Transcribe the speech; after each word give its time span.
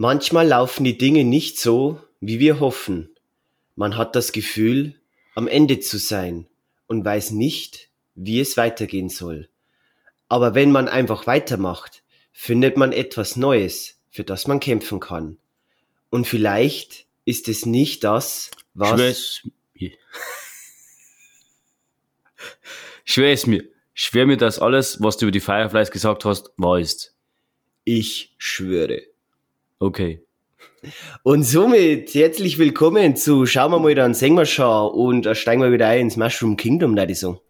Manchmal 0.00 0.46
laufen 0.46 0.84
die 0.84 0.96
Dinge 0.96 1.24
nicht 1.24 1.58
so, 1.58 2.00
wie 2.20 2.38
wir 2.38 2.60
hoffen. 2.60 3.10
Man 3.74 3.96
hat 3.96 4.14
das 4.14 4.30
Gefühl, 4.30 4.94
am 5.34 5.48
Ende 5.48 5.80
zu 5.80 5.98
sein 5.98 6.46
und 6.86 7.04
weiß 7.04 7.32
nicht, 7.32 7.88
wie 8.14 8.38
es 8.38 8.56
weitergehen 8.56 9.08
soll. 9.08 9.48
Aber 10.28 10.54
wenn 10.54 10.70
man 10.70 10.86
einfach 10.86 11.26
weitermacht, 11.26 12.04
findet 12.30 12.76
man 12.76 12.92
etwas 12.92 13.34
Neues, 13.34 13.98
für 14.08 14.22
das 14.22 14.46
man 14.46 14.60
kämpfen 14.60 15.00
kann. 15.00 15.36
Und 16.10 16.28
vielleicht 16.28 17.06
ist 17.24 17.48
es 17.48 17.66
nicht 17.66 18.04
das, 18.04 18.52
was... 18.74 19.00
Schwör's 19.00 19.42
mir. 19.74 19.90
Schwer 23.04 23.32
ist 23.32 23.48
mir. 23.48 23.64
Schwer 23.94 24.26
mir 24.26 24.36
das 24.36 24.60
alles, 24.60 25.02
was 25.02 25.16
du 25.16 25.24
über 25.24 25.32
die 25.32 25.40
Fireflies 25.40 25.90
gesagt 25.90 26.24
hast, 26.24 26.52
wahr 26.56 26.78
ist. 26.78 27.16
Ich 27.82 28.36
schwöre. 28.38 29.02
Okay. 29.80 30.24
Und 31.22 31.44
somit 31.44 32.12
herzlich 32.12 32.58
willkommen 32.58 33.14
zu 33.14 33.46
Schauen 33.46 33.70
wir 33.70 33.78
mal 33.78 33.94
dann 33.94 34.12
singen 34.12 34.36
wir 34.36 34.44
schon 34.44 34.90
und 34.90 35.36
steigen 35.36 35.62
wir 35.62 35.70
wieder 35.70 35.86
ein 35.86 36.00
ins 36.00 36.16
Mushroom 36.16 36.56
Kingdom, 36.56 36.96
da 36.96 37.06
die 37.06 37.14
so. 37.14 37.40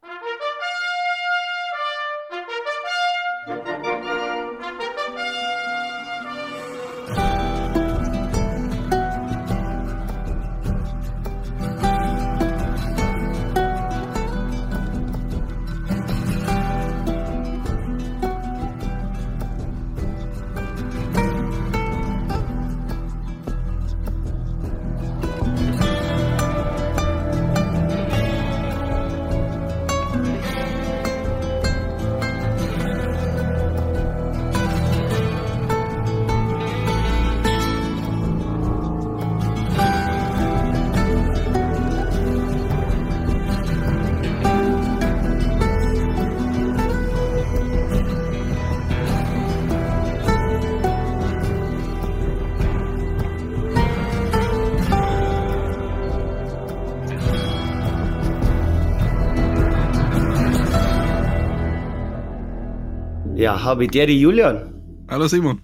Ja, 63.68 63.72
habe 63.72 63.86
der 63.86 64.06
die 64.06 64.18
Julian. 64.18 65.04
Hallo 65.10 65.26
Simon. 65.26 65.60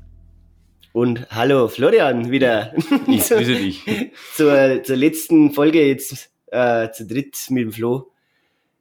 Und 0.93 1.27
hallo 1.31 1.69
Florian 1.69 2.31
wieder. 2.31 2.75
Ich 3.07 3.27
grüße 3.31 3.55
dich. 3.55 3.83
zur, 4.37 4.83
zur 4.83 4.97
letzten 4.97 5.53
Folge 5.53 5.87
jetzt 5.87 6.29
äh, 6.49 6.91
zu 6.91 7.07
dritt 7.07 7.47
mit 7.49 7.63
dem 7.63 7.73
Flo. 7.73 8.13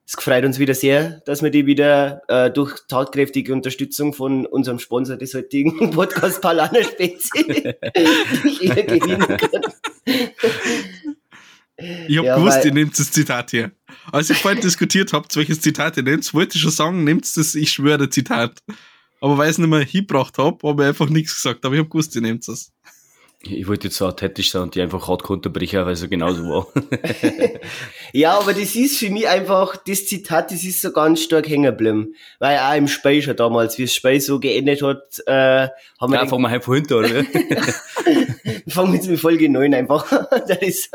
Es 0.05 0.15
freut 0.21 0.43
uns 0.43 0.59
wieder 0.59 0.73
sehr, 0.73 1.21
dass 1.25 1.41
wir 1.41 1.51
die 1.51 1.65
wieder 1.65 2.21
äh, 2.27 2.51
durch 2.51 2.77
tatkräftige 2.89 3.53
Unterstützung 3.53 4.13
von 4.13 4.45
unserem 4.45 4.79
Sponsor 4.79 5.15
des 5.15 5.33
heutigen 5.35 5.89
Podcast 5.91 6.41
Palana 6.41 6.83
Spezi 6.83 7.29
hier 8.59 8.75
gewinnen 8.75 9.37
können. 9.37 9.63
Ich 12.09 12.17
hab 12.17 12.25
Ja, 12.25 12.35
gewusst, 12.35 12.65
ihr 12.65 12.73
nehmt 12.73 12.99
das 12.99 13.09
Zitat 13.09 13.51
hier. 13.51 13.71
Als 14.11 14.29
ihr 14.29 14.35
vorhin 14.35 14.59
diskutiert 14.59 15.13
habt, 15.13 15.33
welches 15.37 15.61
Zitat 15.61 15.95
ihr 15.95 16.03
nehmt, 16.03 16.33
wollte 16.33 16.57
ich 16.57 16.61
schon 16.61 16.71
sagen, 16.71 17.05
nehmt 17.05 17.23
das 17.37 17.55
Ich 17.55 17.71
schwöre 17.71 18.09
Zitat. 18.09 18.61
Aber 19.23 19.37
weil 19.37 19.45
ich 19.45 19.51
es 19.51 19.57
nicht 19.57 19.69
mehr 19.69 19.79
hingebracht 19.79 20.37
habe, 20.37 20.67
habe 20.67 20.83
ich 20.83 20.87
einfach 20.89 21.07
nichts 21.07 21.35
gesagt. 21.35 21.63
Aber 21.63 21.73
ich 21.75 21.79
hab 21.79 21.89
gewusst, 21.89 22.13
ihr 22.13 22.21
nehmt 22.21 22.45
es. 22.45 22.73
Ich 23.41 23.65
wollte 23.69 23.87
jetzt 23.87 23.95
so 23.95 24.05
authentisch 24.05 24.51
sein 24.51 24.63
und 24.63 24.75
die 24.75 24.81
einfach 24.81 25.07
hart 25.07 25.29
unterbrechen, 25.29 25.85
weil 25.85 25.93
es 25.93 26.01
ja 26.01 26.07
genauso 26.07 26.43
war. 26.43 26.67
Ja, 28.11 28.37
aber 28.37 28.53
das 28.53 28.75
ist 28.75 28.97
für 28.97 29.09
mich 29.09 29.25
einfach, 29.25 29.77
das 29.77 30.07
Zitat, 30.07 30.51
das 30.51 30.65
ist 30.65 30.81
so 30.81 30.91
ganz 30.91 31.21
stark 31.21 31.47
hängen 31.47 31.63
geblieben. 31.63 32.15
Weil 32.39 32.57
auch 32.57 32.75
im 32.75 32.89
Spiel 32.89 33.21
schon 33.21 33.37
damals, 33.37 33.77
wie 33.77 33.83
das 33.83 33.95
Spiel 33.95 34.19
so 34.19 34.41
geendet 34.41 34.81
hat, 34.81 35.19
äh, 35.25 35.69
haben 36.01 36.11
wir 36.11 36.19
Ja, 36.19 36.27
fangen 36.27 36.41
wir 36.41 36.49
einfach 36.49 36.73
hinter, 36.73 36.97
oder? 36.97 37.07
fangen 38.67 38.91
wir 38.91 38.95
jetzt 38.95 39.07
mit 39.07 39.21
Folge 39.21 39.47
9 39.47 39.73
einfach 39.73 40.11
an. 40.11 40.27
Das 40.49 40.61
ist 40.61 40.91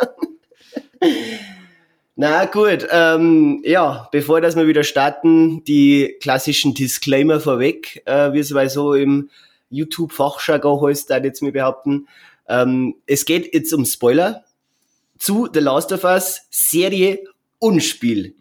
Na 2.21 2.47
gut, 2.47 2.85
ähm, 2.91 3.63
ja, 3.65 4.09
bevor 4.11 4.41
dass 4.41 4.57
wir 4.57 4.67
wieder 4.67 4.83
starten, 4.83 5.63
die 5.63 6.17
klassischen 6.21 6.75
Disclaimer 6.75 7.39
vorweg, 7.39 8.03
äh, 8.07 8.33
wie 8.33 8.41
es 8.41 8.53
bei 8.53 8.69
so 8.69 8.95
im 8.95 9.31
YouTube-Fachjargon 9.71 10.85
heißt, 10.85 11.09
da 11.09 11.19
jetzt 11.19 11.43
mir 11.43 11.53
behaupten. 11.53 12.09
Ähm, 12.49 12.97
es 13.07 13.25
geht 13.25 13.55
jetzt 13.55 13.73
um 13.73 13.85
Spoiler 13.85 14.43
zu 15.17 15.49
The 15.55 15.61
Last 15.61 15.93
of 15.93 16.03
Us 16.03 16.41
Serie 16.51 17.21
und 17.61 17.85
Spiel. 17.85 18.35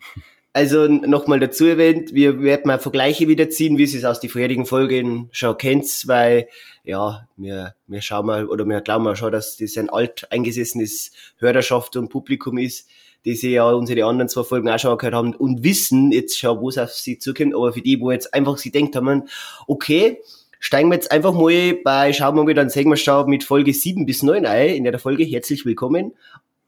Also 0.53 0.87
nochmal 0.87 1.39
dazu 1.39 1.67
erwähnt, 1.67 2.15
wir 2.15 2.41
werden 2.41 2.63
mal 2.65 2.79
Vergleiche 2.79 3.27
wieder 3.27 3.51
ziehen, 3.51 3.77
wie 3.77 3.85
Sie 3.85 3.99
es 3.99 4.05
aus 4.05 4.19
den 4.19 4.31
vorherigen 4.31 4.65
Folgen 4.65 5.29
schon 5.31 5.55
kennt, 5.55 5.85
weil 6.07 6.47
ja, 6.83 7.27
wir, 7.35 7.75
wir 7.85 8.01
schauen 8.01 8.25
mal 8.25 8.47
oder 8.47 8.65
wir 8.65 8.81
glauben 8.81 9.03
mal 9.03 9.15
schon, 9.15 9.31
dass 9.31 9.55
das 9.57 9.77
ein 9.77 9.91
alt 9.91 10.31
eingesessenes 10.31 11.11
Hörerschaft 11.37 11.95
und 11.95 12.09
Publikum 12.09 12.57
ist, 12.57 12.89
die 13.25 13.35
sie 13.35 13.51
ja 13.51 13.69
unsere 13.71 14.05
anderen 14.05 14.29
zwei 14.29 14.43
Folgen 14.43 14.69
auch 14.69 14.79
schon 14.79 14.97
gehört 14.97 15.15
haben 15.15 15.35
und 15.35 15.63
wissen 15.63 16.11
jetzt 16.11 16.37
schon, 16.39 16.59
wo 16.61 16.69
es 16.69 16.77
auf 16.77 16.91
sie 16.91 17.19
zukommt. 17.19 17.53
Aber 17.55 17.73
für 17.73 17.81
die, 17.81 17.99
wo 17.99 18.11
jetzt 18.11 18.33
einfach 18.33 18.57
sie 18.57 18.71
denkt 18.71 18.95
haben, 18.95 19.23
okay, 19.67 20.19
steigen 20.59 20.89
wir 20.89 20.95
jetzt 20.95 21.11
einfach 21.11 21.33
mal 21.33 21.73
bei, 21.83 22.13
schauen 22.13 22.35
wir 22.35 22.43
mal, 22.43 22.53
dann 22.53 22.69
sehen 22.69 22.89
wir 22.89 22.97
schon 22.97 23.29
mit 23.29 23.43
Folge 23.43 23.73
7 23.73 24.05
bis 24.05 24.23
9 24.23 24.45
ein. 24.45 24.69
In 24.75 24.83
der 24.85 24.97
Folge 24.99 25.23
herzlich 25.23 25.65
willkommen. 25.65 26.13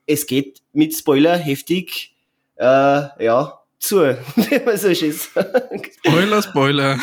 Es 0.06 0.26
geht 0.28 0.60
mit 0.74 0.94
Spoiler 0.96 1.38
heftig, 1.38 2.14
äh, 2.58 2.64
ja, 2.64 3.60
zu, 3.80 3.98
wenn 4.36 4.66
man 4.66 4.78
so 4.78 4.94
schön 4.94 5.14
sagt. 5.14 5.92
Spoiler, 6.06 6.42
Spoiler. 6.42 7.00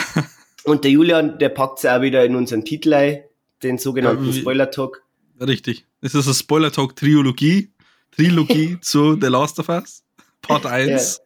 Und 0.64 0.84
der 0.84 0.90
Julian, 0.90 1.38
der 1.38 1.48
packt 1.50 1.78
es 1.78 1.86
auch 1.86 2.02
wieder 2.02 2.24
in 2.24 2.34
unseren 2.36 2.64
Titel 2.64 2.92
ein, 2.92 3.20
den 3.62 3.78
sogenannten 3.78 4.26
Ja, 4.26 4.34
wie- 4.34 4.40
Spoiler-Talk. 4.40 5.02
Richtig. 5.40 5.86
Das 6.02 6.14
ist 6.14 6.26
eine 6.26 6.34
Spoiler-Talk-Triologie. 6.34 7.62
Trilogie 7.62 7.70
zu 8.81 9.19
The 9.21 9.27
Last 9.28 9.59
of 9.59 9.69
Us. 9.69 10.03
Part 10.43 10.66
1. 10.66 11.21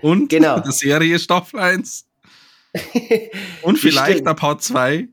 Und 0.00 0.28
Genau. 0.28 0.60
der 0.60 0.72
Serie 0.72 1.18
Staffel 1.18 1.60
1. 1.60 2.06
Und 3.62 3.78
vielleicht 3.78 4.26
ein 4.26 4.36
Part 4.36 4.62
2. 4.62 5.08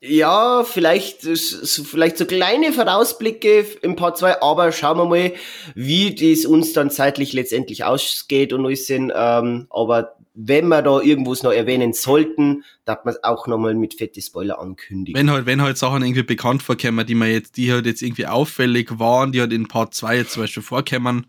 Ja, 0.00 0.64
vielleicht, 0.64 1.22
so- 1.22 1.84
vielleicht 1.84 2.18
so 2.18 2.24
kleine 2.24 2.72
Vorausblicke 2.72 3.64
im 3.82 3.94
Part 3.94 4.18
2, 4.18 4.42
aber 4.42 4.72
schauen 4.72 4.98
wir 4.98 5.04
mal, 5.04 5.32
wie 5.76 6.12
das 6.14 6.44
uns 6.44 6.72
dann 6.72 6.90
zeitlich 6.90 7.32
letztendlich 7.32 7.84
ausgeht 7.84 8.52
und 8.52 8.66
alles 8.66 8.86
sind. 8.86 9.12
Ähm, 9.14 9.68
aber 9.70 10.16
wenn 10.34 10.68
wir 10.68 10.82
da 10.82 11.00
irgendwas 11.00 11.42
noch 11.42 11.52
erwähnen 11.52 11.92
sollten, 11.92 12.64
darf 12.84 13.04
man 13.04 13.14
es 13.14 13.22
auch 13.22 13.46
nochmal 13.46 13.74
mit 13.74 13.94
fette 13.94 14.22
Spoiler 14.22 14.58
ankündigen. 14.58 15.18
Wenn 15.18 15.30
halt, 15.30 15.46
wenn 15.46 15.60
halt 15.60 15.76
Sachen 15.76 16.02
irgendwie 16.02 16.22
bekannt 16.22 16.62
vorkommen, 16.62 17.06
die 17.06 17.14
man 17.14 17.30
jetzt, 17.30 17.56
die 17.56 17.72
halt 17.72 17.86
jetzt 17.86 18.02
irgendwie 18.02 18.26
auffällig 18.26 18.98
waren, 18.98 19.32
die 19.32 19.40
halt 19.40 19.52
in 19.52 19.68
Part 19.68 19.94
2 19.94 20.16
jetzt 20.16 20.32
zum 20.32 20.42
Beispiel 20.42 20.62
vorkommen 20.62 21.26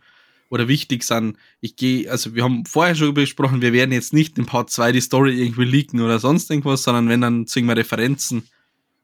oder 0.50 0.68
wichtig 0.68 1.04
sind. 1.04 1.38
Ich 1.60 1.76
gehe, 1.76 2.10
also 2.10 2.36
wir 2.36 2.44
haben 2.44 2.66
vorher 2.66 2.96
schon 2.96 3.14
besprochen, 3.14 3.62
wir 3.62 3.74
werden 3.74 3.92
jetzt 3.92 4.14
nicht 4.14 4.38
in 4.38 4.46
Part 4.46 4.70
2 4.70 4.94
die 4.94 5.02
Story 5.02 5.42
irgendwie 5.42 5.66
leaken 5.66 6.00
oder 6.00 6.20
sonst 6.20 6.50
irgendwas, 6.50 6.84
sondern 6.84 7.10
wenn 7.10 7.22
dann 7.22 7.48
sagen 7.48 7.66
wir 7.66 7.76
Referenzen, 7.76 8.48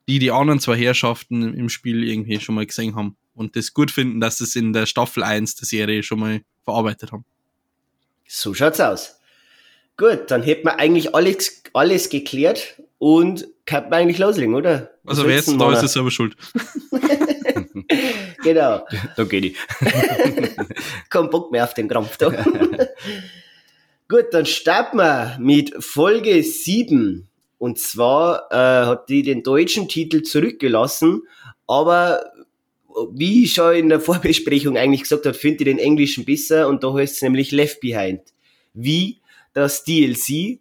die 0.08 0.20
die 0.20 0.32
anderen 0.32 0.60
zwei 0.60 0.78
Herrschaften 0.78 1.54
im 1.54 1.70
Spiel 1.70 2.04
irgendwie 2.04 2.40
schon 2.40 2.56
mal 2.56 2.66
gesehen 2.66 2.96
haben 2.96 3.16
und 3.36 3.56
das 3.56 3.74
gut 3.74 3.92
finden, 3.92 4.20
dass 4.20 4.38
sie 4.38 4.46
es 4.46 4.56
in 4.56 4.74
der 4.74 4.86
Staffel 4.86 5.24
1 5.24 5.56
der 5.56 5.68
Serie 5.68 6.04
schon 6.04 6.20
mal 6.20 6.42
verarbeitet 6.64 7.12
haben. 7.12 7.26
So 8.28 8.54
schaut's 8.54 8.80
aus. 8.80 9.19
Gut, 10.00 10.32
dann 10.32 10.44
hätten 10.44 10.66
wir 10.66 10.80
eigentlich 10.80 11.14
alles, 11.14 11.62
alles 11.74 12.10
geklärt 12.10 12.82
und 13.00 13.46
kann 13.66 13.84
man 13.90 13.96
eigentlich 13.96 14.18
loslegen, 14.18 14.56
oder? 14.56 14.92
Was 15.04 15.18
Also 15.18 15.28
wer 15.28 15.36
jetzt 15.36 15.54
da 15.60 15.74
ist, 15.74 15.84
ist 15.84 15.92
selber 15.92 16.10
schuld. 16.10 16.38
Genau. 18.44 18.86
da 19.18 19.24
geht 19.26 19.46
ich. 19.46 19.58
Kein 21.10 21.30
Bock 21.30 21.52
mehr 21.52 21.66
auf 21.66 21.74
den 21.74 21.90
Krampf 21.90 22.16
da. 22.16 22.30
Gut, 24.08 24.28
dann 24.32 24.46
starten 24.46 24.98
wir 24.98 25.38
mit 25.40 25.74
Folge 25.84 26.42
7. 26.42 27.28
Und 27.58 27.80
zwar 27.80 28.48
äh, 28.52 28.86
hat 28.88 29.10
die 29.10 29.24
den 29.24 29.44
deutschen 29.44 29.90
Titel 29.90 30.22
zurückgelassen, 30.22 31.24
aber 31.68 32.24
wie 33.12 33.44
ich 33.44 33.54
schon 33.54 33.76
in 33.76 33.90
der 33.90 34.00
Vorbesprechung 34.00 34.78
eigentlich 34.78 35.02
gesagt 35.02 35.26
habe, 35.26 35.38
finde 35.38 35.58
ich 35.58 35.66
den 35.66 35.80
englischen 35.80 36.24
besser 36.24 36.70
und 36.70 36.86
da 36.86 36.94
heißt 36.94 37.16
es 37.16 37.22
nämlich 37.22 37.52
Left 37.52 37.82
Behind. 37.82 38.22
Wie 38.74 39.19
das 39.60 39.84
DLC, 39.84 40.60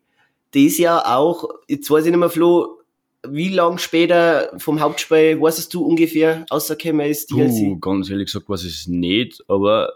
das 0.53 0.79
ja 0.79 1.17
auch, 1.17 1.49
jetzt 1.69 1.91
weiß 1.91 2.05
ich 2.05 2.11
nicht 2.11 2.21
mehr, 2.21 2.31
Flo, 2.31 2.79
wie 3.27 3.49
lang 3.49 3.79
später 3.79 4.53
vom 4.59 4.81
Hauptspiel, 4.81 5.41
weißt 5.41 5.73
du 5.73 5.85
ungefähr, 5.85 6.47
außerkämmer 6.51 7.07
ist 7.07 7.31
DLC? 7.31 7.49
Puh, 7.49 7.79
ganz 7.79 8.11
ehrlich 8.11 8.27
gesagt, 8.27 8.49
weiß 8.49 8.65
ich 8.65 8.75
es 8.75 8.87
nicht, 8.87 9.43
aber 9.49 9.93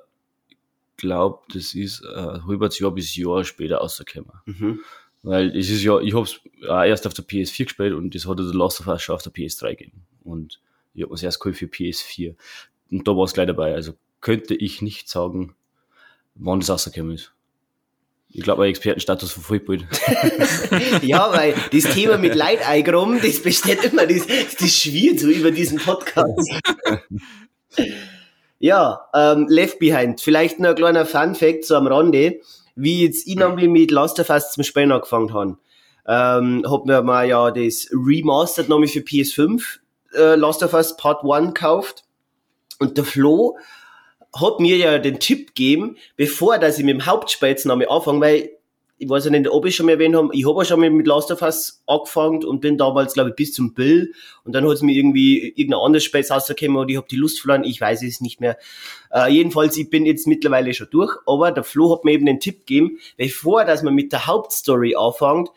ich 0.50 0.56
glaube, 0.96 1.40
das 1.52 1.74
ist 1.74 2.02
äh, 2.02 2.18
ein 2.18 2.46
halbes 2.46 2.78
Jahr 2.78 2.90
bis 2.90 3.16
Jahr 3.16 3.44
später 3.44 3.78
rausgekommen. 3.78 4.32
Mhm. 4.46 4.80
Weil 5.22 5.56
es 5.56 5.70
ist 5.70 5.82
ja, 5.84 6.00
ich 6.00 6.14
hab's 6.14 6.40
auch 6.68 6.82
erst 6.82 7.06
auf 7.06 7.14
der 7.14 7.24
PS4 7.24 7.64
gespielt 7.64 7.94
und 7.94 8.14
das 8.14 8.26
hat 8.26 8.38
der 8.38 8.46
Last 8.46 8.80
of 8.80 8.88
Us 8.88 9.02
schon 9.02 9.14
auf 9.14 9.22
der 9.22 9.32
PS3 9.32 9.70
gegeben. 9.70 10.02
Und 10.24 10.60
ich 10.94 11.02
hab 11.02 11.10
mir 11.10 11.22
erst 11.22 11.40
geholt 11.40 11.56
für 11.56 11.66
PS4. 11.66 12.34
Und 12.90 13.06
da 13.06 13.16
war 13.16 13.24
es 13.24 13.32
gleich 13.32 13.46
dabei. 13.46 13.74
Also 13.74 13.94
könnte 14.20 14.54
ich 14.54 14.82
nicht 14.82 15.08
sagen, 15.08 15.54
wann 16.34 16.60
das 16.60 16.70
rausgekommen 16.70 17.14
ist. 17.14 17.32
Ich 18.34 18.42
glaube, 18.42 18.62
ein 18.62 18.70
Expertenstatus 18.70 19.32
von 19.32 19.42
Football. 19.42 19.80
ja, 21.02 21.30
weil 21.32 21.54
das 21.70 21.92
Thema 21.94 22.16
mit 22.16 22.34
Leid 22.34 22.66
eingeräumen, 22.66 23.20
das 23.22 23.42
besteht 23.42 23.84
immer, 23.84 24.06
das, 24.06 24.26
das 24.58 24.70
schwirrt 24.70 25.20
so 25.20 25.28
über 25.28 25.50
diesen 25.50 25.78
Podcast. 25.78 26.50
ja, 28.58 29.06
ähm, 29.14 29.46
Left 29.48 29.78
Behind. 29.78 30.20
Vielleicht 30.20 30.60
noch 30.60 30.70
ein 30.70 30.76
kleiner 30.76 31.04
Fun-Fact 31.04 31.64
so 31.64 31.76
am 31.76 31.86
Rande 31.86 32.40
wie 32.74 33.04
jetzt 33.04 33.26
ich 33.26 33.36
nämlich 33.36 33.68
mit 33.68 33.90
Last 33.90 34.18
of 34.20 34.30
Us 34.30 34.52
zum 34.52 34.64
Spielen 34.64 34.92
angefangen 34.92 35.32
habe. 35.32 35.58
Ähm, 36.06 36.64
hab 36.68 36.86
mir 36.86 37.02
mal 37.02 37.28
ja 37.28 37.50
das 37.50 37.88
Remastered 37.92 38.68
nochmal 38.68 38.88
für 38.88 39.00
PS5 39.00 39.62
äh, 40.14 40.34
Last 40.34 40.62
of 40.62 40.74
Us 40.74 40.96
Part 40.96 41.24
1 41.24 41.54
gekauft. 41.54 42.04
Und 42.78 42.96
der 42.96 43.04
Flo 43.04 43.56
hat 44.34 44.60
mir 44.60 44.76
ja 44.76 44.98
den 44.98 45.20
Tipp 45.20 45.48
gegeben, 45.48 45.96
bevor 46.16 46.58
dass 46.58 46.78
ich 46.78 46.84
mit 46.84 47.00
dem 47.00 47.06
nochmal 47.64 47.88
anfange, 47.88 48.20
weil 48.20 48.50
ich 49.02 49.08
weiß 49.08 49.24
ja 49.24 49.30
nicht, 49.32 49.48
ob 49.48 49.66
ich 49.66 49.74
schon 49.74 49.86
mal 49.86 49.92
erwähnt 49.92 50.14
habe, 50.14 50.28
ich 50.32 50.46
habe 50.46 50.60
ja 50.60 50.64
schon 50.64 50.78
mal 50.78 50.88
mit 50.88 51.08
Last 51.08 51.32
of 51.32 51.42
Us 51.42 51.82
angefangen 51.88 52.44
und 52.44 52.60
bin 52.60 52.78
damals, 52.78 53.14
glaube 53.14 53.30
ich, 53.30 53.36
bis 53.36 53.52
zum 53.52 53.74
Bill 53.74 54.12
und 54.44 54.54
dann 54.54 54.64
hat 54.64 54.74
es 54.74 54.82
mir 54.82 54.96
irgendwie 54.96 55.48
irgendein 55.56 55.80
anderes 55.80 56.04
Spiel 56.04 56.24
rausgekommen 56.24 56.76
und 56.76 56.88
ich 56.88 56.96
habe 56.96 57.08
die 57.10 57.16
Lust 57.16 57.40
verloren, 57.40 57.64
ich 57.64 57.80
weiß 57.80 58.04
es 58.04 58.20
nicht 58.20 58.40
mehr. 58.40 58.56
Äh, 59.10 59.32
jedenfalls, 59.32 59.76
ich 59.76 59.90
bin 59.90 60.06
jetzt 60.06 60.28
mittlerweile 60.28 60.72
schon 60.72 60.86
durch, 60.92 61.12
aber 61.26 61.50
der 61.50 61.64
Flo 61.64 61.92
hat 61.92 62.04
mir 62.04 62.12
eben 62.12 62.26
den 62.26 62.38
Tipp 62.38 62.60
gegeben, 62.64 62.98
bevor 63.16 63.64
dass 63.64 63.82
man 63.82 63.94
mit 63.94 64.12
der 64.12 64.28
Hauptstory 64.28 64.94
anfängt, 64.94 65.50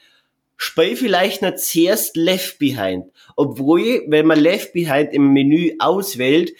spiel 0.58 0.96
vielleicht 0.96 1.44
noch 1.44 1.56
zuerst 1.56 2.18
Left 2.18 2.58
Behind. 2.58 3.06
Obwohl, 3.36 4.06
wenn 4.08 4.26
man 4.26 4.40
Left 4.40 4.74
Behind 4.74 5.14
im 5.14 5.34
Menü 5.34 5.76
auswählt, 5.78 6.54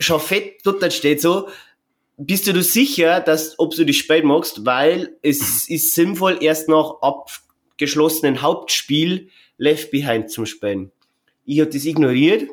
schon 0.00 0.20
fett 0.20 0.60
dort 0.64 0.92
steht 0.92 1.20
so, 1.20 1.48
bist 2.16 2.46
du 2.46 2.52
dir 2.52 2.62
sicher, 2.62 3.20
dass, 3.20 3.58
ob 3.58 3.74
du 3.74 3.84
dich 3.84 3.98
spät 3.98 4.24
magst, 4.24 4.66
weil 4.66 5.16
es 5.22 5.68
ist 5.68 5.94
sinnvoll, 5.94 6.38
erst 6.40 6.68
nach 6.68 6.94
abgeschlossenen 7.00 8.42
Hauptspiel 8.42 9.28
Left 9.56 9.90
Behind 9.90 10.30
zum 10.30 10.46
Spielen. 10.46 10.90
Ich 11.44 11.60
habe 11.60 11.70
das 11.70 11.84
ignoriert 11.84 12.50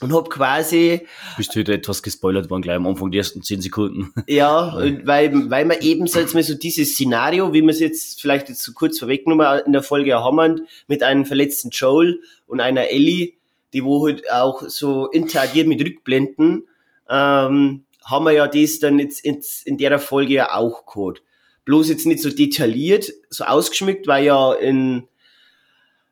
und 0.00 0.12
habe 0.12 0.28
quasi. 0.28 1.02
Bist 1.36 1.54
du 1.54 1.60
heute 1.60 1.74
etwas 1.74 2.02
gespoilert 2.02 2.50
worden, 2.50 2.62
gleich 2.62 2.76
am 2.76 2.86
Anfang 2.86 3.10
die 3.10 3.18
ersten 3.18 3.42
zehn 3.42 3.60
Sekunden. 3.60 4.12
Ja, 4.28 4.76
weil, 5.04 5.50
weil 5.50 5.64
man 5.64 5.80
eben 5.80 6.06
so 6.06 6.20
jetzt 6.20 6.34
mal 6.34 6.42
so 6.42 6.54
dieses 6.54 6.92
Szenario, 6.92 7.52
wie 7.52 7.62
wir 7.62 7.70
es 7.70 7.80
jetzt 7.80 8.20
vielleicht 8.20 8.48
jetzt 8.48 8.62
so 8.62 8.72
kurz 8.72 8.98
vorweggenommen 8.98 9.62
in 9.66 9.72
der 9.72 9.82
Folge 9.82 10.14
haben, 10.14 10.66
mit 10.86 11.02
einem 11.02 11.24
verletzten 11.24 11.70
Joel 11.70 12.20
und 12.46 12.60
einer 12.60 12.88
Ellie, 12.90 13.34
die 13.74 13.84
wo 13.84 14.06
halt 14.06 14.30
auch 14.30 14.62
so 14.62 15.08
interagiert 15.08 15.66
mit 15.66 15.84
Rückblenden, 15.84 16.66
ähm, 17.10 17.84
haben 18.04 18.24
wir 18.24 18.32
ja 18.32 18.46
das 18.46 18.78
dann 18.78 18.98
jetzt 18.98 19.24
in 19.66 19.78
der 19.78 19.98
Folge 19.98 20.34
ja 20.34 20.54
auch 20.54 20.86
gehabt. 20.86 21.22
Bloß 21.64 21.88
jetzt 21.88 22.06
nicht 22.06 22.22
so 22.22 22.30
detailliert, 22.30 23.10
so 23.30 23.44
ausgeschmückt, 23.44 24.06
weil 24.06 24.24
ja 24.24 24.52
in, 24.52 25.08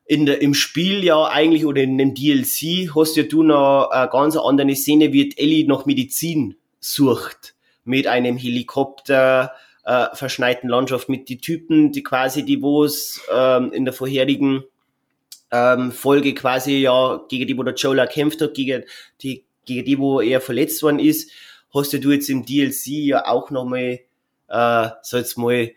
in 0.05 0.25
der, 0.25 0.41
im 0.41 0.53
Spiel 0.53 1.03
ja 1.03 1.25
eigentlich 1.25 1.65
oder 1.65 1.81
in 1.81 1.97
dem 1.97 2.15
DLC 2.15 2.95
hast 2.95 3.15
ja 3.15 3.23
du 3.23 3.43
noch 3.43 3.89
eine 3.91 4.09
ganz 4.09 4.35
andere 4.35 4.75
Szene, 4.75 5.13
wie 5.13 5.33
Ellie 5.37 5.67
nach 5.67 5.85
Medizin 5.85 6.55
sucht. 6.79 7.55
Mit 7.85 8.07
einem 8.07 8.37
Helikopter, 8.37 9.53
äh, 9.83 10.07
verschneiten 10.13 10.69
Landschaft 10.69 11.09
mit 11.09 11.29
die 11.29 11.37
Typen, 11.37 11.91
die 11.91 12.03
quasi 12.03 12.43
die 12.43 12.61
wo 12.61 12.83
es 12.83 13.21
ähm, 13.31 13.71
in 13.73 13.85
der 13.85 13.93
vorherigen 13.93 14.63
ähm, 15.53 15.93
Folge 15.93 16.33
quasi 16.33 16.79
ja 16.79 17.21
gegen 17.29 17.47
die, 17.47 17.57
wo 17.57 17.63
der 17.63 17.75
Joel 17.75 18.05
kämpft 18.07 18.41
hat, 18.41 18.55
gegen 18.55 18.83
die, 19.21 19.45
gegen 19.63 19.85
die, 19.85 19.97
wo 19.97 20.19
er 20.19 20.41
verletzt 20.41 20.83
worden 20.83 20.99
ist 20.99 21.31
hast 21.73 21.93
du 21.93 22.11
jetzt 22.11 22.29
im 22.29 22.45
DLC 22.45 22.87
ja 22.87 23.27
auch 23.27 23.49
nochmal, 23.49 23.99
äh, 24.47 24.89
so 25.01 25.17
jetzt 25.17 25.37
mal, 25.37 25.71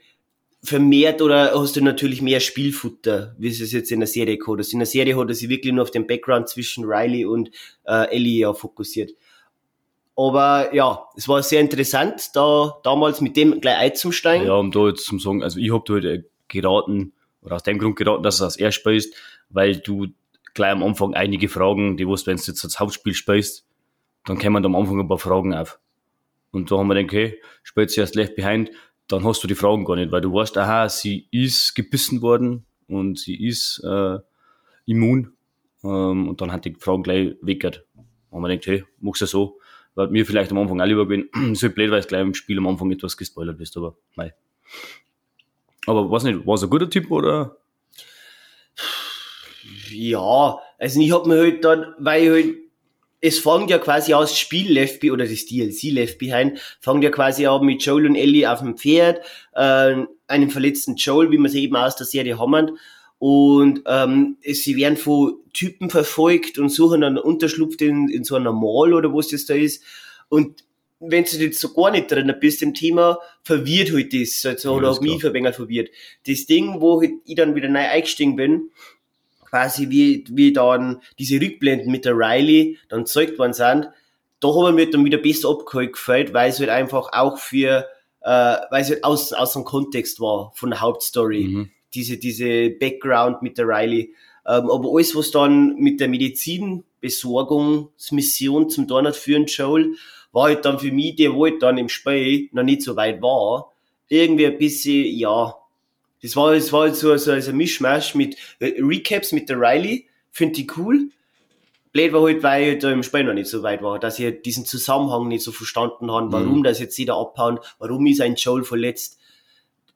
vermehrt 0.63 1.23
oder 1.23 1.53
hast 1.55 1.77
du 1.77 1.81
natürlich 1.81 2.23
mehr 2.23 2.41
Spielfutter, 2.41 3.37
wie 3.39 3.49
es 3.49 3.73
jetzt 3.73 3.93
in 3.93 4.01
der 4.01 4.09
Serie 4.09 4.37
gehabt 4.37 4.61
ist. 4.61 4.73
In 4.73 4.81
der 4.81 4.87
Serie 4.87 5.17
hat 5.17 5.29
er 5.29 5.35
sich 5.35 5.49
wirklich 5.49 5.73
nur 5.73 5.83
auf 5.83 5.93
den 5.93 6.09
Background 6.09 6.49
zwischen 6.49 6.85
Riley 6.85 7.25
und 7.25 7.51
äh, 7.85 8.11
Ellie 8.11 8.41
ja 8.41 8.53
fokussiert. 8.53 9.13
Aber 10.17 10.75
ja, 10.75 11.05
es 11.15 11.29
war 11.29 11.43
sehr 11.43 11.61
interessant, 11.61 12.31
da 12.35 12.79
damals 12.83 13.21
mit 13.21 13.37
dem 13.37 13.61
gleich 13.61 13.77
einzusteigen. 13.77 14.47
Ja, 14.47 14.55
um 14.55 14.73
da 14.73 14.89
jetzt 14.89 15.05
zum 15.05 15.21
sagen, 15.21 15.45
also 15.45 15.61
ich 15.61 15.73
hab 15.73 15.85
da 15.85 15.95
halt 15.95 16.05
äh, 16.05 16.23
geraten, 16.49 17.13
oder 17.43 17.57
aus 17.57 17.63
dem 17.63 17.79
Grund 17.79 17.95
geraten, 17.95 18.25
dass 18.25 18.39
du 18.39 18.45
das 18.45 18.57
erst 18.57 18.79
spielst, 18.79 19.15
weil 19.49 19.77
du 19.77 20.09
gleich 20.55 20.73
am 20.73 20.83
Anfang 20.83 21.15
einige 21.15 21.49
Fragen, 21.49 21.97
die 21.97 22.07
wusst, 22.07 22.27
wenn 22.27 22.37
du 22.37 22.43
jetzt 22.43 22.65
das 22.65 22.81
Hauptspiel 22.81 23.15
spielst, 23.15 23.67
dann 24.25 24.39
kommen 24.39 24.65
am 24.65 24.75
Anfang 24.75 25.01
ein 25.01 25.09
paar 25.09 25.19
Fragen 25.19 25.55
auf. 25.55 25.79
Und 26.51 26.71
da 26.71 26.79
haben 26.79 26.89
wir 26.89 26.95
gedacht, 26.95 27.13
okay, 27.13 27.41
spielt 27.63 27.91
sie 27.91 28.01
erst 28.01 28.15
Left 28.15 28.35
Behind, 28.35 28.71
dann 29.09 29.25
hast 29.25 29.43
du 29.43 29.47
die 29.47 29.55
Fragen 29.55 29.85
gar 29.85 29.97
nicht, 29.97 30.11
weil 30.11 30.21
du 30.21 30.33
weißt, 30.33 30.57
aha, 30.59 30.89
sie 30.89 31.29
ist 31.31 31.75
gebissen 31.75 32.23
worden 32.23 32.67
und 32.89 33.19
sie 33.19 33.47
ist 33.47 33.83
äh, 33.85 34.19
immun. 34.87 35.33
Ähm, 35.85 36.29
und 36.29 36.41
dann 36.41 36.51
hat 36.51 36.65
die 36.65 36.75
Fragen 36.75 37.03
gleich 37.03 37.37
weggert. 37.41 37.85
Und 38.31 38.43
wir 38.43 38.49
gedacht, 38.49 38.67
hey, 38.67 38.85
machst 39.01 39.23
du 39.23 39.27
so. 39.27 39.61
Weil 39.95 40.09
mir 40.09 40.27
vielleicht 40.27 40.51
am 40.51 40.59
Anfang 40.59 40.81
auch 40.81 40.87
lieber 40.87 41.07
gewesen, 41.07 41.55
so 41.55 41.71
blöd, 41.71 41.91
weil 41.91 42.01
es 42.01 42.09
gleich 42.09 42.23
im 42.23 42.35
Spiel 42.35 42.59
am 42.59 42.67
Anfang 42.67 42.91
etwas 42.91 43.17
gespoilert 43.17 43.59
bist, 43.59 43.77
aber 43.77 43.97
nein. 44.17 44.33
Aber 45.87 46.11
weiß 46.11 46.25
nicht, 46.25 46.47
war 46.47 46.55
es 46.55 46.65
ein 46.65 46.71
guter 46.71 46.91
Tipp 46.91 47.11
oder? 47.11 47.57
Ja, 49.97 50.59
also 50.79 51.01
ich 51.01 51.13
hab 51.13 51.27
mir 51.27 51.39
halt 51.39 51.65
dann, 51.65 51.95
weil 51.99 52.23
ich 52.23 52.31
halt 52.31 52.55
es 53.21 53.39
fängt 53.39 53.71
ja 53.71 53.79
quasi 53.79 54.15
aus 54.15 54.39
Spiel 54.39 54.73
Left 54.73 55.01
Behind 55.01 55.15
oder 55.15 55.27
das 55.27 55.47
DLC 55.47 55.85
Left 55.85 56.19
Behind, 56.19 56.61
fängt 56.81 57.03
ja 57.03 57.11
quasi 57.11 57.47
an 57.47 57.65
mit 57.65 57.83
Joel 57.83 58.07
und 58.07 58.15
Ellie 58.15 58.51
auf 58.51 58.61
dem 58.61 58.77
Pferd, 58.77 59.21
äh, 59.55 59.97
einem 60.29 60.51
verletzten 60.51 60.97
Joel, 60.97 61.31
wie 61.31 61.39
man 61.39 61.47
es 61.47 61.55
eben 61.55 61.77
aus 61.77 61.97
der 61.97 62.07
Serie 62.07 62.39
haben. 62.39 62.79
Und 63.19 63.83
ähm, 63.87 64.37
sie 64.43 64.77
werden 64.77 64.99
von 64.99 65.41
Typen 65.55 65.89
verfolgt 65.89 66.59
und 66.59 66.69
suchen 66.69 67.03
einen 67.03 67.19
Unterschlupf 67.19 67.81
in, 67.81 68.09
in 68.11 68.25
so 68.25 68.37
einer 68.37 68.53
Mall 68.53 68.93
oder 68.93 69.13
was 69.15 69.29
das 69.29 69.47
da 69.47 69.55
ist. 69.55 69.83
Und 70.29 70.65
wenn 71.01 71.25
du 71.25 71.37
jetzt 71.37 71.61
so 71.61 71.73
gar 71.73 71.91
nicht 71.91 72.11
drin 72.11 72.33
bist 72.41 72.63
im 72.63 72.75
Thema, 72.75 73.19
verwirrt 73.43 73.93
halt 73.93 74.13
das, 74.13 74.45
also, 74.45 74.71
ja, 74.71 74.77
oder 74.77 74.91
auch 74.91 75.01
mich 75.01 75.21
verwirrt. 75.21 75.91
Das 76.27 76.47
Ding, 76.47 76.81
wo 76.81 77.01
halt 77.01 77.13
ich 77.25 77.37
dann 77.37 77.55
wieder 77.55 77.69
neu 77.69 77.81
eingestiegen 77.81 78.37
bin, 78.37 78.71
quasi 79.57 79.89
wie, 79.89 80.25
wie 80.29 80.53
dann 80.53 81.01
diese 81.19 81.41
Rückblenden 81.41 81.91
mit 81.91 82.05
der 82.05 82.13
Riley 82.15 82.77
dann 82.91 83.07
zeigt 83.07 83.39
worden 83.39 83.55
sind, 83.55 83.89
da 84.41 84.49
haben 84.49 84.65
wir 84.65 84.73
mir 84.73 84.91
dann 84.91 85.07
wieder 85.07 85.17
besser 85.17 85.49
abgeholt 85.49 85.95
gefällt, 85.95 86.35
weil 86.35 86.51
es 86.51 86.61
halt 86.61 86.69
einfach 86.69 87.09
auch 87.13 87.39
für, 87.39 87.87
äh, 88.21 88.57
weil 88.71 88.83
es 88.83 88.91
halt 88.91 89.03
aus, 89.03 89.33
aus 89.33 89.55
dem 89.55 89.65
Kontext 89.65 90.21
war 90.21 90.53
von 90.55 90.69
der 90.69 90.83
Hauptstory. 90.83 91.45
Mhm. 91.45 91.71
Diese, 91.95 92.19
diese 92.19 92.69
Background 92.69 93.41
mit 93.41 93.57
der 93.57 93.67
Riley. 93.67 94.13
Ähm, 94.47 94.71
aber 94.71 94.91
alles, 94.93 95.17
was 95.17 95.31
dann 95.31 95.77
mit 95.77 96.01
der 96.01 96.09
Medizinbesorgungsmission 96.09 98.69
zum 98.69 98.87
Donut 98.87 99.17
führen, 99.17 99.47
Joel, 99.47 99.95
war 100.33 100.49
halt 100.49 100.67
dann 100.67 100.79
für 100.79 100.93
mich, 100.93 101.17
der 101.17 101.33
wo 101.33 101.47
halt 101.47 101.63
dann 101.63 101.79
im 101.79 101.89
Spiel 101.89 102.51
noch 102.53 102.63
nicht 102.63 102.83
so 102.83 102.95
weit 102.95 103.23
war, 103.23 103.73
irgendwie 104.09 104.45
ein 104.45 104.59
bisschen, 104.59 105.17
ja, 105.17 105.55
das 106.23 106.37
war, 106.37 106.55
das 106.55 106.73
war 106.73 106.83
halt 106.83 106.97
so, 106.97 107.17
so 107.17 107.33
also 107.33 107.51
ein 107.51 107.57
Mischmasch 107.57 108.15
mit 108.15 108.37
äh, 108.59 108.75
Recaps 108.79 109.33
mit 109.33 109.49
der 109.49 109.61
Riley, 109.61 110.09
finde 110.31 110.61
ich 110.61 110.77
cool. 110.77 111.11
Blöd 111.93 112.13
war 112.13 112.23
halt, 112.23 112.43
weil 112.43 112.75
ich 112.75 112.79
da 112.79 112.91
im 112.91 113.03
Spiel 113.03 113.25
noch 113.25 113.33
nicht 113.33 113.49
so 113.49 113.63
weit 113.63 113.83
war, 113.83 113.99
dass 113.99 114.19
ich 114.19 114.27
halt 114.27 114.45
diesen 114.45 114.67
Zusammenhang 114.67 115.29
nicht 115.29 115.43
so 115.43 115.53
verstanden 115.53 116.11
habe, 116.11 116.31
warum 116.33 116.59
mhm. 116.59 116.63
das 116.63 116.79
jetzt 116.79 116.99
jeder 116.99 117.17
abhauen, 117.17 117.59
warum 117.79 118.07
ist 118.07 118.21
ein 118.21 118.35
Joel 118.35 118.65
verletzt. 118.65 119.19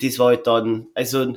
Das 0.00 0.18
war 0.18 0.28
halt 0.28 0.46
dann, 0.46 0.86
also, 0.94 1.36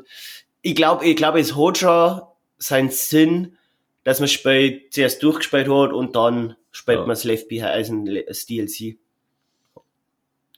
ich 0.61 0.75
glaube, 0.75 1.05
ich 1.05 1.17
glaube, 1.17 1.39
es 1.39 1.57
hat 1.57 1.77
schon 1.77 2.21
seinen 2.57 2.89
Sinn, 2.91 3.57
dass 4.05 4.19
man 4.19 4.25
das 4.25 4.31
Spiel 4.31 4.83
zuerst 4.89 5.21
durchgespielt 5.21 5.67
hat 5.67 5.91
und 5.91 6.15
dann 6.15 6.55
spielt 6.71 6.99
ja. 6.99 7.05
man 7.05 7.11
es 7.11 7.25
Left 7.25 7.49
Behind, 7.49 7.65
also 7.65 8.05
das 8.25 8.45
DLC. 8.45 8.97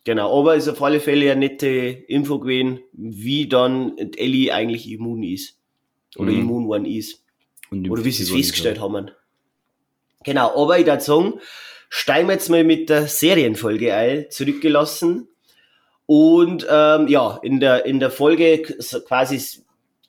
Genau, 0.05 0.39
aber 0.39 0.55
ist 0.55 0.69
auf 0.69 0.81
alle 0.83 0.99
Fälle 0.99 1.31
eine 1.31 1.39
nette 1.39 1.67
Info 1.67 2.39
gewesen, 2.39 2.79
wie 2.93 3.49
dann 3.49 3.97
Ellie 3.97 4.53
eigentlich 4.53 4.89
immun 4.89 5.23
ist. 5.23 5.59
Oder 6.15 6.31
mhm. 6.31 6.41
immun 6.41 6.67
worden 6.67 6.85
ist. 6.85 7.25
Oder 7.71 8.05
wie 8.05 8.11
sie 8.11 8.23
es 8.23 8.29
festgestellt 8.29 8.79
haben. 8.79 9.09
Genau, 10.23 10.55
aber 10.55 10.77
ich 10.79 10.85
würde 10.85 11.01
sagen, 11.01 11.33
steigen 11.89 12.27
wir 12.27 12.33
jetzt 12.33 12.49
mal 12.49 12.63
mit 12.63 12.89
der 12.89 13.07
Serienfolge 13.07 13.95
ein, 13.95 14.25
zurückgelassen. 14.29 15.27
Und 16.05 16.67
ähm, 16.69 17.07
ja, 17.07 17.39
in 17.41 17.59
der, 17.59 17.87
in 17.87 17.99
der 17.99 18.11
Folge 18.11 18.61
quasi 18.61 19.63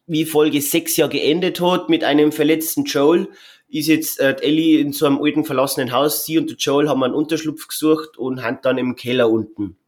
wie 0.06 0.26
Folge 0.26 0.60
6 0.60 0.98
ja 0.98 1.06
geendet 1.06 1.60
hat 1.60 1.88
mit 1.88 2.04
einem 2.04 2.32
verletzten 2.32 2.84
Joel, 2.84 3.28
ist 3.68 3.88
jetzt 3.88 4.20
äh, 4.20 4.36
Ellie 4.42 4.78
in 4.78 4.92
so 4.92 5.06
einem 5.06 5.20
alten 5.22 5.44
verlassenen 5.44 5.90
Haus. 5.92 6.26
Sie 6.26 6.38
und 6.38 6.50
der 6.50 6.56
Joel 6.56 6.88
haben 6.88 7.02
einen 7.02 7.14
Unterschlupf 7.14 7.66
gesucht 7.66 8.18
und 8.18 8.42
haben 8.42 8.58
dann 8.62 8.76
im 8.76 8.94
Keller 8.94 9.30
unten. 9.30 9.78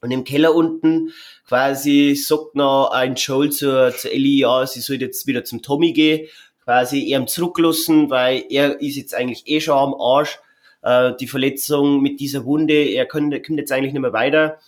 Und 0.00 0.10
im 0.10 0.24
Keller 0.24 0.54
unten 0.54 1.12
quasi 1.46 2.14
sagt 2.14 2.54
noch 2.54 2.90
ein 2.90 3.14
Joel 3.14 3.50
zur, 3.50 3.94
zur 3.96 4.12
Ellie, 4.12 4.40
ja, 4.40 4.66
sie 4.66 4.80
soll 4.80 5.00
jetzt 5.00 5.26
wieder 5.26 5.44
zum 5.44 5.62
Tommy 5.62 5.92
gehen, 5.92 6.28
quasi 6.64 7.00
ihm 7.00 7.26
zurücklassen, 7.26 8.10
weil 8.10 8.44
er 8.50 8.80
ist 8.80 8.96
jetzt 8.96 9.14
eigentlich 9.14 9.44
eh 9.46 9.60
schon 9.60 9.78
am 9.78 9.94
Arsch. 9.94 10.38
Äh, 10.82 11.14
die 11.18 11.26
Verletzung 11.26 12.00
mit 12.00 12.20
dieser 12.20 12.44
Wunde, 12.44 12.74
er 12.74 13.06
kommt, 13.06 13.32
kommt 13.44 13.58
jetzt 13.58 13.72
eigentlich 13.72 13.92
nicht 13.92 14.02
mehr 14.02 14.12
weiter. 14.12 14.58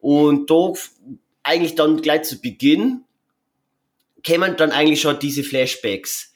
Und 0.00 0.50
da 0.50 0.72
eigentlich 1.42 1.74
dann 1.74 2.00
gleich 2.00 2.22
zu 2.22 2.40
Beginn 2.40 3.04
kämen 4.22 4.56
dann 4.56 4.72
eigentlich 4.72 5.00
schon 5.00 5.18
diese 5.18 5.42
Flashbacks, 5.42 6.32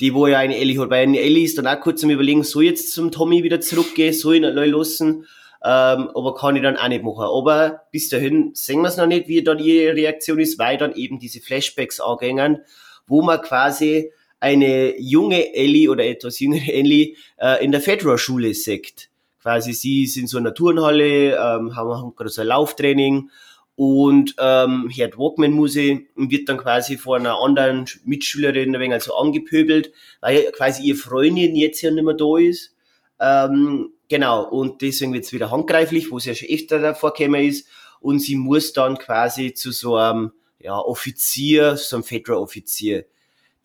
die 0.00 0.14
wo 0.14 0.26
ja 0.26 0.38
eine 0.38 0.56
Ellie 0.56 0.80
hat. 0.80 0.90
Weil 0.90 1.02
eine 1.02 1.20
Ellie 1.20 1.44
ist 1.44 1.58
dann 1.58 1.66
auch 1.66 1.80
kurz 1.80 2.00
zum 2.00 2.10
Überlegen, 2.10 2.42
soll 2.42 2.64
jetzt 2.64 2.92
zum 2.92 3.10
Tommy 3.10 3.42
wieder 3.42 3.60
zurückgehen, 3.60 4.12
soll 4.12 4.36
ihn 4.36 4.54
neu 4.54 4.66
lassen, 4.66 5.26
ähm, 5.64 6.10
aber 6.14 6.34
kann 6.34 6.56
ich 6.56 6.62
dann 6.62 6.76
auch 6.76 6.88
nicht 6.88 7.02
machen. 7.02 7.24
Aber 7.24 7.82
bis 7.90 8.08
dahin 8.08 8.50
sehen 8.54 8.80
wir 8.80 8.88
es 8.88 8.96
noch 8.96 9.06
nicht, 9.06 9.28
wie 9.28 9.42
dann 9.42 9.58
ihre 9.58 9.94
Reaktion 9.94 10.38
ist, 10.38 10.58
weil 10.58 10.76
dann 10.76 10.94
eben 10.94 11.18
diese 11.18 11.40
Flashbacks 11.40 12.00
angängen, 12.00 12.58
wo 13.06 13.22
man 13.22 13.40
quasi 13.40 14.12
eine 14.40 14.98
junge 15.00 15.54
Ellie 15.54 15.90
oder 15.90 16.04
etwas 16.04 16.38
jüngere 16.38 16.72
Ellie 16.72 17.16
äh, 17.38 17.64
in 17.64 17.72
der 17.72 17.80
Fedra-Schule 17.80 18.54
sieht. 18.54 19.10
Quasi 19.42 19.72
sie 19.72 20.06
sind 20.06 20.22
in 20.22 20.28
so 20.28 20.38
einer 20.38 20.54
Turnhalle, 20.54 21.34
ähm, 21.34 21.74
haben, 21.74 21.90
haben 21.90 22.14
gerade 22.14 22.30
so 22.30 22.42
ein 22.42 22.48
Lauftraining 22.48 23.30
und 23.74 24.34
ähm, 24.38 24.90
hört 24.94 25.18
Walkman-Musik 25.18 26.10
und 26.16 26.30
wird 26.30 26.48
dann 26.48 26.58
quasi 26.58 26.98
von 26.98 27.20
einer 27.20 27.40
anderen 27.40 27.86
Mitschülerin 28.04 28.74
ein 28.74 28.80
wenig 28.80 28.94
also 28.94 29.14
angepöbelt, 29.14 29.92
weil 30.20 30.50
quasi 30.52 30.82
ihre 30.82 30.96
Freundin 30.96 31.54
jetzt 31.54 31.80
ja 31.82 31.90
nicht 31.90 32.04
mehr 32.04 32.14
da 32.14 32.36
ist. 32.38 32.74
Ähm, 33.20 33.92
genau, 34.08 34.48
und 34.48 34.82
deswegen 34.82 35.12
wird 35.12 35.24
es 35.24 35.32
wieder 35.32 35.50
handgreiflich, 35.50 36.10
wo 36.10 36.18
es 36.18 36.24
ja 36.24 36.34
schon 36.34 36.48
öfter 36.48 36.78
davor 36.78 37.12
gekommen 37.12 37.44
ist. 37.44 37.66
Und 38.00 38.20
sie 38.20 38.36
muss 38.36 38.72
dann 38.72 38.96
quasi 38.96 39.54
zu 39.54 39.72
so 39.72 39.96
einem 39.96 40.32
ja, 40.60 40.78
Offizier, 40.78 41.76
so 41.76 41.96
einem 41.96 42.04
Fedra-Offizier, 42.04 43.06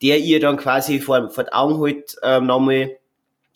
der 0.02 0.18
ihr 0.18 0.40
dann 0.40 0.56
quasi 0.56 1.00
vor, 1.00 1.30
vor 1.30 1.44
die 1.44 1.52
Augen 1.52 1.84
hält, 1.84 2.16
ähm, 2.22 2.46
nochmal, 2.46 2.98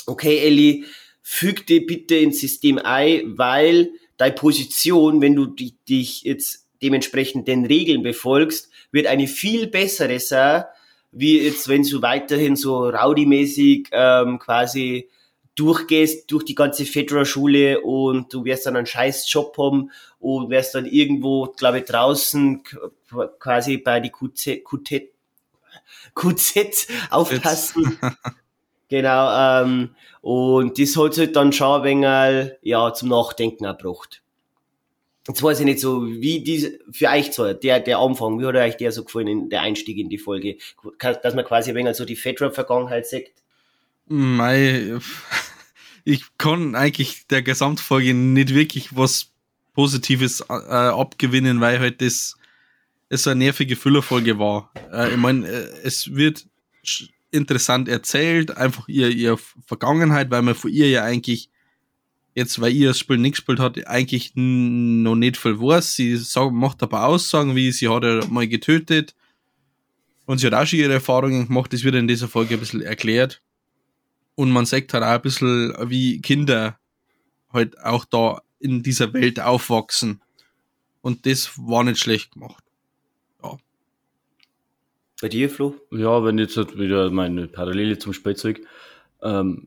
okay, 0.07 0.39
Ellie, 0.39 0.85
füg 1.23 1.67
dich 1.67 1.87
bitte 1.87 2.17
ins 2.17 2.41
System 2.41 2.79
ein, 2.79 3.37
weil 3.37 3.91
deine 4.17 4.35
Position, 4.35 5.21
wenn 5.21 5.35
du 5.35 5.47
dich 5.47 6.23
jetzt 6.23 6.67
dementsprechend 6.83 7.49
den 7.49 7.67
Regeln 7.67 8.03
befolgst, 8.03 8.71
wird 8.93 9.07
eine 9.07 9.27
viel 9.27 9.67
bessere 9.67 10.21
sein, 10.21 10.65
wie 11.13 11.41
jetzt, 11.41 11.69
wenn 11.69 11.83
du 11.83 12.03
weiterhin 12.03 12.57
so 12.57 12.89
rowdy-mäßig 12.89 13.89
ähm, 13.93 14.39
quasi 14.39 15.09
durchgehst 15.59 16.31
durch 16.31 16.45
die 16.45 16.55
ganze 16.55 16.85
Fedra-Schule 16.85 17.81
und 17.81 18.33
du 18.33 18.45
wirst 18.45 18.67
dann 18.67 18.77
einen 18.77 18.87
scheiß 18.87 19.31
Job 19.33 19.57
haben 19.59 19.91
und 20.21 20.51
wirst 20.51 20.75
dann 20.75 20.87
irgendwo, 20.87 21.47
glaube 21.47 21.81
ich, 21.81 21.85
draußen 21.85 22.63
quasi 23.41 23.79
bei 23.79 23.99
die 24.01 24.11
QZ, 24.11 24.65
QT, 24.65 25.11
QZ 26.15 26.87
aufpassen. 27.11 27.99
genau, 28.89 29.63
ähm, 29.63 29.95
und 30.21 30.79
das 30.79 30.97
hat 30.97 31.19
halt 31.19 31.35
dann 31.35 31.53
schon 31.53 31.81
ein 31.81 31.85
wenig, 31.85 32.53
ja, 32.63 32.93
zum 32.95 33.09
Nachdenken 33.09 33.65
erbracht. 33.65 34.23
Jetzt 35.27 35.43
weiß 35.43 35.59
ich 35.61 35.67
nicht 35.67 35.81
so, 35.81 36.07
wie 36.07 36.41
diese, 36.41 36.79
für 36.91 37.09
euch 37.09 37.33
so, 37.33 37.53
der, 37.53 37.81
der 37.81 37.99
Anfang, 37.99 38.41
wie 38.41 38.47
hat 38.47 38.55
euch 38.55 38.77
der 38.77 38.93
so 38.93 39.05
gefallen, 39.05 39.51
der 39.51 39.63
Einstieg 39.63 39.99
in 39.99 40.09
die 40.09 40.19
Folge? 40.19 40.57
Dass 40.99 41.35
man 41.35 41.45
quasi 41.45 41.71
ein 41.71 41.77
wenig 41.77 41.97
so 41.97 42.05
die 42.05 42.17
Fedra-Vergangenheit 42.17 43.07
sieht? 43.07 43.33
Mei, 44.07 44.99
ich 46.09 46.25
kann 46.39 46.75
eigentlich 46.75 47.27
der 47.27 47.43
Gesamtfolge 47.43 48.15
nicht 48.15 48.55
wirklich 48.55 48.97
was 48.97 49.31
Positives 49.75 50.41
äh, 50.49 50.53
abgewinnen, 50.53 51.61
weil 51.61 51.79
halt 51.79 52.01
das 52.01 52.37
es 53.11 53.27
eine 53.27 53.39
nervige 53.39 53.77
Füllerfolge 53.77 54.39
war. 54.39 54.73
Äh, 54.91 55.11
ich 55.11 55.17
meine, 55.19 55.47
äh, 55.47 55.69
es 55.85 56.15
wird 56.15 56.47
interessant 57.31 57.89
erzählt, 57.89 58.57
einfach 58.57 58.89
ihr, 58.89 59.11
ihr 59.11 59.39
Vergangenheit, 59.67 60.31
weil 60.31 60.43
man 60.43 60.55
von 60.55 60.73
ihr 60.73 60.89
ja 60.89 61.05
eigentlich 61.05 61.51
jetzt, 62.35 62.59
weil 62.59 62.73
ihr 62.73 62.89
das 62.89 62.99
Spiel 62.99 63.19
nicht 63.19 63.33
gespielt 63.33 63.61
hat, 63.61 63.87
eigentlich 63.87 64.33
noch 64.35 65.15
nicht 65.15 65.37
viel 65.37 65.61
weiß. 65.61 65.95
Sie 65.95 66.17
sagt, 66.17 66.53
macht 66.53 66.83
ein 66.83 66.89
paar 66.89 67.07
Aussagen, 67.07 67.55
wie 67.55 67.71
sie 67.71 67.89
hat 67.89 68.05
ja 68.05 68.27
mal 68.31 68.49
getötet 68.49 69.15
und 70.25 70.39
sie 70.39 70.47
hat 70.47 70.55
auch 70.55 70.67
schon 70.67 70.79
ihre 70.79 70.95
Erfahrungen 70.95 71.49
gemacht, 71.49 71.73
das 71.73 71.85
wird 71.85 71.97
in 71.97 72.09
dieser 72.09 72.29
Folge 72.29 72.55
ein 72.55 72.61
bisschen 72.61 72.81
erklärt. 72.81 73.43
Und 74.39 74.53
man 74.53 74.67
sagt 74.67 74.95
halt 74.95 75.03
auch 75.03 75.09
ein 75.09 75.21
bisschen, 75.21 75.75
wie 75.91 76.21
Kinder 76.21 76.79
halt 77.53 77.77
auch 77.81 78.05
da 78.05 78.41
in 78.61 78.85
dieser 78.85 79.13
Welt 79.13 79.41
aufwachsen. 79.41 80.23
Und 81.01 81.27
das 81.27 81.59
war 81.59 81.83
nicht 81.83 81.99
schlecht 81.99 82.35
gemacht. 82.35 82.63
Bei 85.21 85.29
dir, 85.29 85.51
Flo? 85.51 85.75
Ja, 85.91 86.25
wenn 86.25 86.39
jetzt 86.39 86.57
halt 86.57 86.79
wieder 86.79 87.11
meine 87.11 87.49
Parallele 87.49 87.99
zum 87.99 88.13
Spielzeug. 88.13 88.61
Ähm, 89.21 89.67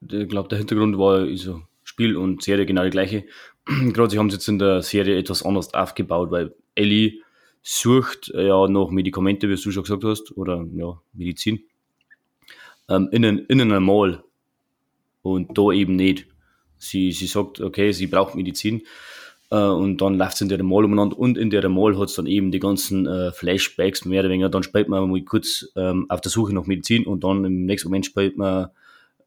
ich 0.00 0.28
glaube, 0.28 0.48
der 0.48 0.56
Hintergrund 0.56 0.96
war 0.96 1.26
so 1.36 1.60
Spiel 1.84 2.16
und 2.16 2.42
Serie 2.42 2.64
genau 2.64 2.84
die 2.84 2.90
gleiche. 2.90 3.26
Gerade 3.66 4.08
sie 4.08 4.18
haben 4.18 4.28
es 4.28 4.34
jetzt 4.34 4.48
in 4.48 4.58
der 4.58 4.80
Serie 4.80 5.18
etwas 5.18 5.42
anders 5.42 5.74
aufgebaut, 5.74 6.30
weil 6.30 6.54
Ellie 6.74 7.20
sucht 7.60 8.30
äh, 8.34 8.46
ja 8.46 8.66
noch 8.66 8.90
Medikamente, 8.90 9.50
wie 9.50 9.56
du 9.56 9.70
schon 9.70 9.82
gesagt 9.82 10.04
hast, 10.04 10.34
oder 10.38 10.66
ja, 10.72 10.98
Medizin, 11.12 11.62
ähm, 12.90 13.08
in, 13.12 13.24
in 13.24 13.60
einer 13.60 13.80
Mall. 13.80 14.22
Und 15.22 15.56
da 15.56 15.70
eben 15.70 15.96
nicht. 15.96 16.26
Sie, 16.76 17.12
sie 17.12 17.26
sagt, 17.26 17.60
okay, 17.60 17.92
sie 17.92 18.06
braucht 18.06 18.34
Medizin 18.34 18.82
äh, 19.50 19.56
und 19.56 19.98
dann 19.98 20.16
läuft 20.16 20.34
es 20.34 20.40
in 20.40 20.48
der 20.48 20.62
Mall 20.62 20.84
umeinander 20.84 21.18
und 21.18 21.36
in 21.36 21.50
der 21.50 21.68
Mall 21.68 21.98
hat 21.98 22.08
es 22.08 22.14
dann 22.14 22.26
eben 22.26 22.50
die 22.50 22.58
ganzen 22.58 23.06
äh, 23.06 23.32
Flashbacks 23.32 24.04
mehr 24.04 24.20
oder 24.20 24.30
weniger. 24.30 24.48
Dann 24.48 24.62
spielt 24.62 24.88
man 24.88 25.10
mal 25.10 25.22
kurz 25.22 25.70
ähm, 25.76 26.06
auf 26.08 26.20
der 26.20 26.30
Suche 26.30 26.54
nach 26.54 26.66
Medizin 26.66 27.04
und 27.04 27.22
dann 27.22 27.44
im 27.44 27.66
nächsten 27.66 27.88
Moment 27.88 28.06
spielt 28.06 28.38
man 28.38 28.70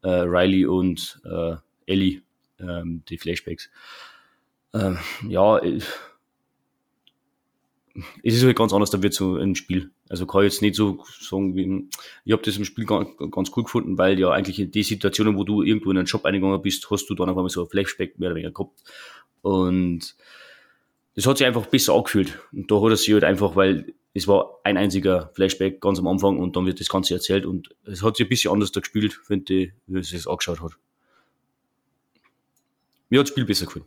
äh, 0.02 0.08
Riley 0.08 0.66
und 0.66 1.20
äh, 1.24 1.54
Ellie 1.86 2.22
ähm, 2.58 3.02
die 3.08 3.18
Flashbacks. 3.18 3.70
Ähm, 4.72 4.98
ja, 5.28 5.58
es 5.58 5.84
ist 8.22 8.44
halt 8.44 8.56
ganz 8.56 8.72
anders, 8.72 8.90
da 8.90 9.02
wird 9.02 9.14
so 9.14 9.36
ein 9.36 9.54
Spiel. 9.54 9.90
Also 10.08 10.26
kann 10.26 10.42
ich 10.42 10.52
jetzt 10.52 10.62
nicht 10.62 10.74
so 10.74 11.02
sagen, 11.20 11.56
wie, 11.56 11.88
ich 12.24 12.32
habe 12.32 12.42
das 12.42 12.56
im 12.56 12.64
Spiel 12.64 12.84
ganz, 12.84 13.50
cool 13.56 13.64
gefunden, 13.64 13.96
weil 13.96 14.18
ja 14.18 14.30
eigentlich 14.30 14.60
in 14.60 14.70
die 14.70 14.82
Situationen, 14.82 15.36
wo 15.36 15.44
du 15.44 15.62
irgendwo 15.62 15.90
in 15.90 15.96
einen 15.96 16.06
Job 16.06 16.24
eingegangen 16.24 16.60
bist, 16.60 16.90
hast 16.90 17.06
du 17.06 17.14
dann 17.14 17.30
auf 17.30 17.36
einmal 17.36 17.50
so 17.50 17.62
ein 17.62 17.68
Flashback 17.70 18.18
mehr 18.18 18.28
oder 18.28 18.36
weniger 18.36 18.52
gehabt. 18.52 18.82
Und 19.40 20.14
das 21.14 21.26
hat 21.26 21.38
sich 21.38 21.46
einfach 21.46 21.66
besser 21.66 21.94
angefühlt. 21.94 22.38
Und 22.52 22.70
da 22.70 22.80
hat 22.80 22.90
er 22.90 22.96
sich 22.96 23.12
halt 23.12 23.24
einfach, 23.24 23.56
weil 23.56 23.94
es 24.12 24.28
war 24.28 24.60
ein 24.62 24.76
einziger 24.76 25.30
Flashback 25.34 25.80
ganz 25.80 25.98
am 25.98 26.06
Anfang 26.06 26.38
und 26.38 26.54
dann 26.54 26.66
wird 26.66 26.80
das 26.80 26.88
Ganze 26.88 27.14
erzählt 27.14 27.46
und 27.46 27.74
es 27.84 28.02
hat 28.02 28.16
sich 28.16 28.26
ein 28.26 28.28
bisschen 28.28 28.52
anders 28.52 28.72
da 28.72 28.80
gespielt, 28.80 29.12
finde 29.12 29.54
ich, 29.54 29.72
wie 29.86 29.98
es 29.98 30.08
sich 30.08 30.28
angeschaut 30.28 30.60
hat. 30.60 30.72
Mir 33.08 33.18
hat 33.18 33.26
das 33.26 33.30
Spiel 33.32 33.44
besser 33.44 33.66
gefallen. 33.66 33.86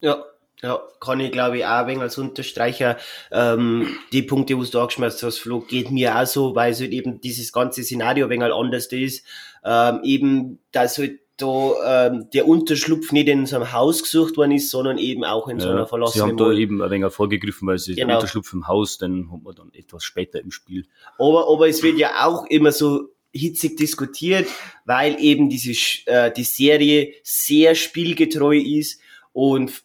Ja, 0.00 0.24
ja, 0.62 0.80
kann 1.00 1.20
ich 1.20 1.32
glaube 1.32 1.58
ich 1.58 1.64
auch 1.64 1.80
ein 1.80 1.86
wenig 1.86 2.02
als 2.02 2.18
Unterstreicher. 2.18 2.96
Ähm, 3.30 3.96
die 4.12 4.22
Punkte, 4.22 4.58
wo 4.58 4.64
du 4.64 4.80
angeschmeißt 4.80 5.22
hast, 5.22 5.38
Flo, 5.38 5.60
geht 5.60 5.90
mir 5.90 6.18
auch 6.18 6.26
so, 6.26 6.54
weil 6.54 6.72
es 6.72 6.80
halt 6.80 6.92
eben 6.92 7.20
dieses 7.20 7.52
ganze 7.52 7.82
Szenario 7.82 8.26
ein 8.26 8.30
wenig 8.30 8.52
anders 8.52 8.86
ist. 8.86 9.24
Ähm, 9.64 10.00
eben, 10.02 10.58
dass 10.72 10.98
halt 10.98 11.20
da 11.38 12.08
ähm, 12.08 12.28
der 12.32 12.48
Unterschlupf 12.48 13.12
nicht 13.12 13.28
in 13.28 13.46
so 13.46 13.56
einem 13.56 13.72
Haus 13.72 14.02
gesucht 14.02 14.36
worden 14.36 14.52
ist, 14.52 14.70
sondern 14.70 14.98
eben 14.98 15.24
auch 15.24 15.48
in 15.48 15.58
ja, 15.58 15.64
so 15.64 15.70
einer 15.70 15.86
verlassenen 15.86 16.24
Sie 16.24 16.30
haben 16.30 16.36
da 16.36 16.52
eben 16.52 16.82
ein 16.82 16.90
wenig 16.90 17.12
vorgegriffen, 17.12 17.68
weil 17.68 17.78
sie 17.78 17.94
genau. 17.94 18.16
Unterschlupf 18.16 18.52
im 18.52 18.66
Haus, 18.66 18.98
dann 18.98 19.30
hat 19.32 19.42
man 19.42 19.54
dann 19.54 19.72
etwas 19.72 20.02
später 20.02 20.40
im 20.40 20.50
Spiel. 20.50 20.86
Aber, 21.16 21.48
aber 21.48 21.68
es 21.68 21.82
wird 21.82 21.98
ja 21.98 22.26
auch 22.26 22.44
immer 22.46 22.72
so 22.72 23.10
hitzig 23.32 23.76
diskutiert, 23.76 24.48
weil 24.84 25.16
eben 25.20 25.48
diese 25.48 25.72
äh, 26.06 26.32
die 26.32 26.44
Serie 26.44 27.12
sehr 27.22 27.76
spielgetreu 27.76 28.58
ist 28.58 29.00
und 29.32 29.84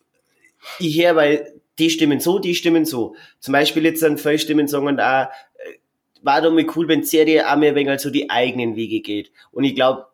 ich 0.79 1.01
höre, 1.01 1.15
weil 1.15 1.61
die 1.79 1.89
stimmen 1.89 2.19
so, 2.19 2.39
die 2.39 2.55
stimmen 2.55 2.85
so. 2.85 3.15
Zum 3.39 3.51
Beispiel 3.51 3.83
jetzt 3.85 4.03
dann 4.03 4.17
viele 4.17 4.39
Stimmen 4.39 4.67
sagen 4.67 4.99
auch, 4.99 5.03
äh, 5.03 5.27
war 6.21 6.41
doch 6.41 6.51
mal 6.51 6.65
cool, 6.75 6.87
wenn 6.87 7.01
die 7.01 7.07
Serie 7.07 7.51
auch 7.51 7.57
mehr 7.57 7.71
ein 7.71 7.75
wenig 7.75 7.99
so 7.99 8.09
die 8.09 8.29
eigenen 8.29 8.75
Wege 8.75 9.01
geht. 9.01 9.31
Und 9.51 9.63
ich 9.63 9.75
glaube, 9.75 10.05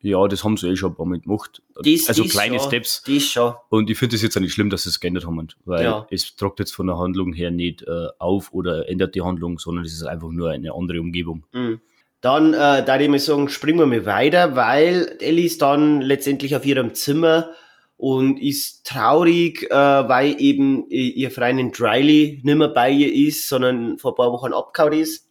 ja, 0.00 0.28
das 0.28 0.44
haben 0.44 0.56
sie 0.56 0.68
eh 0.68 0.76
schon 0.76 0.92
ein 0.92 0.94
paar 0.94 1.06
Mal 1.06 1.18
gemacht. 1.18 1.60
Das, 1.74 2.08
also 2.08 2.22
das 2.22 2.32
kleine 2.32 2.58
schon, 2.58 2.68
Steps. 2.68 3.02
Das 3.04 3.22
schon. 3.24 3.54
Und 3.68 3.90
ich 3.90 3.98
finde 3.98 4.14
es 4.14 4.22
jetzt 4.22 4.36
auch 4.36 4.40
nicht 4.40 4.52
schlimm, 4.52 4.70
dass 4.70 4.84
sie 4.84 4.90
es 4.90 5.00
geändert 5.00 5.26
haben, 5.26 5.48
weil 5.64 5.84
ja. 5.84 6.06
es 6.10 6.36
tragt 6.36 6.60
jetzt 6.60 6.72
von 6.72 6.86
der 6.86 6.98
Handlung 6.98 7.32
her 7.32 7.50
nicht 7.50 7.82
äh, 7.82 8.06
auf 8.18 8.52
oder 8.52 8.88
ändert 8.88 9.16
die 9.16 9.22
Handlung, 9.22 9.58
sondern 9.58 9.84
es 9.84 9.92
ist 9.92 10.04
einfach 10.04 10.30
nur 10.30 10.50
eine 10.50 10.72
andere 10.72 11.00
Umgebung. 11.00 11.44
Mhm. 11.52 11.80
Dann 12.20 12.52
äh, 12.54 12.84
da 12.84 12.98
ich 12.98 13.08
mal 13.08 13.18
sagen, 13.18 13.48
springen 13.48 13.78
wir 13.78 13.86
mal 13.86 14.06
weiter, 14.06 14.54
weil 14.54 15.16
Ellie 15.20 15.46
ist 15.46 15.62
dann 15.62 16.00
letztendlich 16.00 16.54
auf 16.54 16.64
ihrem 16.64 16.94
Zimmer 16.94 17.50
und 17.98 18.40
ist 18.40 18.86
traurig, 18.86 19.70
äh, 19.70 19.74
weil 19.74 20.40
eben 20.40 20.88
ihr 20.88 21.30
Freundin 21.30 21.72
Dryly 21.72 22.40
nicht 22.42 22.56
mehr 22.56 22.68
bei 22.68 22.90
ihr 22.90 23.12
ist, 23.12 23.48
sondern 23.48 23.98
vor 23.98 24.12
ein 24.12 24.16
paar 24.16 24.32
Wochen 24.32 24.54
abgehauen 24.54 24.94
ist. 24.94 25.28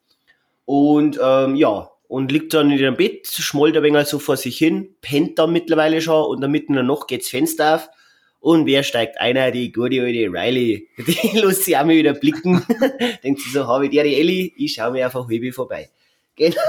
Und 0.65 1.19
ähm, 1.23 1.55
ja, 1.55 1.89
und 2.07 2.31
liegt 2.31 2.53
dann 2.53 2.69
in 2.69 2.77
ihrem 2.77 2.97
Bett, 2.97 3.25
schmollt 3.27 3.75
ein 3.77 3.83
wenig 3.83 4.07
so 4.07 4.19
vor 4.19 4.37
sich 4.37 4.57
hin, 4.57 4.95
pennt 5.01 5.39
dann 5.39 5.53
mittlerweile 5.53 6.01
schon 6.01 6.25
und 6.25 6.41
dann 6.41 6.51
mitten 6.51 6.73
in 6.73 6.75
der 6.75 6.83
Nacht 6.83 7.07
geht's 7.07 7.29
Fenster 7.29 7.75
auf 7.75 7.89
und 8.39 8.65
wer 8.65 8.83
steigt 8.83 9.19
einer? 9.19 9.51
Die 9.51 9.71
gute 9.71 10.01
alte 10.01 10.29
Riley. 10.31 10.89
Die 10.97 11.37
lässt 11.37 11.63
sich 11.63 11.75
auch 11.77 11.85
mal 11.85 11.95
wieder 11.95 12.13
blicken. 12.13 12.63
Denkt 13.23 13.41
sie 13.41 13.49
so, 13.49 13.67
habe 13.67 13.85
ich 13.85 13.91
die 13.91 13.99
Ellie? 13.99 14.51
Ich 14.55 14.73
schaue 14.73 14.91
mir 14.91 15.05
einfach 15.05 15.27
halb 15.27 15.53
vorbei. 15.53 15.89
Genau. 16.37 16.61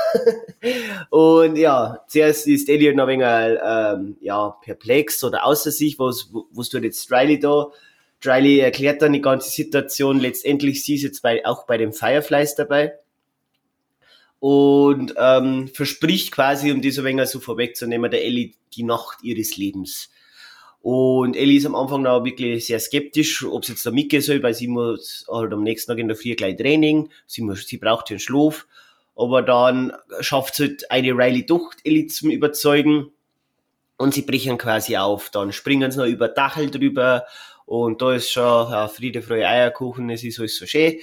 Und 1.10 1.56
ja, 1.56 2.02
zuerst 2.08 2.46
ist 2.46 2.68
Ellie 2.68 2.94
noch 2.94 3.06
ein 3.06 3.20
wenig, 3.20 3.60
ähm, 3.62 4.16
ja, 4.20 4.50
perplex 4.62 5.22
oder 5.22 5.44
außer 5.44 5.70
sich, 5.70 5.98
was, 5.98 6.30
was 6.50 6.70
tut 6.70 6.82
jetzt 6.82 7.10
Riley 7.12 7.38
da? 7.38 7.68
Riley 8.24 8.58
erklärt 8.58 9.02
dann 9.02 9.12
die 9.12 9.20
ganze 9.20 9.50
Situation. 9.50 10.18
Letztendlich 10.18 10.84
sie 10.84 10.96
ist 10.96 11.02
jetzt 11.02 11.22
bei, 11.22 11.44
auch 11.46 11.66
bei 11.66 11.76
den 11.76 11.92
Fireflies 11.92 12.54
dabei 12.54 12.94
und 14.40 15.14
ähm, 15.16 15.68
verspricht 15.68 16.32
quasi, 16.32 16.70
um 16.72 16.82
so 16.82 17.02
ein 17.02 17.06
wenig 17.06 17.28
so 17.28 17.40
vorwegzunehmen, 17.40 18.10
der 18.10 18.24
Ellie 18.24 18.52
die 18.74 18.84
Nacht 18.84 19.22
ihres 19.22 19.56
Lebens. 19.56 20.10
Und 20.80 21.36
Ellie 21.36 21.58
ist 21.58 21.66
am 21.66 21.74
Anfang 21.74 22.02
noch 22.02 22.24
wirklich 22.24 22.66
sehr 22.66 22.78
skeptisch, 22.78 23.44
ob 23.44 23.64
sie 23.64 23.72
jetzt 23.72 23.84
da 23.84 23.90
mitgehen 23.90 24.22
soll, 24.22 24.42
weil 24.42 24.54
sie 24.54 24.68
muss 24.68 25.26
halt 25.28 25.52
am 25.52 25.64
nächsten 25.64 25.90
Tag 25.90 25.98
in 25.98 26.08
der 26.08 26.16
Früh 26.16 26.36
gleich 26.36 26.56
Training, 26.56 27.10
sie, 27.26 27.42
muss, 27.42 27.66
sie 27.66 27.78
braucht 27.78 28.10
den 28.10 28.20
Schlaf. 28.20 28.66
Aber 29.18 29.42
dann 29.42 29.92
schafft 30.20 30.54
es 30.54 30.60
halt 30.60 30.90
eine 30.92 31.10
Riley 31.10 31.44
doch, 31.44 31.72
Ellie 31.82 32.06
zum 32.06 32.30
Überzeugen. 32.30 33.10
Und 33.96 34.14
sie 34.14 34.22
brechen 34.22 34.58
quasi 34.58 34.96
auf. 34.96 35.30
Dann 35.30 35.50
springen 35.52 35.90
sie 35.90 35.98
noch 35.98 36.06
über 36.06 36.28
Dachel 36.28 36.70
drüber. 36.70 37.24
Und 37.66 38.00
da 38.00 38.14
ist 38.14 38.30
schon 38.30 38.70
ja, 38.70 38.86
Friede, 38.86 39.20
Freude, 39.20 39.48
Eierkuchen, 39.48 40.08
es 40.08 40.22
ist 40.22 40.38
alles 40.38 40.56
so 40.56 40.66
schön. 40.66 41.00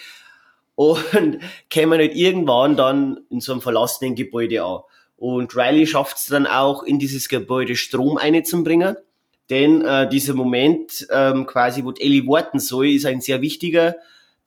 Und 0.75 1.03
kämen 1.69 1.99
halt 1.99 2.15
irgendwann 2.15 2.77
dann 2.77 3.19
in 3.29 3.41
so 3.41 3.51
einem 3.51 3.61
verlassenen 3.61 4.15
Gebäude 4.15 4.63
an. 4.63 4.79
Und 5.17 5.53
Riley 5.53 5.85
schafft 5.85 6.15
es 6.15 6.27
dann 6.27 6.47
auch, 6.47 6.83
in 6.83 6.99
dieses 6.99 7.27
Gebäude 7.27 7.75
Strom 7.75 8.17
einzubringen. 8.17 8.95
Denn 9.49 9.81
äh, 9.81 10.07
dieser 10.07 10.35
Moment, 10.35 11.05
ähm, 11.11 11.45
quasi, 11.45 11.83
wo 11.83 11.91
Ellie 11.91 12.25
warten 12.25 12.59
soll, 12.59 12.87
ist 12.87 13.05
ein 13.05 13.19
sehr 13.19 13.41
wichtiger. 13.41 13.97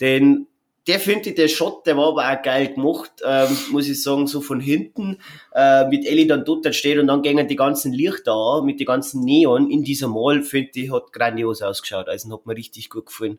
Denn 0.00 0.46
der 0.88 0.98
finde 0.98 1.28
ich, 1.28 1.34
der 1.34 1.48
Shot, 1.48 1.86
der 1.86 1.98
war 1.98 2.08
aber 2.08 2.32
auch 2.32 2.42
geil 2.42 2.72
gemacht, 2.72 3.12
ähm, 3.22 3.56
muss 3.70 3.88
ich 3.88 4.02
sagen, 4.02 4.26
so 4.26 4.40
von 4.40 4.58
hinten, 4.58 5.18
äh, 5.54 5.86
mit 5.86 6.06
Ellie 6.06 6.26
dann 6.26 6.46
dort 6.46 6.74
steht 6.74 6.98
und 6.98 7.06
dann 7.08 7.20
gingen 7.20 7.46
die 7.46 7.56
ganzen 7.56 7.92
Lichter 7.92 8.32
an, 8.32 8.64
mit 8.64 8.80
den 8.80 8.86
ganzen 8.86 9.22
Neon 9.22 9.70
in 9.70 9.84
dieser 9.84 10.08
Mall, 10.08 10.42
finde 10.42 10.70
ich, 10.74 10.90
hat 10.90 11.12
grandios 11.12 11.60
ausgeschaut. 11.60 12.08
Also 12.08 12.32
hat 12.32 12.46
mir 12.46 12.56
richtig 12.56 12.88
gut 12.88 13.06
gefallen. 13.06 13.38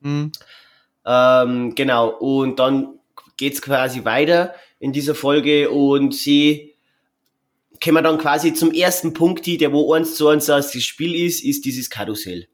Mhm. 0.00 0.30
Ähm, 1.04 1.74
genau, 1.74 2.10
und 2.10 2.60
dann 2.60 3.00
geht's 3.36 3.60
quasi 3.60 4.04
weiter 4.04 4.54
in 4.78 4.92
dieser 4.92 5.16
Folge 5.16 5.70
und 5.70 6.14
sie 6.14 6.74
kommen 7.82 8.04
dann 8.04 8.18
quasi 8.18 8.54
zum 8.54 8.72
ersten 8.72 9.12
Punkt, 9.12 9.44
der 9.46 9.72
wo 9.72 9.92
eins 9.92 10.14
zu 10.14 10.28
eins 10.28 10.46
das 10.46 10.72
Spiel 10.72 11.16
ist, 11.16 11.42
ist 11.42 11.64
dieses 11.64 11.90
Karussell. 11.90 12.46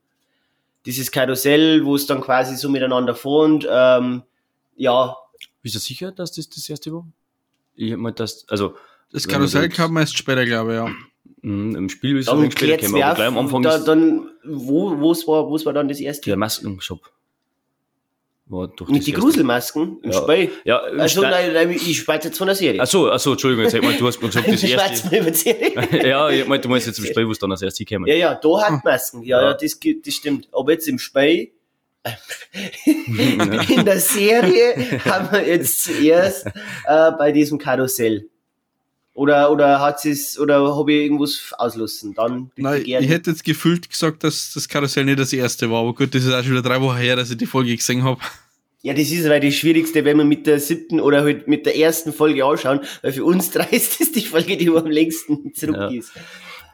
Dieses 0.86 1.10
Karussell, 1.10 1.84
wo 1.84 1.96
es 1.96 2.06
dann 2.06 2.20
quasi 2.20 2.56
so 2.56 2.68
miteinander 2.68 3.14
fährt, 3.14 3.66
ähm, 3.68 4.22
ja. 4.76 5.16
Bist 5.62 5.74
du 5.74 5.78
sicher, 5.80 6.12
dass 6.12 6.32
das 6.32 6.48
das 6.48 6.68
erste 6.68 6.92
war? 6.92 7.06
Ich 7.74 7.92
hab 7.92 7.98
mal 7.98 8.12
das, 8.12 8.46
also. 8.48 8.74
Das 9.12 9.26
Karussell 9.28 9.68
kam 9.68 9.96
erst 9.96 10.16
später, 10.16 10.44
glaube 10.44 10.72
ich, 10.72 10.76
ja. 10.78 10.90
Mhm, 11.42 11.76
Im 11.76 11.88
Spiel 11.88 12.16
ist 12.16 12.28
es 12.28 12.52
später 12.52 12.76
gekommen, 12.76 13.02
aber 13.02 13.14
gleich 13.14 13.26
am 13.28 13.38
Anfang 13.38 13.62
da, 13.62 13.78
dann, 13.78 14.30
wo, 14.44 14.98
wo's 14.98 15.26
war, 15.28 15.48
wo's 15.48 15.66
war 15.66 15.72
dann 15.72 15.88
das 15.88 16.00
erste? 16.00 16.30
Der 16.30 16.36
Maskenshop. 16.36 17.10
Mit 18.48 19.06
die 19.06 19.12
Gruselmasken 19.12 19.98
im 20.02 20.12
ja. 20.12 20.22
Spiel? 20.22 20.50
Ja, 20.64 20.78
also, 20.78 21.20
nein, 21.22 21.52
nein, 21.52 21.70
ich 21.70 21.98
spreche 21.98 22.28
jetzt 22.28 22.38
von 22.38 22.46
der 22.46 22.54
Serie. 22.54 22.80
Achso, 22.80 23.10
achso, 23.10 23.32
Entschuldigung, 23.32 23.64
jetzt 23.64 23.82
mal, 23.82 23.92
du 23.94 24.06
hast 24.06 24.22
mir 24.22 24.28
gesagt, 24.28 24.46
das 24.52 24.62
erste. 24.62 26.06
ja, 26.06 26.30
ich 26.30 26.46
mein, 26.46 26.60
du 26.60 26.68
meinst 26.68 26.86
jetzt 26.86 26.98
im 27.00 27.06
Spiel, 27.06 27.26
wo 27.26 27.32
es 27.32 27.40
dann 27.40 27.50
als 27.50 27.62
erstes 27.62 27.84
gekommen 27.84 28.06
Ja, 28.06 28.14
ja, 28.14 28.34
da 28.36 28.62
hat 28.62 28.84
Masken, 28.84 29.24
ja, 29.24 29.42
ja, 29.42 29.54
das, 29.54 29.80
das 29.80 30.14
stimmt. 30.14 30.48
Aber 30.52 30.71
jetzt 30.71 30.86
im 30.86 31.00
Spiel, 31.00 31.50
in 32.84 33.84
der 33.84 33.99
Serie 33.99 35.00
haben 35.04 35.32
wir 35.32 35.44
jetzt 35.44 35.82
zuerst 35.82 36.47
äh, 36.47 37.10
bei 37.18 37.32
diesem 37.32 37.58
Karussell. 37.58 38.28
Oder, 39.16 39.50
oder 39.50 39.80
hat 39.80 40.04
es 40.04 40.38
oder 40.38 40.76
habe 40.76 40.92
ich 40.92 41.04
irgendwas 41.04 41.54
auslassen? 41.56 42.12
Dann 42.12 42.50
Nein, 42.54 42.82
ich 42.84 43.08
hätte 43.08 43.30
jetzt 43.30 43.44
gefühlt 43.44 43.88
gesagt, 43.88 44.22
dass 44.22 44.52
das 44.52 44.68
Karussell 44.68 45.06
nicht 45.06 45.18
das 45.18 45.32
erste 45.32 45.70
war, 45.70 45.80
aber 45.80 45.94
gut, 45.94 46.14
das 46.14 46.24
ist 46.24 46.34
auch 46.34 46.42
schon 46.42 46.52
wieder 46.52 46.62
drei 46.62 46.82
Wochen 46.82 46.98
her, 46.98 47.16
dass 47.16 47.30
ich 47.30 47.38
die 47.38 47.46
Folge 47.46 47.74
gesehen 47.74 48.04
habe. 48.04 48.20
Ja, 48.82 48.92
das 48.92 49.10
ist 49.10 49.26
weil 49.26 49.40
das 49.40 49.54
Schwierigste, 49.54 50.04
wenn 50.04 50.18
wir 50.18 50.26
mit 50.26 50.46
der 50.46 50.60
siebten 50.60 51.00
oder 51.00 51.22
halt 51.22 51.48
mit 51.48 51.64
der 51.64 51.78
ersten 51.78 52.12
Folge 52.12 52.44
anschauen, 52.44 52.80
weil 53.00 53.12
für 53.12 53.24
uns 53.24 53.50
drei 53.50 53.64
ist 53.70 53.98
das 53.98 54.12
die 54.12 54.20
Folge, 54.20 54.58
die 54.58 54.68
am 54.68 54.86
längsten 54.86 55.54
zurück 55.54 55.76
ja. 55.76 55.88
ist. 55.88 56.12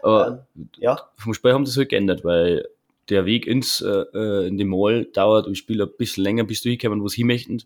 Aber 0.03 0.49
ähm, 0.57 0.69
ja. 0.79 1.01
Vom 1.19 1.35
Spiel 1.35 1.53
haben 1.53 1.63
es 1.63 1.77
halt 1.77 1.91
geändert, 1.91 2.25
weil 2.25 2.67
der 3.09 3.25
Weg 3.25 3.47
ins 3.47 3.83
äh, 3.83 4.05
äh 4.15 4.49
in 4.49 4.59
den 4.59 4.67
Mall 4.67 5.05
dauert 5.05 5.47
im 5.47 5.55
Spiel 5.55 5.81
ein 5.81 5.91
bisschen 5.97 6.25
länger, 6.25 6.43
bis 6.43 6.61
du 6.63 6.71
hinkommen, 6.71 7.03
wo 7.03 7.09
sie 7.09 7.23
möchten. 7.23 7.63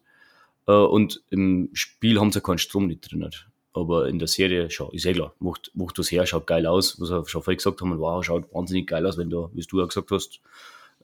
Äh, 0.68 0.72
und 0.72 1.22
im 1.30 1.70
Spiel 1.72 2.20
haben 2.20 2.30
sie 2.30 2.42
keinen 2.42 2.58
Strom 2.58 2.88
nicht 2.88 3.10
drin. 3.10 3.30
Aber 3.76 4.08
in 4.08 4.18
der 4.18 4.26
Serie, 4.26 4.70
schau, 4.70 4.88
ist 4.92 5.04
eh 5.04 5.12
klar, 5.12 5.34
macht, 5.38 5.70
macht 5.74 5.98
das 5.98 6.10
her, 6.10 6.24
schaut 6.24 6.46
geil 6.46 6.66
aus. 6.66 6.98
Was 6.98 7.10
wir 7.10 7.28
schon 7.28 7.42
vorher 7.42 7.56
gesagt 7.56 7.78
haben, 7.82 8.00
wow, 8.00 8.24
schaut 8.24 8.52
wahnsinnig 8.54 8.86
geil 8.86 9.06
aus, 9.06 9.18
wenn 9.18 9.28
du, 9.28 9.50
wie 9.52 9.60
du 9.60 9.80
ja 9.80 9.84
gesagt 9.84 10.10
hast, 10.10 10.40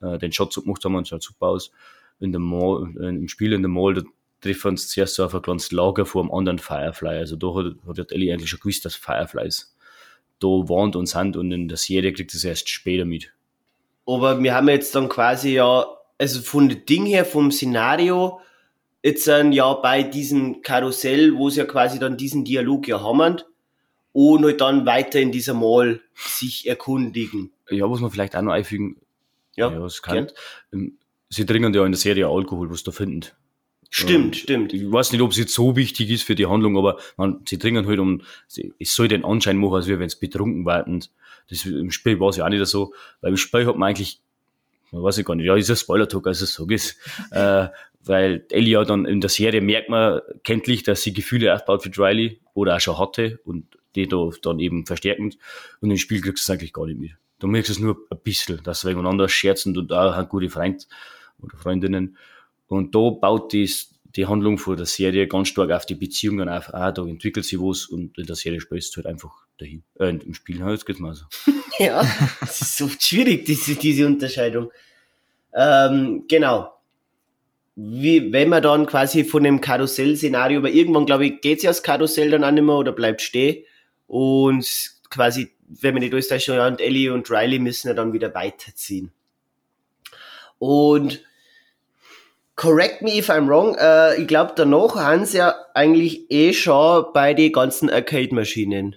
äh, 0.00 0.16
den 0.16 0.32
Shot 0.32 0.54
gemacht 0.54 0.82
haben 0.82 1.04
schaut 1.04 1.22
super 1.22 1.48
aus. 1.48 1.70
In 2.18 2.32
dem 2.32 2.40
Mall, 2.40 2.94
im 2.96 3.28
Spiel 3.28 3.52
in 3.52 3.60
der 3.60 3.68
Mall, 3.68 3.92
da 3.92 4.02
treffen 4.40 4.68
uns 4.68 4.88
zuerst 4.88 5.16
so 5.16 5.24
auf 5.26 5.34
ein 5.34 5.42
kleines 5.42 5.70
Lager 5.70 6.06
vor 6.06 6.22
einem 6.22 6.32
anderen 6.32 6.58
Firefly. 6.58 7.18
Also 7.18 7.36
da 7.36 7.54
hat, 7.54 7.98
hat 7.98 8.10
Ellie 8.10 8.32
eigentlich 8.32 8.48
schon 8.48 8.60
gewusst, 8.60 8.86
dass 8.86 8.94
Fireflies 8.94 9.76
da 10.38 10.46
waren 10.46 10.94
und 10.94 11.06
sind 11.06 11.36
und 11.36 11.52
in 11.52 11.68
der 11.68 11.76
Serie 11.76 12.14
kriegt 12.14 12.32
es 12.32 12.42
erst 12.42 12.70
später 12.70 13.04
mit. 13.04 13.34
Aber 14.06 14.42
wir 14.42 14.54
haben 14.54 14.68
jetzt 14.70 14.94
dann 14.94 15.10
quasi 15.10 15.54
ja, 15.56 15.84
also 16.18 16.40
von 16.40 16.70
dem 16.70 16.86
Ding 16.86 17.04
her, 17.04 17.26
vom 17.26 17.52
Szenario, 17.52 18.40
jetzt 19.02 19.24
sind 19.24 19.52
ja 19.52 19.72
bei 19.74 20.02
diesem 20.02 20.62
Karussell, 20.62 21.36
wo 21.36 21.50
sie 21.50 21.60
ja 21.60 21.66
quasi 21.66 21.98
dann 21.98 22.16
diesen 22.16 22.44
Dialog 22.44 22.88
ja 22.88 23.00
haben 23.00 23.42
und 24.12 24.44
halt 24.44 24.60
dann 24.60 24.86
weiter 24.86 25.20
in 25.20 25.32
dieser 25.32 25.54
Mall 25.54 26.00
sich 26.14 26.68
erkundigen. 26.68 27.50
Ja, 27.70 27.86
muss 27.86 28.00
man 28.00 28.10
vielleicht 28.10 28.36
auch 28.36 28.42
noch 28.42 28.52
einfügen. 28.52 28.96
Ja, 29.56 29.70
ja 29.70 29.80
was 29.80 30.02
kann. 30.02 30.28
Ähm, 30.72 30.98
sie 31.28 31.46
trinken 31.46 31.74
ja 31.74 31.84
in 31.84 31.92
der 31.92 31.98
Serie 31.98 32.28
Alkohol, 32.28 32.70
was 32.70 32.82
da 32.84 32.92
finden. 32.92 33.26
Stimmt, 33.94 34.36
ähm, 34.36 34.40
stimmt. 34.40 34.72
Ich 34.72 34.90
weiß 34.90 35.12
nicht, 35.12 35.20
ob 35.20 35.32
es 35.32 35.36
jetzt 35.36 35.54
so 35.54 35.76
wichtig 35.76 36.10
ist 36.10 36.22
für 36.22 36.34
die 36.34 36.46
Handlung, 36.46 36.78
aber 36.78 36.98
man, 37.18 37.42
sie 37.46 37.58
trinken 37.58 37.86
halt 37.86 37.98
um, 37.98 38.22
es 38.78 38.94
soll 38.94 39.08
den 39.08 39.24
Anschein 39.24 39.58
machen, 39.58 39.74
als 39.74 39.88
wenn 39.88 40.08
sie 40.08 40.16
betrunken 40.18 40.64
werden. 40.64 41.04
Das, 41.50 41.66
Im 41.66 41.90
Spiel 41.90 42.18
war 42.18 42.30
es 42.30 42.36
ja 42.36 42.46
auch 42.46 42.48
nicht 42.48 42.64
so, 42.66 42.94
weil 43.20 43.32
im 43.32 43.36
Spiel 43.36 43.66
hat 43.66 43.76
man 43.76 43.90
eigentlich, 43.90 44.20
man 44.92 45.02
weiß 45.02 45.18
ich 45.18 45.26
gar 45.26 45.34
nicht, 45.34 45.44
ja, 45.44 45.56
ist 45.56 45.68
ein 45.68 45.76
Spoiler-Talk, 45.76 46.26
also 46.26 46.46
so 46.46 46.66
ist, 46.68 46.96
äh, 47.32 47.68
weil 48.04 48.44
Ellie 48.50 48.84
dann 48.84 49.04
in 49.04 49.20
der 49.20 49.30
Serie 49.30 49.60
merkt 49.60 49.88
man 49.88 50.20
kenntlich, 50.44 50.82
dass 50.82 51.02
sie 51.02 51.12
Gefühle 51.12 51.54
aufbaut 51.54 51.82
für 51.82 51.90
Riley 51.96 52.40
oder 52.54 52.76
auch 52.76 52.80
schon 52.80 52.98
hatte 52.98 53.40
und 53.44 53.66
die 53.94 54.08
da 54.08 54.30
dann 54.42 54.58
eben 54.58 54.86
verstärkend 54.86 55.38
und 55.80 55.90
im 55.90 55.96
Spiel 55.96 56.20
kriegst 56.20 56.48
du 56.48 56.52
es 56.52 56.56
eigentlich 56.56 56.72
gar 56.72 56.86
nicht 56.86 56.98
mit. 56.98 57.12
Du 57.38 57.46
merkst 57.46 57.70
es 57.70 57.78
nur 57.78 57.98
ein 58.10 58.18
bisschen, 58.22 58.62
dass 58.62 58.80
sie 58.80 58.88
miteinander 58.88 59.28
scherzen 59.28 59.76
und 59.76 59.92
auch 59.92 60.12
ein 60.12 60.28
gute 60.28 60.48
Freund 60.48 60.86
oder 61.40 61.56
Freundinnen 61.56 62.16
und 62.66 62.94
da 62.94 63.10
baut 63.10 63.52
die, 63.52 63.70
die 64.16 64.26
Handlung 64.26 64.58
vor 64.58 64.76
der 64.76 64.86
Serie 64.86 65.26
ganz 65.26 65.48
stark 65.48 65.70
auf 65.70 65.86
die 65.86 65.94
Beziehungen 65.94 66.48
auf, 66.48 66.72
ah, 66.72 66.92
da 66.92 67.02
entwickelt 67.02 67.44
sie 67.44 67.58
was 67.58 67.86
und 67.86 68.18
in 68.18 68.26
der 68.26 68.36
Serie 68.36 68.60
spielst 68.60 68.94
du 68.94 68.98
halt 68.98 69.06
einfach 69.06 69.32
dahin. 69.58 69.82
Äh, 69.98 70.10
im 70.10 70.34
Spiel, 70.34 70.58
jetzt 70.68 70.86
geht's 70.86 71.00
mal 71.00 71.14
so. 71.14 71.26
ja, 71.78 72.02
das 72.40 72.62
ist 72.62 72.76
so 72.76 72.88
schwierig, 72.88 73.44
diese, 73.44 73.74
diese 73.74 74.06
Unterscheidung. 74.06 74.70
Ähm, 75.54 76.24
genau 76.28 76.72
wie, 77.74 78.32
wenn 78.32 78.48
man 78.48 78.62
dann 78.62 78.86
quasi 78.86 79.24
von 79.24 79.44
dem 79.44 79.60
Karussell-Szenario, 79.60 80.58
aber 80.58 80.70
irgendwann, 80.70 81.06
glaube 81.06 81.26
ich, 81.26 81.40
geht's 81.40 81.62
ja 81.62 81.70
das 81.70 81.82
Karussell 81.82 82.30
dann 82.30 82.44
auch 82.44 82.50
nicht 82.50 82.64
mehr 82.64 82.74
oder 82.74 82.92
bleibt 82.92 83.22
stehen. 83.22 83.64
Und 84.06 84.92
quasi, 85.08 85.52
wenn 85.66 85.94
man 85.94 86.02
nicht 86.02 86.12
alles 86.12 86.28
täuscht, 86.28 86.48
ja, 86.48 86.66
und 86.66 86.80
Ellie 86.80 87.12
und 87.12 87.30
Riley 87.30 87.58
müssen 87.58 87.88
ja 87.88 87.94
dann 87.94 88.12
wieder 88.12 88.34
weiterziehen. 88.34 89.10
Und 90.58 91.24
correct 92.56 93.02
me 93.02 93.16
if 93.18 93.30
I'm 93.30 93.48
wrong, 93.48 93.74
äh, 93.78 94.20
ich 94.20 94.28
glaube, 94.28 94.52
danach 94.54 94.94
haben 94.96 95.24
sie 95.24 95.38
ja 95.38 95.54
eigentlich 95.74 96.30
eh 96.30 96.52
schon 96.52 97.06
bei 97.14 97.32
den 97.32 97.52
ganzen 97.52 97.88
Arcade-Maschinen. 97.88 98.96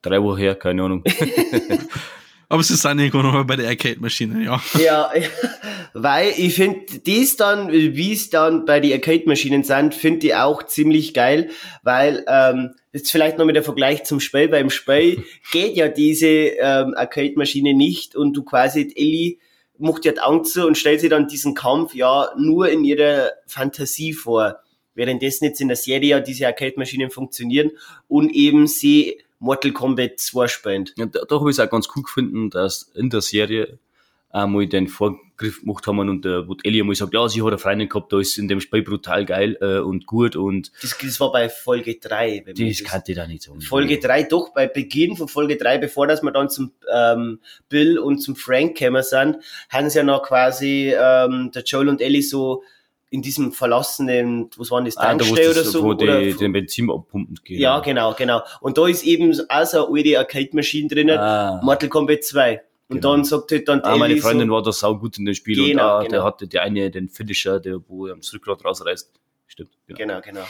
Drei 0.00 0.22
Wochen 0.22 0.38
her, 0.38 0.54
keine 0.54 0.82
Ahnung. 0.82 1.04
Aber 2.54 2.62
sie 2.62 2.76
sind 2.76 3.00
irgendwo 3.00 3.18
noch 3.18 3.44
bei 3.44 3.56
der 3.56 3.66
Arcade-Maschine, 3.66 4.44
ja. 4.44 4.62
Ja, 4.78 5.10
weil 5.92 6.32
ich 6.36 6.54
finde, 6.54 7.00
dies 7.04 7.36
dann, 7.36 7.72
wie 7.72 8.12
es 8.12 8.30
dann 8.30 8.64
bei 8.64 8.78
den 8.78 8.92
Arcade-Maschinen 8.92 9.64
sind, 9.64 9.92
finde 9.92 10.28
ich 10.28 10.36
auch 10.36 10.62
ziemlich 10.62 11.14
geil, 11.14 11.50
weil, 11.82 12.24
ähm, 12.28 12.76
jetzt 12.92 13.10
vielleicht 13.10 13.38
noch 13.38 13.44
mit 13.44 13.56
der 13.56 13.64
Vergleich 13.64 14.04
zum 14.04 14.20
Spiel, 14.20 14.46
beim 14.46 14.70
Spiel 14.70 15.24
geht 15.50 15.74
ja 15.74 15.88
diese 15.88 16.28
ähm, 16.28 16.94
Arcade-Maschine 16.96 17.74
nicht 17.74 18.14
und 18.14 18.34
du 18.34 18.44
quasi, 18.44 18.92
Ellie 18.94 19.38
macht 19.76 20.04
ja 20.04 20.12
die 20.12 20.20
Angst 20.20 20.56
und 20.56 20.78
stellt 20.78 21.00
sich 21.00 21.10
dann 21.10 21.26
diesen 21.26 21.54
Kampf 21.54 21.92
ja 21.92 22.28
nur 22.38 22.68
in 22.68 22.84
ihrer 22.84 23.32
Fantasie 23.48 24.12
vor. 24.12 24.60
währenddessen 24.94 25.46
jetzt 25.46 25.60
in 25.60 25.66
der 25.66 25.76
Serie 25.76 26.10
ja 26.10 26.20
diese 26.20 26.46
Arcade-Maschinen 26.46 27.10
funktionieren 27.10 27.72
und 28.06 28.32
eben 28.32 28.68
sie 28.68 29.18
Mortal 29.44 29.72
Kombat 29.72 30.18
2 30.18 30.48
spielen. 30.48 30.90
Ja, 30.96 31.06
da, 31.06 31.20
da 31.28 31.38
habe 31.38 31.50
ich 31.50 31.58
es 31.58 31.60
auch 31.60 31.70
ganz 31.70 31.88
cool 31.94 32.02
gefunden, 32.02 32.50
dass 32.50 32.90
in 32.94 33.10
der 33.10 33.20
Serie 33.20 33.78
einmal 34.30 34.66
den 34.66 34.88
Vorgriff 34.88 35.60
gemacht 35.60 35.86
haben 35.86 36.00
und 36.00 36.24
der, 36.24 36.48
wo 36.48 36.56
Ellie 36.64 36.82
einmal 36.82 36.96
sagt, 36.96 37.14
ja, 37.14 37.28
sie 37.28 37.40
hat 37.42 37.48
eine 37.48 37.58
Freundin 37.58 37.88
gehabt, 37.88 38.12
da 38.12 38.18
ist 38.18 38.36
in 38.36 38.48
dem 38.48 38.60
Spiel 38.60 38.82
brutal 38.82 39.24
geil 39.24 39.56
äh, 39.60 39.78
und 39.78 40.06
gut 40.06 40.34
und 40.34 40.72
Das, 40.82 40.98
das 41.00 41.20
war 41.20 41.30
bei 41.30 41.48
Folge 41.48 41.98
3. 42.00 42.42
wenn 42.44 42.54
man 42.58 42.68
das 42.68 42.82
kann 42.82 43.02
ich 43.06 43.14
da 43.14 43.26
nicht 43.26 43.42
sagen. 43.44 43.60
Folge 43.60 44.00
3, 44.00 44.24
doch, 44.24 44.52
bei 44.52 44.66
Beginn 44.66 45.16
von 45.16 45.28
Folge 45.28 45.56
3, 45.56 45.78
bevor 45.78 46.08
dass 46.08 46.22
wir 46.22 46.32
dann 46.32 46.50
zum 46.50 46.72
ähm, 46.92 47.38
Bill 47.68 47.98
und 47.98 48.18
zum 48.18 48.34
Frank 48.34 48.76
gekommen 48.76 49.04
sind, 49.04 49.36
haben 49.68 49.88
sie 49.88 49.98
ja 49.98 50.04
noch 50.04 50.24
quasi 50.24 50.92
ähm, 50.98 51.52
der 51.54 51.62
Joel 51.62 51.88
und 51.88 52.00
Ellie 52.00 52.22
so 52.22 52.64
in 53.14 53.22
diesem 53.22 53.52
verlassenen, 53.52 54.50
was 54.56 54.70
waren 54.70 54.84
das, 54.84 54.96
Ah, 54.96 55.02
da 55.12 55.18
Tankstelle 55.18 55.50
oder 55.52 55.64
so? 55.64 55.82
wo 55.84 55.94
die, 55.94 56.04
oder, 56.04 56.20
den 56.20 56.52
Benzin 56.52 56.90
abpumpen 56.90 57.38
geht. 57.44 57.60
ja, 57.60 57.78
genau, 57.80 58.12
genau. 58.14 58.42
Und 58.60 58.76
da 58.76 58.86
ist 58.88 59.04
eben 59.04 59.30
auch 59.48 59.64
so 59.64 59.86
eine 59.88 59.98
alte 59.98 60.18
Arcade-Maschine 60.18 60.88
drinnen, 60.88 61.18
Ah. 61.18 61.60
Mortal 61.62 61.88
Kombat 61.88 62.24
2. 62.24 62.60
Und 62.88 62.96
Genau. 63.00 63.12
dann 63.12 63.24
sagt 63.24 63.50
halt 63.52 63.68
dann 63.68 63.78
die 63.80 63.84
Ah, 63.86 63.96
meine 63.96 64.16
Freundin 64.18 64.48
so, 64.48 64.54
war 64.54 64.62
da 64.62 64.72
sau 64.72 64.96
gut 64.98 65.16
in 65.18 65.24
dem 65.24 65.34
Spiel 65.34 65.58
und 65.60 65.66
Genau, 65.68 65.82
ah, 65.82 66.00
der 66.00 66.08
genau. 66.10 66.24
hatte 66.24 66.46
die 66.46 66.58
eine, 66.58 66.90
den 66.90 67.08
Finisher, 67.08 67.58
der, 67.60 67.80
wo 67.88 68.06
er 68.06 68.12
am 68.14 68.20
Rückgrat 68.32 68.64
rausreißt. 68.64 69.10
Stimmt. 69.46 69.70
Genau. 69.86 69.98
Genau, 69.98 70.20
genau. 70.20 70.44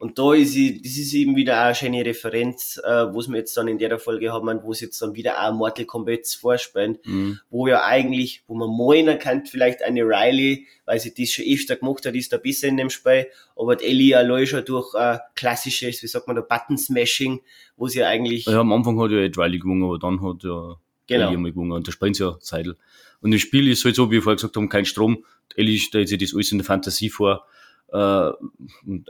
Und 0.00 0.18
da 0.18 0.32
ist 0.32 0.52
sie, 0.52 0.80
das 0.80 0.96
ist 0.96 1.12
eben 1.12 1.36
wieder 1.36 1.60
auch 1.60 1.66
eine 1.66 1.74
schöne 1.74 2.02
Referenz, 2.06 2.80
äh, 2.82 3.12
wo 3.12 3.20
wir 3.20 3.36
jetzt 3.36 3.54
dann 3.58 3.68
in 3.68 3.76
der 3.76 3.98
Folge 3.98 4.32
haben, 4.32 4.62
wo 4.62 4.72
sie 4.72 4.86
jetzt 4.86 5.02
dann 5.02 5.14
wieder 5.14 5.46
auch 5.46 5.52
Mortal 5.52 5.84
Kombat 5.84 6.26
vorspielen, 6.26 6.96
Mhm. 7.04 7.38
wo 7.50 7.66
ja 7.66 7.84
eigentlich, 7.84 8.42
wo 8.46 8.54
man 8.54 8.70
meinen 8.74 9.18
kann, 9.18 9.44
vielleicht 9.44 9.82
eine 9.82 10.00
Riley, 10.04 10.66
weil 10.86 10.98
sie 11.00 11.12
das 11.12 11.30
schon 11.30 11.44
öfter 11.44 11.76
gemacht 11.76 12.06
hat, 12.06 12.14
ist 12.14 12.32
da 12.32 12.38
besser 12.38 12.68
in 12.68 12.78
dem 12.78 12.88
Spiel, 12.88 13.26
aber 13.54 13.76
die 13.76 13.84
Ellie 13.84 14.16
allein 14.16 14.46
schon 14.46 14.64
durch 14.64 14.94
äh, 14.94 15.18
klassisches, 15.36 16.02
wie 16.02 16.06
sagt 16.06 16.26
man 16.26 16.36
da, 16.36 16.40
Button-Smashing, 16.42 17.40
wo 17.76 17.86
sie 17.88 18.02
eigentlich, 18.02 18.46
Ja, 18.46 18.60
am 18.60 18.72
Anfang 18.72 18.98
hat 19.00 19.10
ja 19.10 19.18
Ed 19.18 19.36
Riley 19.36 19.58
gewonnen, 19.58 19.84
aber 19.84 19.98
dann 19.98 20.22
hat 20.22 20.42
ja 20.44 20.76
Genau. 21.08 21.26
Ellie 21.26 21.36
einmal 21.36 21.50
gewonnen 21.52 21.72
und 21.72 21.86
da 21.86 21.92
spielen 21.92 22.14
sie 22.14 22.24
ja 22.24 22.38
Zeitl. 22.40 22.76
Und 23.20 23.32
das 23.34 23.42
Spiel 23.42 23.68
ist 23.68 23.84
halt 23.84 23.96
so, 23.96 24.08
wie 24.08 24.14
wir 24.14 24.22
vorher 24.22 24.36
gesagt 24.36 24.56
haben, 24.56 24.70
kein 24.70 24.86
Strom. 24.86 25.26
Die 25.52 25.58
Ellie 25.60 25.78
stellt 25.78 26.08
sich 26.08 26.16
das 26.18 26.32
alles 26.32 26.52
in 26.52 26.58
der 26.58 26.64
Fantasie 26.64 27.10
vor. 27.10 27.44
Äh, 27.92 28.32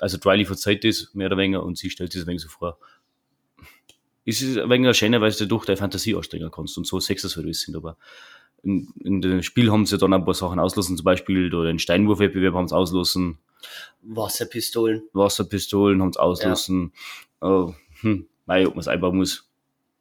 also 0.00 0.18
Riley 0.24 0.44
verzeiht 0.44 0.84
das 0.84 1.10
mehr 1.14 1.26
oder 1.26 1.36
weniger 1.36 1.62
und 1.62 1.78
sie 1.78 1.90
stellt 1.90 2.12
sich 2.12 2.20
das 2.20 2.26
ein 2.26 2.30
wenig 2.30 2.42
so 2.42 2.48
vor. 2.48 2.78
Es 4.24 4.42
ist 4.42 4.58
ein 4.58 4.70
wenig 4.70 4.96
schöner, 4.96 5.20
weil 5.20 5.32
du 5.32 5.46
durch 5.46 5.64
deine 5.64 5.76
Fantasie 5.76 6.14
anstrengen 6.14 6.50
kannst 6.50 6.76
und 6.78 6.86
so 6.86 7.00
soll 7.00 7.48
es 7.48 7.60
sind, 7.62 7.76
aber 7.76 7.96
in, 8.62 8.92
in 9.02 9.22
dem 9.22 9.42
Spiel 9.42 9.72
haben 9.72 9.86
sie 9.86 9.96
dann 9.96 10.12
ein 10.12 10.24
paar 10.24 10.34
Sachen 10.34 10.58
auslassen, 10.58 10.96
zum 10.96 11.04
Beispiel 11.04 11.48
da 11.48 11.62
den 11.62 11.78
Steinwurfwettbewerb 11.78 12.54
haben 12.54 12.68
sie 12.68 12.76
auslassen, 12.76 13.38
Wasserpistolen. 14.02 15.02
Wasserpistolen 15.12 16.00
haben 16.02 16.12
sie 16.12 16.20
auslassen. 16.20 16.92
Äh, 17.42 17.66
hm, 18.00 18.28
ob 18.46 18.46
man 18.46 18.78
es 18.78 18.88
einbauen 18.88 19.16
muss, 19.16 19.48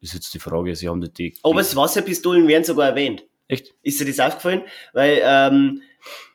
ist 0.00 0.14
jetzt 0.14 0.32
die 0.34 0.38
Frage. 0.38 0.74
Sie 0.74 0.88
haben 0.88 1.00
nicht 1.00 1.18
die. 1.18 1.34
Aber 1.42 1.62
die 1.62 1.76
Wasserpistolen 1.76 2.48
werden 2.48 2.64
sogar 2.64 2.88
erwähnt. 2.88 3.24
Echt? 3.48 3.74
Ist 3.82 4.00
dir 4.00 4.06
das 4.06 4.20
aufgefallen? 4.20 4.62
Weil 4.92 5.20
ähm, 5.22 5.82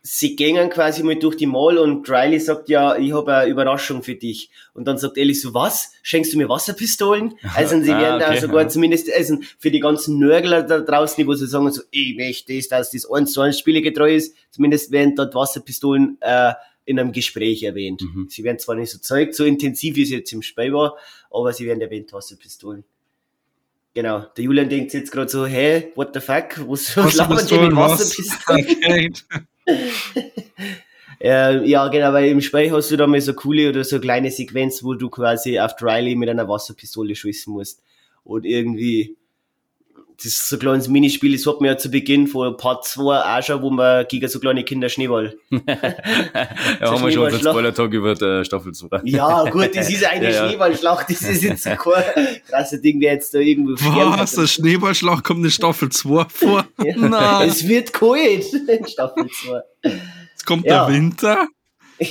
sie 0.02 0.36
gehen 0.36 0.70
quasi 0.70 1.04
mal 1.04 1.16
durch 1.16 1.36
die 1.38 1.46
Mall 1.48 1.78
und 1.78 2.10
Riley 2.10 2.40
sagt 2.40 2.70
ja, 2.70 2.96
ich 2.98 3.14
habe 3.14 3.36
eine 3.36 3.50
Überraschung 3.52 4.04
für 4.04 4.16
dich. 4.16 4.50
Und 4.74 4.86
dann 4.88 4.98
sagt 4.98 5.18
Ellie 5.18 5.34
so, 5.36 5.54
was? 5.54 5.92
Schenkst 6.04 6.34
du 6.34 6.38
mir 6.38 6.50
Wasserpistolen? 6.50 7.34
Also 7.56 7.82
sie 7.82 7.92
Ah, 7.92 8.00
werden 8.02 8.20
da 8.20 8.30
okay, 8.30 8.40
sogar 8.42 8.64
ja. 8.64 8.68
zumindest 8.70 9.12
also 9.14 9.38
für 9.58 9.72
die 9.72 9.80
ganzen 9.80 10.20
Nörgler 10.20 10.64
da 10.64 10.80
draußen, 10.80 11.16
die 11.18 11.28
wo 11.28 11.34
sie 11.34 11.48
sagen 11.48 11.72
so, 11.72 11.82
ich 11.92 12.16
möchte 12.16 12.56
das, 12.56 12.68
dass 12.68 12.92
das 12.92 13.10
eins 13.10 13.32
zu 13.34 13.42
eins 13.42 13.60
spielegetreu 13.60 14.14
ist, 14.16 14.36
zumindest 14.52 14.92
werden 14.92 15.16
dort 15.16 15.34
Wasserpistolen 15.36 16.18
äh, 16.22 16.54
in 16.86 17.00
einem 17.00 17.12
Gespräch 17.12 17.64
erwähnt. 17.64 18.02
Mhm. 18.02 18.28
Sie 18.30 18.44
werden 18.44 18.60
zwar 18.60 18.76
nicht 18.76 18.92
so 18.92 19.00
zeugt, 19.00 19.34
so 19.36 19.44
intensiv 19.44 19.96
wie 19.96 20.04
es 20.04 20.10
jetzt 20.12 20.32
im 20.34 20.42
Spiel 20.44 20.72
war, 20.74 20.98
aber 21.32 21.52
sie 21.54 21.66
werden 21.66 21.82
erwähnt, 21.82 22.14
Wasserpistolen. 22.14 22.84
Genau. 23.96 24.26
Der 24.36 24.44
Julian 24.44 24.68
denkt 24.70 24.94
jetzt 24.94 25.12
gerade 25.12 25.30
so, 25.30 25.46
hä, 25.46 25.92
what 25.96 26.10
the 26.14 26.20
fuck? 26.20 26.60
Was, 26.68 26.96
was 26.98 27.16
labern 27.16 27.48
die 27.48 27.58
mit 27.58 27.76
Wasserpistolen? 27.76 28.66
Okay. 28.84 29.12
Äh, 31.22 31.68
ja, 31.68 31.88
genau, 31.88 32.14
weil 32.14 32.30
im 32.30 32.42
Spiel 32.42 32.72
hast 32.72 32.92
du 32.92 32.98
da 32.98 33.08
mal 33.08 33.22
so 33.22 33.34
coole 33.34 33.70
oder 33.70 33.84
so 33.84 34.00
kleine 34.00 34.32
Sequenz, 34.32 34.84
wo 34.84 34.94
du 34.94 35.10
quasi 35.10 35.60
auf 35.60 35.74
Riley 35.82 36.16
mit 36.16 36.30
einer 36.30 36.48
Wasserpistole 36.48 37.16
schießen 37.16 37.52
musst. 37.54 37.82
Und 38.24 38.46
irgendwie, 38.46 39.16
das 40.18 40.26
ist 40.26 40.50
so 40.50 40.56
ein 40.56 40.60
kleines 40.60 40.88
Minispiel, 40.88 41.34
das 41.36 41.46
hat 41.46 41.62
man 41.62 41.70
ja 41.70 41.78
zu 41.78 41.90
Beginn 41.90 42.28
von 42.28 42.58
Part 42.58 42.86
2 42.86 43.38
auch 43.38 43.44
schon, 43.44 43.62
wo 43.62 43.70
man 43.70 44.06
gegen 44.08 44.28
so 44.28 44.40
kleine 44.40 44.64
Kinder 44.64 44.90
Schneeball. 44.90 45.36
ja, 45.52 45.58
haben 45.62 45.68
wir 46.82 46.90
schon 46.90 47.02
den 47.02 47.12
Schneeballschlacht. 47.12 47.54
Spoiler-Tag 47.54 47.94
über 47.94 48.16
die 48.16 48.46
Staffel 48.46 48.74
2. 48.74 49.02
Ja, 49.06 49.50
gut, 49.50 49.76
das 49.76 49.90
ist 49.90 50.06
eine 50.06 50.24
Ja, 50.30 50.30
ja. 50.30 50.48
Schneeballschlacht, 50.48 51.10
das 51.10 51.22
ist 51.22 51.44
jetzt 51.44 51.66
kein 51.66 51.78
krasser 52.48 52.78
Ding, 52.78 53.00
der 53.00 53.14
jetzt 53.14 53.34
da 53.34 53.40
irgendwo 53.40 53.74
Was? 53.84 54.34
Der 54.36 54.48
Schneeballschlag 54.48 55.24
kommt 55.24 55.46
in 55.46 55.52
Staffel 55.52 55.90
2 55.90 56.26
vor? 56.30 56.66
Ja. 56.96 56.96
Nein. 56.98 57.50
Es 57.50 57.68
wird 57.68 57.94
kalt 57.94 58.54
in 58.54 58.88
Staffel 58.88 59.28
2. 59.30 59.62
Jetzt 60.32 60.46
kommt 60.46 60.66
Ja. 60.66 60.86
der 60.86 60.96
Winter. 60.96 61.48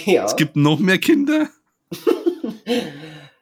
Ja. 0.06 0.24
Es 0.24 0.37
gibt 0.37 0.56
noch 0.56 0.78
mehr 0.78 0.98
Kinder. 0.98 1.48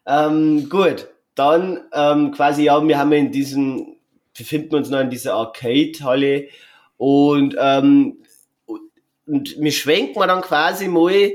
Ähm, 0.04 0.68
gut, 0.68 1.06
dann 1.36 1.80
ähm, 1.92 2.32
quasi, 2.32 2.64
ja, 2.64 2.86
wir 2.86 2.98
haben 2.98 3.12
in 3.12 3.30
diesem, 3.30 3.96
befinden 4.36 4.74
uns 4.74 4.90
noch 4.90 4.98
in 5.00 5.10
dieser 5.10 5.34
Arcade-Halle 5.34 6.48
und, 6.96 7.54
ähm, 7.58 8.16
und 8.66 9.56
wir 9.60 9.70
schwenken 9.72 10.16
wir 10.20 10.26
dann 10.26 10.42
quasi 10.42 10.88
mal 10.88 11.30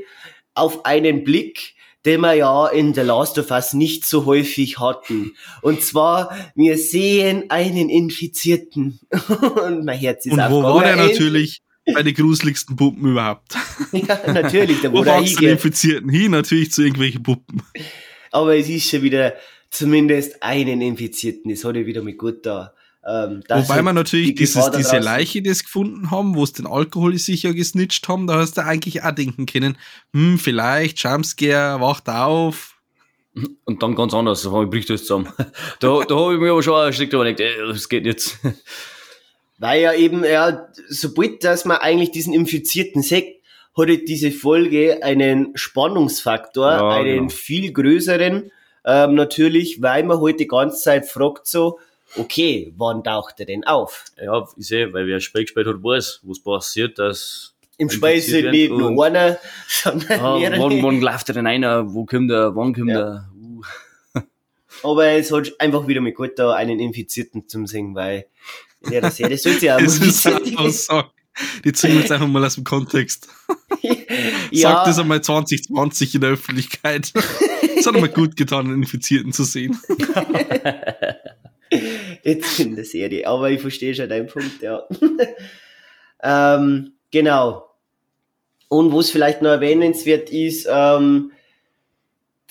auf 0.53 0.85
einen 0.85 1.23
Blick, 1.23 1.75
den 2.07 2.21
wir 2.21 2.33
ja 2.33 2.67
in 2.67 2.93
The 2.93 3.01
Last 3.01 3.37
of 3.37 3.51
Us 3.51 3.73
nicht 3.73 4.05
so 4.05 4.25
häufig 4.25 4.79
hatten. 4.79 5.35
Und 5.61 5.81
zwar, 5.81 6.35
wir 6.55 6.77
sehen 6.77 7.45
einen 7.49 7.89
Infizierten. 7.89 8.99
und 9.65 9.85
mein 9.85 9.99
Herz 9.99 10.25
ist 10.25 10.31
Und 10.31 10.39
wo 10.49 10.63
war 10.63 10.83
der 10.83 10.95
natürlich? 10.95 11.61
Bei 11.93 12.03
den 12.03 12.13
gruseligsten 12.13 12.75
Puppen 12.75 13.11
überhaupt. 13.11 13.55
Ja, 13.93 14.19
natürlich, 14.33 14.81
da 14.81 14.91
Wo 14.91 15.03
den 15.03 15.23
hingeht. 15.23 15.49
Infizierten 15.49 16.09
hin? 16.09 16.31
Natürlich 16.31 16.71
zu 16.71 16.81
irgendwelchen 16.81 17.23
Puppen. 17.23 17.61
Aber 18.31 18.57
es 18.57 18.67
ist 18.67 18.89
schon 18.89 19.01
wieder 19.01 19.35
zumindest 19.69 20.43
einen 20.43 20.81
Infizierten. 20.81 21.49
Das 21.49 21.63
hat 21.63 21.75
ja 21.77 21.85
wieder 21.85 22.01
mit 22.01 22.17
gut 22.17 22.45
da. 22.45 22.73
Ähm, 23.07 23.41
Wobei 23.47 23.81
man 23.81 23.95
natürlich 23.95 24.29
die 24.29 24.35
dieses, 24.35 24.69
diese 24.71 24.97
Leiche, 24.97 25.41
die 25.41 25.49
es 25.49 25.63
gefunden 25.63 26.11
haben, 26.11 26.35
wo 26.35 26.43
es 26.43 26.51
den 26.51 26.67
Alkohol 26.67 27.17
sicher 27.17 27.53
gesnitcht 27.53 28.05
haben, 28.09 28.27
da 28.27 28.35
hast 28.35 28.57
du 28.57 28.65
eigentlich 28.65 29.01
auch 29.01 29.11
denken 29.11 29.45
können, 29.45 29.77
hm, 30.13 30.37
vielleicht, 30.37 31.01
Jumpscare, 31.01 31.79
wacht 31.79 32.09
auf. 32.09 32.75
Und 33.63 33.81
dann 33.81 33.95
ganz 33.95 34.13
anders, 34.13 34.41
da 34.41 34.49
bricht 34.49 34.89
das 34.89 35.01
zusammen. 35.05 35.31
Da, 35.79 36.01
da 36.03 36.15
habe 36.15 36.33
ich 36.33 36.39
mir 36.39 36.51
aber 36.51 36.63
schon 36.63 36.75
ein 36.75 36.91
Stück 36.91 37.13
überlegt, 37.13 37.39
ey, 37.39 37.53
das 37.65 37.87
geht 37.87 38.05
jetzt. 38.05 38.39
Weil 39.57 39.81
ja 39.81 39.93
eben, 39.93 40.25
ja, 40.25 40.67
sobald 40.89 41.45
dass 41.45 41.63
man 41.63 41.77
eigentlich 41.77 42.11
diesen 42.11 42.33
Infizierten 42.33 43.01
sieht, 43.03 43.37
hat 43.77 43.87
halt 43.87 44.09
diese 44.09 44.31
Folge 44.31 45.01
einen 45.01 45.51
Spannungsfaktor, 45.55 46.71
Ja, 46.71 46.89
einen 46.89 47.27
genau. 47.27 47.29
viel 47.29 47.71
größeren, 47.71 48.51
ähm, 48.85 49.15
natürlich, 49.15 49.81
weil 49.81 50.03
man 50.03 50.19
halt 50.19 50.41
die 50.41 50.47
ganze 50.47 50.81
Zeit 50.81 51.05
fragt 51.05 51.47
so, 51.47 51.79
okay, 52.15 52.73
wann 52.77 53.03
taucht 53.03 53.39
er 53.39 53.45
denn 53.45 53.63
auf? 53.65 54.05
Ja, 54.23 54.47
ich 54.57 54.67
sehe, 54.67 54.93
weil 54.93 55.07
wer 55.07 55.19
Spiel 55.19 55.41
gespielt 55.43 55.67
hat, 55.67 55.83
weiß, 55.83 56.21
was 56.23 56.39
passiert, 56.39 56.97
dass. 56.99 57.53
Im 57.79 57.89
Spiel 57.91 58.09
halt 58.21 58.51
nicht 58.51 58.71
nur 58.71 59.05
einer, 59.05 59.37
sondern 59.67 60.19
Ah, 60.19 60.39
mehrere. 60.39 60.59
wann, 60.61 60.81
wann 60.81 60.99
läuft 61.01 61.29
er 61.29 61.35
denn 61.35 61.45
einer? 61.47 61.93
Wo 61.93 62.05
kommt 62.05 62.31
er? 62.31 62.55
Wann 62.55 62.73
kommt 62.73 62.89
Ja. 62.89 62.99
er? 62.99 63.29
Uh. 63.39 63.61
Aber 64.83 65.05
es 65.09 65.31
hat 65.31 65.51
einfach 65.59 65.87
wieder 65.87 66.01
mal 66.01 66.11
gut 66.11 66.39
da 66.39 66.53
einen 66.53 66.79
Infizierten 66.79 67.47
zum 67.47 67.67
Singen, 67.67 67.93
weil 67.93 68.25
in 68.81 68.91
der 68.91 69.11
Serie 69.11 69.37
sollte 69.37 69.67
ja 69.67 69.75
auch 69.75 69.81
Das 69.83 69.97
ist 69.99 70.25
einfach 70.25 70.69
so. 70.69 71.03
Die 71.63 71.71
ziehen 71.71 71.93
wir 71.93 71.99
jetzt 71.99 72.11
einfach 72.11 72.27
mal 72.27 72.43
aus 72.43 72.55
dem 72.55 72.63
Kontext. 72.63 73.27
ja, 74.49 74.71
Sag 74.71 74.85
das 74.85 74.97
einmal 74.97 75.21
2020 75.21 76.15
in 76.15 76.21
der 76.21 76.31
Öffentlichkeit. 76.31 77.13
Es 77.77 77.85
hat 77.85 77.93
einmal 77.93 78.09
gut 78.09 78.35
getan, 78.35 78.65
einen 78.65 78.81
Infizierten 78.81 79.33
zu 79.33 79.43
sehen. 79.43 79.79
Jetzt 82.23 82.59
in 82.59 82.75
der 82.75 82.85
Serie. 82.85 83.27
Aber 83.27 83.49
ich 83.49 83.61
verstehe 83.61 83.95
schon 83.95 84.09
deinen 84.09 84.27
Punkt, 84.27 84.61
ja. 84.61 84.83
ähm, 86.23 86.93
genau. 87.11 87.67
Und 88.69 88.93
was 88.93 89.09
vielleicht 89.09 89.41
noch 89.41 89.51
erwähnenswert 89.51 90.29
ist, 90.29 90.67
ähm, 90.69 91.31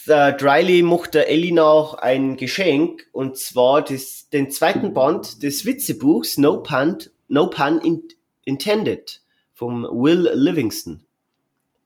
der 0.07 0.33
Driley 0.33 0.83
macht 0.83 1.15
der 1.15 1.29
Ellie 1.29 1.53
noch 1.53 1.95
ein 1.95 2.37
Geschenk 2.37 3.07
und 3.13 3.37
zwar 3.37 3.83
das, 3.83 4.29
den 4.31 4.51
zweiten 4.51 4.95
Band 4.95 5.43
des 5.43 5.67
Witzebuchs 5.67 6.39
No 6.39 6.63
Pun, 6.63 6.99
no 7.29 7.51
Pun 7.51 7.81
in, 7.81 8.03
Intended 8.45 9.21
vom 9.53 9.83
Will 9.83 10.31
Livingston. 10.33 11.03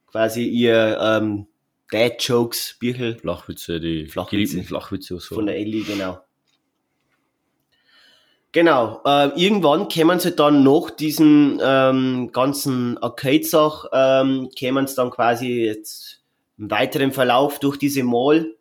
Quasi 0.07 0.45
ihr 0.45 0.99
ähm, 1.01 1.47
Dad 1.91 2.23
Jokes 2.23 2.77
Büchel 2.79 3.17
Flachwitze, 3.17 3.81
die 3.81 4.07
Flachwitze. 4.07 4.31
geliebten 4.37 4.65
Flachwitze 4.65 5.19
so. 5.19 5.37
von 5.37 5.47
der 5.47 5.57
Ellie, 5.57 5.85
genau. 5.85 6.21
Genau, 8.53 9.01
äh, 9.05 9.29
irgendwann 9.41 9.89
kämen 9.89 10.19
sie 10.19 10.33
dann 10.33 10.65
nach 10.65 10.91
diesen 10.91 11.61
ähm, 11.63 12.31
ganzen 12.33 12.99
Arcade-Sach, 12.99 13.87
ähm, 13.93 14.51
kämen 14.57 14.89
sie 14.89 14.97
dann 14.97 15.11
quasi, 15.11 15.67
jetzt 15.67 16.23
im 16.59 16.71
weiteren 16.71 17.13
Verlauf 17.13 17.61
durch 17.61 17.77
diese 17.77 18.03
Mall 18.03 18.57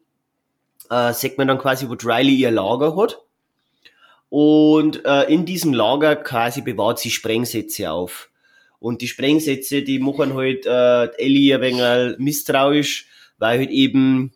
äh, 0.90 1.14
sieht 1.14 1.38
man 1.38 1.48
dann 1.48 1.58
quasi, 1.58 1.88
wo 1.90 1.94
Riley 1.94 2.36
ihr 2.36 2.52
Lager 2.52 2.96
hat. 2.96 3.22
Und 4.30 5.06
äh, 5.06 5.24
in 5.24 5.46
diesem 5.46 5.74
Lager 5.74 6.16
quasi 6.16 6.62
bewahrt 6.62 7.00
sie 7.00 7.10
Sprengsätze 7.10 7.92
auf. 7.92 8.30
Und 8.80 9.02
die 9.02 9.08
Sprengsätze, 9.08 9.82
die 9.82 10.00
machen 10.00 10.36
halt 10.36 10.66
äh, 10.66 11.06
Ellie 11.18 11.56
ein 11.56 11.62
wenig 11.62 12.20
misstrauisch, 12.20 13.08
weil 13.38 13.60
halt 13.60 13.70
eben, 13.72 14.32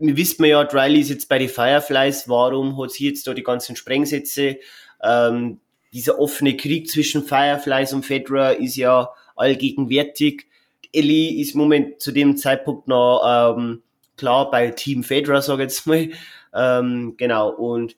wir 0.00 0.16
wissen 0.16 0.44
ja, 0.44 0.60
Riley 0.62 1.00
ist 1.00 1.10
jetzt 1.10 1.28
bei 1.28 1.38
den 1.38 1.48
Fireflies, 1.48 2.28
warum 2.28 2.80
hat 2.80 2.92
sie 2.92 3.08
jetzt 3.08 3.26
da 3.26 3.34
die 3.34 3.42
ganzen 3.42 3.76
Sprengsätze? 3.76 4.58
Ähm, 5.02 5.60
dieser 5.92 6.18
offene 6.18 6.56
Krieg 6.56 6.88
zwischen 6.88 7.24
Fireflies 7.24 7.92
und 7.92 8.04
Fedra 8.04 8.50
ist 8.50 8.76
ja 8.76 9.10
allgegenwärtig. 9.36 10.46
Ellie 10.92 11.40
ist 11.40 11.54
moment 11.54 12.00
zu 12.00 12.12
dem 12.12 12.36
Zeitpunkt 12.36 12.88
noch 12.88 13.22
ähm, 13.56 13.82
klar 14.16 14.50
bei 14.50 14.70
Team 14.70 15.04
Fedra, 15.04 15.42
sag 15.42 15.56
ich 15.56 15.64
jetzt 15.64 15.86
mal. 15.86 16.10
Ähm, 16.54 17.14
genau, 17.16 17.50
und 17.50 17.96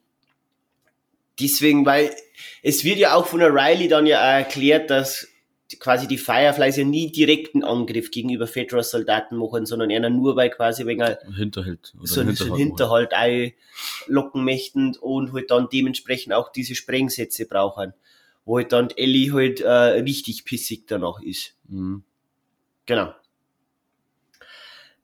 deswegen, 1.41 1.87
weil 1.87 2.11
es 2.62 2.85
wird 2.85 2.99
ja 2.99 3.15
auch 3.15 3.27
von 3.27 3.41
der 3.41 3.55
Riley 3.55 3.88
dann 3.88 4.07
ja 4.07 4.19
erklärt, 4.19 4.91
dass 4.91 5.29
quasi 5.81 6.09
die 6.09 6.19
Fireflies 6.19 6.77
ja 6.77 6.85
nie 6.85 7.11
direkten 7.11 7.65
Angriff 7.65 8.11
gegenüber 8.11 8.47
Fedra 8.47 8.83
Soldaten 8.83 9.37
machen, 9.37 9.67
sondern 9.67 9.91
eher 9.91 10.09
nur 10.11 10.37
weil 10.37 10.51
quasi 10.51 10.87
wegen 10.87 11.17
Hinterhalt 11.37 11.93
oder 11.97 12.07
so, 12.07 12.23
Hinterhalt, 12.23 12.51
einen 12.51 12.57
Hinterhalt 12.57 13.13
einlocken 14.09 14.45
möchten 14.45 14.97
und 14.97 15.33
halt 15.33 15.51
dann 15.51 15.69
dementsprechend 15.73 16.33
auch 16.33 16.53
diese 16.53 16.75
Sprengsätze 16.75 17.47
brauchen, 17.47 17.95
wo 18.45 18.57
halt 18.57 18.73
dann 18.73 18.91
Ellie 18.91 19.33
halt 19.33 19.61
äh, 19.61 19.69
richtig 19.69 20.45
pissig 20.45 20.87
danach 20.87 21.21
ist. 21.21 21.55
Mhm. 21.69 22.03
Genau. 22.87 23.15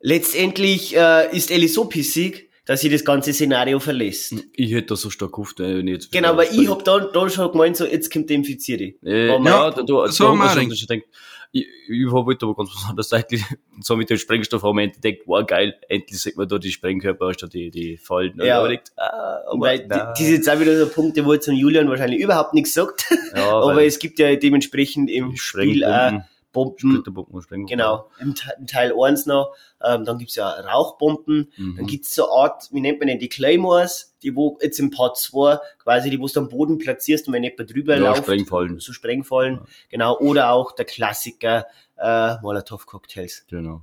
Letztendlich 0.00 0.96
äh, 0.96 1.34
ist 1.36 1.50
Ellie 1.50 1.68
so 1.68 1.86
pissig, 1.86 2.47
dass 2.68 2.82
sie 2.82 2.90
das 2.90 3.02
ganze 3.02 3.32
Szenario 3.32 3.80
verlässt. 3.80 4.34
Ich 4.52 4.72
hätte 4.72 4.88
das 4.88 5.00
so 5.00 5.08
stark 5.08 5.32
gehofft, 5.32 5.58
äh, 5.58 5.82
nicht. 5.82 6.12
Genau, 6.12 6.28
aber 6.28 6.52
ich 6.52 6.68
hab 6.68 6.84
dann, 6.84 7.06
dann 7.14 7.30
schon 7.30 7.50
gemeint, 7.50 7.78
so, 7.78 7.86
jetzt 7.86 8.12
kommt 8.12 8.28
der 8.28 8.36
Infizierte. 8.36 8.92
Äh, 9.02 9.28
ja, 9.28 9.42
ja, 9.42 9.70
da, 9.70 9.82
da, 9.82 9.84
so 10.08 10.36
da 10.36 10.50
schon, 10.50 10.70
ich 10.70 10.86
denkt, 10.86 11.06
ich, 11.50 11.66
ich 11.88 12.12
habe 12.12 12.26
halt 12.26 12.42
aber 12.42 12.54
ganz 12.54 12.70
besonders 12.74 13.10
eigentlich 13.14 13.42
so 13.80 13.96
mit 13.96 14.10
dem 14.10 14.18
Sprengstoff 14.18 14.62
am 14.66 14.76
Ende 14.76 15.00
gedacht, 15.00 15.22
wow, 15.24 15.46
geil, 15.46 15.76
endlich 15.88 16.20
sieht 16.20 16.36
man 16.36 16.46
da 16.46 16.58
die 16.58 16.70
Sprengkörper 16.70 17.32
statt 17.32 17.54
die, 17.54 17.70
die 17.70 17.96
Fallen. 17.96 18.34
Ja, 18.36 18.58
aber, 18.58 18.68
denkt, 18.68 18.92
ah, 18.98 19.38
aber 19.46 19.60
weil 19.60 19.78
die, 19.88 20.00
die 20.18 20.24
sind 20.24 20.34
jetzt 20.34 20.50
auch 20.50 20.60
wieder 20.60 20.78
so 20.78 20.90
Punkte, 20.92 21.24
wo 21.24 21.34
zum 21.38 21.54
Julian 21.54 21.88
wahrscheinlich 21.88 22.20
überhaupt 22.20 22.52
nichts 22.52 22.74
sagt. 22.74 23.06
Ja, 23.34 23.60
aber 23.62 23.82
es 23.82 23.98
gibt 23.98 24.18
ja 24.18 24.36
dementsprechend 24.36 25.08
im 25.08 25.36
Spiel 25.36 25.86
auch 25.86 26.20
Bomben. 26.58 27.66
Genau, 27.66 28.10
im, 28.20 28.34
im, 28.58 28.66
Teil 28.66 28.92
1 28.92 29.26
noch. 29.26 29.54
Ähm, 29.82 30.04
dann 30.04 30.18
gibt's 30.18 30.36
ja 30.36 30.48
Rauchbomben. 30.48 31.52
Mhm. 31.56 31.76
Dann 31.76 31.86
gibt's 31.86 32.14
so 32.14 32.24
eine 32.24 32.32
Art, 32.32 32.68
wie 32.72 32.80
nennt 32.80 32.98
man 32.98 33.08
denn 33.08 33.18
die 33.18 33.28
Claymores, 33.28 34.16
die 34.22 34.34
wo 34.34 34.58
jetzt 34.60 34.78
im 34.78 34.90
Part 34.90 35.16
2 35.18 35.58
quasi, 35.78 36.10
die 36.10 36.20
wo 36.20 36.26
du 36.26 36.40
am 36.40 36.48
Boden 36.48 36.78
platzierst 36.78 37.28
und 37.28 37.34
wenn 37.34 37.44
jemand 37.44 37.72
drüber 37.72 37.94
ja, 37.94 38.00
läuft, 38.00 38.24
Sprengfallen. 38.24 38.80
so 38.80 38.92
Sprengfallen. 38.92 39.56
Ja. 39.56 39.66
Genau, 39.90 40.18
oder 40.18 40.50
auch 40.50 40.72
der 40.72 40.84
Klassiker 40.84 41.66
äh, 41.96 42.36
Molotov-Cocktails. 42.42 43.46
Genau. 43.48 43.82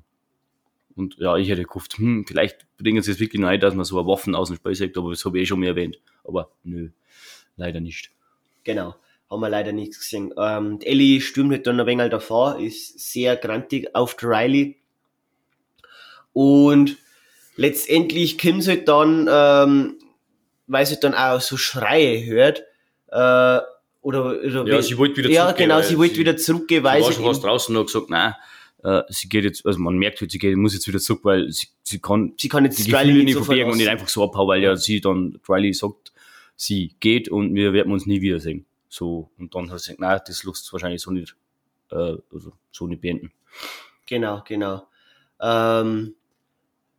Und 0.96 1.18
ja, 1.18 1.36
ich 1.36 1.50
hätte 1.50 1.64
gehofft, 1.64 1.98
hm, 1.98 2.26
vielleicht 2.28 2.66
bringen 2.78 3.02
sie 3.02 3.12
es 3.12 3.20
wirklich 3.20 3.44
rein, 3.44 3.60
dass 3.60 3.76
man 3.76 3.84
so 3.84 4.00
eine 4.00 4.08
Waffen 4.08 4.34
aus 4.34 4.48
dem 4.48 4.58
Spiel 4.58 4.76
sagt, 4.76 4.98
aber 4.98 5.10
das 5.10 5.26
habe 5.26 5.38
ich 5.38 5.44
eh 5.44 5.46
schon 5.46 5.60
mal 5.60 5.68
erwähnt. 5.68 6.00
Aber 6.24 6.52
nö, 6.64 6.90
leider 7.58 7.82
nicht. 7.82 8.12
Genau 8.64 8.96
haben 9.36 9.42
wir 9.42 9.50
leider 9.50 9.72
nichts 9.72 10.00
gesehen. 10.00 10.34
Ähm, 10.38 10.80
Ellie 10.82 11.22
stürmt 11.22 11.52
halt 11.52 11.68
dann 11.68 11.80
ein 11.80 11.86
wenig 11.86 12.10
davor, 12.10 12.60
ist 12.60 13.00
sehr 13.00 13.36
grantig 13.36 13.96
auf 13.96 14.16
der 14.16 14.30
Riley. 14.30 14.78
Und 16.34 16.98
letztendlich 17.56 18.38
kommt 18.38 18.68
halt 18.68 18.88
dann, 18.88 19.30
ähm, 19.32 20.00
weil 20.68 20.86
sie 20.86 21.00
dann 21.00 21.14
auch 21.14 21.42
so 21.42 21.58
Schreie 21.58 22.26
hört, 22.26 22.64
äh, 23.10 23.60
oder, 24.02 24.26
oder 24.26 24.68
ja, 24.68 24.82
sie 24.82 24.98
wollte 24.98 25.18
wieder 25.18 25.30
ja, 25.30 25.44
zurückgehen. 25.44 25.70
Ja, 25.70 25.76
genau, 25.78 25.88
sie 25.88 25.98
wollte 25.98 26.18
wieder 26.18 26.38
zurückgehen, 26.38 26.84
weil 26.84 27.04
sie. 27.04 27.24
war 27.24 27.34
schon 27.34 27.44
draußen 27.44 27.76
und 27.76 27.86
gesagt, 27.88 28.10
nein, 28.10 28.36
äh, 28.84 29.02
sie 29.10 29.28
geht 29.28 29.44
jetzt, 29.44 29.66
also 29.66 29.80
man 29.80 29.98
merkt 29.98 30.22
halt, 30.22 30.32
sie 30.32 30.38
geht, 30.38 30.56
muss 30.56 30.74
jetzt 30.74 30.88
wieder 30.88 31.00
zurück, 31.00 31.22
weil 31.24 31.52
sie, 31.52 31.68
sie 31.84 32.00
kann, 32.00 32.34
sie 32.38 32.48
kann 32.48 32.66
jetzt 32.66 32.86
die 32.86 32.94
Riley 32.94 33.14
nicht, 33.14 33.26
nicht 33.26 33.38
verbergen 33.38 33.72
und 33.72 33.78
nicht 33.78 33.90
einfach 33.90 34.08
so 34.08 34.24
abhauen, 34.24 34.48
weil 34.48 34.62
ja 34.62 34.76
sie 34.76 35.02
dann, 35.02 35.40
Riley 35.50 35.74
sagt, 35.74 36.14
sie 36.56 36.96
geht 37.00 37.30
und 37.30 37.56
wir 37.56 37.74
werden 37.74 37.92
uns 37.92 38.06
nie 38.06 38.22
wiedersehen. 38.22 38.66
So, 38.88 39.30
und 39.38 39.56
dann 39.56 39.72
hat 39.72 39.80
sie 39.80 39.96
gesagt, 39.96 40.00
nein, 40.00 40.20
das 40.26 40.44
lässt 40.44 40.72
wahrscheinlich 40.72 41.02
so 41.02 41.12
nicht, 41.12 41.36
äh, 41.92 42.18
also 42.32 42.54
so 42.72 42.88
nicht 42.88 43.02
beenden. 43.02 43.32
Genau, 44.06 44.44
genau. 44.46 44.88
Ähm, 45.42 46.16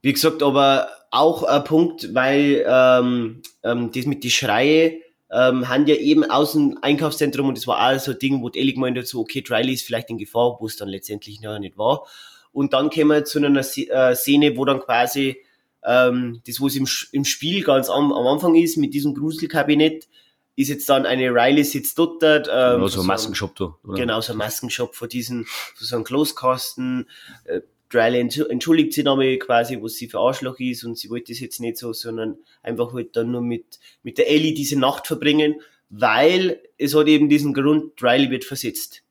wie 0.02 0.12
gesagt, 0.12 0.42
aber 0.42 0.88
auch 1.10 1.42
ein 1.42 1.64
Punkt, 1.64 2.14
weil 2.14 2.64
ähm, 2.68 3.42
ähm, 3.62 3.90
das 3.92 4.06
mit 4.06 4.24
die 4.24 4.30
Schreie 4.30 5.00
ähm, 5.30 5.68
haben 5.68 5.86
ja 5.86 5.96
eben 5.96 6.24
aus 6.24 6.52
dem 6.52 6.78
Einkaufszentrum 6.82 7.48
und 7.48 7.56
das 7.56 7.66
war 7.66 7.90
auch 7.90 7.98
so 7.98 8.12
ein 8.12 8.18
Ding, 8.18 8.42
wo 8.42 8.48
die 8.48 8.60
Ellie 8.60 8.74
gemeint 8.74 8.98
hat, 8.98 9.06
so, 9.06 9.20
okay, 9.20 9.42
Riley 9.48 9.72
ist 9.72 9.84
vielleicht 9.84 10.10
in 10.10 10.18
Gefahr, 10.18 10.58
wo 10.60 10.66
es 10.66 10.76
dann 10.76 10.88
letztendlich 10.88 11.40
noch 11.40 11.58
nicht 11.58 11.76
war. 11.76 12.06
Und 12.52 12.72
dann 12.72 12.90
kämen 12.90 13.10
wir 13.10 13.24
zu 13.24 13.38
einer 13.38 13.58
äh, 13.58 14.14
Szene, 14.14 14.56
wo 14.56 14.64
dann 14.64 14.80
quasi 14.80 15.38
ähm, 15.84 16.40
das, 16.46 16.60
wo 16.60 16.66
es 16.66 16.76
im, 16.76 16.88
im 17.12 17.24
Spiel 17.24 17.62
ganz 17.62 17.88
am, 17.90 18.12
am 18.12 18.26
Anfang 18.26 18.54
ist, 18.54 18.76
mit 18.76 18.94
diesem 18.94 19.14
Gruselkabinett, 19.14 20.08
ist 20.56 20.68
jetzt 20.68 20.88
dann 20.88 21.06
eine 21.06 21.30
Riley 21.30 21.64
sitzt 21.64 21.98
dort. 21.98 22.22
Ähm, 22.22 22.40
genau, 22.48 22.86
so 22.88 23.02
ein 23.02 23.06
Maskenshop 23.06 23.54
da. 23.56 23.76
Oder? 23.84 23.94
Genau, 23.94 24.20
so 24.20 24.32
ein 24.32 24.38
Maskenshop 24.38 24.94
vor 24.94 25.06
diesen, 25.06 25.44
für 25.44 25.84
so 25.84 25.96
einen 25.96 26.04
Close-Kasten. 26.04 27.06
Äh, 27.44 27.60
Riley 27.92 28.20
entschuldigt 28.48 28.94
sich 28.94 29.04
nochmal 29.04 29.36
quasi, 29.36 29.80
was 29.80 29.94
sie 29.94 30.08
für 30.08 30.18
Arschloch 30.18 30.58
ist 30.58 30.82
und 30.84 30.98
sie 30.98 31.08
wollte 31.08 31.32
das 31.32 31.40
jetzt 31.40 31.60
nicht 31.60 31.76
so, 31.76 31.92
sondern 31.92 32.38
einfach 32.62 32.92
halt 32.92 33.14
dann 33.14 33.30
nur 33.30 33.42
mit, 33.42 33.78
mit 34.02 34.18
der 34.18 34.28
Ellie 34.28 34.54
diese 34.54 34.78
Nacht 34.78 35.06
verbringen, 35.06 35.60
weil 35.88 36.60
es 36.78 36.96
hat 36.96 37.06
eben 37.06 37.28
diesen 37.28 37.54
Grund, 37.54 38.02
Riley 38.02 38.30
wird 38.30 38.44
versetzt. 38.44 39.02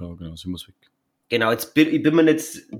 Ja, 0.00 0.12
genau, 0.14 0.34
sie 0.34 0.48
muss 0.48 0.66
weg. 0.66 0.74
Genau, 1.28 1.50
jetzt 1.50 1.74
bin, 1.74 1.92
ich 1.92 2.02
bin 2.02 2.14
mir 2.14 2.24
jetzt 2.24 2.70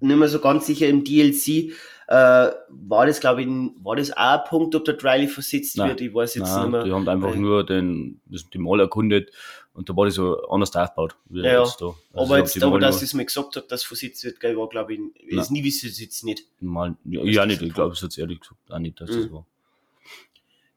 nicht 0.00 0.16
mehr 0.16 0.28
so 0.28 0.38
ganz 0.40 0.66
sicher 0.66 0.88
im 0.88 1.04
DLC, 1.04 1.72
äh, 2.10 2.50
war 2.68 3.06
das, 3.06 3.20
glaube 3.20 3.42
ich, 3.42 3.48
war 3.48 3.94
das 3.94 4.10
auch 4.10 4.16
ein 4.16 4.40
Punkt, 4.48 4.74
ob 4.74 4.84
der 4.84 5.00
Riley 5.00 5.28
versetzt 5.28 5.76
nein, 5.76 5.90
wird? 5.90 6.00
Ich 6.00 6.12
weiß 6.12 6.34
jetzt 6.34 6.48
nein, 6.48 6.62
nicht 6.62 6.72
mehr. 6.72 6.82
Die 6.82 6.92
haben 6.92 7.08
einfach 7.08 7.36
nur 7.36 7.64
den, 7.64 8.20
die 8.26 8.58
Mall 8.58 8.80
erkundet 8.80 9.30
und 9.74 9.88
da 9.88 9.96
war 9.96 10.06
das 10.06 10.16
so 10.16 10.44
anders 10.48 10.74
aufgebaut. 10.74 11.14
Ja, 11.30 11.62
jetzt 11.62 11.80
da. 11.80 11.94
Also 12.12 12.34
aber 12.34 12.38
jetzt, 12.38 12.60
aber 12.60 12.80
dass 12.80 13.00
es 13.00 13.14
mir 13.14 13.24
gesagt 13.24 13.54
hat, 13.54 13.70
dass 13.70 13.84
versetzt 13.84 14.24
wird, 14.24 14.40
gell, 14.40 14.56
war, 14.56 14.68
glaube 14.68 14.94
ich, 14.94 15.00
weiß 15.36 15.50
nie 15.50 15.62
wissen 15.62 15.88
sie 15.88 16.02
jetzt 16.02 16.24
nicht. 16.24 16.46
Mal, 16.58 16.96
ja, 17.04 17.22
ja 17.22 17.46
nicht, 17.46 17.62
ich 17.62 17.72
glaube, 17.72 17.92
es 17.92 18.02
hat 18.02 18.18
ehrlich 18.18 18.40
gesagt 18.40 18.60
auch 18.68 18.80
nicht, 18.80 19.00
dass 19.00 19.08
mhm. 19.10 19.22
das 19.22 19.32
war. 19.32 19.46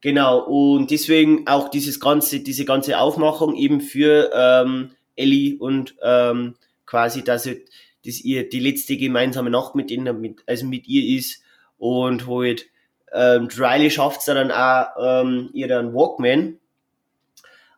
Genau, 0.02 0.38
und 0.38 0.92
deswegen 0.92 1.48
auch 1.48 1.68
dieses 1.68 1.98
ganze, 1.98 2.40
diese 2.40 2.64
ganze 2.64 3.00
Aufmachung 3.00 3.56
eben 3.56 3.80
für 3.80 4.30
ähm, 4.32 4.90
Ellie 5.16 5.58
und 5.58 5.96
ähm, 6.00 6.54
quasi, 6.86 7.24
dass 7.24 7.42
sie 7.42 7.64
das 8.04 8.20
ihr 8.20 8.48
die 8.48 8.60
letzte 8.60 8.96
gemeinsame 8.96 9.50
Nacht 9.50 9.74
mit 9.74 9.90
ihnen, 9.90 10.20
mit, 10.20 10.42
also 10.46 10.66
mit 10.66 10.86
ihr 10.86 11.18
ist 11.18 11.42
und 11.78 12.26
halt 12.26 12.66
ähm, 13.12 13.48
Riley 13.56 13.90
schafft 13.90 14.20
es 14.20 14.26
dann 14.26 14.50
auch 14.50 14.86
ähm, 15.00 15.50
ihren 15.52 15.94
Walkman 15.94 16.58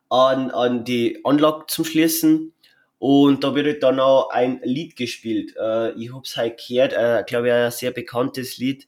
an, 0.09 0.51
an 0.51 0.83
die 0.83 1.19
Anlage 1.23 1.65
zum 1.67 1.85
Schließen 1.85 2.53
und 2.99 3.43
da 3.43 3.53
wird 3.53 3.67
halt 3.67 3.83
dann 3.83 3.99
auch 3.99 4.29
ein 4.31 4.59
Lied 4.63 4.95
gespielt. 4.95 5.55
Äh, 5.59 5.91
ich 5.91 6.13
hab's 6.13 6.35
halt 6.35 6.59
gehört, 6.65 6.93
äh, 6.93 7.23
glaube 7.27 7.47
ich, 7.47 7.53
ein 7.53 7.71
sehr 7.71 7.91
bekanntes 7.91 8.57
Lied. 8.57 8.87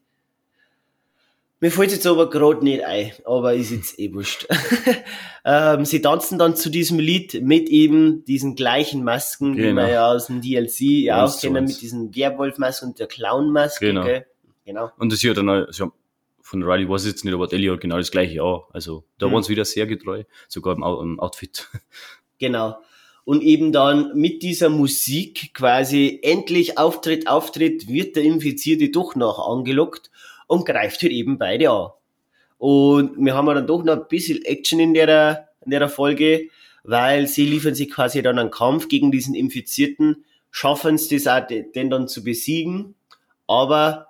Mir 1.62 1.72
fällt 1.72 1.92
jetzt 1.92 2.08
aber 2.08 2.30
gerade 2.30 2.64
nicht 2.64 2.86
ein, 2.86 3.12
aber 3.26 3.54
ist 3.54 3.72
jetzt 3.72 4.00
eh 4.00 4.14
wurscht. 4.14 4.48
ähm, 5.46 5.84
sie 5.84 6.02
tanzen 6.02 6.40
dann 6.40 6.56
zu 6.56 6.70
diesem 6.70 7.00
Lied 7.00 7.42
mit 7.44 7.68
eben 7.68 8.24
diesen 8.24 8.56
gleichen 8.56 9.04
Masken, 9.04 9.56
genau. 9.56 9.82
die 9.82 9.88
wir 9.88 9.94
ja 9.94 10.12
aus 10.12 10.28
dem 10.28 10.42
DLC 10.42 10.82
ja 11.04 11.26
auch 11.26 11.40
kennen, 11.40 11.66
mit 11.66 11.82
diesen 11.82 12.16
Werwolf-Masken 12.16 12.90
und 12.90 13.00
der 13.00 13.08
Clown-Maske. 13.08 13.86
Genau. 13.86 14.06
genau. 14.66 14.92
Und 14.98 15.12
das 15.12 15.20
hier 15.20 15.34
dann, 15.34 15.50
also 15.50 15.92
von 16.42 16.64
Riley 16.64 16.88
weiß 16.88 17.04
ich 17.04 17.12
jetzt 17.12 17.26
nicht, 17.26 17.34
aber 17.34 17.52
Ellie 17.52 17.74
hat 17.74 17.82
genau 17.82 17.98
das 17.98 18.10
gleiche 18.12 18.42
auch. 18.42 18.70
Also 18.74 19.04
da 19.18 19.26
hm. 19.26 19.34
waren 19.34 19.44
sie 19.44 19.52
wieder 19.52 19.66
sehr 19.66 19.86
getreu, 19.86 20.24
sogar 20.48 20.76
im, 20.76 20.84
im 20.84 21.20
Outfit. 21.20 21.68
Genau. 22.42 22.78
Und 23.26 23.44
eben 23.44 23.74
dann 23.74 24.16
mit 24.16 24.44
dieser 24.44 24.70
Musik 24.70 25.54
quasi 25.54 26.22
endlich 26.24 26.78
Auftritt, 26.78 27.28
Auftritt, 27.28 27.90
wird 27.90 28.16
der 28.16 28.24
Infizierte 28.24 28.92
doch 28.92 29.14
noch 29.14 29.46
angelockt 29.46 30.10
und 30.50 30.66
greift 30.66 31.02
halt 31.04 31.14
eben 31.14 31.38
beide 31.38 31.70
an. 31.70 31.92
Und 32.58 33.24
wir 33.24 33.36
haben 33.36 33.46
dann 33.46 33.68
doch 33.68 33.84
noch 33.84 33.94
ein 33.94 34.08
bisschen 34.10 34.44
Action 34.44 34.80
in 34.80 34.94
der, 34.94 35.48
in 35.64 35.72
der 35.72 35.88
Folge, 35.88 36.50
weil 36.84 37.28
sie 37.28 37.46
liefern 37.46 37.76
sich 37.76 37.92
quasi 37.92 38.22
dann 38.22 38.40
einen 38.40 38.52
Kampf 38.52 38.90
gegen 38.90 39.12
diesen 39.12 39.36
Infizierten, 39.36 40.26
schaffen 40.50 40.96
es 40.96 41.08
das 41.08 41.28
auch, 41.28 41.46
den 41.48 41.90
dann 41.90 42.08
zu 42.08 42.24
besiegen, 42.24 42.96
aber 43.48 44.08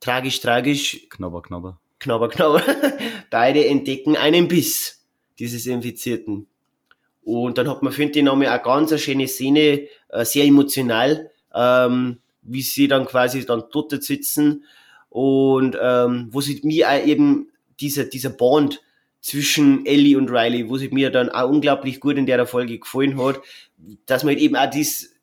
tragisch, 0.00 0.40
tragisch. 0.40 1.06
Knabber, 1.10 1.42
knabber. 1.42 1.78
Knabber, 1.98 2.28
knabber. 2.30 2.62
beide 3.30 3.66
entdecken 3.66 4.16
einen 4.16 4.48
Biss 4.48 5.04
dieses 5.38 5.66
Infizierten. 5.66 6.46
Und 7.22 7.58
dann 7.58 7.68
hat 7.68 7.82
man, 7.82 7.92
finde 7.92 8.18
ich, 8.18 8.24
nochmal 8.24 8.48
eine 8.48 8.62
ganz 8.62 8.98
schöne 9.00 9.28
Szene, 9.28 9.86
äh, 10.08 10.24
sehr 10.24 10.44
emotional, 10.46 11.30
ähm, 11.54 12.20
wie 12.40 12.62
sie 12.62 12.88
dann 12.88 13.04
quasi 13.04 13.44
dann 13.44 13.64
dort 13.70 14.02
sitzen 14.02 14.64
und 15.14 15.78
ähm, 15.80 16.26
wo 16.32 16.40
sie 16.40 16.60
mir 16.64 16.88
auch 16.90 17.06
eben 17.06 17.48
dieser, 17.78 18.02
dieser 18.04 18.30
Bond 18.30 18.82
zwischen 19.20 19.86
Ellie 19.86 20.18
und 20.18 20.28
Riley, 20.28 20.68
wo 20.68 20.76
sie 20.76 20.88
mir 20.88 21.10
dann 21.10 21.28
auch 21.28 21.48
unglaublich 21.48 22.00
gut 22.00 22.16
in 22.16 22.26
der 22.26 22.44
Folge 22.46 22.80
gefallen 22.80 23.16
hat, 23.22 23.40
dass 24.06 24.24
man 24.24 24.36
eben 24.36 24.56
auch 24.56 24.68
dies 24.68 25.14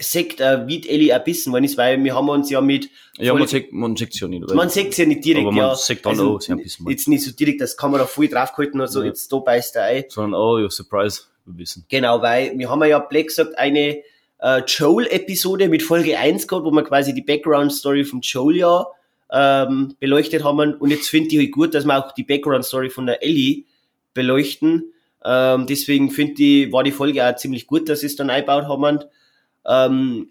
sagt, 0.00 0.40
äh, 0.40 0.68
wie 0.68 0.88
Ellie 0.88 1.12
ein 1.12 1.24
bisschen 1.24 1.52
worden 1.52 1.64
ist, 1.64 1.76
weil 1.76 2.02
wir 2.04 2.14
haben 2.14 2.28
uns 2.28 2.48
ja 2.48 2.60
mit 2.60 2.88
Ja, 3.18 3.34
man 3.34 3.48
sieht, 3.48 3.72
man 3.72 3.96
sieht's 3.96 4.20
ja 4.20 4.28
nicht, 4.28 4.44
oder? 4.44 4.54
man 4.54 4.68
sieht 4.68 4.96
ja 4.96 5.04
nicht 5.04 5.24
direkt, 5.24 5.46
man 5.46 5.56
ja. 5.56 5.74
sieht 5.74 6.06
dann 6.06 6.10
Also, 6.12 6.36
auch, 6.36 6.48
ein 6.48 6.58
bisschen. 6.58 6.88
Jetzt 6.88 7.08
nicht 7.08 7.24
so 7.24 7.32
direkt, 7.32 7.60
das 7.60 7.76
kann 7.76 7.90
man 7.90 7.98
da 7.98 8.06
voll 8.06 8.28
draufgehalten 8.28 8.80
und 8.80 8.86
so, 8.86 9.00
Ja. 9.00 9.06
jetzt 9.06 9.32
da 9.32 9.38
beißt 9.38 9.74
er 9.74 9.82
ein. 9.86 10.04
sondern, 10.10 10.40
oh, 10.40 10.58
ja, 10.60 10.70
Surprise, 10.70 11.22
wir 11.44 11.58
wissen. 11.58 11.84
Genau, 11.88 12.22
weil 12.22 12.56
wir 12.56 12.70
haben 12.70 12.84
ja 12.84 13.00
Black 13.00 13.26
gesagt, 13.26 13.58
eine 13.58 13.98
äh, 14.38 14.62
Joel-Episode 14.64 15.68
mit 15.68 15.82
Folge 15.82 16.16
1 16.18 16.46
gehabt, 16.46 16.64
wo 16.64 16.70
wir 16.70 16.84
quasi 16.84 17.12
die 17.14 17.22
Background-Story 17.22 18.04
von 18.04 18.20
Joel 18.20 18.56
ja 18.58 18.86
ähm, 19.32 19.96
beleuchtet 20.00 20.44
haben. 20.44 20.74
Und 20.74 20.90
jetzt 20.90 21.08
finde 21.08 21.30
ich 21.30 21.38
halt 21.38 21.52
gut, 21.52 21.74
dass 21.74 21.84
wir 21.84 21.98
auch 21.98 22.12
die 22.12 22.24
Background-Story 22.24 22.90
von 22.90 23.06
der 23.06 23.22
Ellie 23.22 23.64
beleuchten. 24.12 24.92
Ähm, 25.24 25.66
deswegen 25.66 26.10
finde 26.10 26.42
ich, 26.42 26.72
war 26.72 26.84
die 26.84 26.92
Folge 26.92 27.26
auch 27.26 27.36
ziemlich 27.36 27.66
gut, 27.66 27.88
dass 27.88 28.00
sie 28.00 28.06
es 28.06 28.16
dann 28.16 28.30
eingebaut 28.30 28.64
haben. 28.64 29.04
Ähm, 29.66 30.28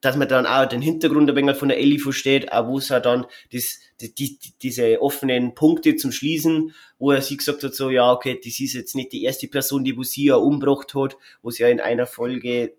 dass 0.00 0.16
man 0.16 0.28
dann 0.28 0.46
auch 0.46 0.66
den 0.66 0.80
Hintergrund 0.80 1.28
ein 1.28 1.36
wenig 1.36 1.56
von 1.56 1.68
der 1.68 1.78
Ellie 1.78 1.98
versteht, 1.98 2.52
auch 2.52 2.68
wo 2.68 2.78
es 2.78 2.90
halt 2.90 3.04
dann 3.04 3.26
das, 3.52 3.80
die, 4.00 4.14
die, 4.14 4.38
diese 4.62 5.02
offenen 5.02 5.54
Punkte 5.54 5.96
zum 5.96 6.12
Schließen, 6.12 6.72
wo 6.98 7.10
er 7.10 7.20
sie 7.20 7.36
gesagt 7.36 7.64
hat, 7.64 7.74
so, 7.74 7.90
ja, 7.90 8.12
okay, 8.12 8.38
das 8.42 8.60
ist 8.60 8.74
jetzt 8.74 8.94
nicht 8.94 9.12
die 9.12 9.24
erste 9.24 9.48
Person, 9.48 9.82
die 9.82 9.96
wo 9.96 10.04
sie 10.04 10.26
ja 10.26 10.36
umgebracht 10.36 10.94
hat, 10.94 11.16
wo 11.42 11.50
sie 11.50 11.64
ja 11.64 11.68
in 11.68 11.80
einer 11.80 12.06
Folge 12.06 12.74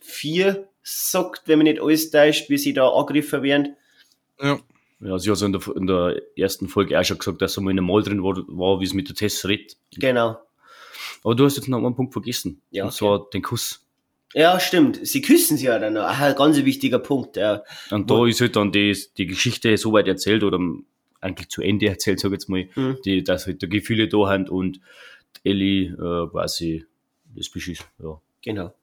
vier 0.00 0.68
sagt, 0.82 1.48
wenn 1.48 1.58
man 1.58 1.66
nicht 1.66 1.82
alles 1.82 2.10
täuscht, 2.10 2.48
wie 2.48 2.56
sie 2.58 2.72
da 2.72 2.88
angegriffen 2.88 3.42
werden. 3.42 3.76
Ja. 4.40 4.58
Ja, 5.00 5.18
sie 5.18 5.30
hat 5.30 5.36
so 5.38 5.46
in 5.46 5.52
der, 5.52 5.62
in 5.76 5.86
der 5.86 6.20
ersten 6.36 6.68
Folge 6.68 6.98
auch 6.98 7.04
schon 7.04 7.18
gesagt, 7.18 7.40
dass 7.40 7.56
er 7.56 7.62
mal 7.62 7.70
in 7.70 7.78
einem 7.78 7.86
Mal 7.86 8.02
drin 8.02 8.22
war, 8.22 8.36
war 8.48 8.80
wie 8.80 8.84
es 8.84 8.94
mit 8.94 9.08
der 9.08 9.14
Tess 9.14 9.46
redet. 9.46 9.76
Genau. 9.96 10.38
Aber 11.22 11.34
du 11.34 11.44
hast 11.44 11.56
jetzt 11.56 11.68
noch 11.68 11.78
einen 11.78 11.94
Punkt 11.94 12.12
vergessen. 12.12 12.60
Ja, 12.70 12.84
Und 12.86 12.92
zwar 12.92 13.28
den 13.32 13.42
Kuss. 13.42 13.84
Ja, 14.34 14.58
stimmt. 14.60 14.98
Sie 15.06 15.22
küssen 15.22 15.56
sie 15.56 15.66
ja 15.66 15.78
dann 15.78 15.94
noch. 15.94 16.02
Ach, 16.04 16.20
ein 16.20 16.34
ganz 16.34 16.56
wichtiger 16.64 16.98
Punkt, 16.98 17.36
ja. 17.36 17.62
Und 17.90 18.10
da 18.10 18.26
ist 18.26 18.40
halt 18.40 18.56
dann 18.56 18.72
die, 18.72 18.96
die 19.16 19.26
Geschichte 19.26 19.76
so 19.78 19.92
weit 19.92 20.06
erzählt 20.08 20.42
oder 20.42 20.58
eigentlich 21.20 21.48
zu 21.48 21.62
Ende 21.62 21.86
erzählt, 21.88 22.20
sag 22.20 22.28
ich 22.30 22.34
jetzt 22.34 22.48
mal, 22.48 22.68
Mhm. 22.74 22.98
die, 23.04 23.22
dass 23.24 23.46
halt 23.46 23.62
die 23.62 23.68
Gefühle 23.68 24.08
da 24.08 24.28
haben 24.28 24.48
und 24.48 24.80
Ellie 25.44 25.92
äh, 25.92 26.28
quasi 26.30 26.84
lesbisch 27.34 27.68
ist. 27.68 27.84
Ja, 28.02 28.20
Genau. 28.42 28.74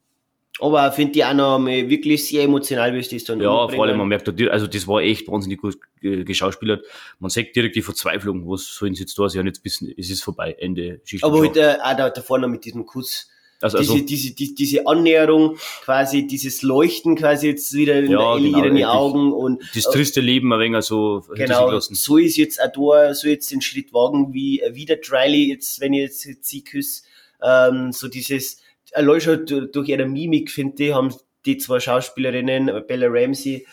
Aber 0.60 0.90
finde 0.92 1.20
ich 1.20 1.26
auch 1.26 1.34
noch 1.34 1.60
mal 1.60 1.90
wirklich 1.90 2.28
sehr 2.28 2.44
emotional, 2.44 2.94
wie 2.94 3.00
es 3.00 3.10
das 3.10 3.26
dann 3.26 3.42
ja 3.42 3.68
vor 3.68 3.86
allem, 3.86 3.98
man 3.98 4.08
merkt 4.08 4.28
also 4.50 4.68
das 4.68 4.88
war 4.88 5.02
echt 5.02 5.28
wahnsinnig 5.28 5.60
gut 5.60 5.78
geschauspielert. 6.02 6.86
Man 7.20 7.30
sagt 7.30 7.56
direkt 7.56 7.76
die 7.76 7.82
Verzweiflung, 7.82 8.50
was 8.50 8.66
sollen 8.66 8.96
sie 8.96 9.02
jetzt 9.02 9.20
da 9.20 9.28
sein, 9.28 9.46
jetzt 9.46 9.66
wissen, 9.66 9.94
es 9.98 10.10
ist 10.10 10.24
vorbei, 10.24 10.56
Ende 10.58 11.00
Geschichte. 11.00 11.28
Aber 11.28 11.40
halt, 11.40 11.58
äh, 11.58 11.76
auch 11.84 11.98
da, 11.98 12.10
da 12.10 12.22
vorne 12.22 12.48
mit 12.48 12.64
diesem 12.64 12.86
Kuss. 12.86 13.30
also, 13.60 13.80
also, 13.80 13.96
diese, 13.96 14.06
diese, 14.06 14.34
die, 14.34 14.56
diese 14.56 14.88
Annäherung, 14.88 15.58
quasi 15.84 16.26
dieses 16.26 16.62
Leuchten 16.62 17.18
quasi 17.18 17.48
jetzt 17.48 17.74
wieder 17.74 18.00
in 18.00 18.12
Ja, 18.12 18.38
der 18.38 18.44
genau, 18.44 18.64
in 18.64 18.76
die. 18.76 18.86
Augen 18.86 19.34
und 19.34 19.62
das 19.76 19.84
triste 19.86 20.22
Leben 20.22 20.54
ein 20.54 20.60
wenig 20.60 20.86
so 20.86 21.26
genau, 21.36 21.70
lassen. 21.70 21.96
so 21.96 22.18
ist 22.18 22.38
jetzt 22.38 22.62
auch 22.62 22.72
da, 22.72 23.14
so 23.14 23.28
jetzt 23.28 23.52
den 23.52 23.62
Schritt 23.62 23.94
wagen, 23.94 24.34
wie 24.34 24.62
wieder 24.72 24.96
Riley 25.12 25.50
jetzt, 25.50 25.82
wenn 25.82 25.92
ich 25.92 26.02
jetzt, 26.02 26.24
jetzt 26.24 26.48
sie 26.48 26.64
küsse, 26.64 27.04
ähm, 27.44 27.92
so 27.92 28.08
dieses, 28.08 28.62
allein 28.96 29.22
schon 29.22 29.46
durch, 29.46 29.72
durch 29.72 29.90
ihre 29.90 30.06
Mimik, 30.06 30.52
finde 30.52 30.84
ich, 30.84 30.94
haben 30.94 31.14
die 31.46 31.58
zwei 31.58 31.80
Schauspielerinnen, 31.80 32.88
Bella 32.88 33.08
Ramsey 33.10 33.66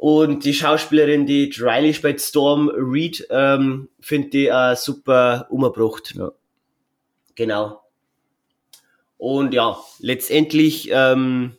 und 0.00 0.46
die 0.46 0.54
Schauspielerin, 0.54 1.26
die 1.26 1.52
Riley 1.58 1.92
spielt, 1.92 2.22
Storm 2.22 2.70
Reed, 2.70 3.26
ähm, 3.28 3.90
finde 4.00 4.38
ich 4.38 4.50
äh, 4.50 4.74
super 4.74 5.46
umgebracht. 5.50 6.14
Ja. 6.16 6.32
Genau. 7.34 7.82
Und 9.18 9.52
ja, 9.52 9.76
letztendlich, 9.98 10.88
ähm, 10.90 11.58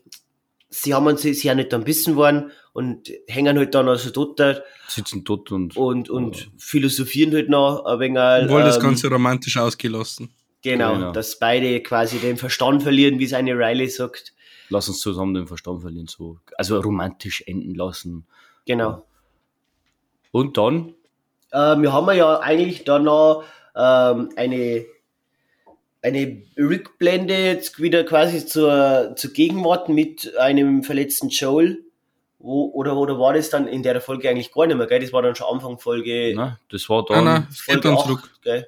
sie 0.70 0.96
haben 0.96 1.18
sie, 1.18 1.36
sie 1.36 1.52
haben 1.52 1.58
nicht 1.58 1.72
dann 1.72 1.84
bissen 1.84 2.16
worden 2.16 2.52
und 2.74 3.12
hängen 3.28 3.60
halt 3.60 3.76
dann 3.76 3.88
also 3.88 4.10
dort 4.10 4.40
da 4.40 4.60
Sitzen 4.88 5.24
dort 5.24 5.52
und, 5.52 5.78
und, 5.78 6.10
und 6.10 6.50
philosophieren 6.58 7.34
halt 7.36 7.48
noch 7.48 7.86
ein 7.86 8.00
wenig. 8.00 8.50
Wohl 8.50 8.64
das 8.64 8.78
ähm, 8.78 8.82
Ganze 8.82 9.10
romantisch 9.10 9.58
ausgelassen. 9.58 10.34
Genau, 10.63 10.93
Genau. 10.93 11.12
dass 11.12 11.39
beide 11.39 11.82
quasi 11.82 12.19
den 12.19 12.38
Verstand 12.38 12.84
verlieren, 12.84 13.17
wie 13.19 13.24
es 13.26 13.34
eine 13.34 13.54
Riley 13.58 13.88
sagt. 13.88 14.34
lass 14.69 14.88
uns 14.88 15.00
zusammen 15.00 15.34
den 15.34 15.47
Verstand 15.47 15.82
verlieren, 15.82 16.08
so, 16.08 16.38
also 16.58 16.80
romantisch 16.80 17.41
enden 17.47 17.76
lassen. 17.76 18.26
Genau. 18.65 19.04
Und 20.32 20.58
dann, 20.58 20.93
Äh, 21.52 21.76
wir 21.82 21.91
haben 21.91 22.15
ja 22.15 22.39
eigentlich 22.39 22.86
dann 22.86 23.04
noch 23.04 23.43
ähm, 23.76 24.30
eine, 24.38 24.86
eine 26.02 26.41
Rückblende 26.58 27.36
jetzt 27.36 27.82
wieder 27.82 28.04
quasi 28.06 28.45
zur, 28.45 29.13
zur 29.17 29.32
Gegenwart 29.34 29.89
mit 29.89 30.36
einem 30.38 30.84
verletzten 30.84 31.28
Joel. 31.30 31.84
Wo, 32.39 32.71
oder, 32.74 32.95
oder 32.97 33.19
war 33.19 33.34
das 33.34 33.50
dann 33.52 33.67
in 33.67 33.84
der 33.84 34.00
Folge 34.02 34.30
eigentlich 34.30 34.52
gar 34.52 34.65
nicht 34.65 34.76
mehr, 34.78 34.88
gell? 34.88 35.00
Das 35.00 35.13
war 35.13 35.21
dann 35.21 35.36
schon 35.36 35.47
Anfang 35.54 35.78
Folge, 35.78 36.34
na, 36.36 36.58
das 36.71 36.89
war 36.89 37.02
Ah, 37.02 37.06
dann, 37.13 37.24
nein, 37.26 37.47
es 37.52 37.63
geht 37.65 37.74
Folge 37.76 37.88
dann 37.89 37.97
8, 37.97 38.06
zurück. 38.06 38.32
gell? 38.43 38.67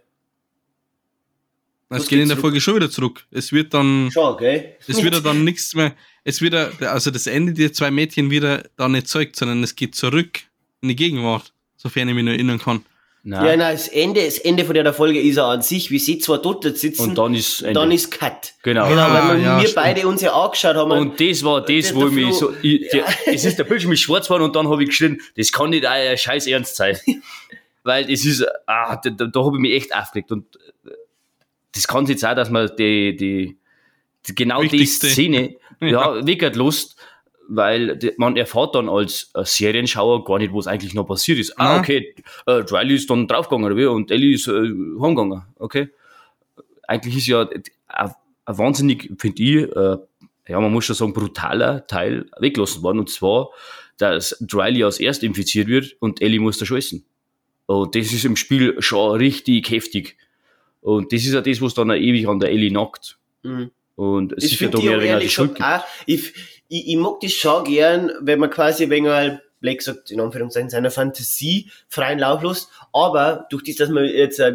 Es 1.98 2.08
geht 2.08 2.20
in 2.20 2.28
der 2.28 2.38
zurück? 2.38 2.42
Folge 2.42 2.62
schon 2.62 2.76
wieder 2.76 2.90
zurück. 2.90 3.26
Es 3.32 3.52
wird 3.52 3.74
dann, 3.74 4.10
Schon, 4.12 4.38
gell? 4.38 4.76
es 4.88 5.02
wird 5.04 5.14
ja 5.14 5.20
dann 5.20 5.44
nichts 5.44 5.74
mehr, 5.76 5.94
es 6.24 6.42
wird 6.42 6.54
ja, 6.54 6.70
also 6.92 7.12
das 7.12 7.28
Ende 7.28 7.54
der 7.54 7.74
zwei 7.74 7.92
Mädchen 7.92 8.30
wieder 8.30 8.64
da 8.78 8.88
nicht 8.88 9.08
zeugt, 9.08 9.36
sondern 9.36 9.64
es 9.64 9.76
geht 9.76 9.96
zurück 9.96 10.40
in 10.82 10.90
die 10.90 10.96
Gegenwart, 10.96 11.54
sofern 11.78 12.08
ich 12.10 12.16
mich 12.16 12.24
noch 12.24 12.32
erinnern 12.32 12.60
kann. 12.60 12.84
nein, 13.24 13.46
Ja, 13.46 13.56
nein, 13.58 13.76
das 13.76 13.88
Ende, 13.88 14.24
das 14.26 14.38
Ende 14.38 14.66
von 14.66 14.74
der 14.74 14.94
Folge 14.94 15.22
ist 15.22 15.36
ja 15.38 15.50
an 15.50 15.62
sich, 15.62 15.92
wie 15.92 16.00
sie 16.00 16.18
zwar 16.20 16.42
dort 16.42 16.64
sitzen, 16.78 17.10
und 17.10 17.18
dann 17.18 17.34
ist 17.34 17.62
Ende. 17.62 17.74
dann 17.80 17.92
ist 17.92 18.12
Cut. 18.12 18.54
genau. 18.64 18.88
Genau, 18.90 19.02
Ah, 19.02 19.30
weil 19.30 19.38
wir, 19.38 19.44
ja, 19.44 19.56
wir 19.58 19.62
stimmt. 19.68 19.76
beide 19.76 20.08
uns 20.08 20.22
ja 20.22 20.34
angeschaut 20.34 20.76
haben. 20.76 20.92
Und 20.92 21.20
das 21.20 21.44
war 21.44 21.62
das, 21.62 21.68
Der- 21.88 21.96
wo 21.96 22.08
ich 22.08 22.14
mich 22.14 22.34
so, 22.36 22.54
ich, 22.62 22.90
der, 22.92 23.06
es 23.28 23.46
ist 23.46 23.58
der 23.60 23.64
Bildschirm 23.66 23.92
ist 23.94 24.02
schwarz 24.02 24.26
geworden 24.28 24.44
und 24.44 24.56
dann 24.56 24.68
habe 24.70 24.84
ich 24.84 24.90
geschrien, 24.90 25.22
das 25.38 25.52
kann 25.52 25.70
nicht 25.72 25.86
euer 25.86 26.16
scheiß 26.18 26.48
Ernst 26.48 26.76
sein. 26.76 26.98
Weil 27.86 28.10
es 28.10 28.26
ist, 28.26 28.46
ah, 28.66 28.96
da, 28.96 29.10
da, 29.10 29.26
da 29.26 29.44
habe 29.44 29.58
ich 29.58 29.62
mich 29.62 29.74
echt 29.74 29.94
aufgeregt 29.94 30.32
und 30.32 30.46
äh, 30.86 30.90
das 31.74 31.88
kann 31.88 32.06
jetzt 32.06 32.26
auch, 32.26 32.36
dass 32.36 32.50
man 32.50 32.70
die, 32.78 33.16
die, 33.16 33.58
die 34.28 34.36
genau 34.36 34.62
die 34.62 34.72
Wichtigste. 34.72 35.08
Szene, 35.08 35.56
ja, 35.82 36.26
wirklich 36.26 36.56
Lust, 36.56 36.96
weil 37.48 37.98
die, 37.98 38.14
man 38.18 38.38
erfährt 38.38 38.76
dann 38.76 38.90
als 38.90 39.32
äh, 39.34 39.44
Serienschauer 39.44 40.24
gar 40.24 40.38
nicht, 40.40 40.54
was 40.54 40.68
eigentlich 40.68 40.94
noch 40.94 41.06
passiert 41.06 41.40
ist. 41.40 41.60
Ah, 41.60 41.76
Ja. 41.76 41.80
okay, 41.80 42.16
äh, 42.46 42.52
Riley 42.52 42.96
ist 42.96 43.10
dann 43.10 43.28
draufgegangen, 43.28 43.66
oder 43.66 43.78
wie? 43.78 43.86
Und 43.86 44.12
Ellie 44.12 44.36
ist 44.36 44.48
äh, 44.48 44.52
heimgegangen, 44.52 45.44
okay. 45.60 45.90
Eigentlich 46.88 47.18
ist 47.18 47.28
ja 47.28 47.48
ein 47.88 48.14
ein 48.46 48.58
wahnsinnig, 48.58 49.10
finde 49.18 49.44
ich, 49.44 49.76
äh, 49.76 49.98
ja, 50.48 50.60
man 50.60 50.72
muss 50.72 50.86
schon 50.86 50.96
sagen, 50.96 51.14
brutaler 51.14 51.88
Teil 51.88 52.26
weggelassen 52.40 52.84
worden. 52.84 53.00
Und 53.00 53.10
zwar, 53.10 53.50
dass 53.98 54.44
Riley 54.54 54.84
als 54.84 55.00
erst 55.00 55.24
infiziert 55.24 55.68
wird 55.68 55.96
und 56.00 56.22
Ellie 56.22 56.40
muss 56.40 56.58
da 56.58 56.66
schon 56.66 56.78
essen. 56.78 57.06
Und 57.66 57.96
das 57.96 58.12
ist 58.12 58.26
im 58.26 58.36
Spiel 58.36 58.76
schon 58.82 59.16
richtig 59.18 59.70
heftig. 59.70 60.18
Und 60.84 61.14
das 61.14 61.24
ist 61.24 61.34
ja 61.34 61.42
das, 61.42 61.62
was 61.62 61.74
dann 61.74 61.90
ewig 61.92 62.28
an 62.28 62.40
der 62.40 62.52
Ellie 62.52 62.72
nackt. 62.72 63.18
Mhm. 63.42 63.72
Und 63.96 64.34
es 64.34 64.44
Ich 64.44 64.54
ist 64.54 64.60
ja 64.60 64.68
da 64.68 64.80
mehr 64.80 65.00
weniger 65.00 65.20
die 65.20 65.30
Schuld. 65.30 65.56
gesagt 65.56 65.82
auch, 65.82 65.88
ich, 66.06 66.34
ich, 66.68 66.88
ich 66.90 66.98
mag 66.98 67.20
das 67.22 67.32
schon 67.32 67.64
gern, 67.64 68.12
wenn 68.22 68.40
man 68.40 68.50
quasi, 68.50 68.90
wenn 68.90 69.04
man 69.04 69.40
Blake 69.62 69.82
sagt, 69.82 70.12
in 70.12 70.20
Anführungszeichen, 70.20 70.70
seiner 70.70 70.92
Fantasie 70.92 71.70
freien 71.88 72.20
Lauf 72.20 72.44
lässt, 72.44 72.70
aber 72.92 73.48
durch 73.50 73.64
das, 73.64 73.78
dass 73.78 73.90
man 73.90 74.04
jetzt, 74.06 74.40
äh, 74.40 74.52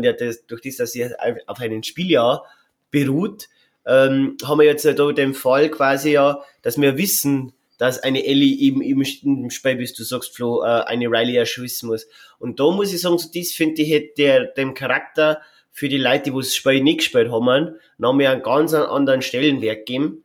durch 0.47 0.61
das, 0.61 0.77
dass 0.77 0.93
sie 0.93 1.09
auf 1.47 1.61
einen 1.61 1.83
Spieljahr 1.83 2.45
beruht, 2.91 3.49
ähm, 3.87 4.37
haben 4.45 4.59
wir 4.59 4.67
jetzt 4.67 4.85
ja 4.85 4.93
da 4.93 5.11
den 5.13 5.33
Fall 5.33 5.71
quasi 5.71 6.13
ja, 6.13 6.43
dass 6.61 6.79
wir 6.79 6.99
wissen, 6.99 7.53
dass 7.79 8.03
eine 8.03 8.27
Ellie 8.27 8.59
eben 8.59 8.83
im, 8.83 9.03
Spiel, 9.51 9.77
bis 9.77 9.95
du 9.95 10.05
sagst, 10.05 10.37
Flo, 10.37 10.63
äh, 10.63 10.83
eine 10.85 11.07
Riley 11.07 11.37
erschießen 11.37 11.89
muss. 11.89 12.07
Und 12.39 12.61
da 12.61 12.71
muss 12.71 12.93
ich 12.93 13.01
sagen, 13.01 13.19
so 13.19 13.31
das 13.33 13.53
finde 13.53 13.83
ich, 13.83 13.91
hätte 13.91 14.13
der, 14.19 14.45
dem 14.47 14.75
Charakter 14.75 15.41
für 15.79 15.89
die 15.89 15.97
Leute, 15.97 16.33
die 16.33 16.37
das 16.37 16.57
Spiel 16.57 16.83
nicht 16.83 16.99
gespielt 16.99 17.31
haben, 17.31 17.77
noch 17.99 18.13
mehr 18.13 18.33
einen 18.33 18.43
ganz 18.43 18.75
anderen 18.75 19.23
Stellenwert 19.23 19.87
geben. 19.87 20.25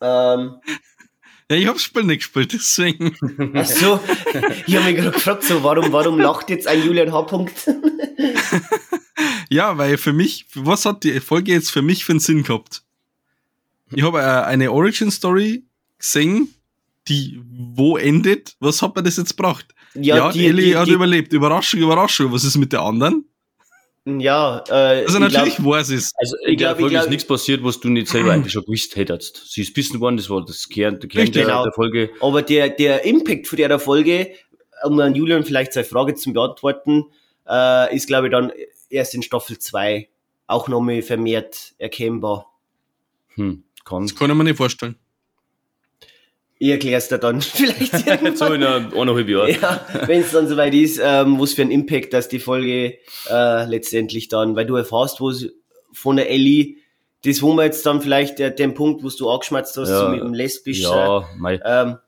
Ähm, 0.00 0.54
Ja, 1.50 1.58
ich 1.58 1.66
hab's 1.66 1.82
Spiel 1.82 2.04
nicht 2.04 2.20
gespielt, 2.20 2.54
deswegen. 2.54 3.14
ach 3.54 3.66
so, 3.66 4.00
ich 4.66 4.76
habe 4.76 4.86
mich 4.86 4.96
gerade 4.96 5.10
gefragt, 5.10 5.44
so, 5.44 5.62
warum, 5.62 5.92
warum 5.92 6.18
lacht 6.18 6.48
jetzt 6.48 6.66
ein 6.66 6.82
Julian 6.82 7.12
H. 7.12 7.20
-Punkt? 7.20 7.52
Ja, 9.50 9.76
weil 9.76 9.98
für 9.98 10.14
mich, 10.14 10.46
was 10.54 10.86
hat 10.86 11.04
die 11.04 11.20
Folge 11.20 11.52
jetzt 11.52 11.70
für 11.70 11.82
mich 11.82 12.04
für 12.04 12.12
einen 12.12 12.20
Sinn 12.20 12.42
gehabt? 12.42 12.82
Ich 13.92 14.02
habe 14.02 14.20
äh, 14.20 14.22
eine 14.22 14.72
Origin 14.72 15.10
Story 15.10 15.64
gesehen, 15.98 16.52
die 17.06 17.40
wo 17.50 17.98
endet. 17.98 18.56
Was 18.58 18.80
hat 18.80 18.96
man 18.96 19.04
das 19.04 19.18
jetzt 19.18 19.36
gebracht? 19.36 19.74
Ja, 19.94 20.32
die, 20.32 20.46
Ellie 20.46 20.76
hat 20.76 20.88
überlebt. 20.88 21.32
Überraschung, 21.34 21.80
Überraschung. 21.80 22.32
Was 22.32 22.42
ist 22.42 22.56
mit 22.56 22.72
der 22.72 22.80
anderen? 22.80 23.26
Ja, 24.06 24.62
äh, 24.68 25.04
Also 25.04 25.14
ich 25.14 25.20
natürlich 25.20 25.56
glaub, 25.56 25.68
weiß 25.68 25.90
es. 25.90 26.12
Also 26.16 26.36
Ich 26.42 26.52
in 26.52 26.58
der 26.58 26.74
glaub, 26.74 26.90
ist 26.92 27.08
nichts 27.08 27.26
passiert, 27.26 27.64
was 27.64 27.80
du 27.80 27.88
nicht 27.88 28.08
selber 28.08 28.32
eigentlich 28.32 28.52
schon 28.52 28.64
gewusst 28.64 28.96
hättest. 28.96 29.50
Sie 29.50 29.62
ist 29.62 29.72
bissen 29.72 29.98
worden, 30.00 30.18
das 30.18 30.28
war 30.28 30.44
das 30.44 30.68
Kern, 30.68 31.00
der 31.00 31.08
Kern 31.08 31.32
der, 31.32 31.44
genau. 31.44 31.64
der 31.64 31.72
Folge. 31.72 32.10
aber 32.20 32.42
der, 32.42 32.68
der 32.68 33.04
Impact 33.04 33.46
von 33.46 33.56
der 33.56 33.78
Folge, 33.78 34.32
um 34.84 35.00
an 35.00 35.14
Julian 35.14 35.44
vielleicht 35.44 35.72
seine 35.72 35.86
Frage 35.86 36.14
zu 36.14 36.32
beantworten, 36.34 37.04
äh, 37.48 37.94
ist, 37.96 38.06
glaube 38.06 38.26
ich, 38.26 38.32
dann 38.32 38.52
erst 38.90 39.14
in 39.14 39.22
Staffel 39.22 39.58
2 39.58 40.08
auch 40.46 40.68
nochmal 40.68 41.00
vermehrt 41.00 41.74
erkennbar. 41.78 42.52
Hm, 43.36 43.64
kann. 43.86 44.02
Das 44.02 44.14
kann 44.14 44.30
ich 44.30 44.36
mir 44.36 44.44
nicht 44.44 44.56
vorstellen. 44.58 44.96
Ich 46.58 46.68
erklär's 46.70 47.08
dir 47.08 47.18
dann 47.18 47.40
vielleicht 47.42 47.92
so 48.38 48.46
in 48.52 48.62
eineinhalb 48.64 49.28
Jahren. 49.28 49.50
Ja, 49.60 49.84
wenn 50.06 50.20
es 50.20 50.30
dann 50.32 50.48
soweit 50.48 50.72
ist, 50.74 51.00
ähm, 51.02 51.38
was 51.40 51.52
für 51.54 51.62
ein 51.62 51.70
Impact, 51.70 52.12
dass 52.12 52.28
die 52.28 52.38
Folge 52.38 52.98
äh, 53.28 53.64
letztendlich 53.66 54.28
dann, 54.28 54.54
weil 54.56 54.66
du 54.66 54.76
erfährst, 54.76 55.20
wo 55.20 55.32
von 55.92 56.16
der 56.16 56.30
Ellie, 56.30 56.76
das 57.24 57.42
wo 57.42 57.52
wir 57.54 57.64
jetzt 57.64 57.84
dann 57.86 58.00
vielleicht 58.00 58.38
äh, 58.40 58.54
den 58.54 58.74
Punkt, 58.74 59.02
wo 59.02 59.08
du 59.08 59.30
angeschmatzt 59.30 59.76
hast, 59.76 59.88
Ja. 59.88 60.00
so 60.00 60.08
mit 60.08 60.20
dem 60.20 60.34
lesbischen, 60.34 60.84
Ja, 60.84 61.28
mei. 61.36 61.60
ähm, 61.64 61.98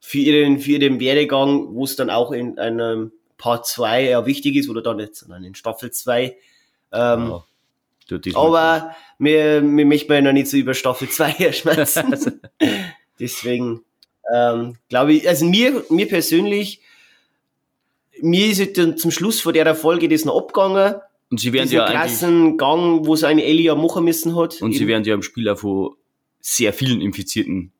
für 0.00 0.18
ihren, 0.18 0.58
für 0.60 0.72
ihren 0.72 1.00
Werdegang, 1.00 1.74
wo 1.74 1.84
es 1.84 1.96
dann 1.96 2.10
auch 2.10 2.32
in 2.32 2.58
einem 2.58 3.12
Part 3.36 3.66
2 3.66 4.04
ja 4.10 4.24
wichtig 4.26 4.56
ist, 4.56 4.68
oder 4.68 4.82
dann 4.82 4.98
jetzt 4.98 5.22
in 5.22 5.54
Staffel 5.54 5.90
2. 5.90 6.36
Ähm, 6.92 7.32
ja. 7.32 7.44
Aber 8.34 8.94
mir, 9.18 9.60
mir 9.60 9.84
möchte 9.84 10.08
man 10.08 10.16
ja 10.16 10.22
noch 10.22 10.32
nicht 10.32 10.48
so 10.48 10.56
über 10.56 10.72
Staffel 10.74 11.08
2 11.08 11.32
erschmerzen. 11.44 12.40
Deswegen 13.20 13.82
ähm, 14.32 14.76
glaube 14.88 15.14
ich, 15.14 15.28
also 15.28 15.44
mir, 15.44 15.84
mir 15.90 16.06
persönlich, 16.08 16.80
mir 18.20 18.46
ist 18.46 18.60
halt 18.60 18.78
dann 18.78 18.96
zum 18.96 19.10
Schluss 19.10 19.40
von 19.40 19.54
der 19.54 19.74
Folge 19.74 20.08
das 20.08 20.24
noch 20.24 20.36
abgegangen. 20.36 20.96
Und 21.30 21.40
sie 21.40 21.52
werden 21.52 21.70
ja 21.70 21.86
krassen 21.90 22.56
Gang, 22.56 23.06
wo 23.06 23.14
sie 23.16 23.26
eine 23.26 23.44
Ellie 23.44 23.66
ja 23.66 23.74
machen 23.74 24.04
müssen 24.04 24.34
hat. 24.36 24.62
und 24.62 24.72
sie 24.72 24.78
Eben. 24.80 24.88
werden 24.88 25.04
ja 25.04 25.14
im 25.14 25.22
Spiel 25.22 25.48
auch 25.48 25.58
von 25.58 25.96
sehr 26.40 26.72
vielen 26.72 27.00
Infizierten 27.00 27.72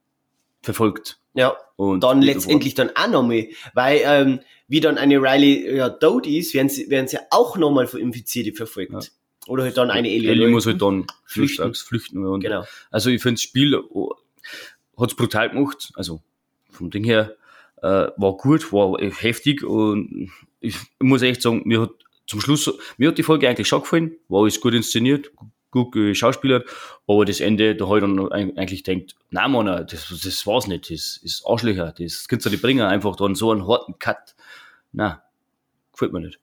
verfolgt. 0.60 1.18
ja, 1.34 1.56
Und 1.76 2.02
dann 2.02 2.20
letztendlich 2.20 2.74
dann 2.74 2.90
auch 2.94 3.08
nochmal, 3.08 3.48
weil 3.72 4.00
ähm, 4.04 4.40
wie 4.66 4.80
dann 4.80 4.98
eine 4.98 5.16
Riley 5.16 5.76
ja 5.76 5.88
tot 5.88 6.26
ist, 6.26 6.52
werden 6.52 6.68
sie, 6.68 6.90
werden 6.90 7.08
sie 7.08 7.18
auch 7.30 7.56
nochmal 7.56 7.86
von 7.86 8.00
Infizierten 8.00 8.54
verfolgt. 8.54 8.92
Ja. 8.92 9.00
Oder 9.46 9.62
halt 9.62 9.78
dann 9.78 9.90
eine 9.90 10.10
Ellie. 10.10 10.30
Ellie 10.30 10.48
muss 10.48 10.66
halt 10.66 10.82
dann 10.82 11.06
Flüchten. 11.24 11.62
flüchten. 11.62 11.86
flüchten 11.86 12.26
und 12.26 12.40
Genau. 12.40 12.64
Also 12.90 13.08
ich 13.08 13.22
finde 13.22 13.36
das 13.36 13.42
Spiel 13.42 13.80
oh, 14.98 15.02
hat's 15.02 15.14
brutal 15.14 15.50
gemacht. 15.50 15.90
Also 15.94 16.20
vom 16.70 16.90
Ding 16.90 17.04
her 17.04 17.36
äh, 17.82 18.08
war 18.16 18.36
gut, 18.36 18.72
war 18.72 18.98
heftig 19.00 19.64
und 19.64 20.30
ich 20.60 20.76
muss 20.98 21.22
echt 21.22 21.42
sagen, 21.42 21.62
mir 21.64 21.82
hat 21.82 21.90
zum 22.26 22.40
Schluss, 22.40 22.70
mir 22.98 23.08
hat 23.08 23.18
die 23.18 23.22
Folge 23.22 23.48
eigentlich 23.48 23.68
schon 23.68 23.80
gefallen, 23.80 24.16
war 24.28 24.42
alles 24.42 24.60
gut 24.60 24.74
inszeniert, 24.74 25.30
gut 25.70 25.92
geschauspielert, 25.92 26.68
aber 27.06 27.24
das 27.24 27.40
Ende, 27.40 27.74
da 27.74 27.86
habe 27.86 27.98
ich 27.98 28.02
dann 28.02 28.18
eig- 28.18 28.56
eigentlich 28.58 28.82
denkt, 28.82 29.14
nein 29.30 29.50
Mann, 29.52 29.66
das, 29.66 30.08
das 30.22 30.46
war's 30.46 30.66
nicht, 30.66 30.90
das 30.90 31.16
ist 31.18 31.44
Arschlöcher, 31.46 31.94
das 31.96 32.28
kannst 32.28 32.44
du 32.44 32.50
nicht 32.50 32.60
bringen, 32.60 32.82
einfach 32.82 33.16
dann 33.16 33.34
so 33.34 33.50
einen 33.50 33.66
harten 33.66 33.98
Cut. 33.98 34.34
Nein, 34.92 35.16
gefällt 35.92 36.12
mir 36.12 36.20
nicht. 36.20 36.38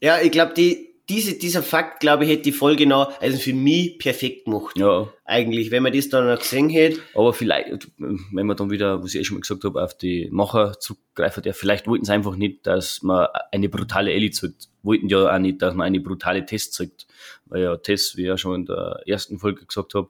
Ja, 0.00 0.20
ich 0.20 0.32
glaube, 0.32 0.54
die, 0.54 0.91
diese, 1.08 1.36
dieser 1.36 1.62
Fakt, 1.62 2.00
glaube 2.00 2.24
ich, 2.24 2.30
hätte 2.30 2.42
die 2.42 2.52
Folge 2.52 2.86
noch, 2.86 3.20
also 3.20 3.38
für 3.38 3.52
mich 3.52 3.98
perfekt 3.98 4.44
gemacht. 4.44 4.78
Ja, 4.78 5.12
Eigentlich, 5.24 5.70
wenn 5.70 5.82
man 5.82 5.92
das 5.92 6.08
dann 6.08 6.26
noch 6.26 6.38
gesehen 6.38 6.68
hätte. 6.68 7.00
Aber 7.14 7.32
vielleicht, 7.32 7.88
wenn 7.98 8.46
man 8.46 8.56
dann 8.56 8.70
wieder, 8.70 9.02
was 9.02 9.14
ich 9.14 9.20
eh 9.20 9.24
schon 9.24 9.36
mal 9.36 9.40
gesagt 9.40 9.64
habe, 9.64 9.82
auf 9.82 9.96
die 9.96 10.28
Macher 10.30 10.78
zugreifen 10.78 11.42
darf, 11.42 11.56
vielleicht 11.56 11.86
wollten 11.86 12.04
sie 12.04 12.12
einfach 12.12 12.36
nicht, 12.36 12.66
dass 12.66 13.02
man 13.02 13.26
eine 13.50 13.68
brutale 13.68 14.12
Ellie 14.12 14.30
zeigt. 14.30 14.68
Wollten 14.82 15.08
ja 15.08 15.34
auch 15.34 15.38
nicht, 15.38 15.60
dass 15.60 15.74
man 15.74 15.86
eine 15.86 16.00
brutale 16.00 16.46
Tess 16.46 16.70
zeigt. 16.70 17.06
Weil 17.46 17.62
ja 17.62 17.76
Tess, 17.76 18.16
wie 18.16 18.22
ich 18.22 18.28
ja 18.28 18.38
schon 18.38 18.54
in 18.54 18.66
der 18.66 19.02
ersten 19.06 19.38
Folge 19.38 19.66
gesagt 19.66 19.94
habe, 19.94 20.08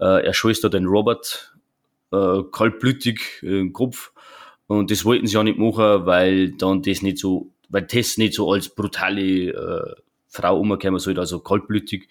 äh, 0.00 0.26
er 0.26 0.34
scheißt 0.34 0.64
da 0.64 0.68
den 0.68 0.86
Robert 0.86 1.54
äh, 2.12 2.42
kaltblütig 2.50 3.42
im 3.42 3.72
Kopf. 3.72 4.12
Und 4.66 4.90
das 4.90 5.04
wollten 5.04 5.26
sie 5.26 5.34
ja 5.34 5.42
nicht 5.44 5.58
machen, 5.58 6.06
weil 6.06 6.52
dann 6.52 6.82
das 6.82 7.02
nicht 7.02 7.18
so, 7.18 7.52
weil 7.68 7.86
Tess 7.86 8.18
nicht 8.18 8.34
so 8.34 8.50
als 8.50 8.68
brutale 8.68 9.50
äh, 9.50 9.94
Frau 10.34 10.58
umkommen 10.58 10.98
soll, 10.98 11.18
also 11.18 11.38
kaltblütig. 11.40 12.08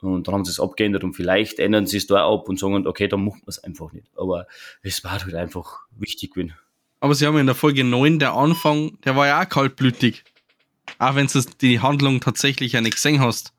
Und 0.00 0.28
dann 0.28 0.34
haben 0.34 0.44
sie 0.44 0.52
es 0.52 0.60
abgeändert 0.60 1.02
und 1.04 1.14
vielleicht 1.14 1.58
ändern 1.58 1.86
sie 1.86 1.96
es 1.96 2.06
da 2.06 2.26
ab 2.28 2.48
und 2.48 2.58
sagen, 2.58 2.86
okay, 2.86 3.08
dann 3.08 3.24
machen 3.24 3.40
wir 3.44 3.48
es 3.48 3.62
einfach 3.62 3.92
nicht. 3.92 4.06
Aber 4.16 4.46
es 4.82 5.02
war 5.04 5.22
halt 5.22 5.34
einfach 5.34 5.80
wichtig 5.90 6.34
gewesen. 6.34 6.54
Aber 7.00 7.14
sie 7.14 7.26
haben 7.26 7.36
in 7.38 7.46
der 7.46 7.54
Folge 7.54 7.84
9, 7.84 8.18
der 8.18 8.32
Anfang, 8.34 8.98
der 9.04 9.16
war 9.16 9.26
ja 9.26 9.42
auch 9.42 9.48
kaltblütig. 9.48 10.24
Auch 10.98 11.14
wenn 11.14 11.26
du 11.26 11.40
die 11.60 11.80
Handlung 11.80 12.20
tatsächlich 12.20 12.72
ja 12.72 12.80
nicht 12.80 12.94
gesehen 12.94 13.20
hast. 13.20 13.52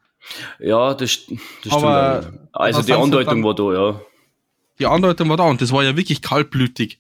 Ja, 0.60 0.94
das, 0.94 1.00
das 1.00 1.12
stimmt. 1.12 1.42
Aber 1.74 2.34
auch. 2.54 2.60
Also 2.60 2.82
die 2.82 2.94
Andeutung 2.94 3.42
dann- 3.42 3.44
war 3.44 3.56
da, 3.56 3.74
ja. 3.74 4.02
Die 4.80 4.86
Andeutung 4.86 5.28
war 5.30 5.38
da 5.38 5.44
und 5.44 5.62
das 5.62 5.72
war 5.74 5.84
ja 5.84 5.96
wirklich 5.98 6.22
kaltblütig. 6.22 7.00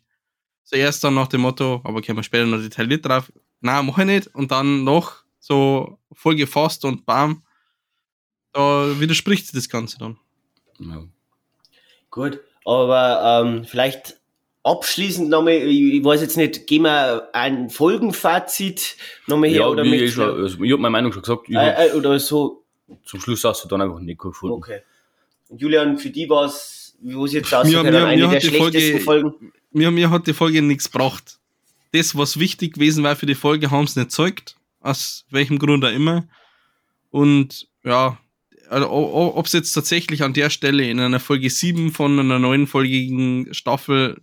Zuerst 0.66 1.04
dann 1.04 1.16
nach 1.16 1.28
dem 1.28 1.42
Motto, 1.42 1.82
aber 1.84 2.02
können 2.02 2.18
wir 2.18 2.24
später 2.24 2.46
noch 2.46 2.60
detailliert 2.60 3.06
drauf. 3.06 3.32
Nein, 3.62 3.86
mach 3.86 3.98
ich 3.98 4.06
nicht. 4.06 4.36
Und 4.36 4.52
dann 4.52 4.84
noch 4.84 5.24
so 5.40 5.98
voll 6.14 6.36
gefasst 6.36 6.86
und 6.86 7.06
bam. 7.06 7.44
Da 8.54 9.00
widerspricht 9.00 9.46
sich 9.46 9.54
das 9.56 9.70
Ganze 9.70 9.98
dann. 10.00 10.18
ja. 10.80 11.04
Gut, 12.12 12.40
aber 12.66 13.44
ähm, 13.46 13.66
vielleicht 13.66 14.20
abschließend 14.64 15.30
nochmal, 15.30 15.54
ich, 15.54 15.94
ich 15.94 16.04
weiß 16.04 16.22
jetzt 16.22 16.38
nicht, 16.38 16.66
gehen 16.66 16.82
wir 16.84 17.30
ein 17.34 17.70
Folgenfazit 17.70 18.98
nochmal 19.28 19.50
her 19.50 19.60
Ja, 19.60 19.68
oder 19.68 19.84
ich, 19.84 20.18
also, 20.18 20.64
ich 20.64 20.72
hab 20.72 20.80
meine 20.80 20.92
Meinung 20.92 21.14
schon 21.14 21.22
gesagt. 21.22 21.50
Äh, 21.50 21.90
äh, 21.90 21.94
oder 21.94 22.20
so. 22.20 22.64
zum 23.06 23.22
Schluss 23.22 23.44
hast 23.44 23.64
du 23.64 23.68
dann 23.68 23.82
einfach 23.84 24.00
nicht 24.00 24.20
gefunden. 24.20 24.56
Okay. 24.56 24.82
Und 25.50 25.62
Julian, 25.62 25.98
für 25.98 26.10
die 26.10 26.28
war 26.30 26.46
es, 26.46 26.98
wie 27.00 27.24
es 27.24 27.34
jetzt 27.34 27.54
aussieht, 27.54 27.78
eine 27.78 27.92
mir 27.92 28.18
der 28.18 28.30
hat 28.32 28.44
die 28.44 28.48
schlechtesten 28.48 29.00
Folge- 29.02 29.30
Folgen. 29.30 29.54
Mir, 29.72 29.92
mir 29.92 30.10
hat 30.10 30.26
die 30.26 30.34
Folge 30.34 30.62
nichts 30.64 30.92
gebracht. 30.92 31.40
Das, 31.92 32.16
was 32.18 32.40
wichtig 32.40 32.74
gewesen 32.74 33.04
war 33.04 33.16
für 33.16 33.28
die 33.28 33.36
Folge, 33.36 33.70
haben 33.70 33.86
sie 33.86 34.00
nicht 34.00 34.10
gezeigt. 34.10 34.56
Aus 34.80 35.26
welchem 35.30 35.60
Grund 35.60 35.84
auch 35.84 35.92
immer. 35.92 36.28
Und 37.10 37.68
ja, 37.84 38.18
also, 38.70 38.92
ob 38.92 39.46
es 39.48 39.54
jetzt 39.54 39.74
tatsächlich 39.74 40.22
an 40.24 40.34
der 40.34 40.50
Stelle 40.52 40.88
in 40.88 41.00
einer 41.00 41.20
Folge 41.20 41.50
7 41.50 41.92
von 41.92 42.20
einer 42.20 42.38
neunfolgigen 42.38 43.52
Staffel 43.54 44.22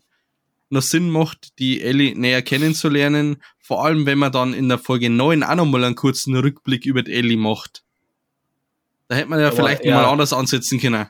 noch 0.71 0.83
Sinn 0.83 1.11
macht, 1.11 1.59
die 1.59 1.83
Ellie 1.83 2.15
näher 2.17 2.43
kennenzulernen. 2.43 3.43
Vor 3.59 3.85
allem, 3.85 4.07
wenn 4.07 4.19
man 4.19 4.33
dann 4.33 4.55
in 4.55 4.69
der 4.69 4.79
Folge 4.79 5.11
9 5.11 5.43
auch 5.43 5.55
nochmal 5.57 5.85
einen 5.85 5.95
kurzen 5.97 6.37
Rückblick 6.37 6.87
über 6.87 7.03
die 7.03 7.13
Ellie 7.13 7.37
macht. 7.37 7.83
Da 9.09 9.17
hätte 9.17 9.29
man 9.29 9.41
ja 9.41 9.49
Aber, 9.49 9.57
vielleicht 9.57 9.85
ja. 9.85 9.95
mal 9.97 10.07
anders 10.07 10.33
ansetzen 10.33 10.81
können 10.81 11.07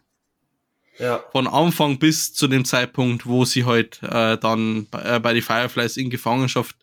Ja. 0.99 1.22
von 1.32 1.47
Anfang 1.47 1.99
bis 1.99 2.32
zu 2.34 2.49
dem 2.49 2.64
Zeitpunkt, 2.64 3.26
wo 3.26 3.44
sie 3.44 3.64
halt 3.64 4.03
äh, 4.03 4.36
dann 4.38 4.86
bei, 4.90 5.16
äh, 5.16 5.20
bei 5.20 5.32
die 5.34 5.42
Fireflies 5.42 5.97
in 5.97 6.11
Gefangenschaft, 6.11 6.76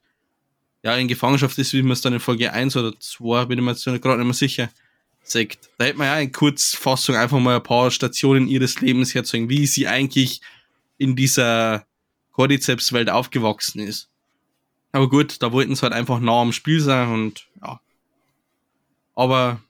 ja, 0.84 0.96
in 0.98 1.08
Gefangenschaft 1.08 1.58
ist, 1.58 1.74
wie 1.74 1.82
man 1.82 1.94
es 1.94 2.02
dann 2.02 2.14
in 2.14 2.20
Folge 2.20 2.52
1 2.52 2.76
oder 2.76 2.94
2, 3.00 3.46
bin 3.46 3.58
ich 3.58 3.64
mir 3.64 3.72
jetzt 3.72 3.86
gerade 3.86 4.18
nicht 4.18 4.26
mehr 4.26 4.34
sicher, 4.34 4.70
sagt. 5.24 5.70
Da 5.78 5.86
hätte 5.86 5.98
man 5.98 6.08
ja 6.08 6.20
in 6.20 6.32
Kurzfassung 6.32 7.16
einfach 7.16 7.40
mal 7.40 7.56
ein 7.56 7.64
paar 7.64 7.90
Stationen 7.90 8.48
ihres 8.48 8.82
Lebens 8.82 9.16
herzeigen, 9.16 9.50
wie 9.50 9.66
sie 9.66 9.88
eigentlich 9.88 10.42
in 10.98 11.16
dieser 11.16 11.86
Cordyceps-Welt 12.34 13.10
aufgewachsen 13.10 13.80
ist. 13.80 14.10
Aber 14.92 15.10
gut, 15.10 15.42
da 15.42 15.52
wollten 15.54 15.76
sie 15.76 15.82
halt 15.82 15.94
einfach 15.94 16.20
nah 16.20 16.42
am 16.42 16.52
Spiel 16.52 16.82
sein 16.82 17.10
und 17.10 17.48
ja. 17.62 17.80
Aber 19.16 19.62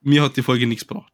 mir 0.00 0.22
hat 0.22 0.36
die 0.36 0.42
Folge 0.42 0.66
nichts 0.66 0.86
gebracht. 0.86 1.12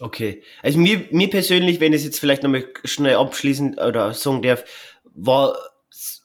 Okay. 0.00 0.42
Also 0.62 0.78
mir, 0.78 1.06
mir 1.10 1.28
persönlich, 1.28 1.80
wenn 1.80 1.92
ich 1.92 2.00
es 2.00 2.04
jetzt 2.04 2.18
vielleicht 2.18 2.42
nochmal 2.42 2.66
schnell 2.84 3.16
abschließend 3.16 3.78
oder 3.78 4.14
sagen 4.14 4.42
darf, 4.42 4.64
war 5.14 5.56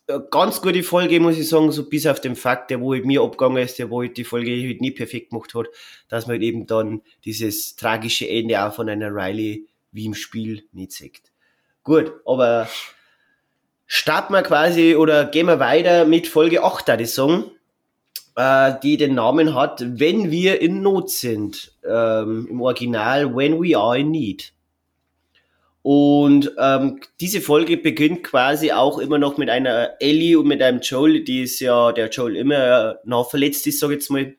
eine 0.07 0.27
ganz 0.29 0.61
gute 0.61 0.83
Folge, 0.83 1.19
muss 1.19 1.37
ich 1.37 1.47
sagen, 1.47 1.71
so 1.71 1.87
bis 1.87 2.05
auf 2.05 2.19
den 2.19 2.35
Fakt, 2.35 2.69
der 2.69 2.81
wo 2.81 2.93
halt 2.93 3.05
mir 3.05 3.21
abgegangen 3.21 3.63
ist, 3.63 3.79
der 3.79 3.89
wo 3.89 4.01
halt 4.01 4.17
die 4.17 4.23
Folge 4.23 4.51
halt 4.51 4.81
nie 4.81 4.91
perfekt 4.91 5.29
gemacht 5.29 5.53
hat, 5.53 5.67
dass 6.09 6.27
man 6.27 6.35
halt 6.35 6.43
eben 6.43 6.65
dann 6.65 7.01
dieses 7.25 7.75
tragische 7.75 8.27
Ende 8.27 8.63
auch 8.63 8.73
von 8.73 8.89
einer 8.89 9.13
Riley 9.13 9.67
wie 9.91 10.05
im 10.05 10.13
Spiel 10.13 10.63
nicht 10.71 10.91
sieht. 10.91 11.21
Gut, 11.83 12.13
aber 12.25 12.69
starten 13.85 14.33
wir 14.33 14.43
quasi 14.43 14.95
oder 14.95 15.25
gehen 15.25 15.47
wir 15.47 15.59
weiter 15.59 16.05
mit 16.05 16.27
Folge 16.27 16.63
8, 16.63 16.87
da 16.87 16.99
ich 16.99 17.11
sagen 17.11 17.51
äh, 18.35 18.73
die 18.81 18.97
den 18.97 19.15
Namen 19.15 19.53
hat, 19.55 19.83
wenn 19.85 20.31
wir 20.31 20.61
in 20.61 20.81
Not 20.81 21.09
sind. 21.09 21.73
Ähm, 21.83 22.47
Im 22.49 22.61
Original, 22.61 23.35
When 23.35 23.61
We 23.61 23.77
Are 23.77 23.99
in 23.99 24.11
Need. 24.11 24.53
Und 25.83 26.51
ähm, 26.59 26.99
diese 27.19 27.41
Folge 27.41 27.77
beginnt 27.77 28.23
quasi 28.23 28.71
auch 28.71 28.99
immer 28.99 29.17
noch 29.17 29.37
mit 29.37 29.49
einer 29.49 29.95
Ellie 29.99 30.37
und 30.37 30.47
mit 30.47 30.61
einem 30.61 30.79
Joel, 30.81 31.23
die 31.23 31.41
ist 31.43 31.59
ja, 31.59 31.91
der 31.91 32.09
Joel 32.09 32.35
immer 32.35 32.99
noch 33.03 33.29
verletzt 33.29 33.65
ist, 33.65 33.79
sag 33.79 33.89
ich 33.89 33.95
jetzt 33.95 34.11
mal. 34.11 34.35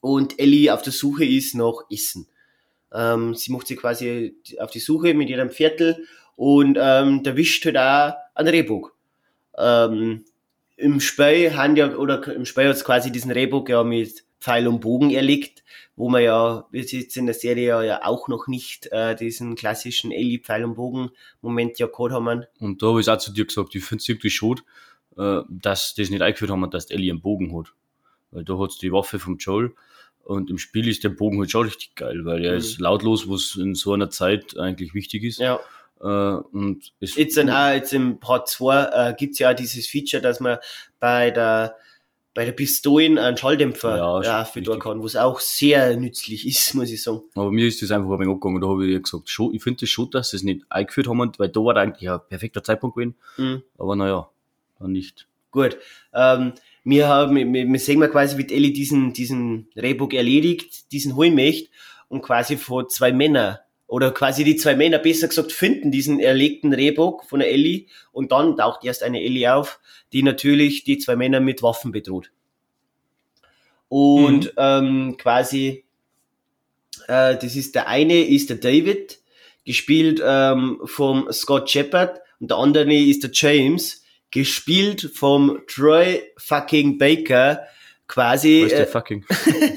Und 0.00 0.40
Ellie 0.40 0.72
auf 0.72 0.82
der 0.82 0.92
Suche 0.92 1.24
ist 1.24 1.54
nach 1.54 1.84
Essen. 1.90 2.26
Ähm, 2.92 3.34
sie 3.34 3.52
macht 3.52 3.68
sich 3.68 3.78
quasi 3.78 4.34
auf 4.58 4.70
die 4.70 4.80
Suche 4.80 5.14
mit 5.14 5.30
ihrem 5.30 5.50
Viertel 5.50 6.04
und 6.34 6.76
ähm, 6.80 7.22
da 7.22 7.36
wischt 7.36 7.64
halt 7.64 7.78
auch 7.78 8.14
ein 8.34 8.48
Rehbock. 8.48 8.96
Ähm, 9.56 10.24
im 10.76 11.00
Spiel 11.00 11.54
haben 11.54 11.76
ja, 11.76 11.94
oder 11.94 12.26
im 12.34 12.44
Spiel 12.44 12.68
hat 12.68 12.84
quasi 12.84 13.12
diesen 13.12 13.30
Rehbock 13.30 13.68
ja 13.68 13.84
mit 13.84 14.24
Pfeil 14.42 14.66
und 14.66 14.80
Bogen 14.80 15.10
erlegt, 15.10 15.62
wo 15.94 16.08
man 16.08 16.22
ja, 16.22 16.66
wir 16.70 16.82
jetzt 16.82 17.16
in 17.16 17.26
der 17.26 17.34
Serie 17.34 17.86
ja 17.86 18.04
auch 18.04 18.26
noch 18.28 18.48
nicht 18.48 18.86
äh, 18.90 19.14
diesen 19.14 19.54
klassischen 19.54 20.10
Ellie 20.10 20.40
Pfeil 20.40 20.64
und 20.64 20.74
Bogen 20.74 21.10
Moment 21.40 21.78
ja 21.78 21.86
gehabt 21.86 22.12
haben. 22.12 22.44
Und 22.58 22.82
da 22.82 22.88
habe 22.88 23.00
ich 23.00 23.08
auch 23.08 23.18
zu 23.18 23.32
dir 23.32 23.44
gesagt, 23.46 23.74
ich 23.74 23.84
finde 23.84 24.02
es 24.02 24.08
irgendwie 24.08 24.30
schade, 24.30 24.62
äh, 25.16 25.42
dass 25.48 25.94
das 25.94 26.10
nicht 26.10 26.22
eingeführt 26.22 26.50
haben, 26.50 26.68
dass 26.70 26.90
Ellie 26.90 27.10
einen 27.12 27.20
Bogen 27.22 27.56
hat. 27.56 27.72
Weil 28.32 28.44
da 28.44 28.58
hat's 28.58 28.78
die 28.78 28.92
Waffe 28.92 29.18
vom 29.18 29.36
Joel 29.38 29.72
und 30.24 30.50
im 30.50 30.58
Spiel 30.58 30.88
ist 30.88 31.04
der 31.04 31.10
Bogen 31.10 31.38
halt 31.38 31.50
schon 31.50 31.66
richtig 31.66 31.94
geil, 31.94 32.24
weil 32.24 32.44
er 32.44 32.52
Mhm. 32.52 32.58
ist 32.58 32.80
lautlos, 32.80 33.28
was 33.28 33.56
in 33.60 33.74
so 33.74 33.92
einer 33.92 34.10
Zeit 34.10 34.56
eigentlich 34.58 34.94
wichtig 34.94 35.22
ist. 35.24 35.38
Ja. 35.38 35.60
Äh, 36.00 36.06
und 36.06 36.92
es 37.00 37.14
Jetzt, 37.16 37.36
dann 37.36 37.50
auch, 37.50 37.72
jetzt 37.72 37.92
im 37.92 38.18
Part 38.18 38.48
2 38.48 38.84
äh, 39.10 39.14
gibt's 39.16 39.38
ja 39.38 39.50
auch 39.52 39.56
dieses 39.56 39.86
Feature, 39.86 40.22
dass 40.22 40.40
man 40.40 40.58
bei 40.98 41.30
der 41.30 41.76
bei 42.34 42.44
der 42.44 42.52
Pistolen 42.52 43.18
einen 43.18 43.36
Schalldämpfer 43.36 43.96
Ja, 43.96 44.22
ja, 44.22 44.44
für 44.44 44.62
kann, 44.78 45.02
was 45.02 45.16
auch 45.16 45.40
sehr 45.40 45.96
nützlich 45.96 46.46
ist, 46.46 46.74
muss 46.74 46.90
ich 46.90 47.02
sagen. 47.02 47.22
Aber 47.34 47.50
mir 47.50 47.66
ist 47.66 47.82
das 47.82 47.90
einfach 47.90 48.10
ein 48.10 48.20
wenig 48.20 48.34
abgegangen. 48.34 48.60
Da 48.60 48.68
habe 48.68 48.86
ich 48.86 49.02
gesagt, 49.02 49.28
schon, 49.28 49.54
ich 49.54 49.62
finde 49.62 49.80
das 49.80 49.90
schon, 49.90 50.10
dass 50.10 50.30
sie 50.30 50.36
es 50.36 50.42
nicht 50.42 50.62
eingeführt 50.70 51.08
haben, 51.08 51.32
weil 51.38 51.48
da 51.48 51.60
war 51.60 51.76
eigentlich 51.76 52.08
ein 52.10 52.20
perfekter 52.28 52.62
Zeitpunkt 52.62 52.96
gewesen. 52.96 53.16
Mhm. 53.36 53.62
Aber 53.76 53.96
naja, 53.96 54.30
dann 54.78 54.92
nicht. 54.92 55.26
Gut. 55.50 55.76
Ähm, 56.14 56.54
wir 56.84 57.08
haben, 57.08 57.36
wir, 57.36 57.46
wir 57.46 57.78
sehen 57.78 58.00
mal 58.00 58.10
quasi, 58.10 58.38
wie 58.38 58.52
Ellie 58.52 58.72
diesen, 58.72 59.12
diesen 59.12 59.68
Rehbock 59.76 60.14
erledigt, 60.14 60.90
diesen 60.90 61.14
holen 61.14 61.34
möchte 61.34 61.68
und 62.08 62.22
quasi 62.22 62.56
vor 62.56 62.88
zwei 62.88 63.12
Männer 63.12 63.60
oder 63.92 64.10
quasi 64.10 64.42
die 64.42 64.56
zwei 64.56 64.74
Männer 64.74 64.98
besser 64.98 65.28
gesagt 65.28 65.52
finden 65.52 65.90
diesen 65.90 66.18
erlegten 66.18 66.72
Rehbock 66.72 67.26
von 67.26 67.40
der 67.40 67.50
Ellie 67.50 67.84
und 68.10 68.32
dann 68.32 68.56
taucht 68.56 68.86
erst 68.86 69.02
eine 69.02 69.20
Ellie 69.20 69.54
auf, 69.54 69.80
die 70.14 70.22
natürlich 70.22 70.84
die 70.84 70.96
zwei 70.96 71.14
Männer 71.14 71.40
mit 71.40 71.62
Waffen 71.62 71.92
bedroht. 71.92 72.30
Und 73.88 74.54
ähm, 74.56 75.18
quasi, 75.18 75.84
äh, 77.06 77.36
das 77.36 77.54
ist 77.54 77.74
der 77.74 77.86
eine 77.86 78.24
ist 78.24 78.48
der 78.48 78.56
David, 78.56 79.20
gespielt 79.66 80.22
ähm, 80.24 80.80
vom 80.86 81.30
Scott 81.30 81.68
Shepard 81.68 82.22
und 82.40 82.50
der 82.50 82.56
andere 82.56 82.94
ist 82.94 83.22
der 83.24 83.30
James, 83.34 84.02
gespielt 84.30 85.10
vom 85.12 85.60
Troy 85.66 86.22
fucking 86.38 86.96
Baker, 86.96 87.60
quasi 88.08 88.62
Was 88.62 88.72
ist 88.72 88.78
der 88.78 88.88
äh, 88.88 88.90
fucking? 88.90 89.26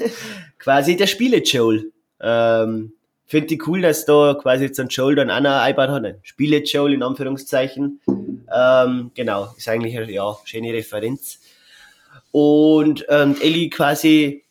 quasi 0.58 0.96
der 0.96 1.06
Spiele 1.06 1.42
Joel. 1.42 1.92
Ähm, 2.18 2.95
Finde 3.26 3.54
ich 3.54 3.66
cool, 3.66 3.82
dass 3.82 4.04
da 4.04 4.34
quasi 4.40 4.64
jetzt 4.64 4.78
ein 4.78 4.88
Joel 4.88 5.16
dann 5.16 5.30
auch 5.30 5.40
noch 5.40 5.60
eingebaut 5.60 5.90
hat. 5.90 6.04
Ein 6.04 6.18
Spiele 6.22 6.62
Joel 6.62 6.94
in 6.94 7.02
Anführungszeichen. 7.02 8.00
Ähm, 8.54 9.10
genau, 9.14 9.52
ist 9.56 9.68
eigentlich 9.68 9.96
eine 9.96 10.10
ja, 10.12 10.36
schöne 10.44 10.72
Referenz. 10.72 11.40
Und 12.30 13.04
ähm, 13.08 13.36
Ellie 13.40 13.68
quasi 13.68 14.44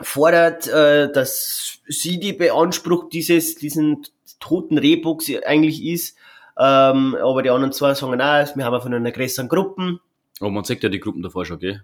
fordert, 0.00 0.66
äh, 0.68 1.12
dass 1.12 1.78
sie 1.86 2.18
die 2.18 2.32
beansprucht, 2.32 3.12
dieses, 3.12 3.54
diesen 3.54 4.04
toten 4.40 4.78
Rehbock 4.78 5.22
sie 5.22 5.44
eigentlich 5.44 5.84
ist. 5.84 6.16
Ähm, 6.58 7.16
aber 7.20 7.42
die 7.42 7.50
anderen 7.50 7.72
zwei 7.72 7.94
sagen, 7.94 8.16
nein, 8.16 8.48
wir 8.54 8.64
haben 8.64 8.82
von 8.82 8.92
einer 8.92 9.12
größeren 9.12 9.48
Gruppe. 9.48 10.00
Aber 10.40 10.50
man 10.50 10.64
sagt 10.64 10.82
ja 10.82 10.88
die 10.88 11.00
Gruppen 11.00 11.22
davor 11.22 11.44
schon, 11.44 11.60
gell? 11.60 11.82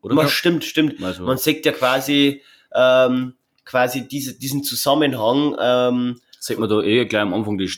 Oder? 0.00 0.14
Man, 0.14 0.28
stimmt, 0.28 0.64
stimmt. 0.64 1.02
Also, 1.02 1.24
Man 1.24 1.36
sagt 1.36 1.66
ja 1.66 1.72
quasi, 1.72 2.42
ähm, 2.74 3.34
quasi 3.64 4.06
diese, 4.06 4.38
diesen 4.38 4.62
Zusammenhang, 4.62 5.56
ähm, 5.60 6.20
sagt 6.38 6.60
man 6.60 6.68
da 6.68 6.80
eh 6.82 7.04
gleich 7.04 7.22
am 7.22 7.34
Anfang 7.34 7.58
die, 7.58 7.70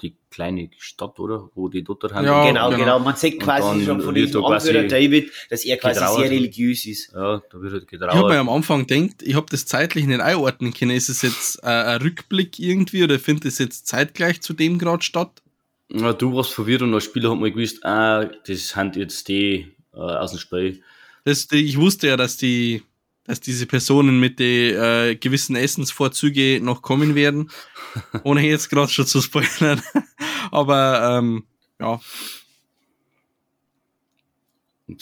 die 0.00 0.14
kleine 0.30 0.70
Stadt, 0.78 1.18
oder? 1.18 1.50
Wo 1.54 1.68
die 1.68 1.82
dort 1.82 2.02
haben. 2.12 2.24
Ja, 2.24 2.46
genau, 2.46 2.70
genau, 2.70 2.78
genau. 2.78 2.98
Man 2.98 3.14
Und 3.14 3.40
quasi 3.40 3.84
schon 3.84 4.00
von 4.00 4.14
diesem 4.14 4.44
Anführer 4.44 4.84
David, 4.84 5.30
dass 5.50 5.64
er 5.64 5.76
quasi 5.76 6.00
getrauert. 6.00 6.20
sehr 6.20 6.30
religiös 6.30 6.86
ist. 6.86 7.12
Ja, 7.12 7.42
da 7.50 7.60
wird 7.60 7.72
halt 7.72 7.86
Ich 7.90 8.00
habe 8.00 8.28
mir 8.28 8.38
am 8.38 8.48
Anfang 8.48 8.86
gedacht, 8.86 9.22
ich 9.22 9.34
habe 9.34 9.46
das 9.50 9.66
zeitlich 9.66 10.06
nicht 10.06 10.20
einordnen 10.20 10.72
können. 10.72 10.92
Ist 10.92 11.08
es 11.08 11.22
jetzt 11.22 11.62
äh, 11.62 11.66
ein 11.66 12.02
Rückblick 12.02 12.58
irgendwie 12.58 13.04
oder 13.04 13.18
findet 13.18 13.46
es 13.46 13.58
jetzt 13.58 13.86
zeitgleich 13.86 14.40
zu 14.40 14.54
dem 14.54 14.78
Grad 14.78 15.04
statt? 15.04 15.42
Ja, 15.90 16.12
du 16.12 16.34
warst 16.34 16.52
verwirrt 16.52 16.82
und 16.82 16.94
als 16.94 17.04
Spieler 17.04 17.30
hat 17.30 17.38
man 17.38 17.52
gewusst, 17.52 17.84
ah, 17.84 18.24
das 18.46 18.68
sind 18.68 18.96
jetzt 18.96 19.28
die 19.28 19.72
äh, 19.94 19.98
aus 19.98 20.30
dem 20.30 20.40
Spiel. 20.40 20.82
Das, 21.24 21.46
ich 21.52 21.76
wusste 21.76 22.08
ja, 22.08 22.16
dass 22.16 22.36
die, 22.36 22.82
dass 23.24 23.40
diese 23.40 23.66
Personen 23.66 24.18
mit 24.20 24.38
den 24.38 24.76
äh, 24.76 25.16
gewissen 25.16 25.56
Essensvorzüge 25.56 26.60
noch 26.62 26.82
kommen 26.82 27.14
werden, 27.14 27.50
ohne 28.24 28.46
jetzt 28.46 28.68
gerade 28.68 28.90
schon 28.90 29.06
zu 29.06 29.20
spoilern. 29.20 29.82
Aber 30.50 31.18
ähm, 31.18 31.44
ja, 31.80 32.00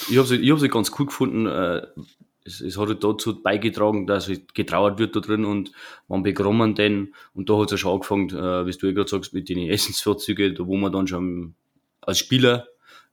Ich 0.08 0.16
habe 0.16 0.26
sie, 0.28 0.36
ich 0.36 0.50
hab 0.50 0.58
sie 0.58 0.68
ganz 0.68 0.92
cool 0.98 1.06
gefunden. 1.06 1.46
Äh, 1.46 1.86
es, 2.44 2.60
es 2.60 2.78
hat 2.78 2.88
halt 2.88 3.04
dazu 3.04 3.42
beigetragen, 3.42 4.06
dass 4.06 4.28
halt 4.28 4.54
getrauert 4.54 4.98
wird 4.98 5.14
da 5.16 5.20
drin 5.20 5.44
und 5.44 5.72
man 6.08 6.22
bekommen 6.22 6.74
den. 6.74 7.14
Und 7.34 7.50
da 7.50 7.58
hat 7.58 7.66
es 7.66 7.72
ja 7.72 7.78
schon 7.78 7.94
angefangen, 7.94 8.30
äh, 8.30 8.66
wie 8.66 8.76
du 8.76 8.86
ja 8.86 8.92
gerade 8.92 9.10
sagst, 9.10 9.34
mit 9.34 9.48
den 9.48 9.58
Essensvorzügen, 9.68 10.54
da 10.54 10.66
wo 10.66 10.76
man 10.76 10.92
dann 10.92 11.06
schon 11.06 11.54
als 12.00 12.18
Spieler 12.18 12.66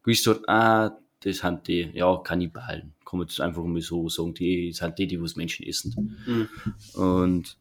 gewusst 0.03 0.27
hat, 0.27 0.47
ah, 0.47 0.97
das 1.21 1.37
sind 1.37 1.67
die, 1.67 1.89
ja, 1.93 2.15
Kannibalen. 2.17 2.93
Kann 3.05 3.19
man 3.19 3.27
das 3.27 3.39
einfach 3.39 3.63
mal 3.63 3.81
so 3.81 4.09
sagen, 4.09 4.33
die 4.33 4.71
sind 4.73 4.97
die, 4.99 5.07
die 5.07 5.21
was 5.21 5.35
Menschen 5.35 5.65
essen. 5.65 6.17
Mhm. 6.25 7.01
Und 7.01 7.57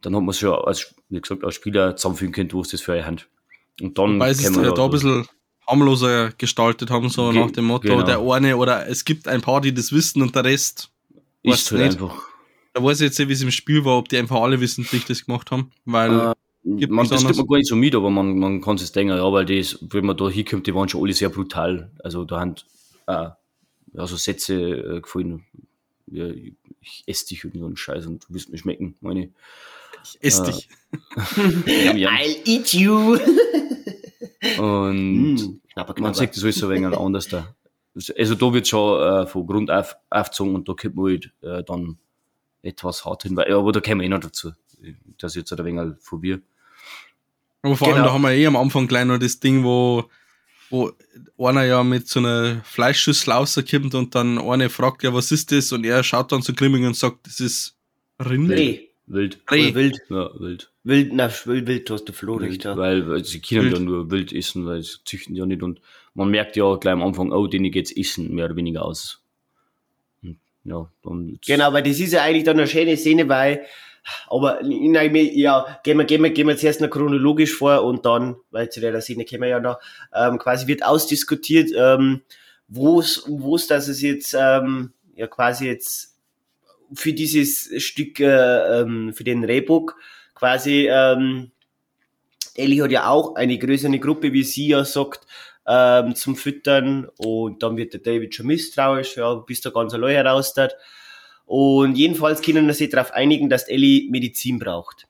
dann 0.00 0.14
hat 0.16 0.22
man 0.22 0.30
es 0.30 0.38
schon 0.38 0.54
als, 0.54 0.94
wie 1.08 1.20
gesagt, 1.20 1.44
als 1.44 1.54
Spieler 1.54 1.96
zusammenfügen 1.96 2.32
können, 2.32 2.52
was 2.54 2.68
das 2.68 2.80
für 2.80 2.92
eine 2.94 3.04
Hand. 3.06 3.28
Und 3.80 3.98
dann 3.98 4.14
wobei 4.16 4.32
sie 4.34 4.46
es 4.46 4.54
ja 4.56 4.70
da 4.72 4.84
ein 4.84 4.90
bisschen 4.90 5.26
harmloser 5.66 6.30
gestaltet 6.32 6.90
haben, 6.90 7.08
so 7.08 7.30
Ge- 7.30 7.40
nach 7.44 7.50
dem 7.52 7.66
Motto, 7.66 7.88
genau. 7.88 8.02
der 8.02 8.20
eine 8.20 8.56
oder 8.56 8.88
es 8.88 9.04
gibt 9.04 9.28
ein 9.28 9.40
paar, 9.40 9.60
die 9.60 9.72
das 9.72 9.92
wissen 9.92 10.20
und 10.22 10.34
der 10.34 10.44
Rest, 10.44 10.90
ist 11.42 11.70
halt 11.70 11.80
nicht. 11.82 11.92
einfach. 12.02 12.20
da 12.72 12.82
weiß 12.82 13.00
ich 13.00 13.06
jetzt 13.06 13.18
nicht, 13.18 13.28
wie 13.28 13.32
es 13.32 13.42
im 13.42 13.50
Spiel 13.50 13.84
war, 13.84 13.98
ob 13.98 14.08
die 14.08 14.16
einfach 14.18 14.40
alle 14.40 14.60
wissentlich 14.60 15.04
das 15.04 15.24
gemacht 15.24 15.50
haben, 15.50 15.70
weil 15.84 16.10
Äh, 16.18 16.34
Gibt 16.64 16.92
man, 16.92 17.08
das 17.08 17.24
gibt 17.24 17.36
man 17.36 17.46
gar 17.46 17.56
nicht 17.56 17.68
so 17.68 17.74
mit, 17.74 17.94
aber 17.94 18.08
man, 18.10 18.38
man 18.38 18.60
kann 18.60 18.76
es 18.76 18.92
denken, 18.92 19.16
ja, 19.16 19.32
weil 19.32 19.44
das, 19.44 19.78
wenn 19.80 20.06
man 20.06 20.16
da 20.16 20.28
hinkommt, 20.28 20.66
die 20.66 20.74
waren 20.74 20.88
schon 20.88 21.02
alle 21.02 21.12
sehr 21.12 21.28
brutal. 21.28 21.90
Also 22.04 22.24
da 22.24 22.40
haben 22.40 22.54
äh, 23.08 23.30
ja, 23.94 24.06
so 24.06 24.16
Sätze 24.16 24.54
äh, 24.54 25.00
gefallen, 25.00 25.44
ja, 26.06 26.28
ich, 26.28 26.52
ich 26.80 27.04
esse 27.06 27.26
dich 27.26 27.44
und 27.44 27.54
so 27.58 27.66
einen 27.66 27.76
Scheiß 27.76 28.06
und 28.06 28.24
du 28.28 28.34
wirst 28.34 28.50
mir 28.50 28.58
schmecken, 28.58 28.94
meine 29.00 29.30
ich 30.04 30.18
esse 30.20 30.42
äh, 30.42 30.46
dich. 30.46 30.68
I'll 31.26 32.36
eat 32.44 32.72
you! 32.74 33.18
Und 34.58 35.34
Mm, 35.34 35.60
knapper, 35.72 36.00
man 36.00 36.14
sieht 36.14 36.36
das 36.36 36.42
alles 36.42 36.56
so 36.56 36.66
ein 36.66 36.82
wenig 36.82 36.98
anders 36.98 37.28
da. 37.28 37.54
Also 37.94 38.34
da 38.34 38.52
wird 38.52 38.66
schon 38.66 39.00
äh, 39.00 39.26
von 39.26 39.46
Grund 39.46 39.70
auf 39.70 39.96
aufgezogen 40.10 40.54
und 40.54 40.68
da 40.68 40.74
kommt 40.74 40.96
man 40.96 41.10
halt 41.10 41.32
äh, 41.42 41.62
dann 41.62 41.98
etwas 42.62 43.04
hart 43.04 43.22
hin, 43.22 43.36
weil, 43.36 43.48
ja, 43.48 43.58
aber 43.58 43.72
da 43.72 43.80
kommen 43.80 44.00
wir 44.00 44.06
eh 44.06 44.08
noch 44.08 44.20
dazu. 44.20 44.52
Das 45.18 45.32
ist 45.32 45.36
jetzt 45.36 45.52
ein 45.52 45.64
wenig 45.64 45.94
von 46.00 46.20
mir. 46.20 46.40
Aber 47.62 47.76
vor 47.76 47.88
allem, 47.88 47.96
Genau. 47.96 48.06
da 48.08 48.12
haben 48.14 48.22
wir 48.22 48.32
eh 48.32 48.46
am 48.46 48.56
Anfang 48.56 48.88
gleich 48.88 49.04
noch 49.04 49.18
das 49.18 49.38
Ding, 49.40 49.62
wo, 49.64 50.04
wo 50.70 50.92
einer 51.46 51.64
ja 51.64 51.82
mit 51.84 52.08
so 52.08 52.18
einer 52.20 52.60
Fleischschüssel 52.64 53.32
rauskommt 53.32 53.94
und 53.94 54.14
dann 54.14 54.38
eine 54.38 54.68
fragt, 54.68 55.02
ja, 55.04 55.14
was 55.14 55.30
ist 55.32 55.52
das? 55.52 55.70
Und 55.72 55.84
er 55.84 56.02
schaut 56.02 56.32
dann 56.32 56.42
so 56.42 56.52
grimmig 56.52 56.84
und 56.84 56.96
sagt, 56.96 57.26
das 57.26 57.40
ist 57.40 57.76
Rind. 58.18 58.50
Reh. 58.50 58.80
Wild. 59.06 59.38
Reh. 59.50 59.74
Wild. 59.74 59.98
Ja, 60.08 60.30
wild. 60.38 60.70
Wild, 60.84 61.12
na, 61.12 61.30
wild, 61.44 61.66
wild, 61.66 61.88
du 61.88 61.94
hast 61.94 62.04
du 62.04 62.12
Flo 62.12 62.34
recht, 62.34 62.52
Wild, 62.52 62.64
ja. 62.64 62.76
weil, 62.76 63.08
weil 63.08 63.24
sie 63.24 63.40
können 63.40 63.64
Wild. 63.66 63.74
ja 63.74 63.80
nur 63.80 64.10
wild 64.10 64.32
essen, 64.32 64.66
weil 64.66 64.82
sie 64.82 64.96
züchten 65.04 65.36
ja 65.36 65.44
nicht 65.46 65.62
und 65.62 65.80
man 66.14 66.28
merkt 66.30 66.56
ja 66.56 66.74
gleich 66.76 66.92
am 66.92 67.02
Anfang, 67.02 67.30
oh, 67.32 67.46
denen 67.46 67.70
geht's 67.70 67.92
essen 67.92 68.34
mehr 68.34 68.46
oder 68.46 68.56
weniger 68.56 68.84
aus. 68.84 69.22
Und, 70.22 70.38
ja, 70.64 70.88
dann 71.04 71.38
Genau, 71.46 71.72
weil 71.72 71.82
das 71.82 72.00
ist 72.00 72.12
ja 72.12 72.22
eigentlich 72.22 72.44
dann 72.44 72.58
eine 72.58 72.66
schöne 72.66 72.96
Szene, 72.96 73.28
weil, 73.28 73.64
aber 74.26 74.60
nein, 74.62 75.14
ja, 75.34 75.78
gehen 75.84 75.98
wir, 75.98 76.04
gehen 76.04 76.22
wir, 76.22 76.30
gehen 76.30 76.48
wir 76.48 76.56
zuerst 76.56 76.80
noch 76.80 76.90
chronologisch 76.90 77.54
vor 77.54 77.84
und 77.84 78.04
dann, 78.04 78.36
weil 78.50 78.68
zu 78.70 78.80
der 78.80 79.00
Szene 79.00 79.24
kommen 79.24 79.42
wir 79.42 79.48
ja 79.48 79.60
noch, 79.60 79.78
ähm, 80.14 80.38
quasi 80.38 80.66
wird 80.66 80.84
ausdiskutiert, 80.84 81.70
ähm, 81.76 82.22
wo 82.68 83.00
es, 83.00 83.66
dass 83.68 83.88
es 83.88 84.02
jetzt, 84.02 84.34
ähm, 84.38 84.92
ja 85.14 85.26
quasi 85.26 85.66
jetzt 85.66 86.16
für 86.94 87.12
dieses 87.12 87.70
Stück, 87.82 88.20
äh, 88.20 88.80
ähm, 88.80 89.12
für 89.14 89.24
den 89.24 89.44
Rehbock 89.44 89.96
quasi, 90.34 90.88
ähm, 90.90 91.50
Ellie 92.54 92.82
hat 92.82 92.90
ja 92.90 93.08
auch 93.08 93.34
eine 93.36 93.58
größere 93.58 93.98
Gruppe, 93.98 94.32
wie 94.32 94.42
sie 94.42 94.68
ja 94.68 94.84
sagt, 94.84 95.26
ähm, 95.66 96.14
zum 96.14 96.36
Füttern 96.36 97.08
und 97.16 97.62
dann 97.62 97.76
wird 97.76 97.94
der 97.94 98.00
David 98.00 98.34
schon 98.34 98.46
misstrauisch, 98.46 99.16
ja, 99.16 99.34
bis 99.34 99.60
der 99.60 99.72
ganz 99.72 99.94
allein 99.94 100.16
heraus 100.16 100.54
hat. 100.56 100.76
Und 101.46 101.96
jedenfalls 101.96 102.40
können 102.42 102.66
wir 102.66 102.74
sich 102.74 102.90
darauf 102.90 103.12
einigen, 103.12 103.50
dass 103.50 103.68
Ellie 103.68 104.08
Medizin 104.10 104.58
braucht. 104.58 105.06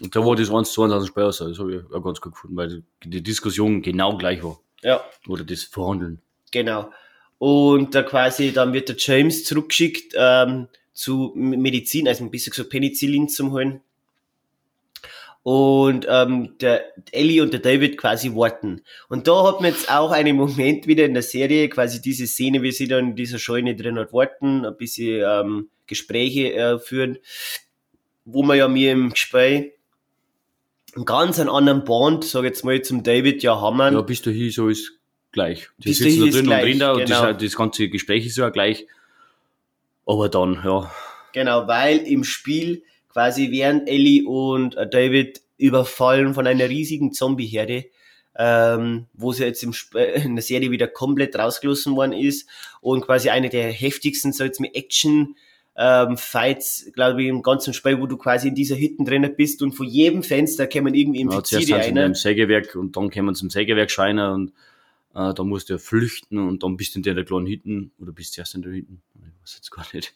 Und 0.00 0.14
da 0.16 0.24
war 0.24 0.36
das 0.36 0.50
1 0.50 0.72
zu 0.72 0.82
1 0.82 0.92
aus 0.92 1.04
dem 1.04 1.08
Spiel 1.08 1.22
raus. 1.22 1.38
Das 1.38 1.58
habe 1.58 1.74
ich 1.74 1.94
auch 1.94 2.02
ganz 2.02 2.20
gut 2.20 2.32
gefunden, 2.32 2.56
weil 2.56 2.82
die, 3.04 3.22
Diskussion 3.22 3.82
genau 3.82 4.16
gleich 4.16 4.42
war. 4.42 4.58
Ja, 4.82 5.00
Oder 5.28 5.44
das 5.44 5.62
Verhandeln. 5.62 6.20
genau. 6.50 6.90
Und 7.38 7.94
da 7.94 8.02
quasi, 8.02 8.52
dann 8.52 8.72
wird 8.72 8.88
der 8.88 8.96
James 8.98 9.44
zurückgeschickt 9.44 10.14
ähm, 10.16 10.68
zu 10.92 11.32
Medizin, 11.34 12.06
also 12.06 12.22
ein 12.22 12.30
bisschen 12.30 12.50
gesagt 12.50 12.70
Penicillin 12.70 13.28
zum 13.28 13.52
holen. 13.52 13.80
Und 15.42 16.06
ähm, 16.08 16.56
der 16.60 16.84
Ellie 17.10 17.42
und 17.42 17.52
der 17.52 17.60
David 17.60 17.96
quasi 17.96 18.34
warten. 18.34 18.82
Und 19.08 19.26
da 19.26 19.44
hat 19.44 19.60
man 19.60 19.70
jetzt 19.70 19.90
auch 19.90 20.10
einen 20.10 20.36
Moment 20.36 20.86
wieder 20.86 21.04
in 21.04 21.14
der 21.14 21.22
Serie, 21.22 21.68
quasi 21.68 22.00
diese 22.00 22.26
Szene, 22.26 22.62
wie 22.62 22.72
sie 22.72 22.88
dann 22.88 23.10
in 23.10 23.16
dieser 23.16 23.38
Scheune 23.38 23.74
drin 23.74 23.98
hat 23.98 24.12
warten, 24.12 24.64
ein 24.64 24.76
bisschen 24.76 25.24
ähm, 25.26 25.68
Gespräche 25.86 26.54
äh, 26.54 26.78
führen, 26.78 27.18
wo 28.24 28.42
man 28.42 28.56
ja 28.56 28.68
mir 28.68 28.92
im 28.92 29.10
Gespräch 29.10 29.72
einen 30.94 31.04
ganz 31.04 31.40
anderen 31.40 31.84
Band, 31.84 32.24
sag 32.24 32.44
jetzt 32.44 32.64
mal, 32.64 32.82
zum 32.82 33.02
David 33.02 33.42
ja 33.42 33.60
haben. 33.60 33.78
Ja, 33.78 34.00
bist 34.02 34.26
du 34.26 34.30
hier 34.30 34.52
so 34.52 34.68
ist 34.68 34.92
gleich. 35.32 35.70
Die 35.78 35.88
Bis 35.88 35.98
sitzen 35.98 36.20
da 36.20 36.30
drin 36.30 36.44
gleich, 36.44 36.60
und 36.60 36.66
reden 36.66 36.80
da 36.80 36.92
und 36.92 37.04
genau. 37.06 37.32
das, 37.32 37.42
das 37.42 37.56
ganze 37.56 37.88
Gespräch 37.88 38.26
ist 38.26 38.36
ja 38.36 38.50
gleich. 38.50 38.86
Aber 40.06 40.28
dann, 40.28 40.60
ja, 40.64 40.90
Genau, 41.32 41.66
weil 41.66 41.98
im 41.98 42.24
Spiel 42.24 42.82
quasi 43.12 43.50
werden 43.50 43.86
Ellie 43.86 44.26
und 44.26 44.76
David 44.90 45.42
überfallen 45.58 46.34
von 46.34 46.46
einer 46.46 46.68
riesigen 46.68 47.12
Zombie-Herde, 47.12 47.84
ähm, 48.36 49.06
wo 49.12 49.32
sie 49.32 49.44
jetzt 49.44 49.62
im 49.62 49.70
Sp 49.76 49.94
äh, 49.96 50.24
in 50.24 50.34
der 50.34 50.42
Serie 50.42 50.70
wieder 50.70 50.88
komplett 50.88 51.36
rausgelassen 51.36 51.94
worden 51.94 52.12
ist 52.12 52.48
und 52.80 53.02
quasi 53.02 53.30
eine 53.30 53.48
der 53.48 53.70
heftigsten, 53.70 54.32
so 54.32 54.44
jetzt 54.44 54.60
mit 54.60 54.74
Action 54.74 55.36
ähm, 55.76 56.16
Fights, 56.16 56.90
glaube 56.94 57.22
ich, 57.22 57.28
im 57.28 57.42
ganzen 57.42 57.72
Spiel, 57.72 58.00
wo 58.00 58.06
du 58.06 58.16
quasi 58.16 58.48
in 58.48 58.54
dieser 58.54 58.76
Hütte 58.76 59.04
drinnen 59.04 59.34
bist 59.36 59.62
und 59.62 59.72
von 59.72 59.86
jedem 59.86 60.22
Fenster 60.22 60.66
kämen 60.66 60.94
irgendwie 60.94 61.20
ja 61.20 61.26
Infizierte 61.26 61.72
in 61.72 61.80
rein. 61.80 61.98
einem 61.98 62.14
Sägewerk 62.14 62.74
und 62.74 62.96
dann 62.96 63.10
sie 63.10 63.34
zum 63.34 63.50
Sägewerk 63.50 63.90
scheinen 63.90 64.32
und 64.32 64.52
äh, 65.14 65.34
da 65.34 65.44
musst 65.44 65.68
du 65.68 65.74
ja 65.74 65.78
flüchten 65.78 66.38
und 66.38 66.62
dann 66.62 66.76
bist 66.76 66.94
du 66.94 66.98
in 66.98 67.02
der 67.02 67.24
kleinen 67.24 67.46
Hütten 67.46 67.92
oder 67.98 68.12
bist 68.12 68.36
du 68.36 68.40
erst 68.40 68.54
in 68.54 68.62
der 68.62 68.72
Hütten, 68.72 69.02
ich 69.14 69.42
weiß 69.42 69.54
jetzt 69.56 69.70
gar 69.70 69.86
nicht. 69.92 70.14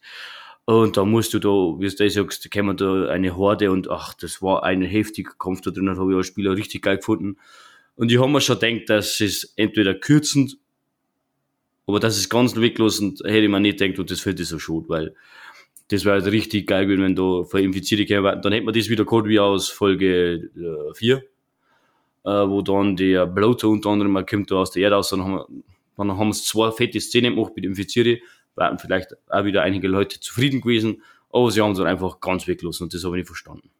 Und 0.67 0.97
da 0.97 1.05
musst 1.05 1.33
du 1.33 1.39
da, 1.39 1.49
wie 1.49 1.89
du 1.89 2.11
sagst, 2.11 2.51
kommen 2.51 2.77
da 2.77 3.07
eine 3.07 3.37
Horde 3.37 3.71
und 3.71 3.89
ach, 3.89 4.15
das 4.15 4.43
war 4.43 4.65
ein 4.65 4.83
heftiger 4.83 5.31
Kampf 5.39 5.61
da 5.61 5.71
drin, 5.71 5.89
habe 5.89 6.11
ich 6.11 6.17
als 6.17 6.27
Spieler 6.27 6.57
richtig 6.57 6.83
geil 6.83 6.97
gefunden. 6.97 7.37
Und 7.95 8.11
ich 8.11 8.19
habe 8.19 8.29
mir 8.29 8.41
schon 8.41 8.59
gedacht, 8.59 8.91
dass 8.91 9.21
es 9.21 9.55
entweder 9.57 9.95
kürzend, 9.95 10.59
aber 11.87 12.01
das 12.01 12.19
ist 12.19 12.29
ganz 12.29 12.57
weglassen, 12.57 13.17
hätte 13.25 13.39
ich 13.39 13.49
mir 13.49 13.61
nicht 13.61 13.79
gedacht, 13.79 14.01
und 14.01 14.11
das 14.11 14.21
fällt 14.21 14.41
so 14.41 14.59
schon, 14.59 14.89
weil 14.89 15.15
das 15.87 16.05
wäre 16.05 16.21
halt 16.21 16.33
richtig 16.33 16.67
geil 16.67 16.87
gewesen, 16.87 17.05
wenn 17.05 17.15
da 17.15 17.59
Infizierte 17.59 18.05
kämen. 18.05 18.43
Dann 18.43 18.53
hätte 18.53 18.65
man 18.65 18.75
das 18.75 18.89
wieder 18.89 19.05
gehabt 19.05 19.29
wie 19.29 19.39
aus 19.39 19.69
Folge 19.69 20.51
äh, 20.57 20.95
4, 20.95 21.19
äh, 21.19 21.23
wo 22.25 22.61
dann 22.63 22.97
der 22.97 23.27
Bloater 23.27 23.69
unter 23.69 23.91
anderem 23.91 24.11
mal 24.11 24.27
kommt 24.27 24.51
da 24.51 24.57
aus 24.57 24.73
der 24.73 24.83
Erde 24.83 24.97
aus, 24.97 25.11
dann 25.11 25.23
haben 25.23 25.35
wir, 25.35 25.47
dann 25.97 26.19
haben 26.19 26.33
sie 26.33 26.43
zwei 26.43 26.73
fette 26.73 27.01
Szenen 27.01 27.37
gemacht 27.37 27.53
mit 27.55 27.65
Infizierte, 27.65 28.19
wären 28.57 28.79
vielleicht 28.79 29.11
auch 29.31 29.45
wieder 29.45 29.63
einige 29.63 29.89
Leute 29.89 30.19
zufrieden 30.21 30.61
gewesen, 30.61 31.03
aber 31.31 31.51
sie 31.51 31.61
haben 31.61 31.73
es 31.73 31.79
dann 31.79 31.87
einfach 31.87 32.21
ganz 32.21 32.47
weglassen 32.47 32.85
und 32.85 32.95
das 32.95 33.05
habe 33.05 33.17
ich 33.17 33.21
nicht 33.21 33.27
verstanden. 33.29 33.71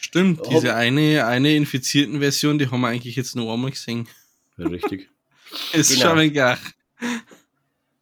Stimmt, 0.00 0.40
Ob- 0.40 0.48
diese 0.50 0.74
eine, 0.74 1.26
eine 1.26 1.54
infizierten 1.54 2.20
Version, 2.20 2.58
die 2.58 2.70
haben 2.70 2.80
wir 2.80 2.88
eigentlich 2.88 3.16
jetzt 3.16 3.36
nur 3.36 3.52
einmal 3.52 3.70
gesehen. 3.70 4.08
Ja, 4.56 4.66
richtig. 4.68 5.08
Ist 5.72 5.90
Genau. 5.94 6.10
schon 6.10 6.18
ein 6.18 6.32
Gach. 6.32 6.58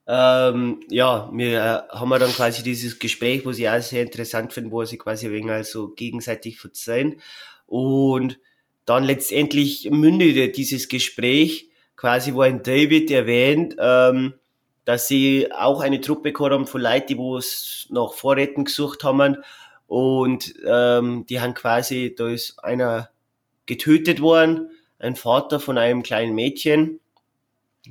Ähm, 0.09 0.81
ja, 0.89 1.29
wir 1.33 1.59
äh, 1.91 1.97
haben 1.97 2.09
wir 2.09 2.19
dann 2.21 2.31
quasi 2.31 2.63
dieses 2.63 2.99
Gespräch, 2.99 3.45
wo 3.45 3.51
ich 3.51 3.69
auch 3.69 3.81
sehr 3.83 4.03
interessant 4.03 4.53
finde, 4.53 4.71
wo 4.71 4.85
sie 4.85 4.99
quasi 4.99 5.31
wenig 5.31 5.51
also 5.51 5.89
gegenseitig 5.89 6.59
verzeihen. 6.61 7.21
Und 7.67 8.39
dann 8.85 9.03
letztendlich 9.03 9.91
mündete 9.91 10.49
dieses 10.51 10.89
Gespräch 10.89 11.69
quasi, 11.97 12.35
wo 12.35 12.43
ein 12.43 12.63
David 12.63 13.11
erwähnt, 13.11 13.75
ähm, 13.81 14.35
dass 14.87 15.09
sie 15.09 15.53
auch 15.53 15.81
eine 15.81 16.01
Truppe 16.01 16.33
haben 16.39 16.67
von 16.67 16.81
Leuten, 16.81 17.09
die 17.09 17.19
wo 17.19 17.37
es 17.37 17.89
nach 17.91 18.13
Vorräten 18.15 18.65
gesucht 18.65 19.05
haben. 19.05 19.39
Und 19.89 20.55
ähm, 20.65 21.27
die 21.29 21.41
haben 21.41 21.55
quasi, 21.55 22.15
da 22.17 22.29
ist 22.29 22.63
einer 22.63 23.11
getötet 23.67 24.21
worden, 24.21 24.71
ein 24.99 25.17
Vater 25.17 25.61
von 25.61 25.77
einem 25.77 26.05
kleinen 26.05 26.35
Mädchen. 26.35 27.01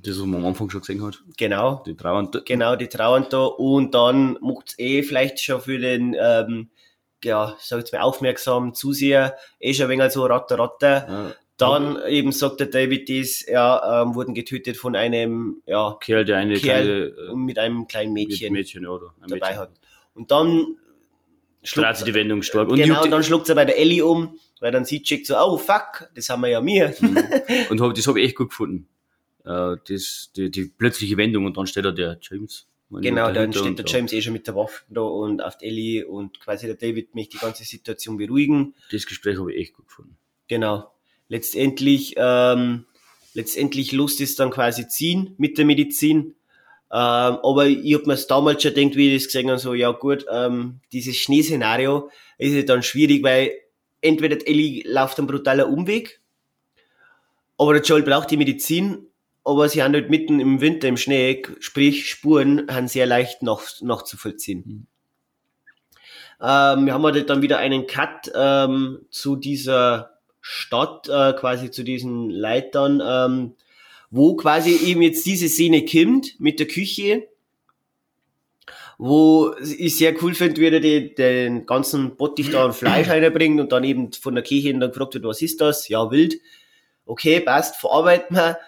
Das, 0.02 0.18
was 0.20 0.26
man 0.26 0.42
am 0.42 0.48
Anfang 0.48 0.70
schon 0.70 0.82
gesehen 0.82 1.06
hat. 1.06 1.22
Genau. 1.38 1.84
Die 1.86 1.96
Trauern. 1.96 2.32
Genau, 2.46 2.76
die 2.78 2.88
trauern 2.88 3.28
da 3.30 3.44
und 3.44 3.94
dann 3.94 4.38
macht's 4.42 4.80
eh 4.80 5.04
vielleicht 5.04 5.42
schon 5.42 5.62
für 5.62 5.78
den, 5.78 6.16
ähm, 6.20 6.70
ja, 7.24 7.56
sag 7.60 7.80
jetzt 7.80 7.92
mal, 7.94 8.02
aufmerksamen 8.02 8.74
Zuseher 8.74 9.36
eh 9.60 9.74
schon 9.74 9.86
ein 9.86 10.00
wenig 10.00 10.14
so 10.14 10.26
Ratter, 10.26 10.60
Ratter. 10.60 11.08
Ja, 11.10 11.36
Dann 11.58 11.98
eben 12.08 12.34
sagt 12.34 12.60
der 12.60 12.68
David 12.68 13.10
das, 13.10 13.46
ja, 13.48 14.02
ähm, 14.02 14.16
wurden 14.16 14.34
getötet 14.34 14.76
von 14.76 14.96
einem, 14.96 15.62
ja, 15.66 15.98
Kerl, 16.02 16.26
der 16.26 16.38
eine 16.38 16.56
Kerl 16.56 17.14
kleine 17.14 17.32
äh, 17.32 17.36
mit 17.36 17.58
einem 17.58 17.88
kleinen 17.88 18.12
Mädchen, 18.12 18.52
Mädchen 18.52 18.86
oder 18.86 19.14
dabei 19.22 19.36
Mädchen. 19.36 19.58
hat. 19.58 19.72
Und 20.14 20.32
dann 20.32 20.78
schluckt, 21.64 21.98
sich 21.98 22.06
die 22.06 22.14
Wendung 22.14 22.42
stark. 22.42 22.70
Und, 22.70 22.78
genau, 22.78 23.04
und 23.04 23.12
dann 23.12 23.24
schluckt 23.24 23.48
er 23.48 23.56
bei 23.56 23.66
der 23.66 23.80
Ellie 23.80 24.06
um, 24.06 24.38
weil 24.60 24.72
dann 24.72 24.84
sieht 24.84 25.04
checkt 25.04 25.28
so, 25.28 25.38
oh 25.38 25.58
fuck, 25.58 26.10
das 26.14 26.28
haben 26.30 26.42
wir 26.42 26.50
ja 26.50 26.60
mir. 26.60 26.90
die, 26.90 27.06
und 27.70 27.80
hab, 27.80 27.94
das 27.96 28.06
habe 28.08 28.20
ich 28.20 28.28
echt 28.28 28.36
gut 28.36 28.50
gefunden. 28.50 28.90
Äh, 29.46 29.78
das, 29.88 30.32
die, 30.36 30.52
die 30.52 30.66
plötzliche 30.66 31.16
Wendung 31.16 31.46
und 31.46 31.56
dann 31.56 31.68
steht 31.68 31.86
da 31.86 31.92
der 31.92 32.18
James. 32.22 32.68
Genau, 32.90 33.32
dann 33.32 33.52
steht 33.52 33.80
der 33.80 33.86
ja, 33.86 33.98
James 33.98 34.14
eh 34.14 34.22
schon 34.22 34.34
mit 34.34 34.48
der 34.48 34.56
Waffe 34.56 34.84
da 34.90 35.02
und 35.02 35.42
auf 35.42 35.58
Ellie 35.60 36.06
und 36.06 36.40
quasi 36.40 36.68
der 36.68 36.76
David 36.76 37.16
möchte 37.16 37.38
die 37.38 37.44
ganze 37.44 37.64
Situation 37.64 38.18
beruhigen. 38.18 38.76
Das 38.92 39.06
Gespräch 39.06 39.40
habe 39.40 39.54
ich 39.54 39.62
echt 39.62 39.74
gut 39.74 39.88
gefunden. 39.88 40.18
Genau. 40.48 40.92
Letztendlich, 41.28 42.16
ähm, 42.18 42.86
letztendlich 43.34 43.92
Lust 43.92 44.22
ist 44.22 44.40
dann 44.40 44.52
quasi 44.52 44.88
ziehen 44.88 45.34
mit 45.38 45.58
der 45.58 45.66
Medizin. 45.66 46.36
Ähm, 46.92 47.40
aber 47.42 47.68
ich 47.68 47.94
hab 47.96 48.06
mir 48.06 48.16
damals 48.16 48.62
schon 48.62 48.74
gedacht, 48.74 48.96
wie 48.96 49.14
ich 49.14 49.24
das 49.24 49.34
gesehen 49.34 49.50
habe, 49.50 49.60
so, 49.60 49.74
ja 49.74 49.92
gut, 49.92 50.26
ähm, 50.32 50.80
dieses 50.92 51.18
Schneeszenario 51.18 52.10
ist 52.38 52.54
ja 52.54 52.62
dann 52.62 52.84
schwierig, 52.84 53.24
weil 53.24 53.52
entweder 54.02 54.38
Ellie 54.48 54.84
läuft 54.86 55.18
einen 55.18 55.28
brutaler 55.28 55.68
Umweg, 55.68 56.22
aber 57.58 57.74
der 57.74 57.82
Joel 57.82 58.04
braucht 58.04 58.30
die 58.30 58.38
Medizin, 58.38 59.08
aber 59.44 59.68
sie 59.68 59.82
haben 59.82 59.94
halt 59.94 60.10
mitten 60.10 60.40
im 60.40 60.62
Winter 60.62 60.88
im 60.88 60.98
Schnee, 60.98 61.42
sprich 61.60 62.08
Spuren, 62.08 62.68
haben 62.70 62.88
sehr 62.88 63.08
leicht 63.08 63.42
nach, 63.42 63.62
nachzuvollziehen. 63.82 64.88
Ähm, 66.42 66.86
wir 66.86 66.94
haben 66.94 67.04
halt 67.04 67.30
dann 67.30 67.42
wieder 67.42 67.58
einen 67.58 67.88
Cut 67.88 68.32
ähm, 68.36 69.06
zu 69.10 69.36
dieser 69.36 70.15
Stadt, 70.48 71.10
äh, 71.10 71.34
quasi 71.34 71.72
zu 71.72 71.82
diesen 71.84 72.30
Leitern, 72.30 73.02
ähm, 73.04 73.56
wo 74.12 74.36
quasi 74.36 74.76
eben 74.76 75.02
jetzt 75.02 75.26
diese 75.26 75.50
Szene 75.50 75.84
kommt 75.86 76.40
mit 76.40 76.60
der 76.60 76.68
Küche, 76.68 77.28
wo 79.00 79.56
ich 79.60 79.98
sehr 79.98 80.14
cool 80.22 80.36
finde, 80.36 80.62
wie 80.62 80.68
er 80.68 80.80
die, 80.80 81.16
den 81.16 81.66
ganzen 81.66 82.16
Bottich 82.16 82.52
da 82.52 82.64
an 82.64 82.74
Fleisch 82.74 83.10
reinbringt 83.10 83.60
und 83.60 83.72
dann 83.72 83.84
eben 83.84 84.14
von 84.14 84.36
der 84.36 84.44
Küche 84.44 84.72
dann 84.72 84.92
gefragt 84.92 85.16
wird, 85.16 85.24
was 85.24 85.42
ist 85.42 85.62
das? 85.62 85.90
Ja, 85.90 86.12
wild. 86.12 86.36
Okay, 87.08 87.40
passt, 87.40 87.78
verarbeiten 87.78 88.38
wir. 88.38 88.60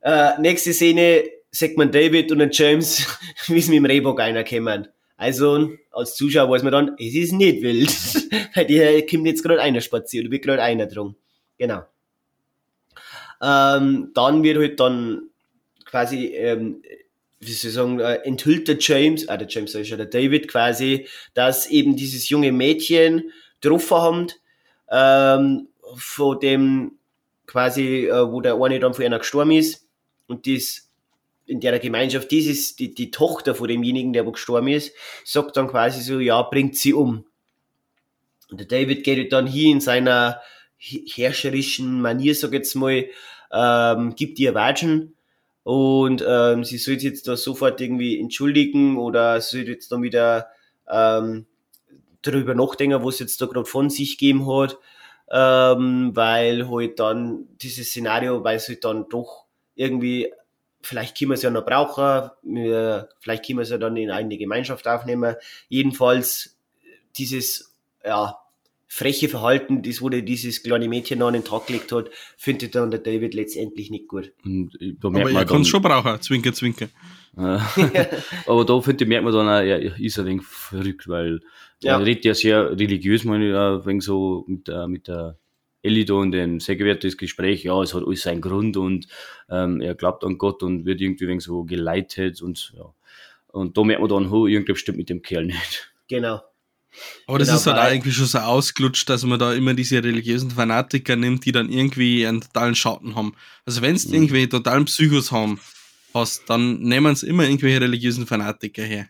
Äh, 0.00 0.40
nächste 0.40 0.72
Szene, 0.72 1.22
sagt 1.52 1.76
man 1.76 1.92
David 1.92 2.32
und 2.32 2.40
den 2.40 2.50
James, 2.50 3.06
wie 3.46 3.60
sie 3.60 3.70
mit 3.70 3.78
dem 3.78 3.84
Rehbock 3.86 4.18
reinkommen. 4.18 4.88
Also, 5.16 5.70
als 5.92 6.16
Zuschauer 6.16 6.50
weiß 6.50 6.62
man 6.64 6.72
dann, 6.72 6.96
es 6.98 7.14
ist 7.14 7.32
nicht 7.32 7.62
wild. 7.62 7.88
Weil 8.54 8.66
die 8.66 9.06
kommt 9.06 9.26
jetzt 9.26 9.42
gerade 9.42 9.60
einer 9.60 9.80
spazieren, 9.80 10.26
oder 10.26 10.32
wird 10.32 10.44
gerade 10.44 10.62
einer 10.62 10.86
drum. 10.86 11.16
Genau. 11.58 11.84
Ähm, 13.40 14.10
dann 14.14 14.42
wird 14.42 14.58
halt 14.58 14.80
dann 14.80 15.30
quasi, 15.84 16.26
ähm, 16.34 16.82
wie 17.40 17.52
soll 17.52 17.68
ich 17.68 17.74
sagen, 17.74 18.00
äh, 18.00 18.14
enthüllt 18.24 18.66
der 18.68 18.78
James, 18.80 19.28
ah, 19.28 19.36
der 19.36 19.48
James 19.48 19.72
sag 19.72 19.84
der 19.84 20.06
David 20.06 20.48
quasi, 20.48 21.06
dass 21.34 21.66
eben 21.66 21.94
dieses 21.94 22.28
junge 22.28 22.52
Mädchen 22.52 23.30
getroffen 23.60 23.96
haben, 23.96 24.26
ähm, 24.90 25.68
von 25.96 26.40
dem 26.40 26.92
quasi, 27.46 28.06
äh, 28.06 28.32
wo 28.32 28.40
der 28.40 28.60
eine 28.60 28.80
dann 28.80 28.94
von 28.94 29.04
einer 29.04 29.18
gestorben 29.18 29.52
ist 29.52 29.86
und 30.26 30.46
das 30.46 30.90
in 31.46 31.60
der 31.60 31.78
Gemeinschaft, 31.78 32.30
dieses, 32.30 32.76
die, 32.76 32.94
die 32.94 33.10
Tochter 33.10 33.54
von 33.54 33.68
demjenigen, 33.68 34.12
der 34.12 34.26
wo 34.26 34.32
gestorben 34.32 34.68
ist, 34.68 34.92
sagt 35.24 35.56
dann 35.56 35.68
quasi 35.68 36.00
so, 36.00 36.18
ja, 36.20 36.42
bringt 36.42 36.76
sie 36.76 36.94
um. 36.94 37.26
Und 38.50 38.60
der 38.60 38.66
David 38.66 39.04
geht 39.04 39.18
halt 39.18 39.32
dann 39.32 39.46
hier 39.46 39.70
in 39.72 39.80
seiner 39.80 40.40
he- 40.76 41.06
herrscherischen 41.12 42.00
Manier, 42.00 42.34
sag 42.34 42.52
jetzt 42.52 42.74
mal, 42.74 43.06
ähm, 43.52 44.14
gibt 44.14 44.38
ihr 44.38 44.54
Watschen 44.54 45.14
und 45.62 46.24
ähm, 46.26 46.64
sie 46.64 46.78
soll 46.78 46.94
jetzt 46.94 47.26
da 47.28 47.36
sofort 47.36 47.80
irgendwie 47.80 48.20
entschuldigen 48.20 48.98
oder 48.98 49.40
soll 49.40 49.62
jetzt 49.62 49.90
dann 49.92 50.02
wieder 50.02 50.48
ähm, 50.90 51.46
darüber 52.22 52.54
nachdenken, 52.54 53.04
was 53.04 53.18
jetzt 53.18 53.40
da 53.40 53.46
gerade 53.46 53.66
von 53.66 53.90
sich 53.90 54.18
gegeben 54.18 54.46
hat, 54.46 54.78
ähm, 55.30 56.10
weil 56.14 56.68
halt 56.70 56.98
dann 57.00 57.48
dieses 57.62 57.88
Szenario, 57.88 58.44
weil 58.44 58.56
es 58.56 58.68
halt 58.68 58.84
dann 58.84 59.08
doch 59.08 59.46
irgendwie, 59.74 60.32
vielleicht 60.84 61.18
können 61.18 61.30
wir 61.30 61.34
es 61.34 61.42
ja 61.42 61.50
noch 61.50 61.64
brauchen, 61.64 62.30
wir, 62.42 63.08
vielleicht 63.20 63.46
können 63.46 63.58
wir 63.58 63.62
es 63.62 63.70
ja 63.70 63.78
dann 63.78 63.96
in 63.96 64.10
eine 64.10 64.36
Gemeinschaft 64.36 64.86
aufnehmen, 64.86 65.36
jedenfalls 65.68 66.56
dieses, 67.16 67.74
ja, 68.04 68.38
freche 68.94 69.28
Verhalten, 69.28 69.82
das 69.82 69.98
der 69.98 70.22
dieses 70.22 70.62
kleine 70.62 70.88
Mädchen 70.88 71.18
noch 71.18 71.26
an 71.26 71.32
den 71.32 71.44
Tag 71.44 71.66
gelegt 71.66 71.90
hat, 71.90 72.10
findet 72.36 72.76
dann 72.76 72.92
der 72.92 73.00
David 73.00 73.34
letztendlich 73.34 73.90
nicht 73.90 74.06
gut. 74.06 74.32
Und 74.44 74.70
da 75.00 75.08
Aber 75.08 75.30
er 75.32 75.44
kann 75.44 75.62
es 75.62 75.68
schon 75.68 75.82
brauchen, 75.82 76.20
zwinker, 76.20 76.52
zwinker. 76.52 76.88
Äh, 77.36 77.58
aber 78.46 78.64
da 78.64 78.80
finde 78.80 79.02
ich, 79.02 79.08
merkt 79.08 79.24
man 79.24 79.32
dann 79.32 79.48
auch, 79.48 79.60
er 79.60 79.98
ist 79.98 80.20
ein 80.20 80.26
wenig 80.26 80.44
verrückt, 80.44 81.08
weil 81.08 81.40
Ja. 81.82 81.98
er 81.98 82.06
redet 82.06 82.24
ja 82.24 82.32
sehr 82.32 82.78
religiös, 82.78 83.24
meine 83.24 83.48
ich, 83.48 83.54
auch, 83.56 83.84
wegen 83.86 84.00
so 84.00 84.44
mit, 84.46 84.68
der 84.68 84.86
mit 84.86 85.08
der 85.08 85.36
Da 85.84 86.22
in 86.22 86.32
dem 86.32 86.60
sehr 86.60 86.76
gewährtes 86.76 87.16
Gespräch, 87.18 87.62
ja, 87.64 87.80
es 87.82 87.92
hat 87.94 88.04
alles 88.06 88.22
seinen 88.22 88.40
Grund 88.40 88.76
und 88.76 89.06
ähm, 89.50 89.80
er 89.82 89.94
glaubt 89.94 90.24
an 90.24 90.38
Gott 90.38 90.62
und 90.62 90.86
wird 90.86 91.00
irgendwie 91.00 91.28
wegen 91.28 91.40
so 91.40 91.64
geleitet 91.64 92.40
und 92.42 92.72
ja. 92.76 92.86
Und 93.48 93.76
da 93.76 93.84
merkt 93.84 94.00
man 94.00 94.08
dann, 94.10 94.32
oh, 94.32 94.46
irgendwas 94.46 94.78
stimmt 94.78 94.98
mit 94.98 95.10
dem 95.10 95.22
Kerl 95.22 95.44
nicht. 95.46 95.92
Genau. 96.08 96.42
Aber 97.26 97.38
das 97.38 97.48
Genau, 97.48 97.58
ist 97.58 97.66
halt 97.66 97.78
auch 97.78 97.90
irgendwie 97.92 98.12
schon 98.12 98.26
so 98.26 98.38
ausgelutscht, 98.38 99.08
dass 99.10 99.24
man 99.24 99.38
da 99.38 99.52
immer 99.52 99.74
diese 99.74 100.02
religiösen 100.02 100.50
Fanatiker 100.50 101.16
nimmt, 101.16 101.44
die 101.44 101.52
dann 101.52 101.68
irgendwie 101.70 102.26
einen 102.26 102.40
totalen 102.40 102.74
Schatten 102.74 103.14
haben. 103.14 103.34
Also 103.66 103.82
wenn 103.82 103.94
es 103.94 104.06
Mhm. 104.08 104.14
irgendwie 104.14 104.48
totalen 104.48 104.84
Psychos 104.86 105.32
haben, 105.32 105.60
hast, 106.14 106.48
dann 106.48 106.80
nehmen 106.80 107.14
sie 107.14 107.26
immer 107.28 107.44
irgendwelche 107.44 107.80
religiösen 107.80 108.26
Fanatiker 108.26 108.82
her. 108.84 109.06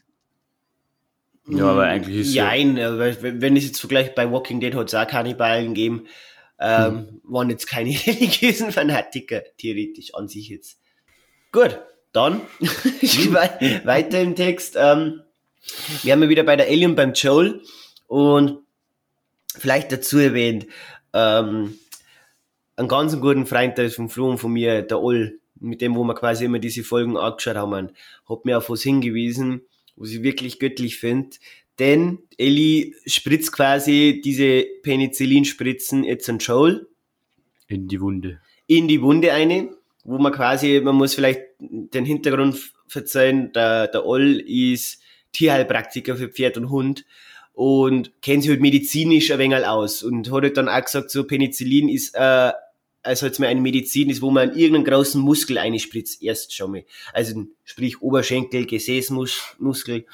Ja, 1.46 1.66
aber 1.72 1.84
eigentlich 1.84 2.20
ist 2.20 2.34
ja, 2.34 2.44
Nein, 2.46 2.78
äh, 2.78 2.98
weil 2.98 3.22
wenn 3.22 3.40
wenn 3.42 3.56
ich 3.56 3.64
jetzt 3.66 3.80
vergleiche, 3.80 4.12
bei 4.16 4.30
Walking 4.30 4.60
Dead 4.60 4.74
hat 4.74 4.88
es 4.88 4.94
auch 4.94 5.06
Kannibalen 5.06 5.74
gegeben, 5.74 6.06
ähm, 6.58 7.20
waren 7.24 7.50
jetzt 7.50 7.66
keine 7.66 7.90
religiösen 8.06 8.72
Fanatiker, 8.72 9.42
theoretisch 9.58 10.14
an 10.14 10.28
sich 10.28 10.48
jetzt. 10.48 10.78
Gut, 11.52 11.78
dann 12.12 12.40
wei- 12.60 13.80
weiter 13.84 14.20
im 14.20 14.34
Text. 14.36 14.76
Ähm, 14.78 15.22
wir 16.02 16.12
haben 16.12 16.22
ja 16.22 16.28
wieder 16.28 16.42
bei 16.44 16.56
der 16.56 16.66
Alien 16.66 16.94
beim 16.94 17.12
Joel 17.14 17.62
und 18.06 18.58
vielleicht 19.56 19.92
dazu 19.92 20.18
erwähnt, 20.18 20.66
ähm, 21.12 21.78
einen 22.76 22.88
ganz 22.88 23.18
guten 23.20 23.46
Freund 23.46 23.78
der 23.78 23.86
ist 23.86 23.96
vom 23.96 24.10
Flo 24.10 24.30
und 24.30 24.38
von 24.38 24.52
mir, 24.52 24.82
der 24.82 25.00
Oll, 25.00 25.38
mit 25.60 25.80
dem, 25.80 25.94
wo 25.94 26.02
wir 26.04 26.14
quasi 26.14 26.44
immer 26.44 26.58
diese 26.58 26.82
Folgen 26.82 27.16
angeschaut 27.16 27.56
haben, 27.56 27.90
hat 28.28 28.44
mir 28.44 28.58
auf 28.58 28.68
was 28.68 28.82
hingewiesen, 28.82 29.62
was 29.96 30.10
ich 30.10 30.22
wirklich 30.22 30.58
göttlich 30.58 30.98
finde. 30.98 31.36
Denn 31.78 32.18
Ellie 32.38 32.94
spritzt 33.06 33.52
quasi 33.52 34.20
diese 34.24 34.64
Penicillinspritzen 34.82 36.04
jetzt 36.04 36.28
an 36.28 36.38
Joel 36.38 36.86
in 37.66 37.88
die 37.88 38.00
Wunde. 38.00 38.40
in 38.66 38.86
die 38.86 39.02
Wunde 39.02 39.32
eine, 39.32 39.70
wo 40.04 40.18
man 40.18 40.32
quasi, 40.32 40.80
man 40.82 40.94
muss 40.94 41.14
vielleicht 41.14 41.40
den 41.58 42.04
Hintergrund 42.04 42.58
verzeihen, 42.86 43.52
der, 43.52 43.88
der 43.88 44.06
Oll 44.06 44.40
ist 44.46 45.00
Tierheilpraktiker 45.32 46.16
für 46.16 46.28
Pferd 46.28 46.56
und 46.58 46.70
Hund 46.70 47.04
und 47.52 48.12
kennt 48.22 48.42
sich 48.42 48.50
halt 48.50 48.60
medizinisch 48.60 49.30
ein 49.30 49.38
wenig 49.38 49.66
aus 49.66 50.02
und 50.02 50.30
hat 50.30 50.42
halt 50.42 50.56
dann 50.56 50.68
auch 50.68 50.84
gesagt, 50.84 51.10
so 51.10 51.24
Penicillin 51.24 51.88
ist, 51.88 52.14
äh, 52.14 52.52
also 53.02 53.26
jetzt 53.26 53.38
mal 53.38 53.46
eine 53.46 53.60
Medizin 53.60 54.10
ist, 54.10 54.22
wo 54.22 54.30
man 54.30 54.50
in 54.50 54.58
irgendeinen 54.58 54.84
großen 54.84 55.20
Muskel 55.20 55.58
einspritzt, 55.58 56.22
erst 56.22 56.54
schon 56.54 56.70
mal. 56.72 56.84
Also 57.12 57.44
sprich 57.64 58.00
Oberschenkel, 58.00 58.66
Gesäßmuskel, 58.66 60.06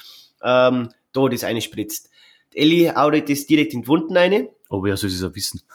ähm, 0.43 0.89
da 1.13 1.27
das 1.27 1.43
eine 1.43 1.61
spritzt. 1.61 2.09
Ellie 2.53 2.93
haut 2.93 3.29
das 3.29 3.45
direkt 3.45 3.73
in 3.73 3.81
die 3.81 3.87
Wunden 3.87 4.17
eine. 4.17 4.49
Aber 4.69 4.87
ja, 4.87 4.97
soll 4.97 5.09
es 5.09 5.23
auch 5.23 5.35
wissen. 5.35 5.61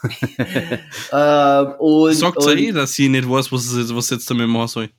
Ähm, 1.13 1.73
und, 1.79 2.13
Sagt 2.13 2.37
und, 2.37 2.43
sie 2.43 2.67
eh, 2.67 2.71
dass 2.71 2.93
sie 2.93 3.07
nicht 3.07 3.29
weiß, 3.29 3.51
was 3.51 3.69
sie 3.69 3.79
jetzt, 3.79 3.95
was 3.95 4.07
sie 4.07 4.15
jetzt 4.15 4.29
damit 4.29 4.49
machen 4.49 4.67
soll. 4.67 4.89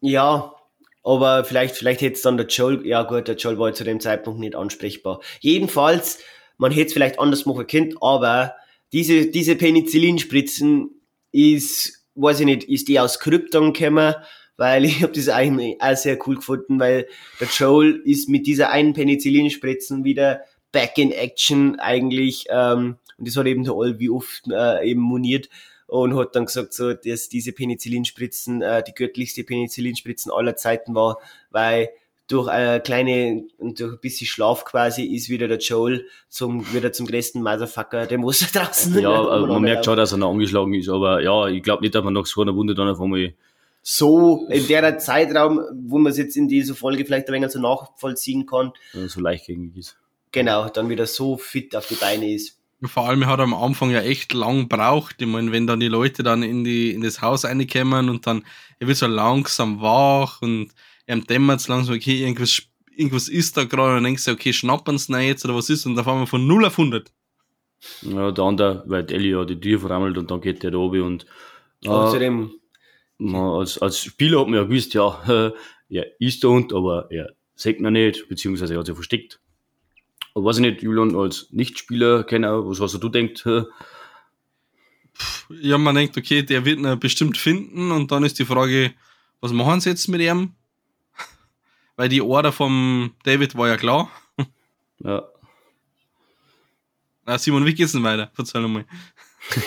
Ja, 0.00 0.54
aber 1.02 1.44
vielleicht, 1.44 1.76
vielleicht 1.76 2.02
hätte 2.02 2.14
es 2.14 2.22
dann 2.22 2.36
der 2.36 2.46
Joel, 2.46 2.86
ja 2.86 3.02
gut, 3.02 3.28
der 3.28 3.36
Joel 3.36 3.58
war 3.58 3.72
zu 3.72 3.84
dem 3.84 4.00
Zeitpunkt 4.00 4.40
nicht 4.40 4.54
ansprechbar. 4.54 5.20
Jedenfalls, 5.40 6.18
man 6.58 6.72
hätte 6.72 6.88
es 6.88 6.92
vielleicht 6.92 7.18
anders 7.18 7.46
machen 7.46 7.66
können, 7.66 7.94
aber 8.00 8.54
diese, 8.92 9.26
diese 9.26 9.56
Penicillinspritzen 9.56 10.90
ist, 11.32 12.06
weiß 12.14 12.40
ich 12.40 12.46
nicht, 12.46 12.64
ist 12.64 12.88
die 12.88 13.00
aus 13.00 13.18
Krypton 13.18 13.72
gekommen, 13.72 14.14
weil 14.56 14.84
ich 14.84 15.02
habe 15.02 15.12
das 15.12 15.28
eigentlich 15.28 15.80
auch 15.80 15.96
sehr 15.96 16.18
cool 16.26 16.36
gefunden, 16.36 16.78
weil 16.78 17.06
der 17.40 17.48
Joel 17.48 18.02
ist 18.04 18.28
mit 18.28 18.46
dieser 18.46 18.70
einen 18.70 18.92
Penicillinspritzen 18.92 20.04
wieder 20.04 20.40
back 20.72 20.98
in 20.98 21.12
action 21.12 21.78
eigentlich, 21.78 22.46
ähm, 22.50 22.96
und 23.16 23.28
das 23.28 23.36
hat 23.36 23.46
eben 23.46 23.64
der 23.64 23.74
All 23.74 23.98
wie 23.98 24.10
oft 24.10 24.42
äh, 24.50 24.88
eben 24.88 25.00
moniert, 25.00 25.48
und 25.86 26.16
hat 26.16 26.34
dann 26.34 26.46
gesagt, 26.46 26.72
so, 26.72 26.92
dass 26.92 27.28
diese 27.28 27.52
Penicillinspritzen 27.52 28.62
äh, 28.62 28.82
die 28.82 28.94
göttlichste 28.94 29.44
Penicillinspritzen 29.44 30.32
aller 30.32 30.56
Zeiten 30.56 30.94
war, 30.94 31.18
weil 31.50 31.90
durch 32.26 32.48
eine 32.48 32.80
kleine 32.80 33.44
und 33.58 33.78
durch 33.78 33.92
ein 33.92 34.00
bisschen 34.00 34.26
Schlaf 34.26 34.64
quasi 34.64 35.04
ist 35.04 35.28
wieder 35.28 35.46
der 35.46 35.58
Joel 35.58 36.06
zum 36.28 36.72
wieder 36.72 36.92
zum 36.92 37.06
größten 37.06 37.42
Motherfucker, 37.42 38.06
der 38.06 38.18
muss 38.18 38.40
da 38.40 38.64
draußen. 38.64 38.98
Ja, 38.98 39.10
aber 39.10 39.46
man 39.46 39.62
merkt 39.62 39.84
schon, 39.84 39.96
dass 39.96 40.12
er 40.12 40.18
noch 40.18 40.30
angeschlagen 40.30 40.72
ist, 40.74 40.88
aber 40.88 41.22
ja, 41.22 41.48
ich 41.48 41.62
glaube 41.62 41.82
nicht, 41.82 41.94
dass 41.94 42.02
man 42.02 42.14
nach 42.14 42.26
so 42.26 42.40
einer 42.40 42.54
Wunde 42.54 42.74
dann 42.74 42.88
auf 42.88 43.00
einmal 43.00 43.34
So 43.86 44.46
in 44.48 44.66
der 44.66 44.98
Zeitraum, 44.98 45.60
wo 45.86 45.98
man 45.98 46.10
es 46.10 46.16
jetzt 46.16 46.38
in 46.38 46.48
dieser 46.48 46.74
Folge 46.74 47.04
vielleicht 47.04 47.28
ein 47.28 47.34
wenig 47.34 47.50
so 47.50 47.60
nachvollziehen 47.60 48.46
kann, 48.46 48.72
äh, 48.94 49.08
so 49.08 49.20
leichtgängig 49.20 49.76
ist. 49.76 49.98
genau, 50.32 50.70
dann 50.70 50.88
wieder 50.88 51.04
so 51.06 51.36
fit 51.36 51.76
auf 51.76 51.86
die 51.86 51.96
Beine 51.96 52.32
ist. 52.32 52.58
Vor 52.82 53.06
allem, 53.06 53.22
er 53.22 53.28
hat 53.28 53.40
am 53.40 53.52
Anfang 53.52 53.90
ja 53.90 54.00
echt 54.00 54.32
lang 54.32 54.68
braucht. 54.68 55.20
Ich 55.20 55.28
meine, 55.28 55.52
wenn 55.52 55.66
dann 55.66 55.80
die 55.80 55.88
Leute 55.88 56.22
dann 56.22 56.42
in, 56.42 56.64
die, 56.64 56.92
in 56.92 57.02
das 57.02 57.20
Haus 57.20 57.44
reinkommen 57.44 58.08
und 58.08 58.26
dann, 58.26 58.44
er 58.78 58.88
wird 58.88 58.96
so 58.96 59.06
langsam 59.06 59.82
wach 59.82 60.40
und 60.40 60.70
er 61.04 61.16
dämmert 61.18 61.60
es 61.60 61.68
langsam, 61.68 61.94
okay, 61.94 62.22
irgendwas, 62.22 62.62
irgendwas 62.90 63.28
ist 63.28 63.58
da 63.58 63.64
gerade 63.64 63.90
und 63.90 63.96
dann 63.96 64.04
denkst 64.04 64.24
du, 64.24 64.32
okay, 64.32 64.54
schnappern 64.54 64.96
sie 64.96 65.12
jetzt 65.20 65.44
oder 65.44 65.54
was 65.54 65.68
ist 65.68 65.84
und 65.84 65.94
dann 65.94 66.06
fahren 66.06 66.20
wir 66.20 66.26
von 66.26 66.46
0 66.46 66.64
auf 66.64 66.78
100. 66.78 67.12
Ja, 68.00 68.30
der 68.30 68.44
andere, 68.44 68.82
weil 68.86 69.10
Ellie 69.12 69.32
ja 69.32 69.44
die 69.44 69.60
Tür 69.60 69.78
verrammelt 69.78 70.16
und 70.16 70.30
dann 70.30 70.40
geht 70.40 70.62
der 70.62 70.70
da 70.70 70.78
oben 70.78 71.02
und 71.02 71.26
Aber 71.84 72.08
äh, 72.08 72.12
zu 72.12 72.18
dem, 72.18 72.50
man, 73.24 73.60
als, 73.60 73.78
als 73.78 73.98
Spieler 73.98 74.40
hat 74.40 74.48
man 74.48 74.56
ja 74.56 74.64
gewusst, 74.64 74.94
ja, 74.94 75.22
er 75.88 76.20
ist 76.20 76.44
da 76.44 76.48
unten, 76.48 76.74
aber 76.74 77.10
er 77.10 77.34
sagt 77.54 77.80
noch 77.80 77.90
nicht, 77.90 78.28
beziehungsweise 78.28 78.74
er 78.74 78.80
hat 78.80 78.86
sich 78.86 78.94
versteckt. 78.94 79.40
Aber 80.34 80.46
weiß 80.46 80.56
ich 80.56 80.62
nicht, 80.62 80.82
Julian, 80.82 81.14
als 81.16 81.48
Nichtspieler, 81.50 82.24
kenner, 82.24 82.68
was 82.68 82.80
hast 82.80 82.98
du 83.02 83.08
denkt? 83.08 83.44
hä? 83.44 83.62
Ja, 85.48 85.78
man 85.78 85.94
denkt, 85.94 86.16
okay, 86.16 86.42
der 86.42 86.64
wird 86.64 86.80
ihn 86.80 86.98
bestimmt 86.98 87.36
finden 87.36 87.92
und 87.92 88.10
dann 88.10 88.24
ist 88.24 88.38
die 88.38 88.44
Frage, 88.44 88.92
was 89.40 89.52
machen 89.52 89.80
sie 89.80 89.90
jetzt 89.90 90.08
mit 90.08 90.20
ihm? 90.20 90.54
Weil 91.96 92.08
die 92.08 92.22
Order 92.22 92.50
vom 92.50 93.12
David 93.22 93.56
war 93.56 93.68
ja 93.68 93.76
klar. 93.76 94.10
Ja, 94.98 95.24
Na, 97.26 97.38
Simon, 97.38 97.64
wie 97.64 97.74
geht's 97.74 97.92
denn 97.92 98.02
weiter? 98.02 98.30
Verzeih 98.34 98.60
mal. 98.60 98.84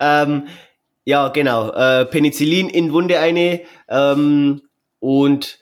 ähm, 0.00 0.48
ja, 1.04 1.28
genau. 1.28 1.70
Äh, 1.72 2.06
Penicillin 2.06 2.68
in 2.68 2.92
Wunde 2.92 3.18
eine. 3.18 3.62
Ähm, 3.88 4.62
und 5.00 5.58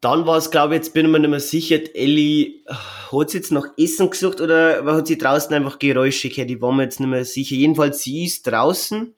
dann 0.00 0.26
war 0.26 0.38
es, 0.38 0.50
glaube 0.50 0.74
ich, 0.74 0.78
jetzt 0.78 0.94
bin 0.94 1.06
ich 1.06 1.12
mir 1.12 1.18
nicht 1.18 1.30
mehr 1.30 1.40
sicher, 1.40 1.78
die 1.78 1.94
Ellie 1.94 2.46
äh, 2.66 2.74
hat 3.12 3.30
sie 3.30 3.38
jetzt 3.38 3.52
nach 3.52 3.66
Essen 3.76 4.10
gesucht 4.10 4.40
oder 4.40 4.84
hat 4.84 5.06
sie 5.06 5.18
draußen 5.18 5.52
einfach 5.54 5.78
Geräusche 5.78 6.28
gehört? 6.28 6.50
Ich 6.50 6.60
war 6.60 6.72
mir 6.72 6.84
jetzt 6.84 7.00
nicht 7.00 7.08
mehr 7.08 7.24
sicher. 7.24 7.56
Jedenfalls, 7.56 8.02
sie 8.02 8.24
ist 8.24 8.46
draußen 8.46 9.14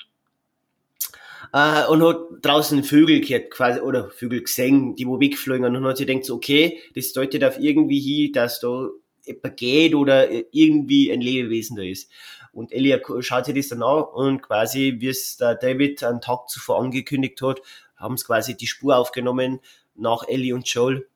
äh, 1.53 1.87
und 1.87 2.03
hat 2.03 2.17
draußen 2.43 2.83
Vögel 2.83 3.21
gehört, 3.21 3.51
quasi, 3.51 3.81
oder 3.81 4.11
Vögel 4.11 4.43
gesehen, 4.43 4.97
die 4.97 5.07
wo 5.07 5.21
wegflogen. 5.21 5.67
Und 5.67 5.75
dann 5.75 5.85
hat 5.85 5.99
sie 5.99 6.07
gedacht, 6.07 6.25
so, 6.25 6.37
okay, 6.37 6.79
das 6.95 7.13
deutet 7.13 7.45
auf 7.45 7.59
irgendwie 7.59 8.01
hin, 8.01 8.33
dass 8.33 8.61
da 8.61 8.89
jemand 9.25 9.57
geht 9.57 9.95
oder 9.95 10.29
irgendwie 10.53 11.13
ein 11.13 11.21
Lebewesen 11.21 11.77
da 11.77 11.83
ist. 11.83 12.11
Und 12.53 12.73
Ellie 12.73 13.01
schaut 13.21 13.47
sich 13.47 13.55
das 13.55 13.69
dann 13.69 13.83
an 13.83 14.03
und 14.03 14.43
quasi, 14.43 14.97
wie 14.99 15.09
es 15.09 15.37
der 15.37 15.55
David 15.55 16.03
einen 16.03 16.21
Tag 16.21 16.49
zuvor 16.49 16.81
angekündigt 16.81 17.41
hat, 17.43 17.61
haben 17.97 18.17
sie 18.17 18.25
quasi 18.25 18.57
die 18.57 18.67
Spur 18.67 18.97
aufgenommen 18.97 19.61
nach 19.95 20.27
Ellie 20.27 20.55
und 20.55 20.67
Joel 20.67 21.07